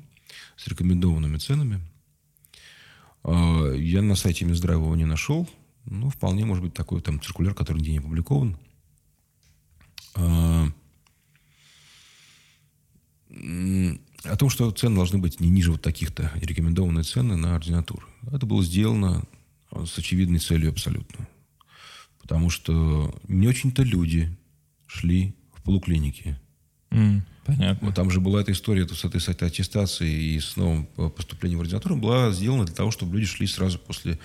с 0.56 0.68
рекомендованными 0.68 1.38
ценами. 1.38 1.82
А, 3.24 3.74
я 3.74 4.02
на 4.02 4.16
сайте 4.16 4.46
Минздрава 4.46 4.84
его 4.84 4.96
не 4.96 5.06
нашел. 5.06 5.50
Ну, 5.86 6.10
вполне 6.10 6.46
может 6.46 6.64
быть 6.64 6.74
такой 6.74 7.02
там 7.02 7.22
циркуляр, 7.22 7.54
который 7.54 7.80
нигде 7.80 7.92
не 7.92 8.00
опубликован. 8.00 8.58
А, 10.16 10.68
о 14.24 14.36
том, 14.38 14.50
что 14.50 14.70
цены 14.72 14.96
должны 14.96 15.20
быть 15.20 15.40
не 15.40 15.50
ниже 15.50 15.72
вот 15.72 15.82
таких-то 15.82 16.32
рекомендованные 16.36 17.04
цены 17.04 17.36
на 17.36 17.56
ординатуру. 17.56 18.06
Это 18.32 18.46
было 18.46 18.64
сделано 18.64 19.24
с 19.72 19.98
очевидной 19.98 20.40
целью 20.40 20.72
абсолютно. 20.72 21.28
Потому 22.22 22.50
что 22.50 23.14
не 23.28 23.48
очень-то 23.48 23.84
люди 23.84 24.36
шли 24.86 25.36
в 25.54 25.64
полуклиники. 25.64 26.40
Mm, 26.92 27.22
понятно. 27.46 27.88
Вот 27.88 27.96
там 27.96 28.12
же 28.12 28.20
была 28.20 28.42
эта 28.42 28.52
история 28.52 28.88
с 28.88 29.06
этой, 29.06 29.22
с 29.22 29.30
этой 29.30 29.48
аттестацией 29.48 30.36
и 30.36 30.40
с 30.40 30.56
новым 30.58 30.86
поступлением 30.86 31.60
в 31.60 31.62
ординатуру 31.62 31.96
была 31.96 32.32
сделана 32.32 32.66
для 32.66 32.76
того, 32.76 32.92
чтобы 32.92 33.16
люди 33.16 33.28
шли 33.28 33.48
сразу 33.48 33.80
после 33.80 34.20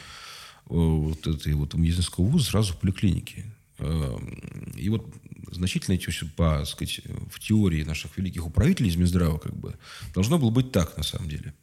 вот 0.67 1.27
этой 1.27 1.55
вот 1.55 1.75
медицинского 1.75 2.25
вуза 2.25 2.47
сразу 2.47 2.75
в 2.75 2.79
поликлинике. 2.79 3.47
Эм, 3.79 4.73
и 4.77 4.89
вот 4.89 5.07
значительно, 5.53 5.99
по, 6.37 6.65
сказать, 6.65 7.01
в 7.31 7.41
теории 7.41 7.85
наших 7.85 8.17
великих 8.17 8.47
управителей 8.47 8.91
из 8.91 8.97
Минздрава, 8.97 9.39
как 9.39 9.57
бы, 9.57 9.79
должно 10.15 10.39
было 10.39 10.51
быть 10.51 10.73
так, 10.73 10.97
на 10.97 11.03
самом 11.03 11.29
деле. 11.29 11.55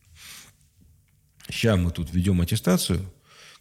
Сейчас 1.49 1.80
мы 1.80 1.91
тут 1.91 2.14
ведем 2.14 2.41
аттестацию. 2.41 3.11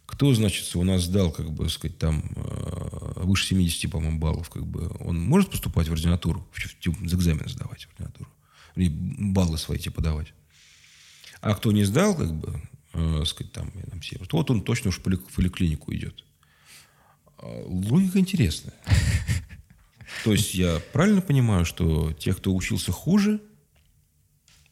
Кто, 0.06 0.34
значит, 0.34 0.74
у 0.76 0.84
нас 0.84 1.04
сдал, 1.04 1.32
как 1.32 1.50
бы, 1.52 1.68
сказать, 1.70 1.98
там, 1.98 2.22
э, 2.36 3.22
выше 3.24 3.46
70, 3.46 3.90
по-моему, 3.90 4.18
баллов, 4.18 4.50
как 4.50 4.66
бы, 4.66 4.90
он 5.00 5.18
может 5.20 5.50
поступать 5.50 5.88
в 5.88 5.92
ординатуру, 5.92 6.46
в 6.52 7.14
экзамен 7.14 7.48
сдавать 7.48 7.84
в 7.84 7.90
ординатуру, 7.92 8.30
или 8.76 8.88
баллы 8.88 9.58
свои 9.58 9.78
типа 9.78 10.02
давать. 10.02 10.34
А 11.40 11.54
кто 11.54 11.72
не 11.72 11.84
сдал, 11.84 12.14
как 12.16 12.32
бы, 12.34 12.60
э, 12.92 13.24
сказать, 13.26 13.52
там, 13.52 13.70
там 13.70 14.00
все, 14.00 14.18
вот 14.30 14.50
он 14.50 14.62
точно 14.62 14.90
уж 14.90 14.98
в 14.98 15.02
поликлинику 15.02 15.94
идет. 15.94 16.24
А, 17.38 17.64
логика 17.66 18.18
интересная. 18.18 18.74
То 20.24 20.32
есть 20.32 20.54
я 20.54 20.80
правильно 20.92 21.20
понимаю, 21.20 21.64
что 21.64 22.12
те, 22.12 22.32
кто 22.34 22.54
учился 22.54 22.92
хуже, 22.92 23.40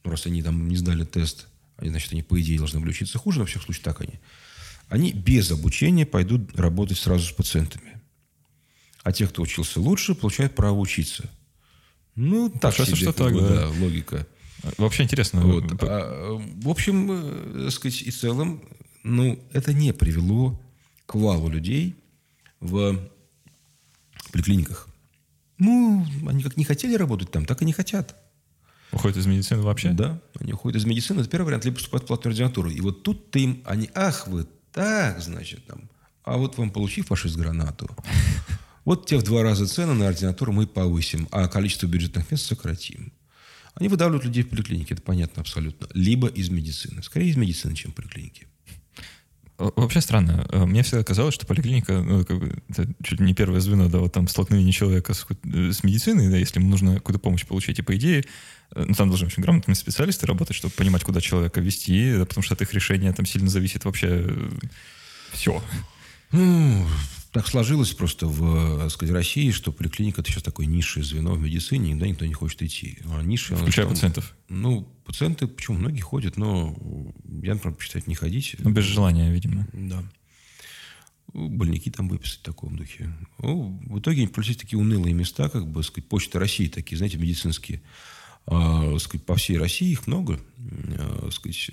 ну, 0.05 0.11
раз 0.11 0.27
они 0.27 0.43
там 0.43 0.69
не 0.69 0.77
сдали 0.77 1.05
тест, 1.05 1.49
они, 1.77 1.91
значит, 1.91 2.12
они, 2.12 2.23
по 2.23 2.41
идее, 2.41 2.59
должны 2.59 2.81
были 2.81 2.91
учиться 2.91 3.19
хуже, 3.19 3.39
но 3.39 3.45
во 3.45 3.49
всех 3.49 3.62
случаях 3.62 3.85
так 3.85 4.01
они, 4.01 4.21
они 4.89 5.12
без 5.12 5.51
обучения 5.51 6.07
пойдут 6.07 6.59
работать 6.59 6.99
сразу 6.99 7.27
с 7.27 7.33
пациентами. 7.33 8.01
А 9.03 9.12
те, 9.12 9.27
кто 9.27 9.43
учился 9.43 9.81
лучше, 9.81 10.15
получают 10.15 10.55
право 10.55 10.79
учиться. 10.79 11.31
Ну, 12.15 12.51
так 12.51 12.77
Кажется, 12.77 12.97
себе, 12.97 12.97
что 12.97 13.12
так, 13.12 13.33
бы, 13.33 13.41
да. 13.41 13.49
да, 13.49 13.69
логика. 13.69 14.27
Вообще 14.77 15.05
интересно. 15.05 15.41
Вот. 15.41 15.65
А, 15.83 16.39
в 16.62 16.69
общем, 16.69 17.11
э, 17.11 17.65
так 17.65 17.73
сказать, 17.73 18.03
и 18.03 18.11
целом, 18.11 18.62
ну, 19.03 19.43
это 19.53 19.73
не 19.73 19.93
привело 19.93 20.61
к 21.07 21.15
валу 21.15 21.49
людей 21.49 21.97
в 22.61 22.99
поликлиниках. 24.33 24.90
Ну, 25.61 26.05
они 26.27 26.43
как 26.43 26.57
не 26.57 26.65
хотели 26.65 26.95
работать 26.95 27.31
там, 27.31 27.45
так 27.47 27.62
и 27.62 27.65
не 27.65 27.73
хотят. 27.73 28.16
Уходят 28.93 29.16
из 29.16 29.27
медицины 29.27 29.62
вообще? 29.62 29.91
Да, 29.91 30.20
они 30.41 30.53
уходят 30.53 30.81
из 30.81 30.85
медицины. 30.85 31.20
Это 31.20 31.31
первый 31.31 31.47
вариант, 31.47 31.65
либо 31.65 31.77
поступают 31.77 32.05
в 32.05 32.07
платную 32.09 32.32
ординатуру. 32.32 32.70
И 32.70 32.81
вот 32.81 33.05
тут 33.05 33.31
ты 33.31 33.41
им, 33.41 33.62
они, 33.65 33.89
ах 33.95 34.27
вы, 34.27 34.47
так, 34.73 35.20
значит, 35.20 35.65
там, 35.66 35.89
а 36.24 36.39
вот 36.39 36.59
вам 36.59 36.70
получив 36.70 37.07
фашист 37.07 37.37
гранату, 37.37 37.89
вот 38.85 39.07
те 39.07 39.19
в 39.19 39.23
два 39.23 39.43
раза 39.43 39.66
цены 39.66 39.95
на 39.95 40.09
ординатуру 40.09 40.53
мы 40.53 40.66
повысим, 40.66 41.28
а 41.31 41.47
количество 41.47 41.87
бюджетных 41.87 42.31
мест 42.31 42.47
сократим. 42.47 43.12
Они 43.74 43.89
выдавливают 43.89 44.24
людей 44.24 44.43
в 44.43 44.49
поликлинике, 44.49 44.95
это 44.95 45.03
понятно 45.03 45.43
абсолютно. 45.43 45.87
Либо 45.95 46.27
из 46.27 46.49
медицины. 46.49 47.03
Скорее 47.03 47.31
из 47.31 47.37
медицины, 47.37 47.74
чем 47.77 47.93
в 47.93 47.95
поликлинике. 47.95 48.49
Вообще 49.61 50.01
странно. 50.01 50.47
Э, 50.51 50.65
мне 50.65 50.82
всегда 50.82 51.05
казалось, 51.05 51.35
что 51.35 51.47
поликлиника, 51.47 52.01
ну, 52.01 52.24
как 52.24 52.39
бы, 52.39 52.62
это 52.70 52.87
чуть 53.03 53.20
ли 53.20 53.27
не 53.27 53.35
первое 53.35 53.61
звено, 53.61 53.91
да, 53.91 53.99
вот 53.99 54.12
там 54.12 54.27
столкновение 54.27 54.73
человека 54.73 55.12
с, 55.12 55.27
э, 55.45 55.73
с 55.73 55.85
медициной, 55.85 56.31
да, 56.31 56.39
если 56.39 56.61
ему 56.61 56.70
нужно 56.70 56.95
какую-то 56.95 57.20
помощь 57.20 57.45
получить. 57.45 57.78
И 57.78 57.82
по 57.82 57.95
идее, 57.95 58.24
э, 58.74 58.85
ну, 58.89 58.95
там 58.95 59.09
должны 59.09 59.27
очень 59.27 59.43
грамотные 59.43 59.74
специалисты 59.74 60.27
работать, 60.27 60.57
чтобы 60.57 60.73
понимать, 60.73 61.05
куда 61.05 61.20
человека 61.20 61.61
вести, 61.61 62.15
да, 62.16 62.24
потому 62.24 62.43
что 62.43 62.55
от 62.55 62.62
их 62.62 62.73
решения 62.73 63.12
там 63.12 63.27
сильно 63.27 63.51
зависит 63.51 63.85
вообще 63.85 64.35
все. 65.32 65.62
Ну, 66.32 66.87
так 67.32 67.47
сложилось 67.47 67.93
просто 67.93 68.27
в 68.27 68.78
так 68.81 68.90
сказать, 68.90 69.15
России, 69.15 69.51
что 69.51 69.73
поликлиника 69.73 70.20
это 70.20 70.31
сейчас 70.31 70.43
такое 70.43 70.66
низшее 70.66 71.05
звено 71.05 71.35
в 71.35 71.40
медицине, 71.40 71.90
никуда 71.90 72.09
никто 72.09 72.27
не 72.27 72.35
хочет 72.35 72.62
идти. 72.62 72.98
А 73.07 73.23
низшее, 73.23 73.57
Включая 73.57 73.86
там, 73.86 73.94
пациентов? 73.94 74.36
Ну, 74.48 74.82
пациенты, 75.05 75.47
почему 75.47 75.78
многие 75.78 76.01
ходят, 76.01 76.36
но 76.36 76.77
я, 77.24 77.55
например, 77.55 77.61
предпочитаю 77.61 78.05
не 78.07 78.15
ходить. 78.15 78.57
Ну, 78.59 78.70
без 78.70 78.85
желания, 78.85 79.31
видимо. 79.31 79.69
Да. 79.73 80.02
Больники 81.32 81.90
там 81.90 82.09
выписать 82.09 82.40
в 82.40 82.43
таком 82.43 82.77
духе. 82.77 83.15
Ну, 83.39 83.81
в 83.86 84.01
итоге 84.01 84.27
получились 84.27 84.59
такие 84.59 84.81
унылые 84.81 85.15
места, 85.15 85.48
как 85.48 85.69
бы, 85.69 85.85
сказать, 85.85 86.09
почта 86.09 86.40
России 86.40 86.66
такие, 86.66 86.98
знаете, 86.98 87.19
медицинские. 87.19 87.81
А, 88.47 88.98
сказать, 88.98 89.24
по 89.24 89.36
всей 89.36 89.59
России 89.59 89.93
их 89.93 90.09
много. 90.09 90.40
А, 90.98 91.28
сказать, 91.31 91.70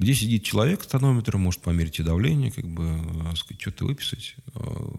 где 0.00 0.14
сидит 0.14 0.44
человек 0.44 0.82
с 0.82 0.86
тонометром, 0.86 1.42
может 1.42 1.60
померить 1.60 2.00
и 2.00 2.02
давление, 2.02 2.50
как 2.50 2.66
бы, 2.66 2.84
а, 2.86 3.36
сказать, 3.36 3.60
что-то 3.60 3.84
выписать, 3.84 4.34
а, 4.54 4.90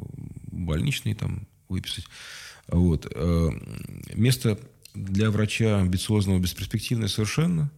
больничный 0.51 1.15
там 1.15 1.47
выписать. 1.69 2.05
Вот. 2.67 3.11
А, 3.15 3.49
место 4.13 4.59
для 4.93 5.31
врача 5.31 5.79
амбициозного, 5.79 6.37
бесперспективное 6.37 7.07
совершенно. 7.07 7.71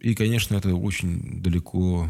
И, 0.00 0.14
конечно, 0.14 0.56
это 0.56 0.74
очень 0.74 1.42
далеко 1.42 2.08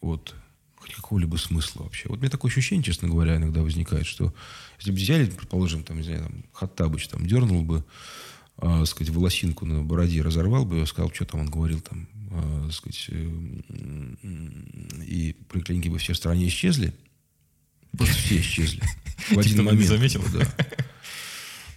от 0.00 0.34
хоть 0.76 0.94
какого-либо 0.94 1.36
смысла 1.36 1.82
вообще. 1.82 2.08
Вот 2.08 2.20
меня 2.20 2.30
такое 2.30 2.50
ощущение, 2.50 2.82
честно 2.82 3.06
говоря, 3.06 3.36
иногда 3.36 3.60
возникает, 3.60 4.06
что 4.06 4.34
если 4.78 4.92
бы 4.92 4.96
взяли, 4.96 5.26
предположим, 5.26 5.84
там, 5.84 5.98
не 5.98 6.04
знаю, 6.04 6.22
там, 6.22 6.44
Хаттабыч 6.52 7.08
там 7.08 7.26
дернул 7.26 7.62
бы 7.62 7.84
э, 8.62 8.84
сказать, 8.86 9.12
волосинку 9.12 9.66
на 9.66 9.82
бороде 9.82 10.22
разорвал 10.22 10.64
бы, 10.64 10.78
я 10.78 10.86
сказал, 10.86 11.12
что 11.12 11.24
там 11.24 11.40
он 11.40 11.50
говорил 11.50 11.80
там, 11.80 12.08
э, 12.30 12.70
сказать, 12.72 13.06
э, 13.08 14.14
и 15.06 15.36
поликлиники 15.48 15.88
бы 15.88 15.98
все 15.98 16.14
в 16.14 16.16
стране 16.16 16.46
исчезли. 16.48 16.94
Просто 17.96 18.14
все 18.14 18.40
исчезли. 18.40 18.82
В 19.30 19.38
один 19.38 19.64
момент. 19.64 19.86
заметил? 19.86 20.24
Да. 20.32 20.46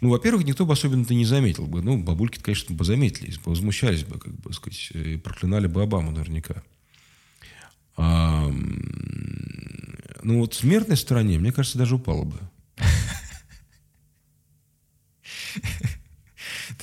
Ну, 0.01 0.09
во-первых, 0.09 0.45
никто 0.45 0.65
бы 0.65 0.73
особенно-то 0.73 1.13
не 1.13 1.25
заметил 1.25 1.67
бы. 1.67 1.81
Ну, 1.81 1.97
бабульки 1.97 2.39
конечно, 2.39 2.75
бы 2.75 2.85
заметили, 2.85 3.33
возмущались 3.45 4.03
бы, 4.03 4.19
как 4.19 4.33
бы 4.33 4.53
сказать, 4.53 4.91
и 4.93 5.17
проклинали 5.17 5.67
бы 5.67 5.81
Обаму 5.81 6.11
наверняка. 6.11 6.63
А, 7.97 8.47
ну, 10.21 10.39
вот 10.39 10.53
в 10.53 10.57
смертной 10.57 10.97
стороне, 10.97 11.39
мне 11.39 11.51
кажется, 11.51 11.77
даже 11.77 11.95
упало 11.95 12.23
бы. 12.23 12.37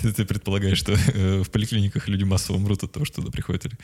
Ты, 0.02 0.12
ты 0.12 0.24
предполагаешь, 0.24 0.78
что 0.78 0.92
э, 0.92 1.42
в 1.42 1.50
поликлиниках 1.50 2.08
люди 2.08 2.24
массово 2.24 2.58
мрут 2.58 2.82
от 2.82 2.92
того, 2.92 3.04
что 3.04 3.16
туда 3.22 3.30
приходят? 3.30 3.64
Или... 3.66 3.76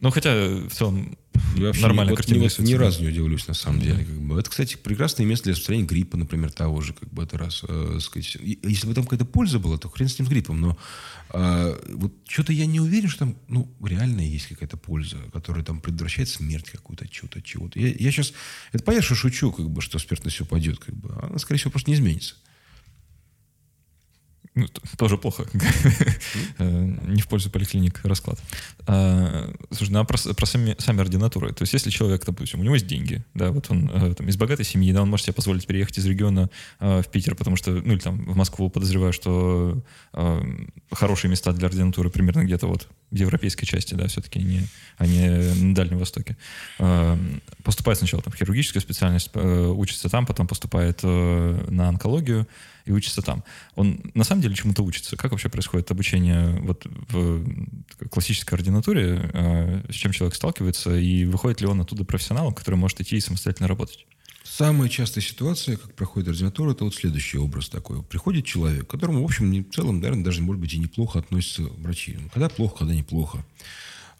Ну, 0.00 0.10
хотя 0.10 0.32
в 0.32 0.70
целом 0.70 1.18
я 1.56 1.72
нормально 1.80 2.12
вот, 2.12 2.18
картина. 2.18 2.42
Вот, 2.42 2.58
ни 2.60 2.74
разу 2.74 3.02
не 3.02 3.08
удивлюсь, 3.08 3.48
на 3.48 3.54
самом 3.54 3.80
деле. 3.80 4.04
Как 4.04 4.20
бы. 4.20 4.38
Это, 4.38 4.48
кстати, 4.48 4.76
прекрасное 4.76 5.26
место 5.26 5.44
для 5.44 5.52
распространения 5.52 5.88
гриппа, 5.88 6.16
например, 6.16 6.52
того 6.52 6.80
же, 6.80 6.92
как 6.92 7.12
бы 7.12 7.24
это 7.24 7.36
раз. 7.36 7.64
Э, 7.68 7.98
сказать. 8.00 8.36
Если 8.62 8.86
бы 8.86 8.94
там 8.94 9.04
какая-то 9.04 9.24
польза 9.24 9.58
была, 9.58 9.76
то 9.76 9.88
хрен 9.88 10.08
с 10.08 10.18
ним 10.18 10.26
с 10.26 10.30
гриппом. 10.30 10.60
Но 10.60 10.78
э, 11.32 11.80
вот 11.94 12.12
что-то 12.28 12.52
я 12.52 12.66
не 12.66 12.80
уверен, 12.80 13.08
что 13.08 13.20
там 13.20 13.36
ну, 13.48 13.72
реально 13.84 14.20
есть 14.20 14.46
какая-то 14.46 14.76
польза, 14.76 15.16
которая 15.32 15.64
там 15.64 15.80
предотвращает 15.80 16.28
смерть 16.28 16.70
какую-то, 16.70 17.08
чего-то, 17.08 17.42
чего-то. 17.42 17.80
Я, 17.80 17.88
я 17.88 18.12
сейчас... 18.12 18.32
Это 18.72 18.84
понятно, 18.84 19.06
что 19.06 19.14
шучу, 19.16 19.50
как 19.50 19.68
бы, 19.68 19.80
что 19.80 19.98
смертность 19.98 20.40
упадет. 20.40 20.78
Как 20.78 20.94
бы. 20.94 21.12
Она, 21.22 21.38
скорее 21.38 21.58
всего, 21.58 21.72
просто 21.72 21.90
не 21.90 21.96
изменится. 21.96 22.36
Ну, 24.58 24.66
тоже 24.96 25.16
плохо. 25.16 25.46
Э, 26.58 26.96
не 27.06 27.20
в 27.20 27.28
пользу 27.28 27.50
поликлиник 27.50 28.00
расклад. 28.04 28.40
А, 28.86 29.52
слушай, 29.70 29.90
ну 29.92 30.00
а 30.00 30.04
про, 30.04 30.18
про 30.34 30.46
сами, 30.46 30.74
сами 30.78 31.00
ординатуры. 31.00 31.52
То 31.52 31.62
есть, 31.62 31.72
если 31.72 31.90
человек, 31.90 32.24
допустим, 32.24 32.60
у 32.60 32.62
него 32.64 32.74
есть 32.74 32.86
деньги, 32.86 33.24
да, 33.34 33.50
вот 33.50 33.70
он 33.70 33.90
э, 33.92 34.14
из 34.26 34.36
богатой 34.36 34.64
семьи, 34.64 34.92
да, 34.92 35.02
он 35.02 35.10
может 35.10 35.26
себе 35.26 35.34
позволить 35.34 35.66
переехать 35.66 35.98
из 35.98 36.06
региона 36.06 36.50
э, 36.80 37.02
в 37.02 37.08
Питер, 37.10 37.36
потому 37.36 37.56
что, 37.56 37.70
ну, 37.70 37.92
или 37.92 38.00
там 38.00 38.24
в 38.24 38.36
Москву, 38.36 38.70
подозреваю, 38.70 39.12
что 39.12 39.82
хорошие 40.90 41.30
места 41.30 41.52
для 41.52 41.68
ординатуры 41.68 42.10
примерно 42.10 42.44
где-то 42.44 42.66
вот 42.66 42.88
в 43.10 43.14
европейской 43.14 43.66
части, 43.66 43.94
да, 43.94 44.06
все-таки 44.08 44.40
не, 44.40 44.66
а 44.96 45.06
не 45.06 45.28
на 45.62 45.74
Дальнем 45.74 45.98
Востоке. 45.98 46.36
Поступает 47.62 47.98
сначала 47.98 48.22
там 48.22 48.32
в 48.32 48.36
хирургическую 48.36 48.82
специальность, 48.82 49.30
учится 49.34 50.08
там, 50.08 50.26
потом 50.26 50.46
поступает 50.46 51.02
на 51.02 51.88
онкологию, 51.88 52.46
и 52.88 52.92
учится 52.92 53.20
там. 53.20 53.44
Он 53.74 54.00
на 54.14 54.24
самом 54.24 54.40
деле 54.40 54.54
чему-то 54.54 54.82
учится. 54.82 55.16
Как 55.16 55.30
вообще 55.30 55.50
происходит 55.50 55.90
обучение 55.90 56.58
вот 56.60 56.86
в 56.86 57.44
классической 58.08 58.54
ординатуре, 58.54 59.30
э, 59.32 59.92
с 59.92 59.94
чем 59.94 60.12
человек 60.12 60.34
сталкивается, 60.34 60.96
и 60.96 61.26
выходит 61.26 61.60
ли 61.60 61.66
он 61.66 61.82
оттуда 61.82 62.04
профессионалом, 62.04 62.54
который 62.54 62.76
может 62.76 63.00
идти 63.00 63.16
и 63.16 63.20
самостоятельно 63.20 63.68
работать? 63.68 64.06
Самая 64.42 64.88
частая 64.88 65.22
ситуация, 65.22 65.76
как 65.76 65.92
проходит 65.94 66.28
ординатура, 66.28 66.72
это 66.72 66.84
вот 66.84 66.94
следующий 66.94 67.36
образ 67.36 67.68
такой. 67.68 68.02
Приходит 68.02 68.46
человек, 68.46 68.86
к 68.86 68.90
которому, 68.90 69.20
в 69.20 69.24
общем, 69.26 69.52
в 69.52 69.74
целом, 69.74 70.00
наверное, 70.00 70.24
даже, 70.24 70.40
может 70.40 70.60
быть, 70.60 70.72
и 70.72 70.78
неплохо 70.78 71.18
относятся 71.18 71.64
врачи. 71.64 72.16
Ну, 72.18 72.30
когда 72.30 72.48
плохо, 72.48 72.78
когда 72.78 72.94
неплохо. 72.94 73.44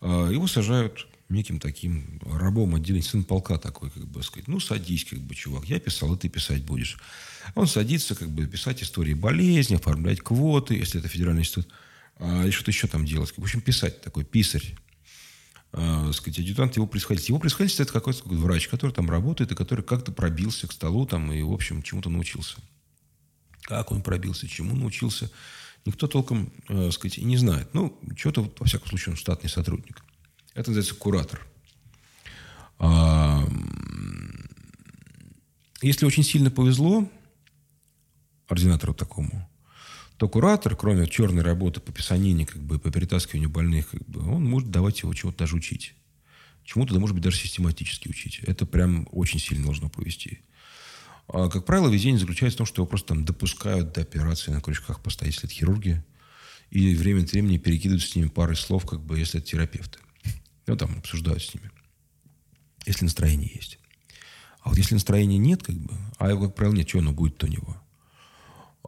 А, 0.02 0.28
его 0.28 0.46
сажают 0.46 1.08
неким 1.30 1.58
таким 1.58 2.20
рабом 2.26 2.74
отделения, 2.74 3.02
сын 3.02 3.24
полка 3.24 3.56
такой, 3.56 3.90
как 3.90 4.06
бы 4.06 4.22
сказать, 4.22 4.48
ну, 4.48 4.60
садись, 4.60 5.06
как 5.06 5.20
бы, 5.20 5.34
чувак, 5.34 5.64
я 5.64 5.80
писал, 5.80 6.14
и 6.14 6.18
ты 6.18 6.28
писать 6.28 6.62
будешь. 6.62 6.98
Он 7.54 7.66
садится, 7.66 8.14
как 8.14 8.28
бы, 8.30 8.46
писать 8.46 8.82
истории 8.82 9.14
болезни, 9.14 9.76
оформлять 9.76 10.20
квоты, 10.20 10.74
если 10.74 11.00
это 11.00 11.08
федеральный 11.08 11.42
институт, 11.42 11.68
а, 12.18 12.44
и 12.44 12.50
что-то 12.50 12.70
еще 12.70 12.86
там 12.86 13.04
делать. 13.04 13.32
В 13.36 13.42
общем, 13.42 13.60
писать 13.60 14.00
такой 14.00 14.24
писарь. 14.24 14.74
А, 15.72 16.10
сказать, 16.12 16.38
адъютант 16.38 16.76
его 16.76 16.86
происходительства. 16.86 17.32
Его 17.32 17.40
происходительство– 17.40 17.82
это 17.84 17.92
какой-то 17.92 18.22
врач, 18.26 18.68
который 18.68 18.92
там 18.92 19.10
работает 19.10 19.52
и 19.52 19.54
который 19.54 19.84
как-то 19.84 20.12
пробился 20.12 20.66
к 20.66 20.72
столу 20.72 21.06
там 21.06 21.30
и, 21.32 21.42
в 21.42 21.52
общем, 21.52 21.82
чему-то 21.82 22.08
научился. 22.08 22.56
Как 23.62 23.92
он 23.92 24.02
пробился, 24.02 24.48
чему 24.48 24.74
научился, 24.74 25.30
никто 25.84 26.06
толком, 26.06 26.50
э, 26.68 26.90
сказать, 26.90 27.18
не 27.18 27.36
знает. 27.36 27.74
Ну, 27.74 27.98
что-то, 28.16 28.50
во 28.58 28.66
всяком 28.66 28.88
случае, 28.88 29.12
он 29.12 29.16
штатный 29.18 29.50
сотрудник. 29.50 30.02
Это 30.54 30.70
называется 30.70 30.94
куратор. 30.94 31.46
А, 32.78 33.46
если 35.82 36.06
очень 36.06 36.24
сильно 36.24 36.50
повезло 36.50 37.08
ординатору 38.48 38.94
такому, 38.94 39.48
то 40.16 40.28
куратор, 40.28 40.74
кроме 40.74 41.06
черной 41.06 41.42
работы 41.42 41.80
по 41.80 41.92
писанине, 41.92 42.44
как 42.44 42.60
бы, 42.60 42.78
по 42.78 42.90
перетаскиванию 42.90 43.48
больных, 43.48 43.90
как 43.90 44.04
бы, 44.06 44.20
он 44.28 44.44
может 44.44 44.70
давать 44.70 45.02
его 45.02 45.14
чего-то 45.14 45.38
даже 45.38 45.54
учить. 45.54 45.94
Чему-то, 46.64 46.92
да, 46.92 47.00
может 47.00 47.14
быть, 47.14 47.24
даже 47.24 47.38
систематически 47.38 48.08
учить. 48.08 48.40
Это 48.40 48.66
прям 48.66 49.08
очень 49.12 49.38
сильно 49.38 49.64
должно 49.64 49.88
повести. 49.88 50.40
А, 51.28 51.48
как 51.48 51.64
правило, 51.64 51.88
везение 51.88 52.18
заключается 52.18 52.56
в 52.56 52.58
том, 52.58 52.66
что 52.66 52.82
его 52.82 52.86
просто 52.86 53.08
там 53.08 53.24
допускают 53.24 53.92
до 53.92 54.00
операции 54.00 54.50
на 54.50 54.60
крючках 54.60 55.00
постоять, 55.00 55.34
если 55.34 55.48
это 55.48 55.54
хирурги, 55.54 56.04
и 56.70 56.94
время 56.94 57.22
от 57.22 57.32
времени 57.32 57.58
перекидывают 57.58 58.02
с 58.02 58.14
ними 58.14 58.28
парой 58.28 58.56
слов, 58.56 58.86
как 58.86 59.00
бы, 59.00 59.18
если 59.18 59.40
это 59.40 59.48
терапевты. 59.48 59.98
Ну, 60.66 60.76
там 60.76 60.98
обсуждают 60.98 61.42
с 61.42 61.54
ними. 61.54 61.70
Если 62.86 63.04
настроение 63.04 63.50
есть. 63.54 63.78
А 64.60 64.70
вот 64.70 64.78
если 64.78 64.94
настроения 64.94 65.38
нет, 65.38 65.62
как 65.62 65.76
бы, 65.76 65.94
а 66.18 66.28
его, 66.28 66.46
как 66.46 66.54
правило, 66.54 66.74
нет, 66.74 66.88
что 66.88 66.98
оно 66.98 67.12
будет, 67.12 67.38
то 67.38 67.46
него, 67.46 67.80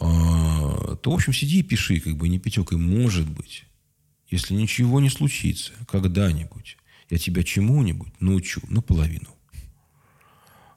то, 0.00 1.10
в 1.10 1.14
общем, 1.14 1.32
сиди 1.32 1.60
и 1.60 1.62
пиши, 1.62 2.00
как 2.00 2.16
бы, 2.16 2.28
не 2.28 2.38
пятек. 2.38 2.72
И 2.72 2.76
может 2.76 3.28
быть, 3.28 3.64
если 4.28 4.54
ничего 4.54 5.00
не 5.00 5.10
случится, 5.10 5.72
когда-нибудь, 5.86 6.78
я 7.10 7.18
тебя 7.18 7.42
чему-нибудь 7.42 8.20
научу 8.20 8.62
наполовину. 8.68 9.36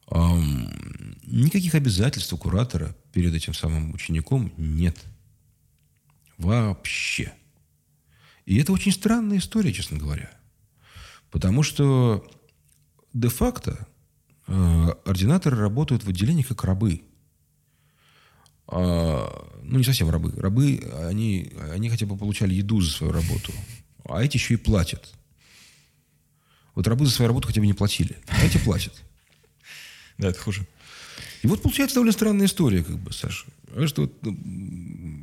А, 0.07 0.37
никаких 1.23 1.75
обязательств 1.75 2.33
у 2.33 2.37
куратора 2.37 2.95
перед 3.13 3.33
этим 3.33 3.53
самым 3.53 3.93
учеником 3.93 4.51
нет. 4.57 5.01
Вообще. 6.37 7.33
И 8.45 8.57
это 8.57 8.73
очень 8.73 8.91
странная 8.91 9.37
история, 9.37 9.71
честно 9.71 9.97
говоря. 9.97 10.29
Потому 11.31 11.63
что 11.63 12.29
де-факто 13.13 13.87
э, 14.47 14.87
ординаторы 15.05 15.57
работают 15.57 16.03
в 16.03 16.09
отделении 16.09 16.43
как 16.43 16.63
рабы. 16.63 17.03
А, 18.67 19.49
ну, 19.63 19.77
не 19.77 19.83
совсем 19.83 20.09
рабы. 20.09 20.33
Рабы, 20.37 20.79
они, 21.07 21.51
они 21.71 21.89
хотя 21.89 22.05
бы 22.05 22.17
получали 22.17 22.53
еду 22.53 22.81
за 22.81 22.91
свою 22.91 23.13
работу. 23.13 23.51
А 24.05 24.23
эти 24.23 24.37
еще 24.37 24.55
и 24.55 24.57
платят. 24.57 25.13
Вот 26.75 26.87
рабы 26.87 27.05
за 27.05 27.11
свою 27.11 27.27
работу 27.27 27.47
хотя 27.47 27.61
бы 27.61 27.67
не 27.67 27.73
платили. 27.73 28.17
А 28.27 28.43
эти 28.43 28.57
платят. 28.57 28.93
Да, 30.17 30.29
это 30.29 30.39
хуже. 30.39 30.65
И 31.41 31.47
вот 31.47 31.61
получается 31.61 31.95
довольно 31.95 32.13
странная 32.13 32.45
история, 32.45 32.83
как 32.83 32.97
бы, 32.97 33.11
Саша. 33.11 33.45
Что 33.85 34.03
вот, 34.03 34.13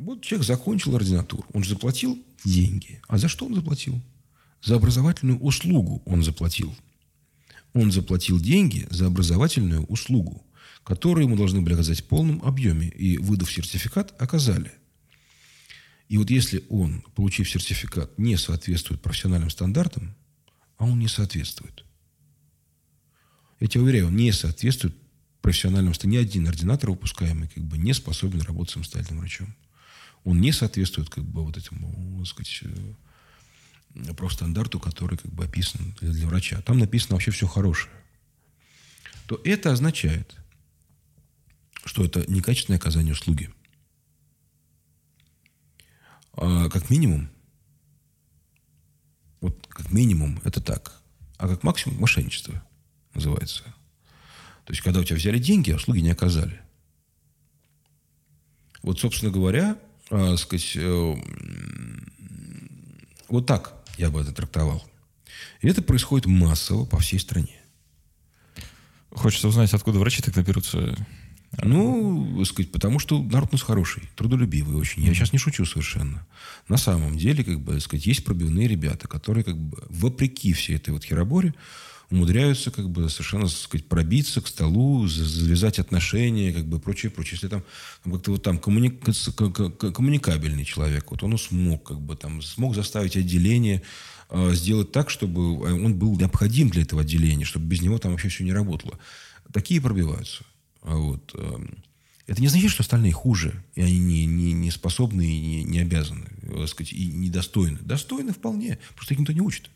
вот 0.00 0.22
человек 0.22 0.46
закончил 0.46 0.94
ординатуру. 0.94 1.44
Он 1.52 1.62
же 1.62 1.70
заплатил 1.70 2.18
деньги. 2.44 3.00
А 3.08 3.18
за 3.18 3.28
что 3.28 3.46
он 3.46 3.54
заплатил? 3.54 4.00
За 4.62 4.76
образовательную 4.76 5.38
услугу 5.38 6.02
он 6.04 6.22
заплатил. 6.22 6.74
Он 7.72 7.92
заплатил 7.92 8.40
деньги 8.40 8.86
за 8.90 9.06
образовательную 9.06 9.84
услугу, 9.84 10.44
которую 10.84 11.26
ему 11.26 11.36
должны 11.36 11.60
были 11.60 11.74
оказать 11.74 12.00
в 12.00 12.04
полном 12.04 12.42
объеме, 12.42 12.88
и, 12.88 13.18
выдав 13.18 13.50
сертификат, 13.50 14.20
оказали. 14.20 14.72
И 16.08 16.18
вот 16.18 16.30
если 16.30 16.64
он, 16.68 17.02
получив 17.14 17.48
сертификат, 17.48 18.18
не 18.18 18.36
соответствует 18.36 19.00
профессиональным 19.00 19.50
стандартам, 19.50 20.16
а 20.76 20.84
он 20.84 20.98
не 20.98 21.08
соответствует. 21.08 21.84
Я 23.60 23.68
тебе 23.68 23.84
уверяю, 23.84 24.08
он 24.08 24.16
не 24.16 24.32
соответствует 24.32 24.96
профессиональным 25.40 25.94
стандартам. 25.94 26.20
Ни 26.20 26.26
один 26.26 26.48
ординатор 26.48 26.90
выпускаемый 26.90 27.48
как 27.48 27.62
бы 27.62 27.78
не 27.78 27.92
способен 27.92 28.40
работать 28.40 28.72
самостоятельным 28.72 29.20
врачом. 29.20 29.54
Он 30.24 30.40
не 30.40 30.52
соответствует 30.52 31.10
как 31.10 31.24
бы 31.24 31.44
вот 31.44 31.56
этому, 31.56 32.18
так 32.18 32.26
сказать, 32.26 32.60
э, 32.62 34.14
профстандарту, 34.14 34.80
который 34.80 35.18
как 35.18 35.32
бы 35.32 35.44
описан 35.44 35.94
для 36.00 36.26
врача. 36.26 36.60
Там 36.62 36.78
написано 36.78 37.14
вообще 37.14 37.30
все 37.30 37.46
хорошее. 37.46 37.92
То 39.26 39.40
это 39.44 39.72
означает, 39.72 40.36
что 41.90 42.04
это 42.04 42.24
некачественное 42.30 42.78
оказание 42.78 43.14
услуги. 43.14 43.50
А 46.34 46.68
как 46.68 46.88
минимум, 46.88 47.28
вот 49.40 49.66
как 49.68 49.90
минимум 49.90 50.40
это 50.44 50.60
так. 50.60 51.02
А 51.36 51.48
как 51.48 51.64
максимум 51.64 51.98
мошенничество 51.98 52.62
называется. 53.12 53.64
То 54.66 54.72
есть, 54.72 54.82
когда 54.82 55.00
у 55.00 55.04
тебя 55.04 55.16
взяли 55.16 55.40
деньги, 55.40 55.72
а 55.72 55.76
услуги 55.76 55.98
не 55.98 56.12
оказали. 56.12 56.60
Вот, 58.82 59.00
собственно 59.00 59.32
говоря, 59.32 59.76
э, 60.10 60.36
сказать, 60.36 60.76
э, 60.76 61.16
вот 63.28 63.46
так 63.46 63.74
я 63.98 64.12
бы 64.12 64.20
это 64.20 64.32
трактовал. 64.32 64.88
И 65.60 65.66
это 65.66 65.82
происходит 65.82 66.26
массово 66.26 66.84
по 66.84 67.00
всей 67.00 67.18
стране. 67.18 67.60
Хочется 69.10 69.48
узнать, 69.48 69.74
откуда 69.74 69.98
врачи 69.98 70.22
тогда 70.22 70.44
берутся. 70.44 70.94
Ну, 71.62 72.44
сказать, 72.44 72.70
потому 72.70 72.98
что 73.00 73.20
народ 73.22 73.48
у 73.50 73.54
нас 73.56 73.62
хороший, 73.62 74.08
трудолюбивый 74.14 74.76
очень. 74.76 75.02
Я 75.02 75.12
сейчас 75.14 75.32
не 75.32 75.38
шучу 75.38 75.64
совершенно. 75.64 76.26
На 76.68 76.76
самом 76.76 77.18
деле, 77.18 77.42
как 77.42 77.60
бы, 77.60 77.80
сказать, 77.80 78.06
есть 78.06 78.24
пробивные 78.24 78.68
ребята, 78.68 79.08
которые, 79.08 79.42
как 79.42 79.58
бы, 79.58 79.82
вопреки 79.88 80.52
всей 80.52 80.76
этой 80.76 80.90
вот 80.90 81.04
хероборе, 81.04 81.54
умудряются 82.10 82.70
как 82.70 82.90
бы 82.90 83.08
совершенно, 83.08 83.46
так 83.46 83.56
сказать, 83.56 83.86
пробиться 83.86 84.40
к 84.40 84.48
столу, 84.48 85.06
завязать 85.06 85.78
отношения, 85.78 86.52
как 86.52 86.66
бы 86.66 86.80
прочее, 86.80 87.10
прочее. 87.10 87.34
Если 87.34 87.48
там, 87.48 87.64
как-то 88.04 88.32
вот 88.32 88.42
там 88.42 88.58
коммуни... 88.58 88.88
коммуникабельный 88.88 90.64
человек, 90.64 91.10
вот 91.10 91.22
он 91.22 91.38
смог 91.38 91.84
как 91.84 92.00
бы 92.00 92.16
там, 92.16 92.42
смог 92.42 92.74
заставить 92.74 93.16
отделение 93.16 93.82
э, 94.28 94.54
сделать 94.54 94.90
так, 94.90 95.08
чтобы 95.08 95.60
он 95.60 95.94
был 95.94 96.16
необходим 96.18 96.68
для 96.70 96.82
этого 96.82 97.02
отделения, 97.02 97.44
чтобы 97.44 97.66
без 97.66 97.80
него 97.80 97.98
там 97.98 98.12
вообще 98.12 98.28
все 98.28 98.42
не 98.44 98.52
работало. 98.52 98.98
Такие 99.52 99.80
пробиваются. 99.80 100.44
А 100.82 100.96
вот. 100.96 101.34
Э, 101.34 101.58
это 102.26 102.40
не 102.40 102.48
значит, 102.48 102.70
что 102.70 102.82
остальные 102.82 103.12
хуже, 103.12 103.64
и 103.74 103.82
они 103.82 103.98
не, 103.98 104.26
не, 104.26 104.52
не 104.52 104.70
способны 104.70 105.22
и 105.22 105.40
не, 105.40 105.64
не 105.64 105.80
обязаны, 105.80 106.26
так 106.42 106.68
сказать, 106.68 106.92
и 106.92 107.06
недостойны. 107.06 107.78
Достойны 107.80 108.32
вполне, 108.32 108.78
просто 108.94 109.14
их 109.14 109.20
никто 109.20 109.32
не 109.32 109.40
учит. 109.40 109.68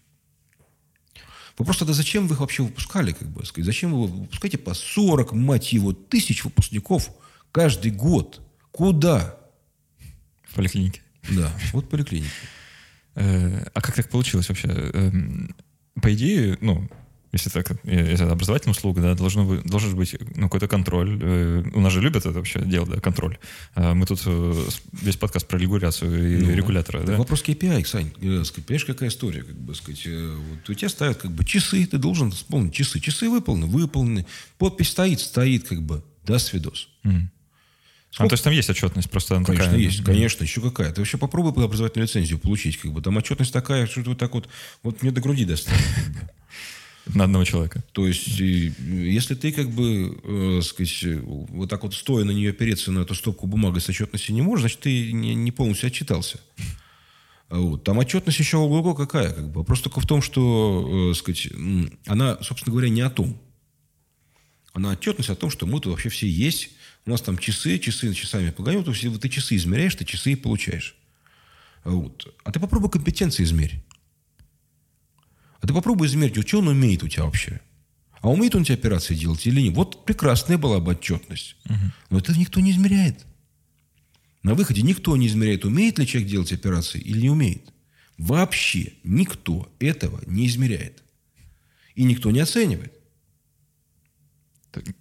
Вопрос 1.59 1.79
тогда, 1.79 1.93
зачем 1.95 2.27
вы 2.27 2.35
их 2.35 2.41
вообще 2.41 2.63
выпускали, 2.63 3.13
как 3.13 3.29
бы 3.29 3.45
сказать? 3.45 3.67
Зачем 3.67 3.93
вы 3.93 4.07
выпускаете 4.07 4.59
по 4.59 4.75
40, 4.75 5.33
мать 5.33 5.73
его, 5.73 5.93
тысяч 5.93 6.45
выпускников 6.45 7.11
каждый 7.53 7.91
год? 7.93 8.41
Куда? 8.73 9.37
В 10.45 10.55
поликлинике. 10.55 11.01
Да, 11.31 11.53
вот 11.73 11.89
поликлиники. 11.89 12.31
Э, 13.15 13.65
а 13.73 13.81
как 13.81 13.95
так 13.95 14.11
получилось 14.11 14.49
вообще? 14.49 14.69
Эм, 14.69 15.55
по 16.03 16.13
идее, 16.13 16.59
ну, 16.61 16.89
если 17.35 17.51
так, 17.51 17.71
если 17.85 18.25
это 18.25 18.33
образовательная 18.33 18.75
услуга, 18.75 19.03
да, 19.03 19.15
должно 19.15 19.45
быть, 19.45 19.65
должен 19.65 19.95
быть 19.97 20.17
ну, 20.37 20.45
какой-то 20.45 20.69
контроль. 20.69 21.19
Э, 21.21 21.65
у 21.75 21.81
нас 21.81 21.93
же 21.93 22.01
любят 22.01 22.25
это 22.25 22.33
вообще 22.33 22.61
дело, 22.61 22.87
да, 22.87 23.01
контроль. 23.01 23.39
А 23.75 23.93
мы 23.93 24.07
тут 24.07 24.23
э, 24.25 24.65
весь 24.93 25.17
подкаст 25.17 25.47
про 25.49 25.59
регуляцию 25.59 26.39
и 26.41 26.45
ну, 26.45 26.55
регулятора, 26.55 27.03
да? 27.03 27.17
Вопрос 27.17 27.43
KPI, 27.43 27.85
Сань. 27.87 28.13
Э, 28.23 28.43
понимаешь, 28.67 28.85
какая 28.85 29.09
история, 29.09 29.43
как 29.43 29.57
бы 29.57 29.75
сказать. 29.75 30.07
Вот 30.07 30.71
у 30.71 30.75
тебя 30.75 30.89
ставят 30.89 31.19
как 31.19 31.33
бы 31.33 31.45
часы, 31.45 31.85
ты 31.87 31.99
должен 31.99 32.31
вспомнить 32.31 32.73
часы. 32.73 33.01
Часы 33.01 33.29
выполнены, 33.29 33.67
выполнены. 33.67 34.27
Подпись 34.59 34.91
стоит, 34.91 35.21
стоит, 35.21 35.69
как 35.69 35.83
бы. 35.83 36.05
Да, 36.25 36.39
свидос. 36.39 36.89
Mm. 37.05 37.29
А, 38.17 38.29
то 38.29 38.35
есть 38.35 38.45
там 38.45 38.53
есть 38.53 38.71
отчетность 38.71 39.11
просто 39.11 39.37
она 39.37 39.45
Конечно, 39.45 39.67
такая, 39.67 39.81
есть. 39.81 40.05
Да? 40.05 40.13
Конечно, 40.13 40.45
еще 40.45 40.61
какая. 40.61 40.93
Ты 40.93 41.01
вообще 41.01 41.19
попробуй 41.19 41.65
образовательную 41.65 42.07
лицензию 42.07 42.39
получить. 42.39 42.79
Как 42.79 42.93
бы. 42.93 43.03
Там 43.03 43.17
отчетность 43.17 43.53
такая, 43.53 43.87
что 43.87 44.03
вот 44.03 44.19
так 44.19 44.35
вот, 44.35 44.49
вот 44.83 45.03
мне 45.03 45.11
до 45.11 45.21
груди 45.21 45.45
достанет. 45.45 45.81
На 47.13 47.25
одного 47.25 47.45
человека. 47.45 47.85
То 47.93 48.07
есть, 48.07 48.27
если 48.39 49.35
ты 49.35 49.53
как 49.53 49.71
бы, 49.71 50.19
э, 50.25 50.63
сказать, 50.63 51.05
вот 51.23 51.69
так 51.69 51.83
вот 51.83 51.95
стоя 51.95 52.25
на 52.25 52.31
нее 52.31 52.51
опереться 52.51 52.93
на 52.93 53.01
эту 53.01 53.15
стопку 53.15 53.47
бумаги 53.47 53.79
с 53.79 53.89
отчетностью 53.89 54.35
не 54.35 54.41
можешь, 54.41 54.63
значит, 54.63 54.81
ты 54.81 55.13
не, 55.13 55.35
не 55.35 55.53
полностью 55.53 55.89
отчитался. 55.89 56.41
Вот. 57.51 57.85
Там 57.85 57.99
отчетность 57.99 58.39
еще 58.39 58.57
ого 58.57 58.95
какая. 58.95 59.31
Как 59.33 59.49
бы. 59.49 59.59
Вопрос 59.59 59.83
только 59.83 60.01
в 60.01 60.07
том, 60.07 60.23
что, 60.23 61.11
э, 61.11 61.15
сказать, 61.15 61.49
она, 62.07 62.39
собственно 62.43 62.73
говоря, 62.73 62.89
не 62.89 63.03
о 63.03 63.11
том. 63.11 63.39
а 64.73 64.81
на 64.81 64.91
отчетность 64.93 65.31
о 65.31 65.37
том, 65.37 65.51
что 65.51 65.67
мы 65.67 65.81
тут 65.81 65.93
вообще 65.93 66.09
все 66.09 66.27
есть. 66.27 66.71
У 67.07 67.11
нас 67.11 67.21
там 67.21 67.37
часы, 67.37 67.79
часы 67.79 68.15
часами 68.15 68.51
погоняют. 68.51 68.87
То 68.87 68.93
есть 68.93 69.21
ты 69.21 69.29
часы 69.29 69.57
измеряешь, 69.57 69.95
ты 69.95 70.05
часы 70.07 70.33
и 70.33 70.37
получаешь. 70.37 70.97
Вот. 71.85 72.35
А 72.45 72.51
ты 72.51 72.59
попробуй 72.59 72.91
компетенции 72.91 73.45
измерь. 73.45 73.85
А 75.65 75.67
ты 75.67 75.73
попробуй 75.73 76.09
измерить, 76.09 76.47
что 76.47 76.59
он 76.59 76.69
умеет 76.69 77.03
у 77.05 77.09
тебя 77.09 77.25
вообще. 77.25 77.59
А 78.21 78.31
умеет 78.31 78.55
он 78.55 78.63
эти 78.63 78.73
операции 78.73 79.15
делать 79.15 79.47
или 79.47 79.63
нет? 79.63 79.75
Вот 79.75 80.05
прекрасная 80.05 80.59
была 80.59 80.79
бы 80.79 80.93
отчетность. 80.93 81.57
Угу. 81.65 81.93
Но 82.11 82.19
это 82.19 82.39
никто 82.39 82.61
не 82.61 82.71
измеряет. 82.73 83.25
На 84.43 84.53
выходе 84.53 84.83
никто 84.83 85.17
не 85.17 85.27
измеряет, 85.27 85.65
умеет 85.65 85.99
ли 85.99 86.07
человек 86.07 86.31
делать 86.31 86.53
операции 86.53 87.01
или 87.01 87.23
не 87.23 87.31
умеет. 87.31 87.73
Вообще 88.19 88.93
никто 89.05 89.73
этого 89.79 90.21
не 90.27 90.49
измеряет. 90.49 91.03
И 91.95 92.05
никто 92.05 92.31
не 92.31 92.41
оценивает. 92.41 92.93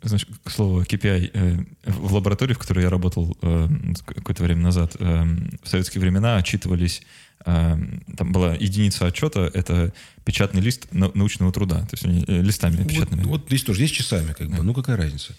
Значит, 0.02 0.30
к 0.45 0.49
слову, 0.49 0.84
KPI 0.84 1.31
э, 1.34 1.91
в 1.91 2.14
лаборатории, 2.14 2.53
в 2.53 2.60
которой 2.60 2.84
я 2.84 2.90
работал 2.90 3.38
э, 3.41 3.68
какое-то 4.06 4.44
время 4.44 4.61
назад, 4.61 4.95
э, 4.98 5.26
в 5.61 5.68
советские 5.68 5.99
времена 5.99 6.38
отчитывались, 6.38 7.02
там 7.44 8.32
была 8.32 8.56
единица 8.56 9.07
отчета, 9.07 9.49
это 9.53 9.94
печатный 10.26 10.61
лист 10.61 10.88
научного 10.91 11.52
труда, 11.52 11.82
то 11.82 11.95
есть 11.95 12.28
э, 12.28 12.41
листами 12.41 12.84
печатными. 12.84 13.24
Вот, 13.24 13.41
вот 13.41 13.48
здесь 13.48 13.64
тоже, 13.64 13.80
здесь 13.80 13.91
часами, 13.91 14.34
как 14.34 14.49
бы, 14.49 14.64
ну 14.64 14.74
какая 14.74 14.98
разница. 14.98 15.36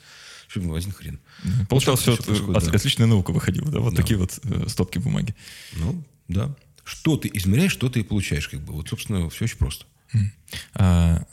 Один 0.55 0.93
хрен. 0.93 1.19
Получалось, 1.69 2.03
все, 2.03 2.17
все 2.17 2.33
от, 2.55 2.65
да. 2.65 2.71
отличная 2.71 3.09
наука 3.09 3.33
выходила, 3.33 3.69
да, 3.71 3.81
вот 3.81 3.95
да. 3.95 4.03
такие 4.03 4.17
вот 4.17 4.39
э, 4.45 4.69
стопки 4.69 4.99
бумаги. 4.99 5.35
Ну, 5.73 6.05
да. 6.29 6.55
Что 6.85 7.17
ты 7.17 7.29
измеряешь, 7.33 7.73
что 7.73 7.89
ты 7.89 8.05
получаешь, 8.05 8.49
как 8.49 8.61
бы. 8.61 8.75
Вот, 8.75 8.89
собственно, 8.89 9.29
все 9.31 9.47
очень 9.47 9.57
просто. 9.57 9.87
А, 10.75 11.25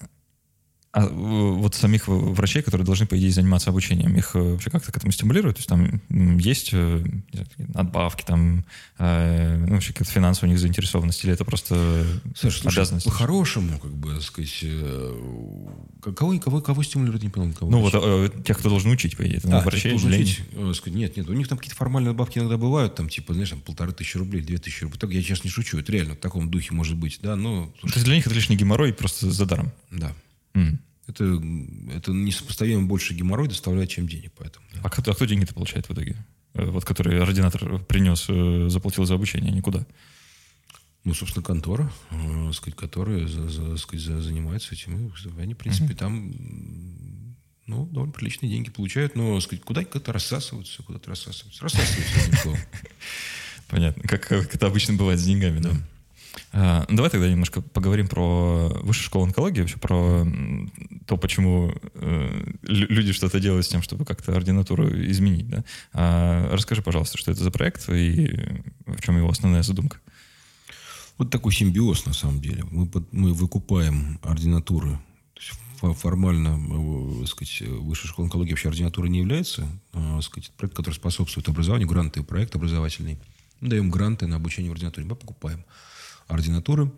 а 0.93 1.07
вот 1.07 1.73
самих 1.73 2.09
врачей, 2.09 2.61
которые 2.61 2.85
должны, 2.85 3.05
по 3.05 3.17
идее, 3.17 3.31
заниматься 3.31 3.69
обучением, 3.69 4.13
их 4.17 4.35
э, 4.35 4.39
вообще 4.39 4.69
как-то 4.69 4.91
к 4.91 4.97
этому 4.97 5.13
стимулируют? 5.13 5.55
То 5.55 5.59
есть 5.59 5.69
там 5.69 6.01
есть 6.37 6.71
э, 6.73 7.03
надбавки, 7.59 8.23
там 8.25 8.65
э, 8.99 9.57
ну, 9.57 9.75
вообще 9.75 9.93
какая-то 9.93 10.11
финансовая 10.11 10.49
у 10.49 10.51
них 10.51 10.59
заинтересованность, 10.59 11.23
или 11.23 11.31
это 11.31 11.45
просто 11.45 12.05
слушай, 12.35 12.67
обязанность? 12.67 13.05
По-хорошему, 13.05 13.79
как 13.79 13.93
бы, 13.93 14.15
так 14.15 14.23
сказать, 14.23 14.65
кого, 16.13 16.37
кого, 16.39 16.61
кого 16.61 16.83
стимулируют, 16.83 17.23
не 17.23 17.29
понял, 17.29 17.53
кого? 17.53 17.71
Ну 17.71 17.79
вот 17.79 18.43
тех, 18.43 18.57
кто 18.59 18.67
должен 18.67 18.91
учить, 18.91 19.15
по 19.15 19.25
идее. 19.25 19.37
Это, 19.37 19.59
а, 19.59 19.61
врачей, 19.61 19.95
учить, 19.95 20.41
сказать, 20.75 20.93
нет, 20.93 21.15
нет, 21.15 21.29
у 21.29 21.33
них 21.33 21.47
там 21.47 21.57
какие-то 21.57 21.77
формальные 21.77 22.09
надбавки 22.09 22.37
иногда 22.37 22.57
бывают, 22.57 22.95
там, 22.95 23.07
типа, 23.07 23.33
знаешь, 23.33 23.51
там, 23.51 23.61
полторы 23.61 23.93
тысячи 23.93 24.17
рублей, 24.17 24.41
две 24.41 24.57
тысячи 24.57 24.83
рублей. 24.83 24.99
Так 24.99 25.11
я 25.11 25.21
сейчас 25.21 25.45
не 25.45 25.49
шучу, 25.49 25.79
это 25.79 25.89
реально 25.89 26.15
в 26.15 26.17
таком 26.17 26.51
духе 26.51 26.73
может 26.73 26.97
быть, 26.97 27.19
да, 27.21 27.37
но... 27.37 27.71
Слушай, 27.79 27.93
То 27.93 27.99
есть 27.99 28.05
для 28.05 28.15
них 28.15 28.25
это 28.25 28.35
лишний 28.35 28.57
геморрой 28.57 28.91
просто 28.91 29.31
за 29.31 29.45
даром? 29.45 29.71
Да. 29.89 30.13
Mm. 30.53 30.77
Это, 31.07 31.41
это 31.93 32.11
несопоставимо 32.11 32.87
больше 32.87 33.13
геморрой 33.13 33.47
доставляет, 33.47 33.89
чем 33.89 34.07
денег. 34.07 34.31
Поэтому, 34.37 34.65
да. 34.73 34.81
а, 34.83 34.89
кто, 34.89 35.11
а 35.11 35.15
кто 35.15 35.25
деньги-то 35.25 35.53
получает 35.53 35.89
в 35.89 35.93
итоге? 35.93 36.15
Э, 36.53 36.65
вот 36.65 36.85
который 36.85 37.21
ординатор 37.21 37.79
принес, 37.79 38.25
э, 38.29 38.67
заплатил 38.69 39.05
за 39.05 39.15
обучение, 39.15 39.51
никуда? 39.51 39.85
Ну, 41.03 41.13
собственно, 41.13 41.43
контора, 41.43 41.91
э, 42.11 42.51
сказать, 42.53 42.77
которая 42.77 43.27
за, 43.27 43.49
за, 43.49 43.77
сказать, 43.77 44.05
за, 44.05 44.21
занимается 44.21 44.73
этим. 44.73 45.11
Они, 45.39 45.53
в 45.53 45.57
принципе, 45.57 45.93
mm-hmm. 45.93 45.97
там 45.97 46.33
ну, 47.65 47.85
довольно 47.87 48.13
приличные 48.13 48.51
деньги 48.51 48.69
получают, 48.69 49.15
но 49.15 49.39
сказать, 49.39 49.63
куда 49.63 49.83
как-то 49.83 50.13
рассасываются, 50.13 50.83
куда-то 50.83 51.09
рассасываются. 51.09 51.63
Рассасываются, 51.63 52.21
одним 52.21 52.37
словом. 52.37 52.59
Понятно. 53.67 54.03
Как, 54.03 54.27
как 54.27 54.53
это 54.53 54.67
обычно 54.67 54.95
бывает 54.95 55.19
с 55.19 55.23
деньгами, 55.23 55.59
да? 55.59 55.71
да. 55.71 55.77
А, 56.53 56.85
ну, 56.89 56.97
давай 56.97 57.09
тогда 57.09 57.29
немножко 57.29 57.61
поговорим 57.61 58.07
про 58.07 58.69
высшую 58.81 59.05
школу 59.05 59.25
онкологии, 59.25 59.61
вообще 59.61 59.77
про 59.77 60.25
то, 61.05 61.17
почему 61.17 61.73
э, 61.93 62.53
люди 62.63 63.13
что-то 63.13 63.39
делают 63.39 63.65
с 63.65 63.69
тем, 63.69 63.81
чтобы 63.81 64.05
как-то 64.05 64.35
ординатуру 64.35 64.87
изменить. 65.11 65.49
Да? 65.49 65.63
А, 65.93 66.53
расскажи, 66.53 66.81
пожалуйста, 66.81 67.17
что 67.17 67.31
это 67.31 67.43
за 67.43 67.51
проект 67.51 67.89
и 67.89 68.63
в 68.85 69.01
чем 69.01 69.17
его 69.17 69.29
основная 69.29 69.63
задумка. 69.63 69.97
Вот 71.17 71.29
такой 71.29 71.53
симбиоз, 71.53 72.05
на 72.05 72.13
самом 72.13 72.41
деле. 72.41 72.63
Мы, 72.71 72.89
мы 73.11 73.33
выкупаем 73.33 74.19
ординатуры. 74.23 74.99
формально, 75.79 76.59
э, 77.23 77.25
сказать, 77.27 77.61
высшая 77.61 78.07
школа 78.07 78.25
онкологии 78.25 78.51
вообще 78.51 78.69
ординатурой 78.69 79.09
не 79.09 79.19
является. 79.19 79.67
А, 79.93 80.21
сказать, 80.21 80.51
проект, 80.57 80.75
который 80.75 80.95
способствует 80.95 81.47
образованию, 81.47 81.87
гранты, 81.87 82.23
проект 82.23 82.55
образовательный. 82.55 83.19
Мы 83.59 83.69
даем 83.69 83.91
гранты 83.91 84.27
на 84.27 84.37
обучение 84.37 84.69
в 84.71 84.73
ординатуре. 84.73 85.05
Мы 85.05 85.15
покупаем 85.15 85.63
ординатуры. 86.31 86.91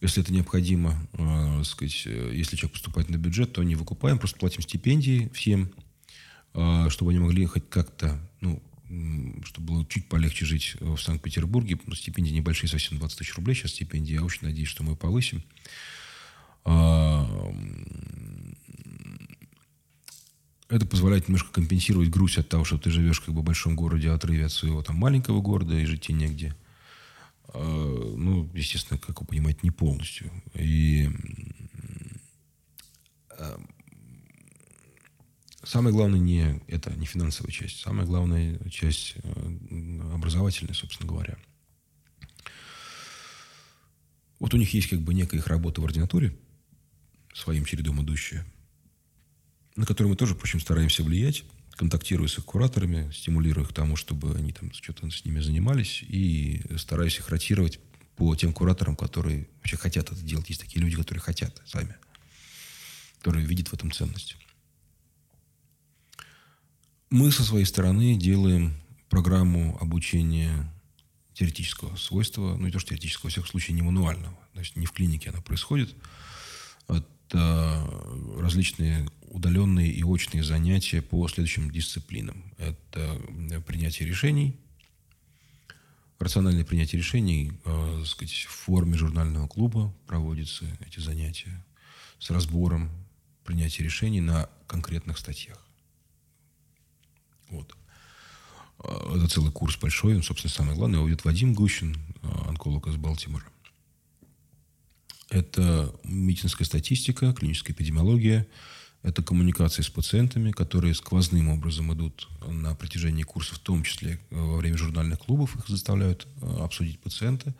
Если 0.00 0.22
это 0.22 0.32
необходимо, 0.32 0.96
э, 1.12 1.62
сказать, 1.64 2.04
э, 2.06 2.32
если 2.34 2.56
человек 2.56 2.74
поступает 2.74 3.08
на 3.08 3.16
бюджет, 3.16 3.52
то 3.52 3.62
не 3.62 3.74
выкупаем, 3.74 4.18
просто 4.18 4.38
платим 4.38 4.62
стипендии 4.62 5.30
всем, 5.34 5.72
э, 6.54 6.86
чтобы 6.88 7.10
они 7.10 7.20
могли 7.20 7.46
хоть 7.46 7.68
как-то, 7.68 8.20
ну, 8.40 8.62
чтобы 9.44 9.74
было 9.74 9.86
чуть 9.86 10.08
полегче 10.08 10.46
жить 10.46 10.76
в 10.80 10.96
Санкт-Петербурге. 10.98 11.78
Ну, 11.84 11.94
стипендии 11.94 12.30
небольшие, 12.30 12.70
совсем 12.70 12.98
20 12.98 13.18
тысяч 13.18 13.34
рублей 13.34 13.54
сейчас 13.54 13.72
стипендии. 13.72 14.14
Я 14.14 14.24
очень 14.24 14.46
надеюсь, 14.46 14.68
что 14.68 14.82
мы 14.82 14.96
повысим. 14.96 15.42
А, 16.64 17.52
это 20.70 20.86
позволяет 20.86 21.28
немножко 21.28 21.52
компенсировать 21.52 22.08
грусть 22.08 22.38
от 22.38 22.48
того, 22.48 22.64
что 22.64 22.78
ты 22.78 22.90
живешь 22.90 23.20
как 23.20 23.34
бы 23.34 23.42
в 23.42 23.44
большом 23.44 23.76
городе, 23.76 24.10
отрыве 24.10 24.46
от 24.46 24.52
своего 24.52 24.82
там 24.82 24.96
маленького 24.96 25.42
города 25.42 25.78
и 25.78 25.84
жить 25.84 26.02
тебе 26.02 26.18
негде. 26.18 26.54
А, 27.48 28.14
ну, 28.16 28.50
естественно, 28.54 28.98
как 28.98 29.20
вы 29.20 29.26
понимаете, 29.26 29.60
не 29.62 29.70
полностью. 29.70 30.30
И 30.54 31.08
а, 33.30 33.60
самое 35.62 35.94
главное 35.94 36.18
не 36.18 36.60
это, 36.68 36.92
не 36.94 37.06
финансовая 37.06 37.52
часть. 37.52 37.80
Самая 37.80 38.06
главная 38.06 38.58
часть 38.68 39.14
э, 39.22 40.00
образовательная, 40.12 40.74
собственно 40.74 41.08
говоря. 41.08 41.38
Вот 44.38 44.54
у 44.54 44.56
них 44.56 44.72
есть 44.72 44.88
как 44.88 45.00
бы 45.00 45.14
некая 45.14 45.38
их 45.38 45.46
работа 45.48 45.80
в 45.80 45.84
ординатуре, 45.84 46.36
своим 47.34 47.64
чередом 47.64 48.02
идущая, 48.02 48.46
на 49.74 49.84
которую 49.84 50.10
мы 50.10 50.16
тоже, 50.16 50.34
впрочем, 50.34 50.60
стараемся 50.60 51.02
влиять 51.02 51.44
контактирую 51.78 52.28
с 52.28 52.36
их 52.36 52.44
кураторами, 52.44 53.10
стимулирую 53.12 53.64
их 53.64 53.70
к 53.70 53.72
тому, 53.72 53.94
чтобы 53.94 54.34
они 54.34 54.52
там 54.52 54.72
что-то 54.72 55.08
с 55.10 55.24
ними 55.24 55.38
занимались, 55.40 56.02
и 56.02 56.60
стараюсь 56.76 57.18
их 57.18 57.28
ротировать 57.28 57.78
по 58.16 58.34
тем 58.34 58.52
кураторам, 58.52 58.96
которые 58.96 59.48
вообще 59.58 59.76
хотят 59.76 60.10
это 60.10 60.20
делать. 60.20 60.48
Есть 60.48 60.60
такие 60.60 60.82
люди, 60.82 60.96
которые 60.96 61.22
хотят 61.22 61.62
сами, 61.64 61.94
которые 63.18 63.46
видят 63.46 63.68
в 63.68 63.74
этом 63.74 63.92
ценность. 63.92 64.36
Мы 67.10 67.30
со 67.30 67.44
своей 67.44 67.64
стороны 67.64 68.16
делаем 68.16 68.74
программу 69.08 69.78
обучения 69.80 70.70
теоретического 71.32 71.94
свойства, 71.94 72.56
ну 72.56 72.66
не 72.66 72.72
то, 72.72 72.80
что 72.80 72.88
теоретического, 72.88 73.28
во 73.28 73.30
всяком 73.30 73.48
случае, 73.48 73.76
не 73.76 73.82
мануального. 73.82 74.36
То 74.52 74.60
есть 74.60 74.74
не 74.74 74.86
в 74.86 74.90
клинике 74.90 75.30
она 75.30 75.40
происходит. 75.40 75.94
Это 77.28 77.86
различные 78.38 79.06
удаленные 79.30 79.90
и 79.90 80.02
очные 80.02 80.42
занятия 80.42 81.02
по 81.02 81.28
следующим 81.28 81.70
дисциплинам. 81.70 82.42
Это 82.56 83.20
принятие 83.66 84.08
решений, 84.08 84.58
рациональное 86.18 86.64
принятие 86.64 86.98
решений, 86.98 87.52
э, 87.64 88.02
сказать, 88.06 88.32
в 88.32 88.50
форме 88.50 88.96
журнального 88.96 89.46
клуба 89.46 89.94
проводятся 90.06 90.64
эти 90.86 91.00
занятия 91.00 91.64
с 92.18 92.30
разбором 92.30 92.90
принятия 93.44 93.84
решений 93.84 94.20
на 94.20 94.48
конкретных 94.66 95.18
статьях. 95.18 95.58
Вот. 97.50 97.76
Э, 98.84 99.16
это 99.16 99.28
целый 99.28 99.52
курс 99.52 99.76
большой, 99.76 100.16
он, 100.16 100.22
собственно, 100.22 100.52
самое 100.52 100.76
главное. 100.76 100.98
Его 100.98 101.08
ведет 101.08 101.24
Вадим 101.24 101.54
Гущин, 101.54 101.96
э, 102.22 102.28
онколог 102.48 102.88
из 102.88 102.96
Балтимора. 102.96 103.44
Это 105.30 105.94
медицинская 106.04 106.66
статистика, 106.66 107.32
клиническая 107.32 107.74
эпидемиология– 107.74 108.46
это 109.02 109.22
коммуникации 109.22 109.82
с 109.82 109.88
пациентами, 109.88 110.50
которые 110.50 110.94
сквозным 110.94 111.48
образом 111.48 111.92
идут 111.94 112.28
на 112.46 112.74
протяжении 112.74 113.22
курса, 113.22 113.54
в 113.54 113.60
том 113.60 113.84
числе 113.84 114.18
э, 114.30 114.36
во 114.36 114.56
время 114.56 114.76
журнальных 114.76 115.20
клубов. 115.20 115.56
Их 115.56 115.68
заставляют 115.68 116.26
э, 116.42 116.56
обсудить 116.60 116.98
пациента 116.98 117.54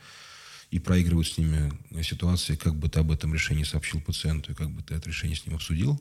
и 0.71 0.81
проигрывают 0.81 1.29
с 1.29 1.39
ними 1.39 1.73
ситуации, 2.03 2.57
как 2.57 2.75
бы 2.75 2.89
ты 2.89 3.01
об 3.01 3.13
этом 3.13 3.33
решении 3.33 3.63
сообщил 3.63 4.01
пациенту 4.01 4.53
и 4.53 4.55
как 4.55 4.71
бы 4.71 4.83
ты 4.83 4.95
это 4.95 5.09
решение 5.09 5.37
с 5.37 5.47
ним 5.47 5.55
обсудил. 5.55 6.01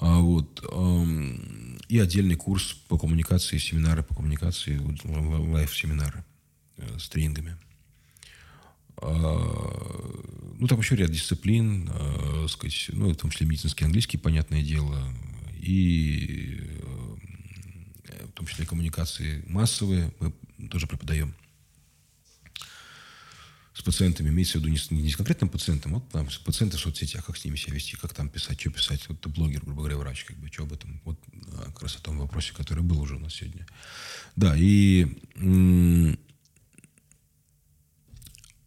А 0.00 0.18
вот, 0.18 0.62
эм, 0.70 1.78
и 1.88 1.98
отдельный 1.98 2.36
курс 2.36 2.74
по 2.88 2.98
коммуникации, 2.98 3.58
семинары 3.58 4.02
по 4.02 4.14
коммуникации, 4.14 4.78
лайв-семинары 5.04 6.24
э, 6.76 6.98
с 6.98 7.08
тренингами. 7.08 7.56
Ну, 9.00 10.66
там 10.66 10.80
еще 10.80 10.96
ряд 10.96 11.12
дисциплин, 11.12 11.88
э, 11.88 12.46
сказать, 12.48 12.86
ну, 12.88 13.10
в 13.10 13.16
том 13.16 13.30
числе 13.30 13.46
медицинский 13.46 13.84
английский, 13.84 14.18
понятное 14.18 14.60
дело, 14.60 15.14
и 15.60 16.58
э, 18.08 18.26
в 18.26 18.32
том 18.32 18.44
числе 18.46 18.66
коммуникации 18.66 19.44
массовые 19.46 20.12
мы 20.18 20.32
тоже 20.68 20.88
преподаем 20.88 21.32
с 23.72 23.82
пациентами, 23.82 24.30
имеется 24.30 24.58
в 24.58 24.62
виду 24.62 24.70
не 24.70 24.78
с, 24.78 24.90
не 24.90 25.08
с 25.08 25.16
конкретным 25.16 25.48
пациентом, 25.48 25.94
вот 25.94 26.08
там, 26.08 26.28
с 26.28 26.38
пациенты 26.38 26.76
в 26.76 26.80
соцсетях, 26.80 27.24
как 27.24 27.36
с 27.36 27.44
ними 27.44 27.54
себя 27.54 27.74
вести, 27.74 27.96
как 27.96 28.12
там 28.12 28.28
писать, 28.28 28.60
что 28.60 28.70
писать, 28.70 29.08
вот 29.08 29.20
ты 29.20 29.28
блогер, 29.28 29.60
грубо 29.60 29.82
говоря, 29.82 29.98
врач, 29.98 30.24
как 30.24 30.36
бы, 30.38 30.48
что 30.48 30.64
об 30.64 30.72
этом? 30.72 31.00
Вот 31.04 31.20
как 31.66 31.82
раз 31.82 31.94
о 31.94 32.02
том 32.02 32.18
вопросе, 32.18 32.52
который 32.52 32.82
был 32.82 33.00
уже 33.00 33.14
у 33.14 33.20
нас 33.20 33.34
сегодня. 33.34 33.64
Да, 34.34 34.56
и 34.56 35.06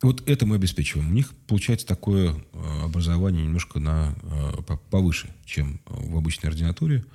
вот 0.01 0.27
это 0.27 0.45
мы 0.45 0.55
обеспечиваем. 0.55 1.09
У 1.09 1.13
них 1.13 1.33
получается 1.47 1.85
такое 1.85 2.35
а, 2.53 2.85
образование 2.85 3.43
немножко 3.43 3.79
на, 3.79 4.15
а, 4.23 4.61
повыше, 4.89 5.33
чем 5.45 5.79
в 5.85 6.17
обычной 6.17 6.49
ординатуре. 6.49 7.05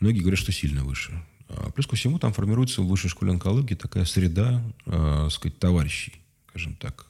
Многие 0.00 0.20
говорят, 0.20 0.40
что 0.40 0.52
сильно 0.52 0.84
выше. 0.84 1.22
Плюс 1.74 1.86
ко 1.86 1.96
всему 1.96 2.18
там 2.18 2.32
формируется 2.32 2.82
в 2.82 2.86
высшей 2.86 3.10
школе 3.10 3.32
онкологии 3.32 3.74
такая 3.74 4.04
среда, 4.04 4.62
э, 4.86 5.28
сказать, 5.30 5.58
товарищей, 5.58 6.14
скажем 6.48 6.74
так, 6.76 7.06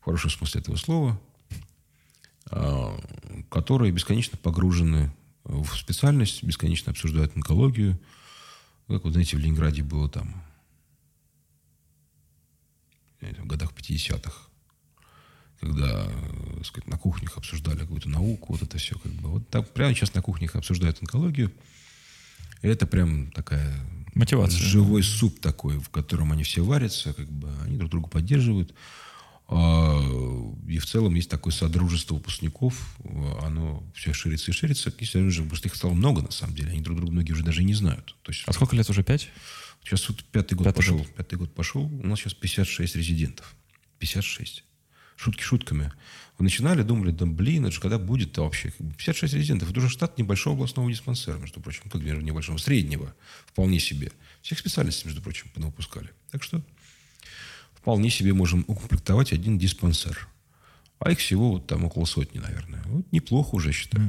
в 0.00 0.04
хорошем 0.04 0.30
смысле 0.30 0.60
этого 0.60 0.76
слова, 0.76 1.20
э, 2.50 2.98
которые 3.48 3.92
бесконечно 3.92 4.38
погружены 4.38 5.10
в 5.44 5.74
специальность, 5.76 6.42
бесконечно 6.42 6.92
обсуждают 6.92 7.34
онкологию. 7.36 7.98
Как 8.88 9.04
вот, 9.04 9.12
знаете, 9.12 9.36
в 9.36 9.40
Ленинграде 9.40 9.82
было 9.82 10.08
там 10.08 10.42
в 13.22 13.46
годах 13.46 13.72
50-х, 13.72 14.32
когда 15.60 16.04
так 16.56 16.66
сказать, 16.66 16.88
на 16.88 16.98
кухнях 16.98 17.36
обсуждали 17.36 17.78
какую-то 17.78 18.08
науку, 18.08 18.52
вот 18.52 18.62
это 18.62 18.78
все 18.78 18.98
как 18.98 19.12
бы. 19.12 19.28
Вот 19.28 19.48
так 19.48 19.72
прямо 19.72 19.94
сейчас 19.94 20.14
на 20.14 20.22
кухнях 20.22 20.56
обсуждают 20.56 20.98
онкологию. 21.00 21.52
И 22.62 22.68
это 22.68 22.86
прям 22.86 23.30
такая 23.32 23.74
Мотивация. 24.14 24.58
Живой 24.58 25.02
суп 25.02 25.40
такой, 25.40 25.78
в 25.78 25.88
котором 25.88 26.32
они 26.32 26.42
все 26.42 26.62
варятся, 26.62 27.14
как 27.14 27.30
бы 27.30 27.48
они 27.64 27.78
друг 27.78 27.90
друга 27.90 28.08
поддерживают. 28.08 28.74
А, 29.48 29.98
и 30.66 30.78
в 30.78 30.86
целом 30.86 31.14
есть 31.14 31.28
такое 31.28 31.52
содружество 31.52 32.14
выпускников. 32.14 32.96
Оно 33.42 33.82
все 33.94 34.12
ширится 34.12 34.50
и 34.50 34.54
ширится. 34.54 34.92
Если 34.98 35.20
уже 35.20 35.42
выпускников 35.42 35.76
стало 35.76 35.92
много, 35.92 36.22
на 36.22 36.30
самом 36.30 36.54
деле. 36.54 36.70
Они 36.70 36.80
друг 36.80 36.96
друга 36.98 37.12
многие 37.12 37.32
уже 37.32 37.42
даже 37.42 37.64
не 37.64 37.74
знают. 37.74 38.14
То 38.22 38.32
есть, 38.32 38.44
а 38.46 38.52
сколько 38.52 38.76
лет 38.76 38.88
уже? 38.88 39.02
Пять? 39.02 39.28
Сейчас 39.82 40.08
вот 40.08 40.24
пятый 40.24 40.54
год 40.54 40.66
пятый 40.66 40.76
пошел. 40.76 40.98
Год. 40.98 41.14
Пятый 41.14 41.38
год 41.38 41.54
пошел. 41.54 41.82
У 41.82 42.06
нас 42.06 42.20
сейчас 42.20 42.34
56 42.34 42.96
резидентов. 42.96 43.54
56. 43.98 44.64
Шутки 45.16 45.42
шутками. 45.42 45.92
Вы 46.38 46.44
начинали, 46.44 46.82
думали, 46.82 47.10
да 47.10 47.26
блин, 47.26 47.66
это 47.66 47.74
же 47.74 47.80
когда 47.80 47.98
будет-то 47.98 48.42
вообще? 48.42 48.72
56 48.98 49.34
резидентов. 49.34 49.70
Это 49.70 49.80
уже 49.80 49.88
штат 49.88 50.18
небольшого 50.18 50.54
областного 50.54 50.90
диспансера, 50.90 51.36
между 51.38 51.60
прочим. 51.60 51.82
Как 51.90 52.00
небольшого, 52.02 52.58
среднего. 52.58 53.14
Вполне 53.46 53.80
себе. 53.80 54.12
Всех 54.42 54.58
специальностей, 54.58 55.06
между 55.06 55.22
прочим, 55.22 55.50
выпускали. 55.56 56.10
Так 56.30 56.42
что 56.42 56.62
вполне 57.74 58.10
себе 58.10 58.32
можем 58.32 58.64
укомплектовать 58.68 59.32
один 59.32 59.58
диспансер. 59.58 60.28
А 61.04 61.10
их 61.10 61.18
всего 61.18 61.52
вот 61.52 61.66
там 61.66 61.84
около 61.84 62.04
сотни, 62.04 62.38
наверное. 62.38 62.82
Вот 62.86 63.10
неплохо 63.12 63.54
уже, 63.56 63.72
считаю. 63.72 64.04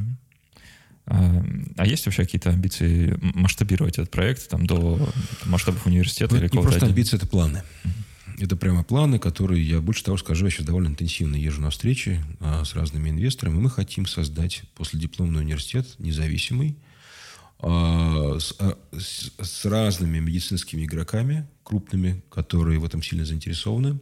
Mm-hmm. 1.05 1.73
А, 1.77 1.85
есть 1.85 2.05
вообще 2.05 2.23
какие-то 2.23 2.49
амбиции 2.51 3.17
масштабировать 3.33 3.97
этот 3.97 4.11
проект 4.11 4.47
там, 4.47 4.65
до 4.65 5.09
масштабов 5.45 5.85
университета? 5.85 6.35
Это 6.35 6.45
или 6.45 6.55
не 6.55 6.61
просто 6.61 6.85
амбиции, 6.85 7.17
это 7.17 7.27
планы. 7.27 7.63
Mm-hmm. 7.83 8.43
Это 8.43 8.55
прямо 8.55 8.83
планы, 8.83 9.19
которые, 9.19 9.67
я 9.67 9.81
больше 9.81 10.03
того 10.03 10.17
скажу, 10.17 10.45
я 10.45 10.51
сейчас 10.51 10.65
довольно 10.65 10.87
интенсивно 10.87 11.35
езжу 11.35 11.61
на 11.61 11.69
встречи 11.69 12.23
а, 12.39 12.63
с 12.63 12.73
разными 12.75 13.09
инвесторами. 13.09 13.55
Мы 13.55 13.69
хотим 13.69 14.05
создать 14.05 14.63
после 14.75 14.99
дипломный 14.99 15.41
университет 15.41 15.87
независимый, 15.99 16.77
а, 17.59 18.37
с, 18.39 18.55
а, 18.59 18.77
с, 18.91 19.31
с 19.39 19.65
разными 19.65 20.19
медицинскими 20.19 20.85
игроками, 20.85 21.47
крупными, 21.63 22.23
которые 22.29 22.79
в 22.79 22.85
этом 22.85 23.01
сильно 23.01 23.25
заинтересованы. 23.25 23.99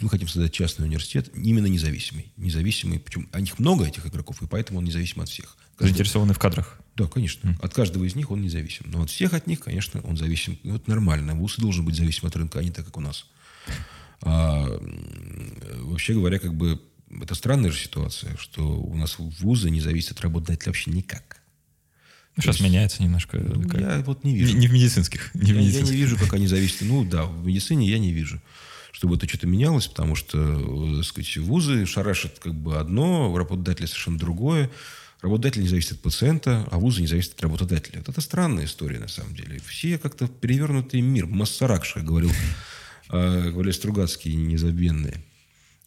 Мы 0.00 0.08
хотим 0.08 0.28
создать 0.28 0.52
частный 0.52 0.86
университет, 0.86 1.30
именно 1.34 1.66
независимый. 1.66 2.32
Независимый, 2.36 2.98
причем 2.98 3.28
о 3.32 3.40
них 3.40 3.58
много, 3.58 3.86
этих 3.86 4.06
игроков, 4.06 4.42
и 4.42 4.46
поэтому 4.46 4.78
он 4.78 4.84
независим 4.84 5.20
от 5.20 5.28
всех. 5.28 5.56
Каждый... 5.76 5.92
Заинтересованы 5.92 6.34
в 6.34 6.38
кадрах? 6.38 6.80
Да, 6.96 7.06
конечно. 7.06 7.48
Mm. 7.48 7.64
От 7.64 7.74
каждого 7.74 8.04
из 8.04 8.14
них 8.14 8.30
он 8.30 8.42
независим. 8.42 8.86
Но 8.88 9.02
от 9.02 9.10
всех 9.10 9.32
от 9.34 9.46
них, 9.46 9.60
конечно, 9.60 10.00
он 10.02 10.16
зависим. 10.16 10.58
И 10.62 10.70
вот 10.70 10.88
нормально. 10.88 11.34
ВУЗ 11.34 11.56
должен 11.58 11.84
быть 11.84 11.96
зависим 11.96 12.28
от 12.28 12.36
рынка, 12.36 12.58
а 12.58 12.62
не 12.62 12.70
так, 12.70 12.84
как 12.84 12.96
у 12.96 13.00
нас. 13.00 13.26
А, 14.22 14.66
вообще 15.82 16.14
говоря, 16.14 16.38
как 16.38 16.54
бы 16.54 16.80
это 17.22 17.34
странная 17.34 17.70
же 17.70 17.78
ситуация, 17.78 18.36
что 18.36 18.62
у 18.62 18.94
нас 18.94 19.16
вузы 19.18 19.70
не 19.70 19.80
зависят 19.80 20.12
от 20.12 20.20
работодателя 20.20 20.68
вообще 20.68 20.90
никак. 20.90 21.40
Сейчас 22.36 22.56
есть, 22.56 22.60
меняется 22.60 23.02
немножко. 23.02 23.38
Ну, 23.38 23.68
как... 23.68 23.80
Я 23.80 24.02
вот 24.06 24.24
не 24.24 24.36
вижу. 24.36 24.54
Не, 24.54 24.60
не 24.60 24.68
в 24.68 24.72
медицинских. 24.72 25.34
Не 25.34 25.50
я, 25.50 25.54
в 25.54 25.58
медицинских. 25.58 25.88
я 25.88 25.92
не 25.92 25.96
вижу, 25.96 26.16
как 26.16 26.32
они 26.34 26.46
зависят. 26.46 26.82
Ну 26.82 27.04
да, 27.04 27.24
в 27.24 27.44
медицине 27.44 27.88
я 27.88 27.98
не 27.98 28.12
вижу, 28.12 28.40
чтобы 28.92 29.16
это 29.16 29.28
что-то 29.28 29.46
менялось, 29.46 29.86
потому 29.86 30.14
что, 30.14 30.38
э, 30.38 30.96
так 30.96 31.04
сказать, 31.04 31.36
вузы 31.38 31.86
шарашат 31.86 32.38
как 32.38 32.54
бы 32.54 32.78
одно, 32.78 33.36
работодатели 33.36 33.86
совершенно 33.86 34.18
другое. 34.18 34.70
Работодатель 35.20 35.62
не 35.62 35.68
зависит 35.68 35.92
от 35.92 36.00
пациента, 36.00 36.66
а 36.70 36.78
вузы 36.78 37.02
не 37.02 37.06
зависят 37.06 37.34
от 37.34 37.42
работодателя. 37.42 37.98
Вот 37.98 38.08
это 38.08 38.20
странная 38.20 38.64
история, 38.64 38.98
на 38.98 39.08
самом 39.08 39.34
деле. 39.34 39.60
Все 39.66 39.98
как-то 39.98 40.26
перевернутый 40.28 41.02
мир. 41.02 41.26
Массаракш, 41.26 41.94
как 41.94 42.04
говорил, 42.04 42.30
э, 43.10 43.50
говорили 43.50 43.72
Стругацкие 43.72 44.34
незабвенные. 44.34 45.22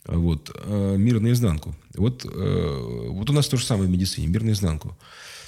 Вот. 0.05 0.51
Э, 0.63 0.95
мир 0.97 1.19
наизнанку. 1.19 1.75
Вот, 1.95 2.25
вот 2.25 3.29
у 3.29 3.33
нас 3.33 3.47
то 3.47 3.57
же 3.57 3.65
самое 3.65 3.87
в 3.87 3.91
медицине. 3.91 4.27
Мир 4.27 4.43
наизнанку. 4.43 4.97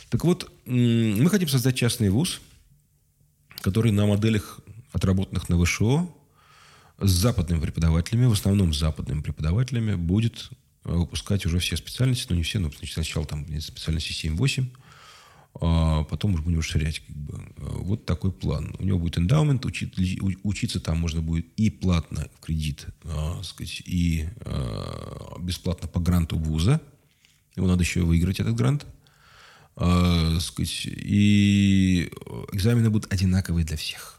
Так 0.10 0.24
вот, 0.24 0.52
мы 0.66 1.28
хотим 1.30 1.48
создать 1.48 1.76
частный 1.76 2.10
вуз, 2.10 2.40
который 3.62 3.92
на 3.92 4.06
моделях, 4.06 4.60
отработанных 4.94 5.50
на 5.50 5.64
ВШО, 5.64 6.08
с 7.00 7.10
западными 7.10 7.60
преподавателями, 7.60 8.26
в 8.26 8.32
основном 8.32 8.74
с 8.74 8.80
западными 8.80 9.22
преподавателями, 9.22 9.96
будет 9.96 10.50
э, 10.86 10.92
выпускать 10.92 11.46
уже 11.46 11.60
все 11.60 11.76
специальности, 11.76 12.28
но 12.30 12.36
не 12.36 12.44
все, 12.44 12.60
но 12.60 12.70
значит, 12.70 12.94
сначала 12.94 13.26
там 13.26 13.46
специальности 13.60 14.28
7-8, 14.28 14.68
а 15.62 16.04
потом 16.04 16.34
уже 16.34 16.44
будем 16.44 16.60
расширять. 16.60 17.00
Как 17.00 17.16
бы. 17.16 17.54
Вот 17.58 18.06
такой 18.06 18.32
план. 18.32 18.76
У 18.80 18.84
него 18.84 19.00
будет 19.00 19.18
эндаумент, 19.18 19.66
учи, 19.66 19.90
учиться 20.44 20.80
там 20.80 21.00
можно 21.00 21.22
будет 21.22 21.48
и 21.56 21.70
платно 21.70 22.28
в 22.36 22.42
кредит, 22.42 22.88
а, 23.06 23.42
сказать, 23.44 23.82
и 23.86 24.28
а, 24.42 25.38
бесплатно 25.40 25.88
по 25.88 26.00
гранту 26.00 26.38
вуза. 26.38 26.82
Его 27.56 27.68
надо 27.68 27.84
еще 27.84 28.02
выиграть, 28.02 28.42
этот 28.42 28.56
грант. 28.56 28.86
Э, 29.78 30.38
сказать, 30.40 30.86
и 30.86 32.10
экзамены 32.54 32.90
будут 32.90 33.12
одинаковые 33.12 33.66
для 33.66 33.76
всех. 33.76 34.15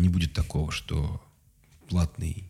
Не 0.00 0.08
будет 0.08 0.32
такого, 0.32 0.72
что 0.72 1.22
платный 1.88 2.44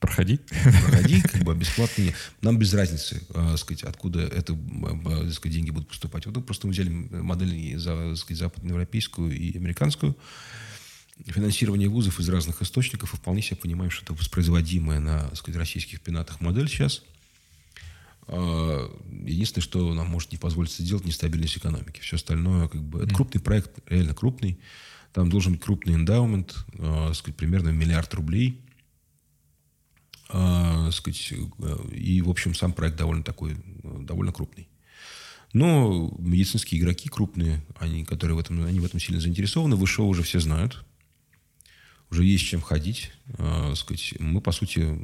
проходи. 0.00 0.38
Проходи, 0.82 1.22
как 1.22 1.42
бы 1.44 1.54
бесплатный. 1.56 2.14
Нам 2.42 2.58
без 2.58 2.74
разницы, 2.74 3.22
э, 3.34 3.56
сказать, 3.56 3.84
откуда 3.84 4.20
это, 4.20 4.52
э, 4.52 5.30
сказать, 5.30 5.54
деньги 5.54 5.70
будут 5.70 5.88
поступать. 5.88 6.26
Вот 6.26 6.36
мы 6.36 6.42
просто 6.42 6.68
взяли 6.68 6.90
модель 6.90 7.78
за, 7.78 8.14
сказать, 8.16 8.38
западноевропейскую 8.38 9.34
и 9.34 9.56
американскую. 9.56 10.16
Финансирование 11.26 11.88
вузов 11.88 12.20
из 12.20 12.28
разных 12.28 12.60
источников. 12.60 13.14
И 13.14 13.16
вполне 13.16 13.40
себе 13.40 13.56
понимаем, 13.56 13.90
что 13.90 14.04
это 14.04 14.12
воспроизводимая 14.12 15.00
на 15.00 15.34
сказать, 15.34 15.58
российских 15.58 16.00
пенатах 16.00 16.40
модель 16.40 16.68
сейчас– 16.68 17.02
а, 18.26 18.90
единственное, 19.24 19.62
что 19.62 19.92
нам 19.94 20.06
может 20.08 20.32
не 20.32 20.38
позволить 20.38 20.72
сделать, 20.72 21.04
нестабильность 21.04 21.56
экономики. 21.56 22.00
Все 22.00 22.16
остальное, 22.16 22.68
как 22.68 22.82
бы, 22.82 23.02
это 23.02 23.14
крупный 23.14 23.40
проект, 23.40 23.70
реально 23.88 24.14
крупный. 24.14 24.58
Там 25.14 25.30
должен 25.30 25.52
быть 25.52 25.62
крупный 25.62 25.94
эндаумент, 25.94 26.66
э, 26.72 27.12
сказать, 27.14 27.36
примерно 27.36 27.68
миллиард 27.68 28.12
рублей. 28.14 28.60
Э, 30.30 30.90
сказать, 30.90 31.32
и, 31.92 32.20
в 32.20 32.28
общем, 32.28 32.52
сам 32.52 32.72
проект 32.72 32.96
довольно 32.96 33.22
такой, 33.22 33.56
довольно 34.00 34.32
крупный. 34.32 34.68
Но 35.52 36.12
медицинские 36.18 36.80
игроки 36.80 37.08
крупные, 37.08 37.64
они, 37.76 38.04
которые 38.04 38.34
в 38.34 38.40
этом, 38.40 38.64
они 38.64 38.80
в 38.80 38.84
этом 38.84 38.98
сильно 38.98 39.20
заинтересованы, 39.20 39.76
выше 39.76 40.02
уже 40.02 40.24
все 40.24 40.40
знают. 40.40 40.84
Уже 42.10 42.24
есть 42.24 42.44
чем 42.46 42.60
ходить. 42.60 43.12
Э, 43.38 43.72
сказать, 43.76 44.14
мы, 44.18 44.40
по 44.40 44.50
сути, 44.50 44.98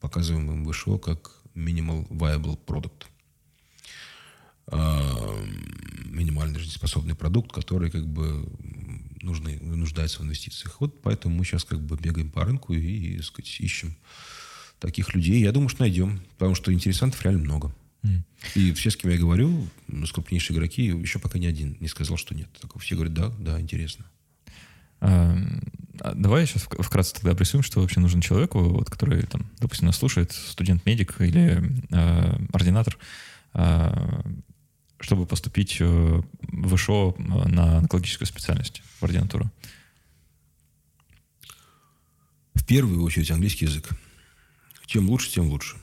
показываем 0.00 0.50
им 0.50 0.70
ВШО 0.70 0.98
как 0.98 1.40
minimal 1.54 2.06
viable 2.08 2.58
product. 2.66 3.06
А, 4.66 5.42
минимально 6.04 6.58
жизнеспособный 6.58 7.14
продукт, 7.14 7.52
который 7.52 7.90
как 7.90 8.06
бы 8.06 8.46
нужны, 9.22 9.58
нуждается 9.60 10.20
в 10.20 10.24
инвестициях. 10.24 10.80
Вот 10.80 11.02
поэтому 11.02 11.34
мы 11.34 11.44
сейчас 11.44 11.64
как 11.64 11.80
бы 11.80 11.96
бегаем 11.96 12.30
по 12.30 12.44
рынку 12.44 12.72
и, 12.72 13.16
так 13.16 13.24
сказать, 13.24 13.56
ищем 13.60 13.96
таких 14.78 15.14
людей. 15.14 15.40
Я 15.40 15.52
думаю, 15.52 15.68
что 15.68 15.82
найдем, 15.82 16.20
потому 16.38 16.54
что 16.54 16.72
интересантов 16.72 17.22
реально 17.22 17.42
много. 17.42 17.74
Mm. 18.02 18.22
И 18.54 18.72
все, 18.72 18.90
с 18.90 18.96
кем 18.96 19.10
я 19.10 19.18
говорю, 19.18 19.68
крупнейшие 20.12 20.56
игроки, 20.56 20.84
еще 20.84 21.18
пока 21.18 21.38
ни 21.38 21.46
один 21.46 21.76
не 21.80 21.88
сказал, 21.88 22.16
что 22.16 22.34
нет. 22.34 22.48
Так 22.60 22.78
все 22.80 22.94
говорят, 22.94 23.14
да, 23.14 23.28
да, 23.38 23.60
интересно. 23.60 24.06
Эм, 25.00 25.62
а 26.00 26.14
давай 26.14 26.46
сейчас 26.46 26.62
вкратце 26.62 27.14
тогда 27.14 27.32
обрисуем, 27.32 27.62
что 27.62 27.80
вообще 27.80 28.00
нужно 28.00 28.22
человеку, 28.22 28.60
вот, 28.60 28.88
который, 28.88 29.22
там, 29.22 29.50
допустим, 29.58 29.86
нас 29.86 29.96
слушает, 29.96 30.32
студент-медик 30.32 31.20
или 31.20 31.62
э, 31.90 32.46
ординатор, 32.52 32.98
э, 33.54 34.22
чтобы 35.00 35.26
поступить 35.26 35.78
э, 35.80 36.22
в 36.42 36.76
ВШО 36.76 37.14
на 37.18 37.78
онкологическую 37.78 38.26
специальность 38.26 38.82
в 39.00 39.02
ординатуру? 39.02 39.50
В 42.54 42.64
первую 42.66 43.02
очередь 43.02 43.30
английский 43.30 43.64
язык. 43.64 43.88
Чем 44.86 45.08
лучше, 45.08 45.30
тем 45.30 45.48
лучше. 45.48 45.76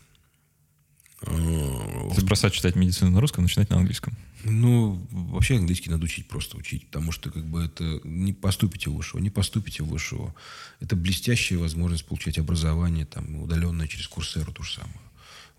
То 1.21 2.11
есть 2.13 2.23
бросать 2.23 2.53
читать 2.53 2.75
медицину 2.75 3.11
на 3.11 3.21
русском, 3.21 3.43
начинать 3.43 3.69
на 3.69 3.77
английском. 3.77 4.15
Ну, 4.43 5.01
вообще 5.11 5.57
английский 5.57 5.89
надо 5.89 6.05
учить, 6.05 6.27
просто 6.27 6.57
учить, 6.57 6.85
потому 6.87 7.11
что 7.11 7.31
как 7.31 7.43
бы 7.45 7.65
это 7.65 7.99
не 8.03 8.33
поступите 8.33 8.89
в 8.89 8.99
ВШО, 9.01 9.19
не 9.19 9.31
поступите 9.31 9.83
в 9.83 9.97
ВШО. 9.97 10.35
Это 10.79 10.95
блестящая 10.95 11.57
возможность 11.57 12.05
получать 12.05 12.37
образование 12.37 13.05
там 13.05 13.35
удаленное 13.41 13.87
через 13.87 14.07
Курсеру, 14.07 14.51
то 14.51 14.61
же 14.61 14.73
самое. 14.73 15.06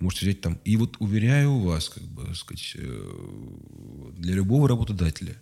Можете 0.01 0.27
взять 0.27 0.41
там. 0.41 0.59
И 0.65 0.77
вот 0.77 0.97
уверяю 0.99 1.59
вас, 1.59 1.89
как 1.89 2.05
бы, 2.05 2.35
сказать, 2.35 2.75
э, 2.77 4.11
для 4.17 4.35
любого 4.35 4.69
работодателя 4.69 5.37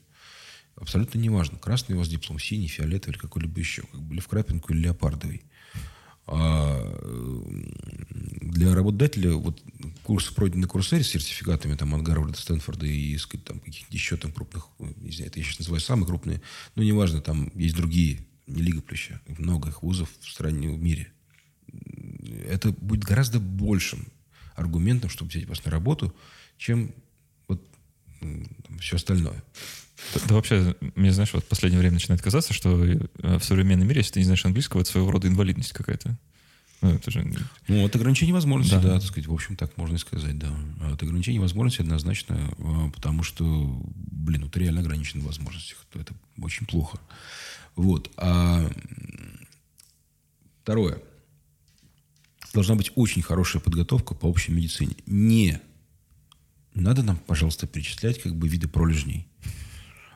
абсолютно 0.76 1.18
неважно, 1.18 1.58
красный 1.58 1.96
у 1.96 1.98
вас 1.98 2.08
диплом, 2.08 2.38
синий, 2.38 2.68
фиолетовый 2.68 3.14
или 3.14 3.20
какой-либо 3.20 3.58
еще, 3.58 3.82
как 3.90 4.00
бы, 4.02 4.14
или 4.14 4.20
в 4.20 4.28
крапинку, 4.28 4.72
или 4.72 4.82
леопардовый. 4.82 5.42
А 6.28 6.76
для 8.10 8.74
работодателя 8.74 9.34
вот 9.34 9.62
курс 10.02 10.26
пройден 10.30 10.60
на 10.60 10.66
Курсере 10.66 11.04
с 11.04 11.08
сертификатами 11.08 11.76
там, 11.76 11.94
от 11.94 12.02
Гарварда, 12.02 12.36
Стэнфорда 12.36 12.84
и 12.86 13.16
сказать, 13.16 13.44
там, 13.44 13.60
каких-то 13.60 13.94
еще 13.94 14.16
там 14.16 14.32
крупных, 14.32 14.66
не 14.78 15.12
знаю, 15.12 15.30
это 15.30 15.38
я 15.38 15.44
сейчас 15.44 15.60
называю 15.60 15.80
самые 15.80 16.06
крупные, 16.06 16.42
но 16.74 16.82
неважно, 16.82 17.20
там 17.20 17.52
есть 17.54 17.76
другие, 17.76 18.26
не 18.48 18.60
Лига 18.62 18.82
Плюща, 18.82 19.20
много 19.38 19.68
их 19.68 19.84
вузов 19.84 20.10
в 20.20 20.28
стране, 20.28 20.68
в 20.68 20.82
мире. 20.82 21.12
Это 22.48 22.72
будет 22.72 23.04
гораздо 23.04 23.38
большим 23.38 24.08
аргументом, 24.56 25.10
чтобы 25.10 25.30
взять 25.30 25.46
вас 25.46 25.64
на 25.64 25.70
работу, 25.70 26.14
чем 26.58 26.92
вот 27.48 27.62
там, 28.20 28.78
все 28.80 28.96
остальное. 28.96 29.42
Да, 30.28 30.34
вообще, 30.34 30.76
мне, 30.94 31.12
знаешь, 31.12 31.32
вот 31.32 31.44
в 31.44 31.48
последнее 31.48 31.80
время 31.80 31.94
начинает 31.94 32.22
казаться, 32.22 32.52
что 32.52 32.84
э, 32.84 33.38
в 33.38 33.42
современном 33.42 33.88
мире, 33.88 34.00
если 34.00 34.14
ты 34.14 34.20
не 34.20 34.24
знаешь 34.24 34.44
английского, 34.44 34.80
это 34.82 34.90
своего 34.90 35.10
рода 35.10 35.26
инвалидность 35.26 35.72
какая-то. 35.72 36.18
Ну, 36.82 36.90
это 36.90 37.10
же... 37.10 37.24
Ну, 37.68 37.84
от 37.84 37.96
ограничения 37.96 38.34
возможностей, 38.34 38.76
да. 38.76 38.82
да, 38.82 39.00
так 39.00 39.08
сказать, 39.08 39.26
в 39.26 39.32
общем, 39.32 39.56
так 39.56 39.76
можно 39.78 39.96
и 39.96 39.98
сказать, 39.98 40.38
да. 40.38 40.54
От 40.92 41.02
ограничения 41.02 41.40
возможностей 41.40 41.82
однозначно, 41.82 42.52
э, 42.58 42.90
потому 42.94 43.22
что, 43.22 43.44
блин, 43.94 44.50
ты 44.50 44.60
реально 44.60 44.80
ограничен 44.80 45.20
в 45.20 45.24
возможностях. 45.24 45.78
То 45.90 45.98
это 45.98 46.14
очень 46.40 46.66
плохо. 46.66 46.98
Вот. 47.74 48.10
А 48.16 48.70
второе. 50.62 50.98
Должна 52.56 52.74
быть 52.74 52.90
очень 52.94 53.20
хорошая 53.20 53.60
подготовка 53.60 54.14
по 54.14 54.24
общей 54.24 54.50
медицине. 54.50 54.96
Не 55.04 55.60
надо 56.72 57.02
нам, 57.02 57.18
пожалуйста, 57.18 57.66
перечислять 57.66 58.18
как 58.22 58.34
бы 58.34 58.48
виды 58.48 58.66
пролежней. 58.66 59.26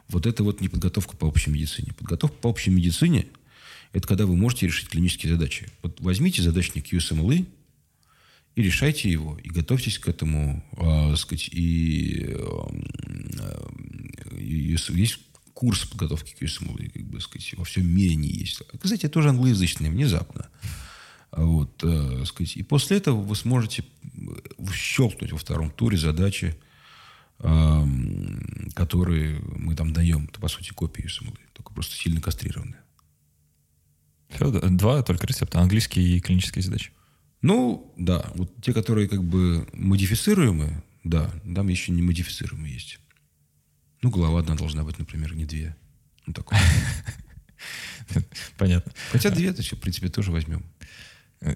Вот 0.09 0.25
это 0.25 0.43
вот 0.43 0.63
не 0.63 0.71
подготовка 0.71 1.19
по 1.19 1.27
общей 1.27 1.51
медицине. 1.51 1.93
Подготовка 1.93 2.39
по 2.39 2.47
общей 2.47 2.71
медицине– 2.71 3.27
это 3.93 4.09
когда 4.09 4.25
вы 4.25 4.37
можете 4.37 4.67
решить 4.67 4.89
клинические 4.89 5.35
задачи. 5.35 5.69
Вот 5.83 6.01
возьмите 6.01 6.41
задачник 6.41 6.91
USMLE 6.91 7.47
и 8.55 8.63
решайте 8.63 9.11
его, 9.11 9.37
и 9.37 9.51
готовьтесь 9.51 9.99
к 9.99 10.09
этому, 10.09 10.65
э, 10.79 11.17
сказать, 11.17 11.51
и, 11.53 12.25
э, 12.27 12.69
и 14.39 14.79
есть 14.95 15.19
курс 15.53 15.85
подготовки 15.85 16.35
к 16.35 16.43
USMLE, 16.43 16.89
как 16.89 17.03
бы 17.05 17.21
сказать, 17.21 17.53
во 17.59 17.65
всем 17.65 17.87
мире 17.87 18.15
не 18.15 18.31
есть. 18.31 18.63
Кстати, 18.81 19.11
тоже 19.11 19.29
англоязычный, 19.29 19.91
внезапно. 19.91 20.49
Вот, 21.33 21.83
э, 21.85 22.25
сказать, 22.27 22.57
и 22.57 22.63
после 22.63 22.97
этого 22.97 23.21
вы 23.21 23.37
сможете 23.37 23.85
щелкнуть 24.73 25.33
во 25.33 25.39
втором 25.39 25.71
туре 25.71 25.97
задачи, 25.97 26.57
которые 27.39 29.41
мы 29.57 29.75
там 29.75 29.95
даем. 29.95 30.29
Это, 30.31 30.41
по 30.41 30.49
сути, 30.49 30.73
копии 30.73 31.07
USMLE, 31.07 31.39
только 31.55 31.73
просто 31.73 31.97
сильно 31.97 32.21
кастрированные. 32.21 32.81
Все, 34.29 34.51
два 34.51 35.03
только 35.03 35.27
рецепта. 35.27 35.61
Английские 35.61 36.17
и 36.17 36.21
клинические 36.21 36.63
задачи. 36.63 36.93
Ну, 37.43 37.93
да. 37.97 38.31
Вот 38.35 38.53
те, 38.63 38.73
которые 38.73 39.09
как 39.09 39.25
бы 39.25 39.67
модифицируемые, 39.73 40.83
да, 41.05 41.31
там 41.55 41.69
еще 41.69 41.93
не 41.93 42.03
модифицируемые 42.03 42.75
есть. 42.75 42.99
Ну, 44.03 44.11
голова 44.11 44.41
одна 44.41 44.55
должна 44.55 44.85
быть, 44.85 44.99
например, 44.99 45.35
не 45.35 45.45
две. 45.45 45.77
Ну, 46.27 46.33
такое. 46.33 46.61
Понятно. 48.59 48.93
Хотя 49.11 49.31
две, 49.31 49.53
то, 49.53 49.63
в 49.63 49.81
принципе, 49.81 50.09
тоже 50.09 50.31
возьмем. 50.31 50.65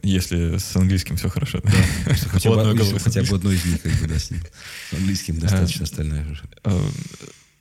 Если 0.03 0.57
с 0.57 0.75
английским 0.77 1.17
все 1.17 1.29
хорошо. 1.29 1.61
Да, 1.63 1.71
хотя, 2.31 2.51
бы, 2.51 2.79
если 2.79 2.99
хотя 2.99 3.23
бы 3.23 3.37
одно 3.37 3.53
из 3.53 3.65
них 3.67 3.83
как 3.83 3.93
бы, 4.01 4.07
да, 4.07 4.19
с, 4.19 4.31
ним. 4.31 4.41
с 4.91 4.95
английским 4.95 5.39
достаточно, 5.39 5.83
а, 5.83 5.85
остальное 5.85 6.31
уже. 6.31 6.43
А, 6.65 6.91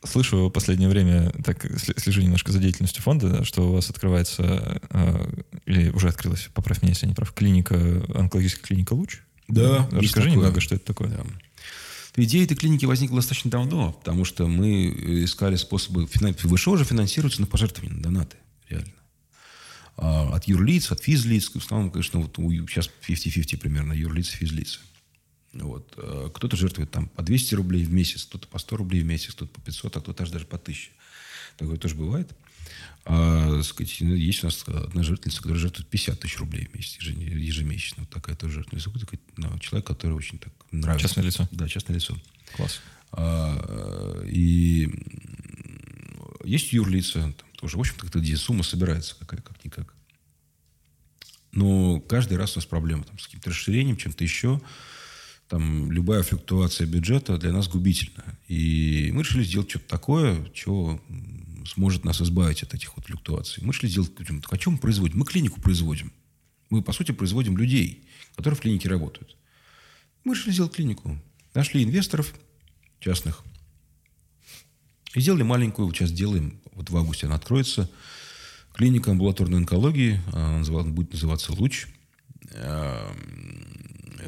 слышу 0.06 0.48
в 0.48 0.50
последнее 0.50 0.88
время, 0.88 1.34
так 1.44 1.66
слежу 1.98 2.22
немножко 2.22 2.54
за 2.54 2.60
деятельностью 2.60 3.04
фонда, 3.04 3.44
что 3.44 3.70
у 3.70 3.74
вас 3.74 3.90
открывается, 3.90 4.82
а, 4.90 5.30
или 5.66 5.90
уже 5.90 6.08
открылась, 6.08 6.50
поправь 6.54 6.82
меня, 6.82 6.92
если 6.92 7.08
я 7.08 7.10
не 7.10 7.16
прав, 7.16 7.34
клиника, 7.34 7.76
онкологическая 8.16 8.68
клиника 8.68 8.94
«Луч». 8.94 9.20
Да. 9.50 9.90
Расскажи 9.92 10.32
немного, 10.32 10.62
что 10.62 10.76
это 10.76 10.86
такое. 10.86 11.10
Да. 11.10 11.26
Идея 12.16 12.46
этой 12.46 12.56
клиники 12.56 12.86
возникла 12.86 13.18
достаточно 13.18 13.52
давно, 13.52 13.92
потому 13.92 14.24
что 14.24 14.48
мы 14.48 14.88
искали 15.26 15.58
способы... 15.58 16.08
ВШО 16.08 16.72
уже 16.72 16.86
финансируется 16.86 17.42
на 17.42 17.48
пожертвования, 17.48 17.98
на 17.98 18.04
донаты, 18.04 18.38
реально. 18.70 18.94
А, 19.98 20.36
от 20.36 20.48
юрлиц, 20.48 20.92
от 20.92 21.02
физлиц. 21.02 21.50
В 21.50 21.58
основном, 21.58 21.92
конечно, 21.92 22.20
вот 22.20 22.36
сейчас 22.36 22.90
50-50 23.08 23.58
примерно 23.58 23.94
юрлиц, 23.94 24.30
физлиц. 24.30 24.80
Вот. 25.54 25.94
А, 25.98 26.30
кто-то 26.30 26.58
жертвует 26.58 26.92
там 26.92 27.08
по 27.08 27.22
200 27.22 27.56
рублей 27.56 27.84
в 27.84 27.94
месяц, 27.94 28.24
кто-то 28.24 28.48
по 28.48 28.60
100 28.60 28.78
рублей 28.78 29.02
в 29.02 29.06
месяц, 29.06 29.34
кто-то 29.34 29.52
по 29.52 29.62
500, 29.62 29.98
а 29.98 30.02
кто-то 30.02 30.32
даже 30.32 30.46
по 30.46 30.58
1000. 30.58 30.92
Такое 31.58 31.78
тоже 31.78 31.96
бывает. 31.96 32.32
А, 33.06 33.62
сказать, 33.64 33.96
ну, 34.00 34.16
есть 34.16 34.44
у 34.44 34.48
нас 34.48 34.64
одна 34.68 35.04
жертвительница, 35.04 35.42
которая 35.42 35.60
жертвует 35.60 35.88
50 35.90 36.20
тысяч 36.20 36.40
рублей 36.40 36.68
в 36.68 36.76
месяц 36.76 37.00
ежемесячно. 37.02 38.04
Вот 38.04 38.10
такая 38.10 38.36
тоже 38.36 38.56
жертвительница. 38.56 39.00
Такой, 39.00 39.20
ну, 39.38 39.60
человек, 39.60 39.86
который 39.86 40.14
очень 40.14 40.40
так 40.40 40.54
нравится. 40.72 41.08
Частное 41.08 41.26
лицо. 41.26 41.48
Да, 41.52 41.68
частное 41.68 41.96
лицо. 41.96 42.18
Класс. 42.56 42.80
А, 43.12 44.24
и 44.26 44.90
есть 46.44 46.74
юрлица, 46.74 47.20
там, 47.22 47.48
тоже, 47.64 47.78
в 47.78 47.80
общем-то, 47.80 48.20
где 48.20 48.36
сумма 48.36 48.62
собирается 48.62 49.16
какая, 49.18 49.40
как-никак. 49.40 49.96
Но 51.54 52.02
каждый 52.02 52.38
раз 52.38 52.58
у 52.58 52.60
нас 52.60 52.66
проблема 52.66 53.06
там, 53.06 53.18
с 53.18 53.24
каким-то 53.24 53.52
расширением, 53.52 53.96
чем-то 53.96 54.22
еще. 54.22 54.62
Там 55.48 55.90
любая 55.90 56.24
флюктуация 56.24 56.86
бюджета 56.88 57.38
для 57.38 57.54
нас 57.54 57.70
губительна. 57.70 58.38
И 58.50 59.12
мы 59.14 59.24
решили 59.24 59.46
сделать 59.46 59.70
что-то 59.70 59.88
такое, 59.88 60.54
что 60.54 61.02
сможет 61.66 62.04
нас 62.04 62.22
избавить 62.22 62.64
от 62.64 62.74
этих 62.74 62.98
вот 62.98 63.06
флюктуаций. 63.06 63.64
Мы 63.64 63.72
решили 63.72 63.92
сделать... 63.92 64.12
А 64.50 64.60
что 64.60 64.72
мы 64.72 64.78
производим? 64.78 65.20
Мы 65.20 65.26
клинику 65.26 65.62
производим. 65.62 66.12
Мы, 66.70 66.82
по 66.82 66.92
сути, 66.92 67.14
производим 67.14 67.58
людей, 67.58 68.04
которые 68.36 68.58
в 68.58 68.62
клинике 68.62 68.90
работают. 68.90 69.38
Мы 70.26 70.36
решили 70.36 70.52
сделать 70.52 70.74
клинику. 70.74 71.18
Нашли 71.54 71.82
инвесторов 71.82 72.34
частных. 73.00 73.42
И 75.16 75.22
сделали 75.22 75.44
маленькую, 75.44 75.88
вот 75.88 75.96
сейчас 75.96 76.12
делаем, 76.12 76.60
вот 76.74 76.90
в 76.90 76.98
августе 76.98 77.28
она 77.28 77.36
откроется, 77.36 77.90
клиника 78.74 79.12
амбулаторной 79.12 79.60
онкологии, 79.60 80.20
она 80.32 80.64
будет 80.84 81.14
называться 81.14 81.54
«Луч». 81.54 81.88
Эм, 82.52 83.68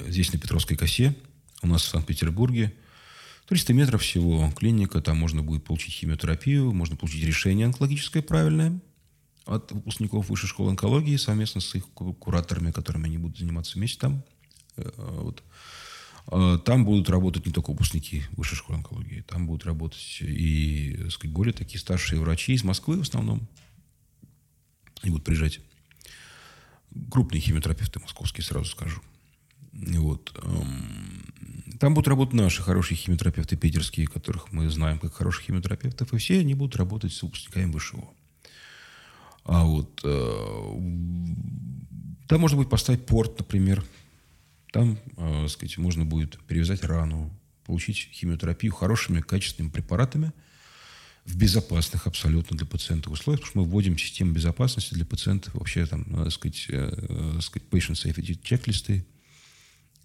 здесь 0.08 0.32
на 0.34 0.40
Петровской 0.40 0.78
косе, 0.78 1.16
у 1.62 1.68
нас 1.68 1.84
в 1.84 1.88
Санкт-Петербурге. 1.88 2.74
300 3.48 3.74
метров 3.74 4.02
всего 4.02 4.52
клиника, 4.58 5.02
там 5.02 5.18
можно 5.18 5.44
будет 5.44 5.64
получить 5.64 5.94
химиотерапию, 5.94 6.72
можно 6.74 6.96
получить 6.96 7.24
решение 7.24 7.68
онкологическое 7.68 8.24
правильное 8.24 8.80
от 9.46 9.72
выпускников 9.72 10.30
Высшей 10.30 10.50
школы 10.50 10.72
онкологии 10.72 11.16
совместно 11.18 11.62
с 11.62 11.76
их 11.76 11.86
кураторами, 11.90 12.72
которыми 12.72 13.06
они 13.06 13.18
будут 13.18 13.38
заниматься 13.38 13.78
вместе 13.78 14.00
там. 14.00 14.24
Э, 14.78 14.90
вот. 14.98 15.44
А, 16.28 16.58
там 16.58 16.86
будут 16.86 17.10
работать 17.10 17.46
не 17.46 17.52
только 17.52 17.72
выпускники 17.72 18.24
Высшей 18.32 18.58
школы 18.58 18.78
онкологии, 18.78 19.22
там 19.22 19.48
будут 19.48 19.66
работать 19.66 20.18
и, 20.22 20.98
так 21.02 21.12
сказать, 21.12 21.34
более 21.34 21.54
такие 21.54 21.80
старшие 21.80 22.20
врачи 22.20 22.54
из 22.54 22.64
Москвы 22.64 22.98
в 22.98 23.02
основном. 23.02 23.48
И 25.04 25.10
будут 25.10 25.26
приезжать 25.26 25.60
крупные 27.12 27.42
химиотерапевты 27.42 28.00
московские, 28.00 28.44
сразу 28.44 28.66
скажу. 28.66 29.02
Вот. 29.74 30.32
Там 31.80 31.94
будут 31.94 32.08
работать 32.08 32.34
наши 32.34 32.64
хорошие 32.64 32.98
химиотерапевты 32.98 33.58
питерские, 33.58 34.08
которых 34.08 34.52
мы 34.54 34.70
знаем 34.70 35.00
как 35.00 35.14
хороших 35.14 35.44
химиотерапевтов, 35.44 36.14
и 36.14 36.18
все 36.18 36.40
они 36.40 36.54
будут 36.54 36.78
работать 36.78 37.14
с 37.14 37.22
выпускниками 37.22 37.78
ВШО. 37.78 38.10
А 39.44 39.64
вот 39.64 40.02
э, 40.04 40.76
там 42.28 42.42
можно 42.42 42.58
будет 42.58 42.70
поставить 42.70 43.06
порт, 43.06 43.38
например, 43.38 43.84
там, 44.76 45.00
э, 45.16 45.48
сказать, 45.48 45.78
можно 45.78 46.04
будет 46.04 46.38
перевязать 46.48 46.84
рану, 46.84 47.32
получить 47.66 48.10
химиотерапию 48.12 48.74
хорошими, 48.74 49.22
качественными 49.22 49.72
препаратами 49.72 50.34
в 51.24 51.38
безопасных 51.38 52.08
абсолютно 52.08 52.58
для 52.58 52.68
пациента 52.68 53.10
условиях, 53.10 53.40
потому 53.40 53.52
что 53.52 53.60
мы 53.60 53.66
вводим 53.72 53.98
систему 53.98 54.34
безопасности 54.34 54.94
для 54.94 55.06
пациентов, 55.06 55.54
вообще 55.54 55.86
там, 55.86 56.04
надо 56.08 56.30
сказать, 56.30 56.66
э, 56.68 56.92
э, 56.94 57.40
сказать 57.40 57.70
patient 57.70 57.94
safety 57.94 58.38
чек-листы, 58.44 59.06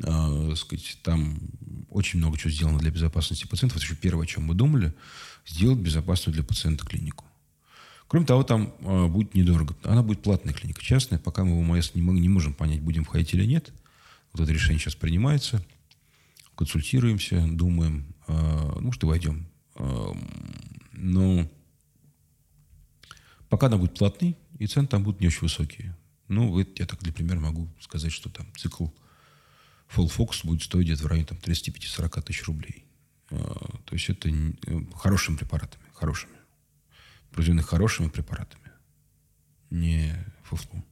э, 0.04 0.54
сказать, 0.54 0.98
там 1.02 1.40
очень 1.88 2.20
много 2.20 2.38
чего 2.38 2.52
сделано 2.52 2.78
для 2.78 2.92
безопасности 2.92 3.48
пациентов. 3.48 3.78
Это 3.78 3.86
еще 3.86 3.96
первое, 3.96 4.22
о 4.22 4.28
чем 4.28 4.44
мы 4.44 4.54
думали, 4.54 4.94
сделать 5.48 5.80
безопасную 5.80 6.32
для 6.32 6.44
пациента 6.44 6.86
клинику. 6.86 7.24
Кроме 8.06 8.24
того, 8.24 8.44
там 8.44 8.72
э, 8.78 9.06
будет 9.08 9.34
недорого. 9.34 9.76
Она 9.82 10.04
будет 10.04 10.22
платная 10.22 10.54
клиника, 10.54 10.80
частная. 10.80 11.18
Пока 11.18 11.42
мы 11.42 11.56
в 11.56 11.68
ОМС 11.68 11.96
не, 11.96 12.02
не 12.02 12.28
можем 12.28 12.54
понять, 12.54 12.80
будем 12.80 13.02
входить 13.02 13.34
или 13.34 13.44
нет. 13.44 13.72
Вот 14.32 14.42
это 14.42 14.52
решение 14.52 14.78
сейчас 14.78 14.94
принимается. 14.94 15.64
консультируемся, 16.54 17.46
думаем, 17.48 18.14
э, 18.28 18.80
может, 18.80 19.02
и 19.02 19.06
войдем. 19.06 19.48
Э, 19.76 20.12
но 20.92 21.48
пока 23.48 23.66
она 23.66 23.78
будет 23.78 23.98
платный, 23.98 24.36
и 24.58 24.66
цены 24.66 24.86
там 24.86 25.02
будут 25.02 25.20
не 25.20 25.28
очень 25.28 25.40
высокие. 25.40 25.96
Ну, 26.28 26.58
это 26.60 26.70
я 26.76 26.86
так 26.86 27.00
для 27.02 27.12
примера 27.12 27.40
могу 27.40 27.68
сказать, 27.80 28.12
что 28.12 28.28
там 28.28 28.46
цикл 28.56 28.88
Full 29.94 30.14
Focus 30.14 30.46
будет 30.46 30.62
стоить 30.62 30.86
где-то 30.86 31.02
в 31.02 31.06
районе 31.06 31.26
там, 31.26 31.38
35-40 31.38 32.22
тысяч 32.22 32.44
рублей. 32.44 32.84
А, 33.30 33.78
то 33.84 33.94
есть 33.94 34.08
это 34.08 34.28
э, 34.28 34.52
хорошими 34.94 35.36
препаратами, 35.36 35.84
хорошими. 35.92 36.34
Произведены 37.32 37.62
хорошими 37.62 38.08
препаратами, 38.08 38.70
не 39.70 40.14
фуфлом. 40.42 40.84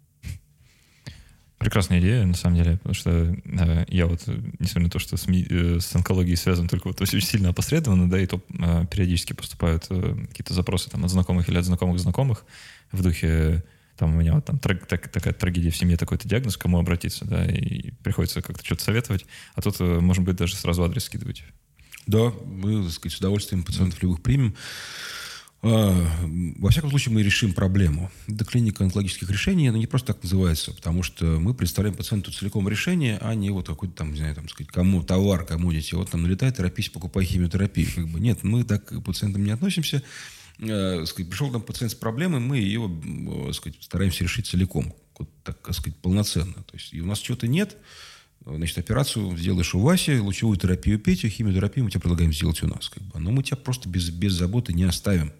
Прекрасная 1.58 1.98
идея, 1.98 2.24
на 2.24 2.34
самом 2.34 2.56
деле, 2.56 2.76
потому 2.76 2.94
что 2.94 3.10
э, 3.10 3.84
я 3.88 4.06
вот, 4.06 4.22
несмотря 4.60 4.82
на 4.84 4.90
то, 4.90 4.98
что 5.00 5.16
с, 5.16 5.26
э, 5.28 5.80
с 5.80 5.94
онкологией 5.94 6.36
связан 6.36 6.68
только 6.68 6.88
вот 6.88 7.00
очень 7.00 7.20
сильно 7.20 7.48
опосредованно, 7.48 8.08
да, 8.08 8.20
и 8.20 8.26
то 8.26 8.40
э, 8.50 8.86
периодически 8.90 9.32
поступают 9.32 9.86
э, 9.90 10.16
какие-то 10.28 10.54
запросы 10.54 10.88
там 10.88 11.04
от 11.04 11.10
знакомых 11.10 11.48
или 11.48 11.58
от 11.58 11.64
знакомых 11.64 11.98
знакомых 11.98 12.44
в 12.92 13.02
духе 13.02 13.64
там 13.98 14.14
у 14.14 14.18
меня 14.18 14.34
вот 14.34 14.44
там 14.44 14.58
траг, 14.58 14.86
так, 14.86 15.08
такая 15.08 15.34
трагедия 15.34 15.70
в 15.70 15.76
семье, 15.76 15.96
такой-то 15.96 16.28
диагноз, 16.28 16.56
кому 16.56 16.78
обратиться, 16.78 17.24
да, 17.24 17.44
и 17.44 17.90
приходится 17.90 18.40
как-то 18.40 18.64
что-то 18.64 18.84
советовать, 18.84 19.26
а 19.54 19.60
тут, 19.60 19.80
э, 19.80 20.00
может 20.00 20.22
быть, 20.22 20.36
даже 20.36 20.54
сразу 20.54 20.84
адрес 20.84 21.04
скидывать. 21.04 21.42
Да, 22.06 22.32
мы, 22.46 22.84
так 22.84 22.92
сказать, 22.92 23.16
с 23.16 23.18
удовольствием 23.18 23.64
пациентов 23.64 24.00
любых 24.02 24.22
примем. 24.22 24.54
А, 25.60 25.92
во 26.58 26.70
всяком 26.70 26.90
случае, 26.90 27.14
мы 27.14 27.22
решим 27.22 27.52
проблему. 27.52 28.10
Это 28.28 28.44
клиника 28.44 28.84
онкологических 28.84 29.28
решений, 29.28 29.68
она 29.68 29.78
не 29.78 29.88
просто 29.88 30.12
так 30.12 30.22
называется, 30.22 30.72
потому 30.72 31.02
что 31.02 31.24
мы 31.24 31.52
представляем 31.52 31.96
пациенту 31.96 32.32
целиком 32.32 32.68
решение, 32.68 33.18
а 33.20 33.34
не 33.34 33.50
вот 33.50 33.66
какой-то 33.66 33.94
там, 33.94 34.12
не 34.12 34.18
знаю, 34.18 34.36
там, 34.36 34.48
сказать, 34.48 34.70
кому 34.70 35.02
товар, 35.02 35.44
кому 35.44 35.72
дети, 35.72 35.94
вот 35.94 36.10
там 36.10 36.22
налетай, 36.22 36.52
торопись, 36.52 36.90
покупай 36.90 37.24
химиотерапию. 37.24 37.88
Как 37.92 38.08
бы, 38.08 38.20
нет, 38.20 38.44
мы 38.44 38.62
так 38.62 38.84
к 38.84 39.00
пациентам 39.02 39.44
не 39.44 39.50
относимся. 39.50 40.02
Э, 40.60 41.04
сказать, 41.06 41.28
пришел 41.28 41.50
там 41.50 41.62
пациент 41.62 41.90
с 41.92 41.94
проблемой, 41.96 42.38
мы 42.40 42.58
ее 42.58 42.88
э, 42.88 43.52
сказать, 43.52 43.82
стараемся 43.82 44.22
решить 44.22 44.46
целиком, 44.46 44.94
вот 45.18 45.28
так 45.42 45.58
сказать, 45.74 45.96
полноценно. 45.96 46.54
То 46.54 46.74
есть 46.74 46.92
и 46.92 47.00
у 47.00 47.06
нас 47.06 47.18
чего-то 47.18 47.48
нет, 47.48 47.76
Значит, 48.46 48.78
операцию 48.78 49.36
сделаешь 49.36 49.74
у 49.74 49.80
Васи, 49.80 50.18
лучевую 50.18 50.56
терапию 50.56 50.98
Петю, 50.98 51.28
химиотерапию 51.28 51.84
мы 51.84 51.90
тебе 51.90 52.00
предлагаем 52.00 52.32
сделать 52.32 52.62
у 52.62 52.66
нас. 52.66 52.88
Как 52.88 53.02
бы. 53.02 53.18
Но 53.18 53.30
мы 53.30 53.42
тебя 53.42 53.58
просто 53.58 53.90
без, 53.90 54.08
без 54.08 54.32
заботы 54.32 54.72
не 54.72 54.84
оставим. 54.84 55.32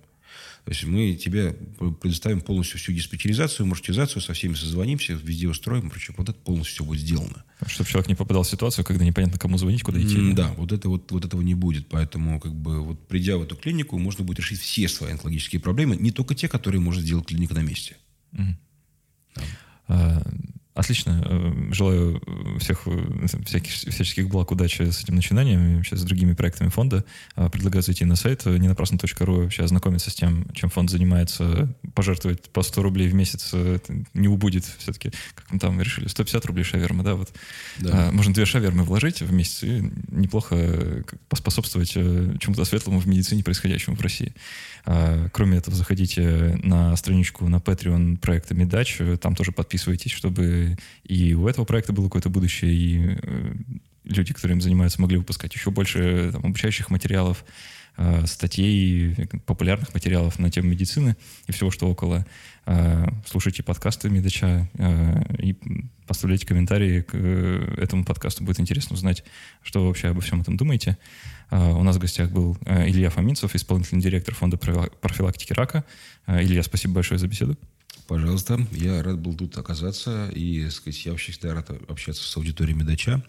То 0.69 0.75
есть 0.75 0.85
мы 0.85 1.15
тебе 1.15 1.57
предоставим 2.03 2.43
полностью 2.43 2.79
всю 2.79 2.93
диспетчеризацию, 2.93 3.65
маршрутизацию, 3.65 4.21
со 4.21 4.35
всеми 4.35 4.53
созвонимся, 4.53 5.15
везде 5.15 5.49
устроим, 5.49 5.89
причем 5.89 6.13
вот 6.19 6.29
это 6.29 6.39
полностью 6.39 6.75
все 6.75 6.85
будет 6.85 7.01
сделано. 7.01 7.43
Чтобы 7.67 7.89
человек 7.89 8.09
не 8.09 8.15
попадал 8.15 8.43
в 8.43 8.49
ситуацию, 8.51 8.85
когда 8.85 9.03
непонятно, 9.03 9.39
кому 9.39 9.57
звонить, 9.57 9.83
куда 9.83 9.99
идти. 9.99 10.19
Mm, 10.19 10.35
да, 10.35 10.53
вот, 10.59 10.73
это 10.73 10.91
вот, 10.91 11.11
вот 11.11 11.25
этого 11.25 11.41
не 11.41 11.55
будет. 11.55 11.89
Поэтому, 11.89 12.39
как 12.39 12.55
бы, 12.55 12.83
вот 12.83 13.09
придя 13.09 13.39
в 13.39 13.45
эту 13.45 13.57
клинику, 13.57 13.99
можно 13.99 14.25
будет 14.25 14.41
решить 14.41 14.61
все 14.61 14.89
свои 14.89 15.13
онкологические 15.13 15.59
проблемы, 15.59 15.97
не 15.97 16.11
только 16.11 16.35
те, 16.35 16.49
которые 16.49 16.83
может 16.83 17.03
сделать 17.03 17.25
клиника 17.25 17.55
на 17.55 17.61
месте. 17.61 17.97
Mm. 18.35 18.55
Да. 19.37 19.43
А, 19.87 20.23
Отлично. 20.79 21.21
Э, 21.27 21.73
желаю 21.73 22.23
э, 22.25 22.59
всех 22.61 22.83
э, 22.87 23.27
всяких, 23.45 23.73
всяческих 23.73 24.29
благ, 24.29 24.53
удачи 24.53 24.83
с 24.83 25.03
этим 25.03 25.17
начинанием 25.17 25.73
и 25.73 25.75
вообще 25.75 25.97
с 25.97 26.03
другими 26.05 26.35
проектами 26.35 26.69
фонда. 26.69 27.05
Предлагаю 27.35 27.83
зайти 27.83 28.05
на 28.05 28.15
сайт 28.15 28.47
ненапрасно.ру, 28.47 29.43
вообще 29.43 29.65
ознакомиться 29.65 30.11
с 30.11 30.15
тем, 30.15 30.47
чем 30.55 30.71
фонд 30.71 30.91
занимается. 30.91 31.75
Пожертвовать 31.95 32.49
по 32.51 32.63
100 32.63 32.83
рублей 32.83 33.09
в 33.09 33.15
месяц 33.15 33.53
не 34.15 34.29
убудет 34.29 34.65
все-таки. 34.79 35.11
Как 35.35 35.51
мы 35.51 35.59
там 35.59 35.81
решили? 35.81 36.07
150 36.07 36.47
рублей 36.47 36.63
шаверма, 36.63 37.03
да? 37.03 37.15
Вот. 37.17 37.33
да. 37.79 38.11
Можно 38.13 38.33
две 38.33 38.47
шавермы 38.47 38.85
вложить 38.85 39.21
в 39.21 39.33
месяц 39.33 39.65
и 39.65 39.83
неплохо 40.13 41.05
поспособствовать 41.29 41.91
чему-то 41.91 42.65
светлому 42.65 43.01
в 43.01 43.09
медицине, 43.09 43.43
происходящему 43.43 43.97
в 43.97 44.01
России. 44.01 44.33
А, 44.85 45.29
кроме 45.33 45.59
этого, 45.59 45.77
заходите 45.77 46.59
на 46.63 46.97
страничку 46.97 47.49
на 47.49 47.57
Patreon 47.57 48.19
проекта 48.19 48.55
Медач, 48.55 48.99
там 49.21 49.35
тоже 49.35 49.53
подписывайтесь, 49.53 50.13
чтобы 50.13 50.77
и 51.05 51.35
у 51.35 51.49
этого 51.49 51.65
проекта 51.65 51.93
было 51.93 52.05
какое-то 52.05 52.31
будущее, 52.31 52.73
и 52.73 53.19
э, 53.23 53.55
люди, 54.05 54.33
которые 54.33 54.57
им 54.57 54.61
занимаются, 54.61 55.01
могли 55.01 55.19
выпускать 55.19 55.55
еще 55.55 55.71
больше 55.71 56.31
там, 56.33 56.45
обучающих 56.45 56.91
материалов, 56.91 57.45
а, 58.01 58.27
статей, 58.27 59.17
популярных 59.45 59.93
материалов 59.93 60.39
на 60.39 60.53
тему 60.53 60.69
медицины 60.69 61.17
и 61.49 61.53
всего, 61.53 61.73
что 61.73 61.89
около. 61.89 62.25
А, 62.65 63.13
слушайте 63.27 63.65
подкасты 63.65 64.09
Медача 64.09 64.69
и 65.39 65.57
поставляйте 66.07 66.47
комментарии 66.47 67.03
к 67.03 67.11
э, 67.13 67.75
этому 67.77 68.05
подкасту. 68.05 68.45
Будет 68.45 68.61
интересно 68.61 68.95
узнать, 68.95 69.25
что 69.63 69.81
вы 69.81 69.89
вообще 69.89 70.09
обо 70.09 70.21
всем 70.21 70.41
этом 70.41 70.57
думаете. 70.57 70.97
А, 71.51 71.75
у 71.75 71.83
нас 71.83 71.97
в 71.97 71.99
гостях 71.99 72.31
был 72.31 72.57
э, 72.67 72.89
Илья 72.89 73.11
Фоминцев, 73.11 73.55
исполнительный 73.55 74.03
директор 74.03 74.35
фонда 74.35 74.57
профилактики 74.57 75.53
рака. 75.53 75.85
А, 76.27 76.43
Илья, 76.43 76.63
спасибо 76.63 76.95
большое 76.95 77.19
за 77.19 77.27
беседу. 77.27 77.57
Пожалуйста, 78.07 78.59
я 78.73 79.03
рад 79.03 79.19
был 79.19 79.35
тут 79.35 79.57
оказаться, 79.59 80.31
и, 80.35 80.69
сказать, 80.71 81.05
я 81.05 81.13
вообще 81.13 81.33
всегда 81.33 81.55
рад 81.55 81.71
общаться 81.89 82.23
с 82.25 82.37
аудиторией 82.37 82.77
Медача. 82.77 83.23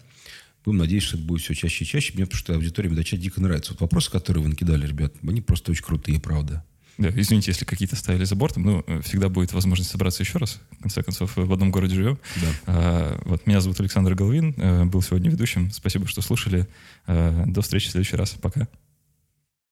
Будем 0.64 0.78
надеяться, 0.78 1.08
что 1.08 1.16
это 1.18 1.26
будет 1.26 1.42
все 1.42 1.54
чаще 1.54 1.84
и 1.84 1.86
чаще. 1.86 2.12
Мне 2.14 2.24
потому 2.24 2.38
что 2.38 2.54
аудитория 2.54 2.90
Медача 2.90 3.16
дико 3.16 3.40
нравится. 3.40 3.72
Вот 3.72 3.80
вопросы, 3.80 4.10
которые 4.10 4.42
вы 4.42 4.50
накидали, 4.50 4.86
ребят, 4.86 5.14
они 5.22 5.40
просто 5.40 5.70
очень 5.70 5.84
крутые, 5.84 6.20
правда. 6.20 6.64
Да, 7.00 7.08
извините, 7.08 7.50
если 7.50 7.64
какие-то 7.64 7.96
ставили 7.96 8.24
за 8.24 8.36
бортом, 8.36 8.62
ну, 8.62 8.84
всегда 9.02 9.30
будет 9.30 9.54
возможность 9.54 9.90
собраться 9.90 10.22
еще 10.22 10.38
раз. 10.38 10.60
В 10.78 10.82
конце 10.82 11.02
концов, 11.02 11.34
в 11.34 11.52
одном 11.52 11.70
городе 11.70 11.94
живем. 11.94 12.18
Да. 12.36 12.48
А, 12.66 13.20
вот, 13.24 13.46
меня 13.46 13.60
зовут 13.62 13.80
Александр 13.80 14.14
Головин, 14.14 14.54
э, 14.58 14.84
был 14.84 15.00
сегодня 15.00 15.30
ведущим. 15.30 15.70
Спасибо, 15.72 16.06
что 16.06 16.20
слушали. 16.20 16.68
А, 17.06 17.44
до 17.46 17.62
встречи 17.62 17.88
в 17.88 17.92
следующий 17.92 18.16
раз. 18.16 18.36
Пока. 18.40 18.68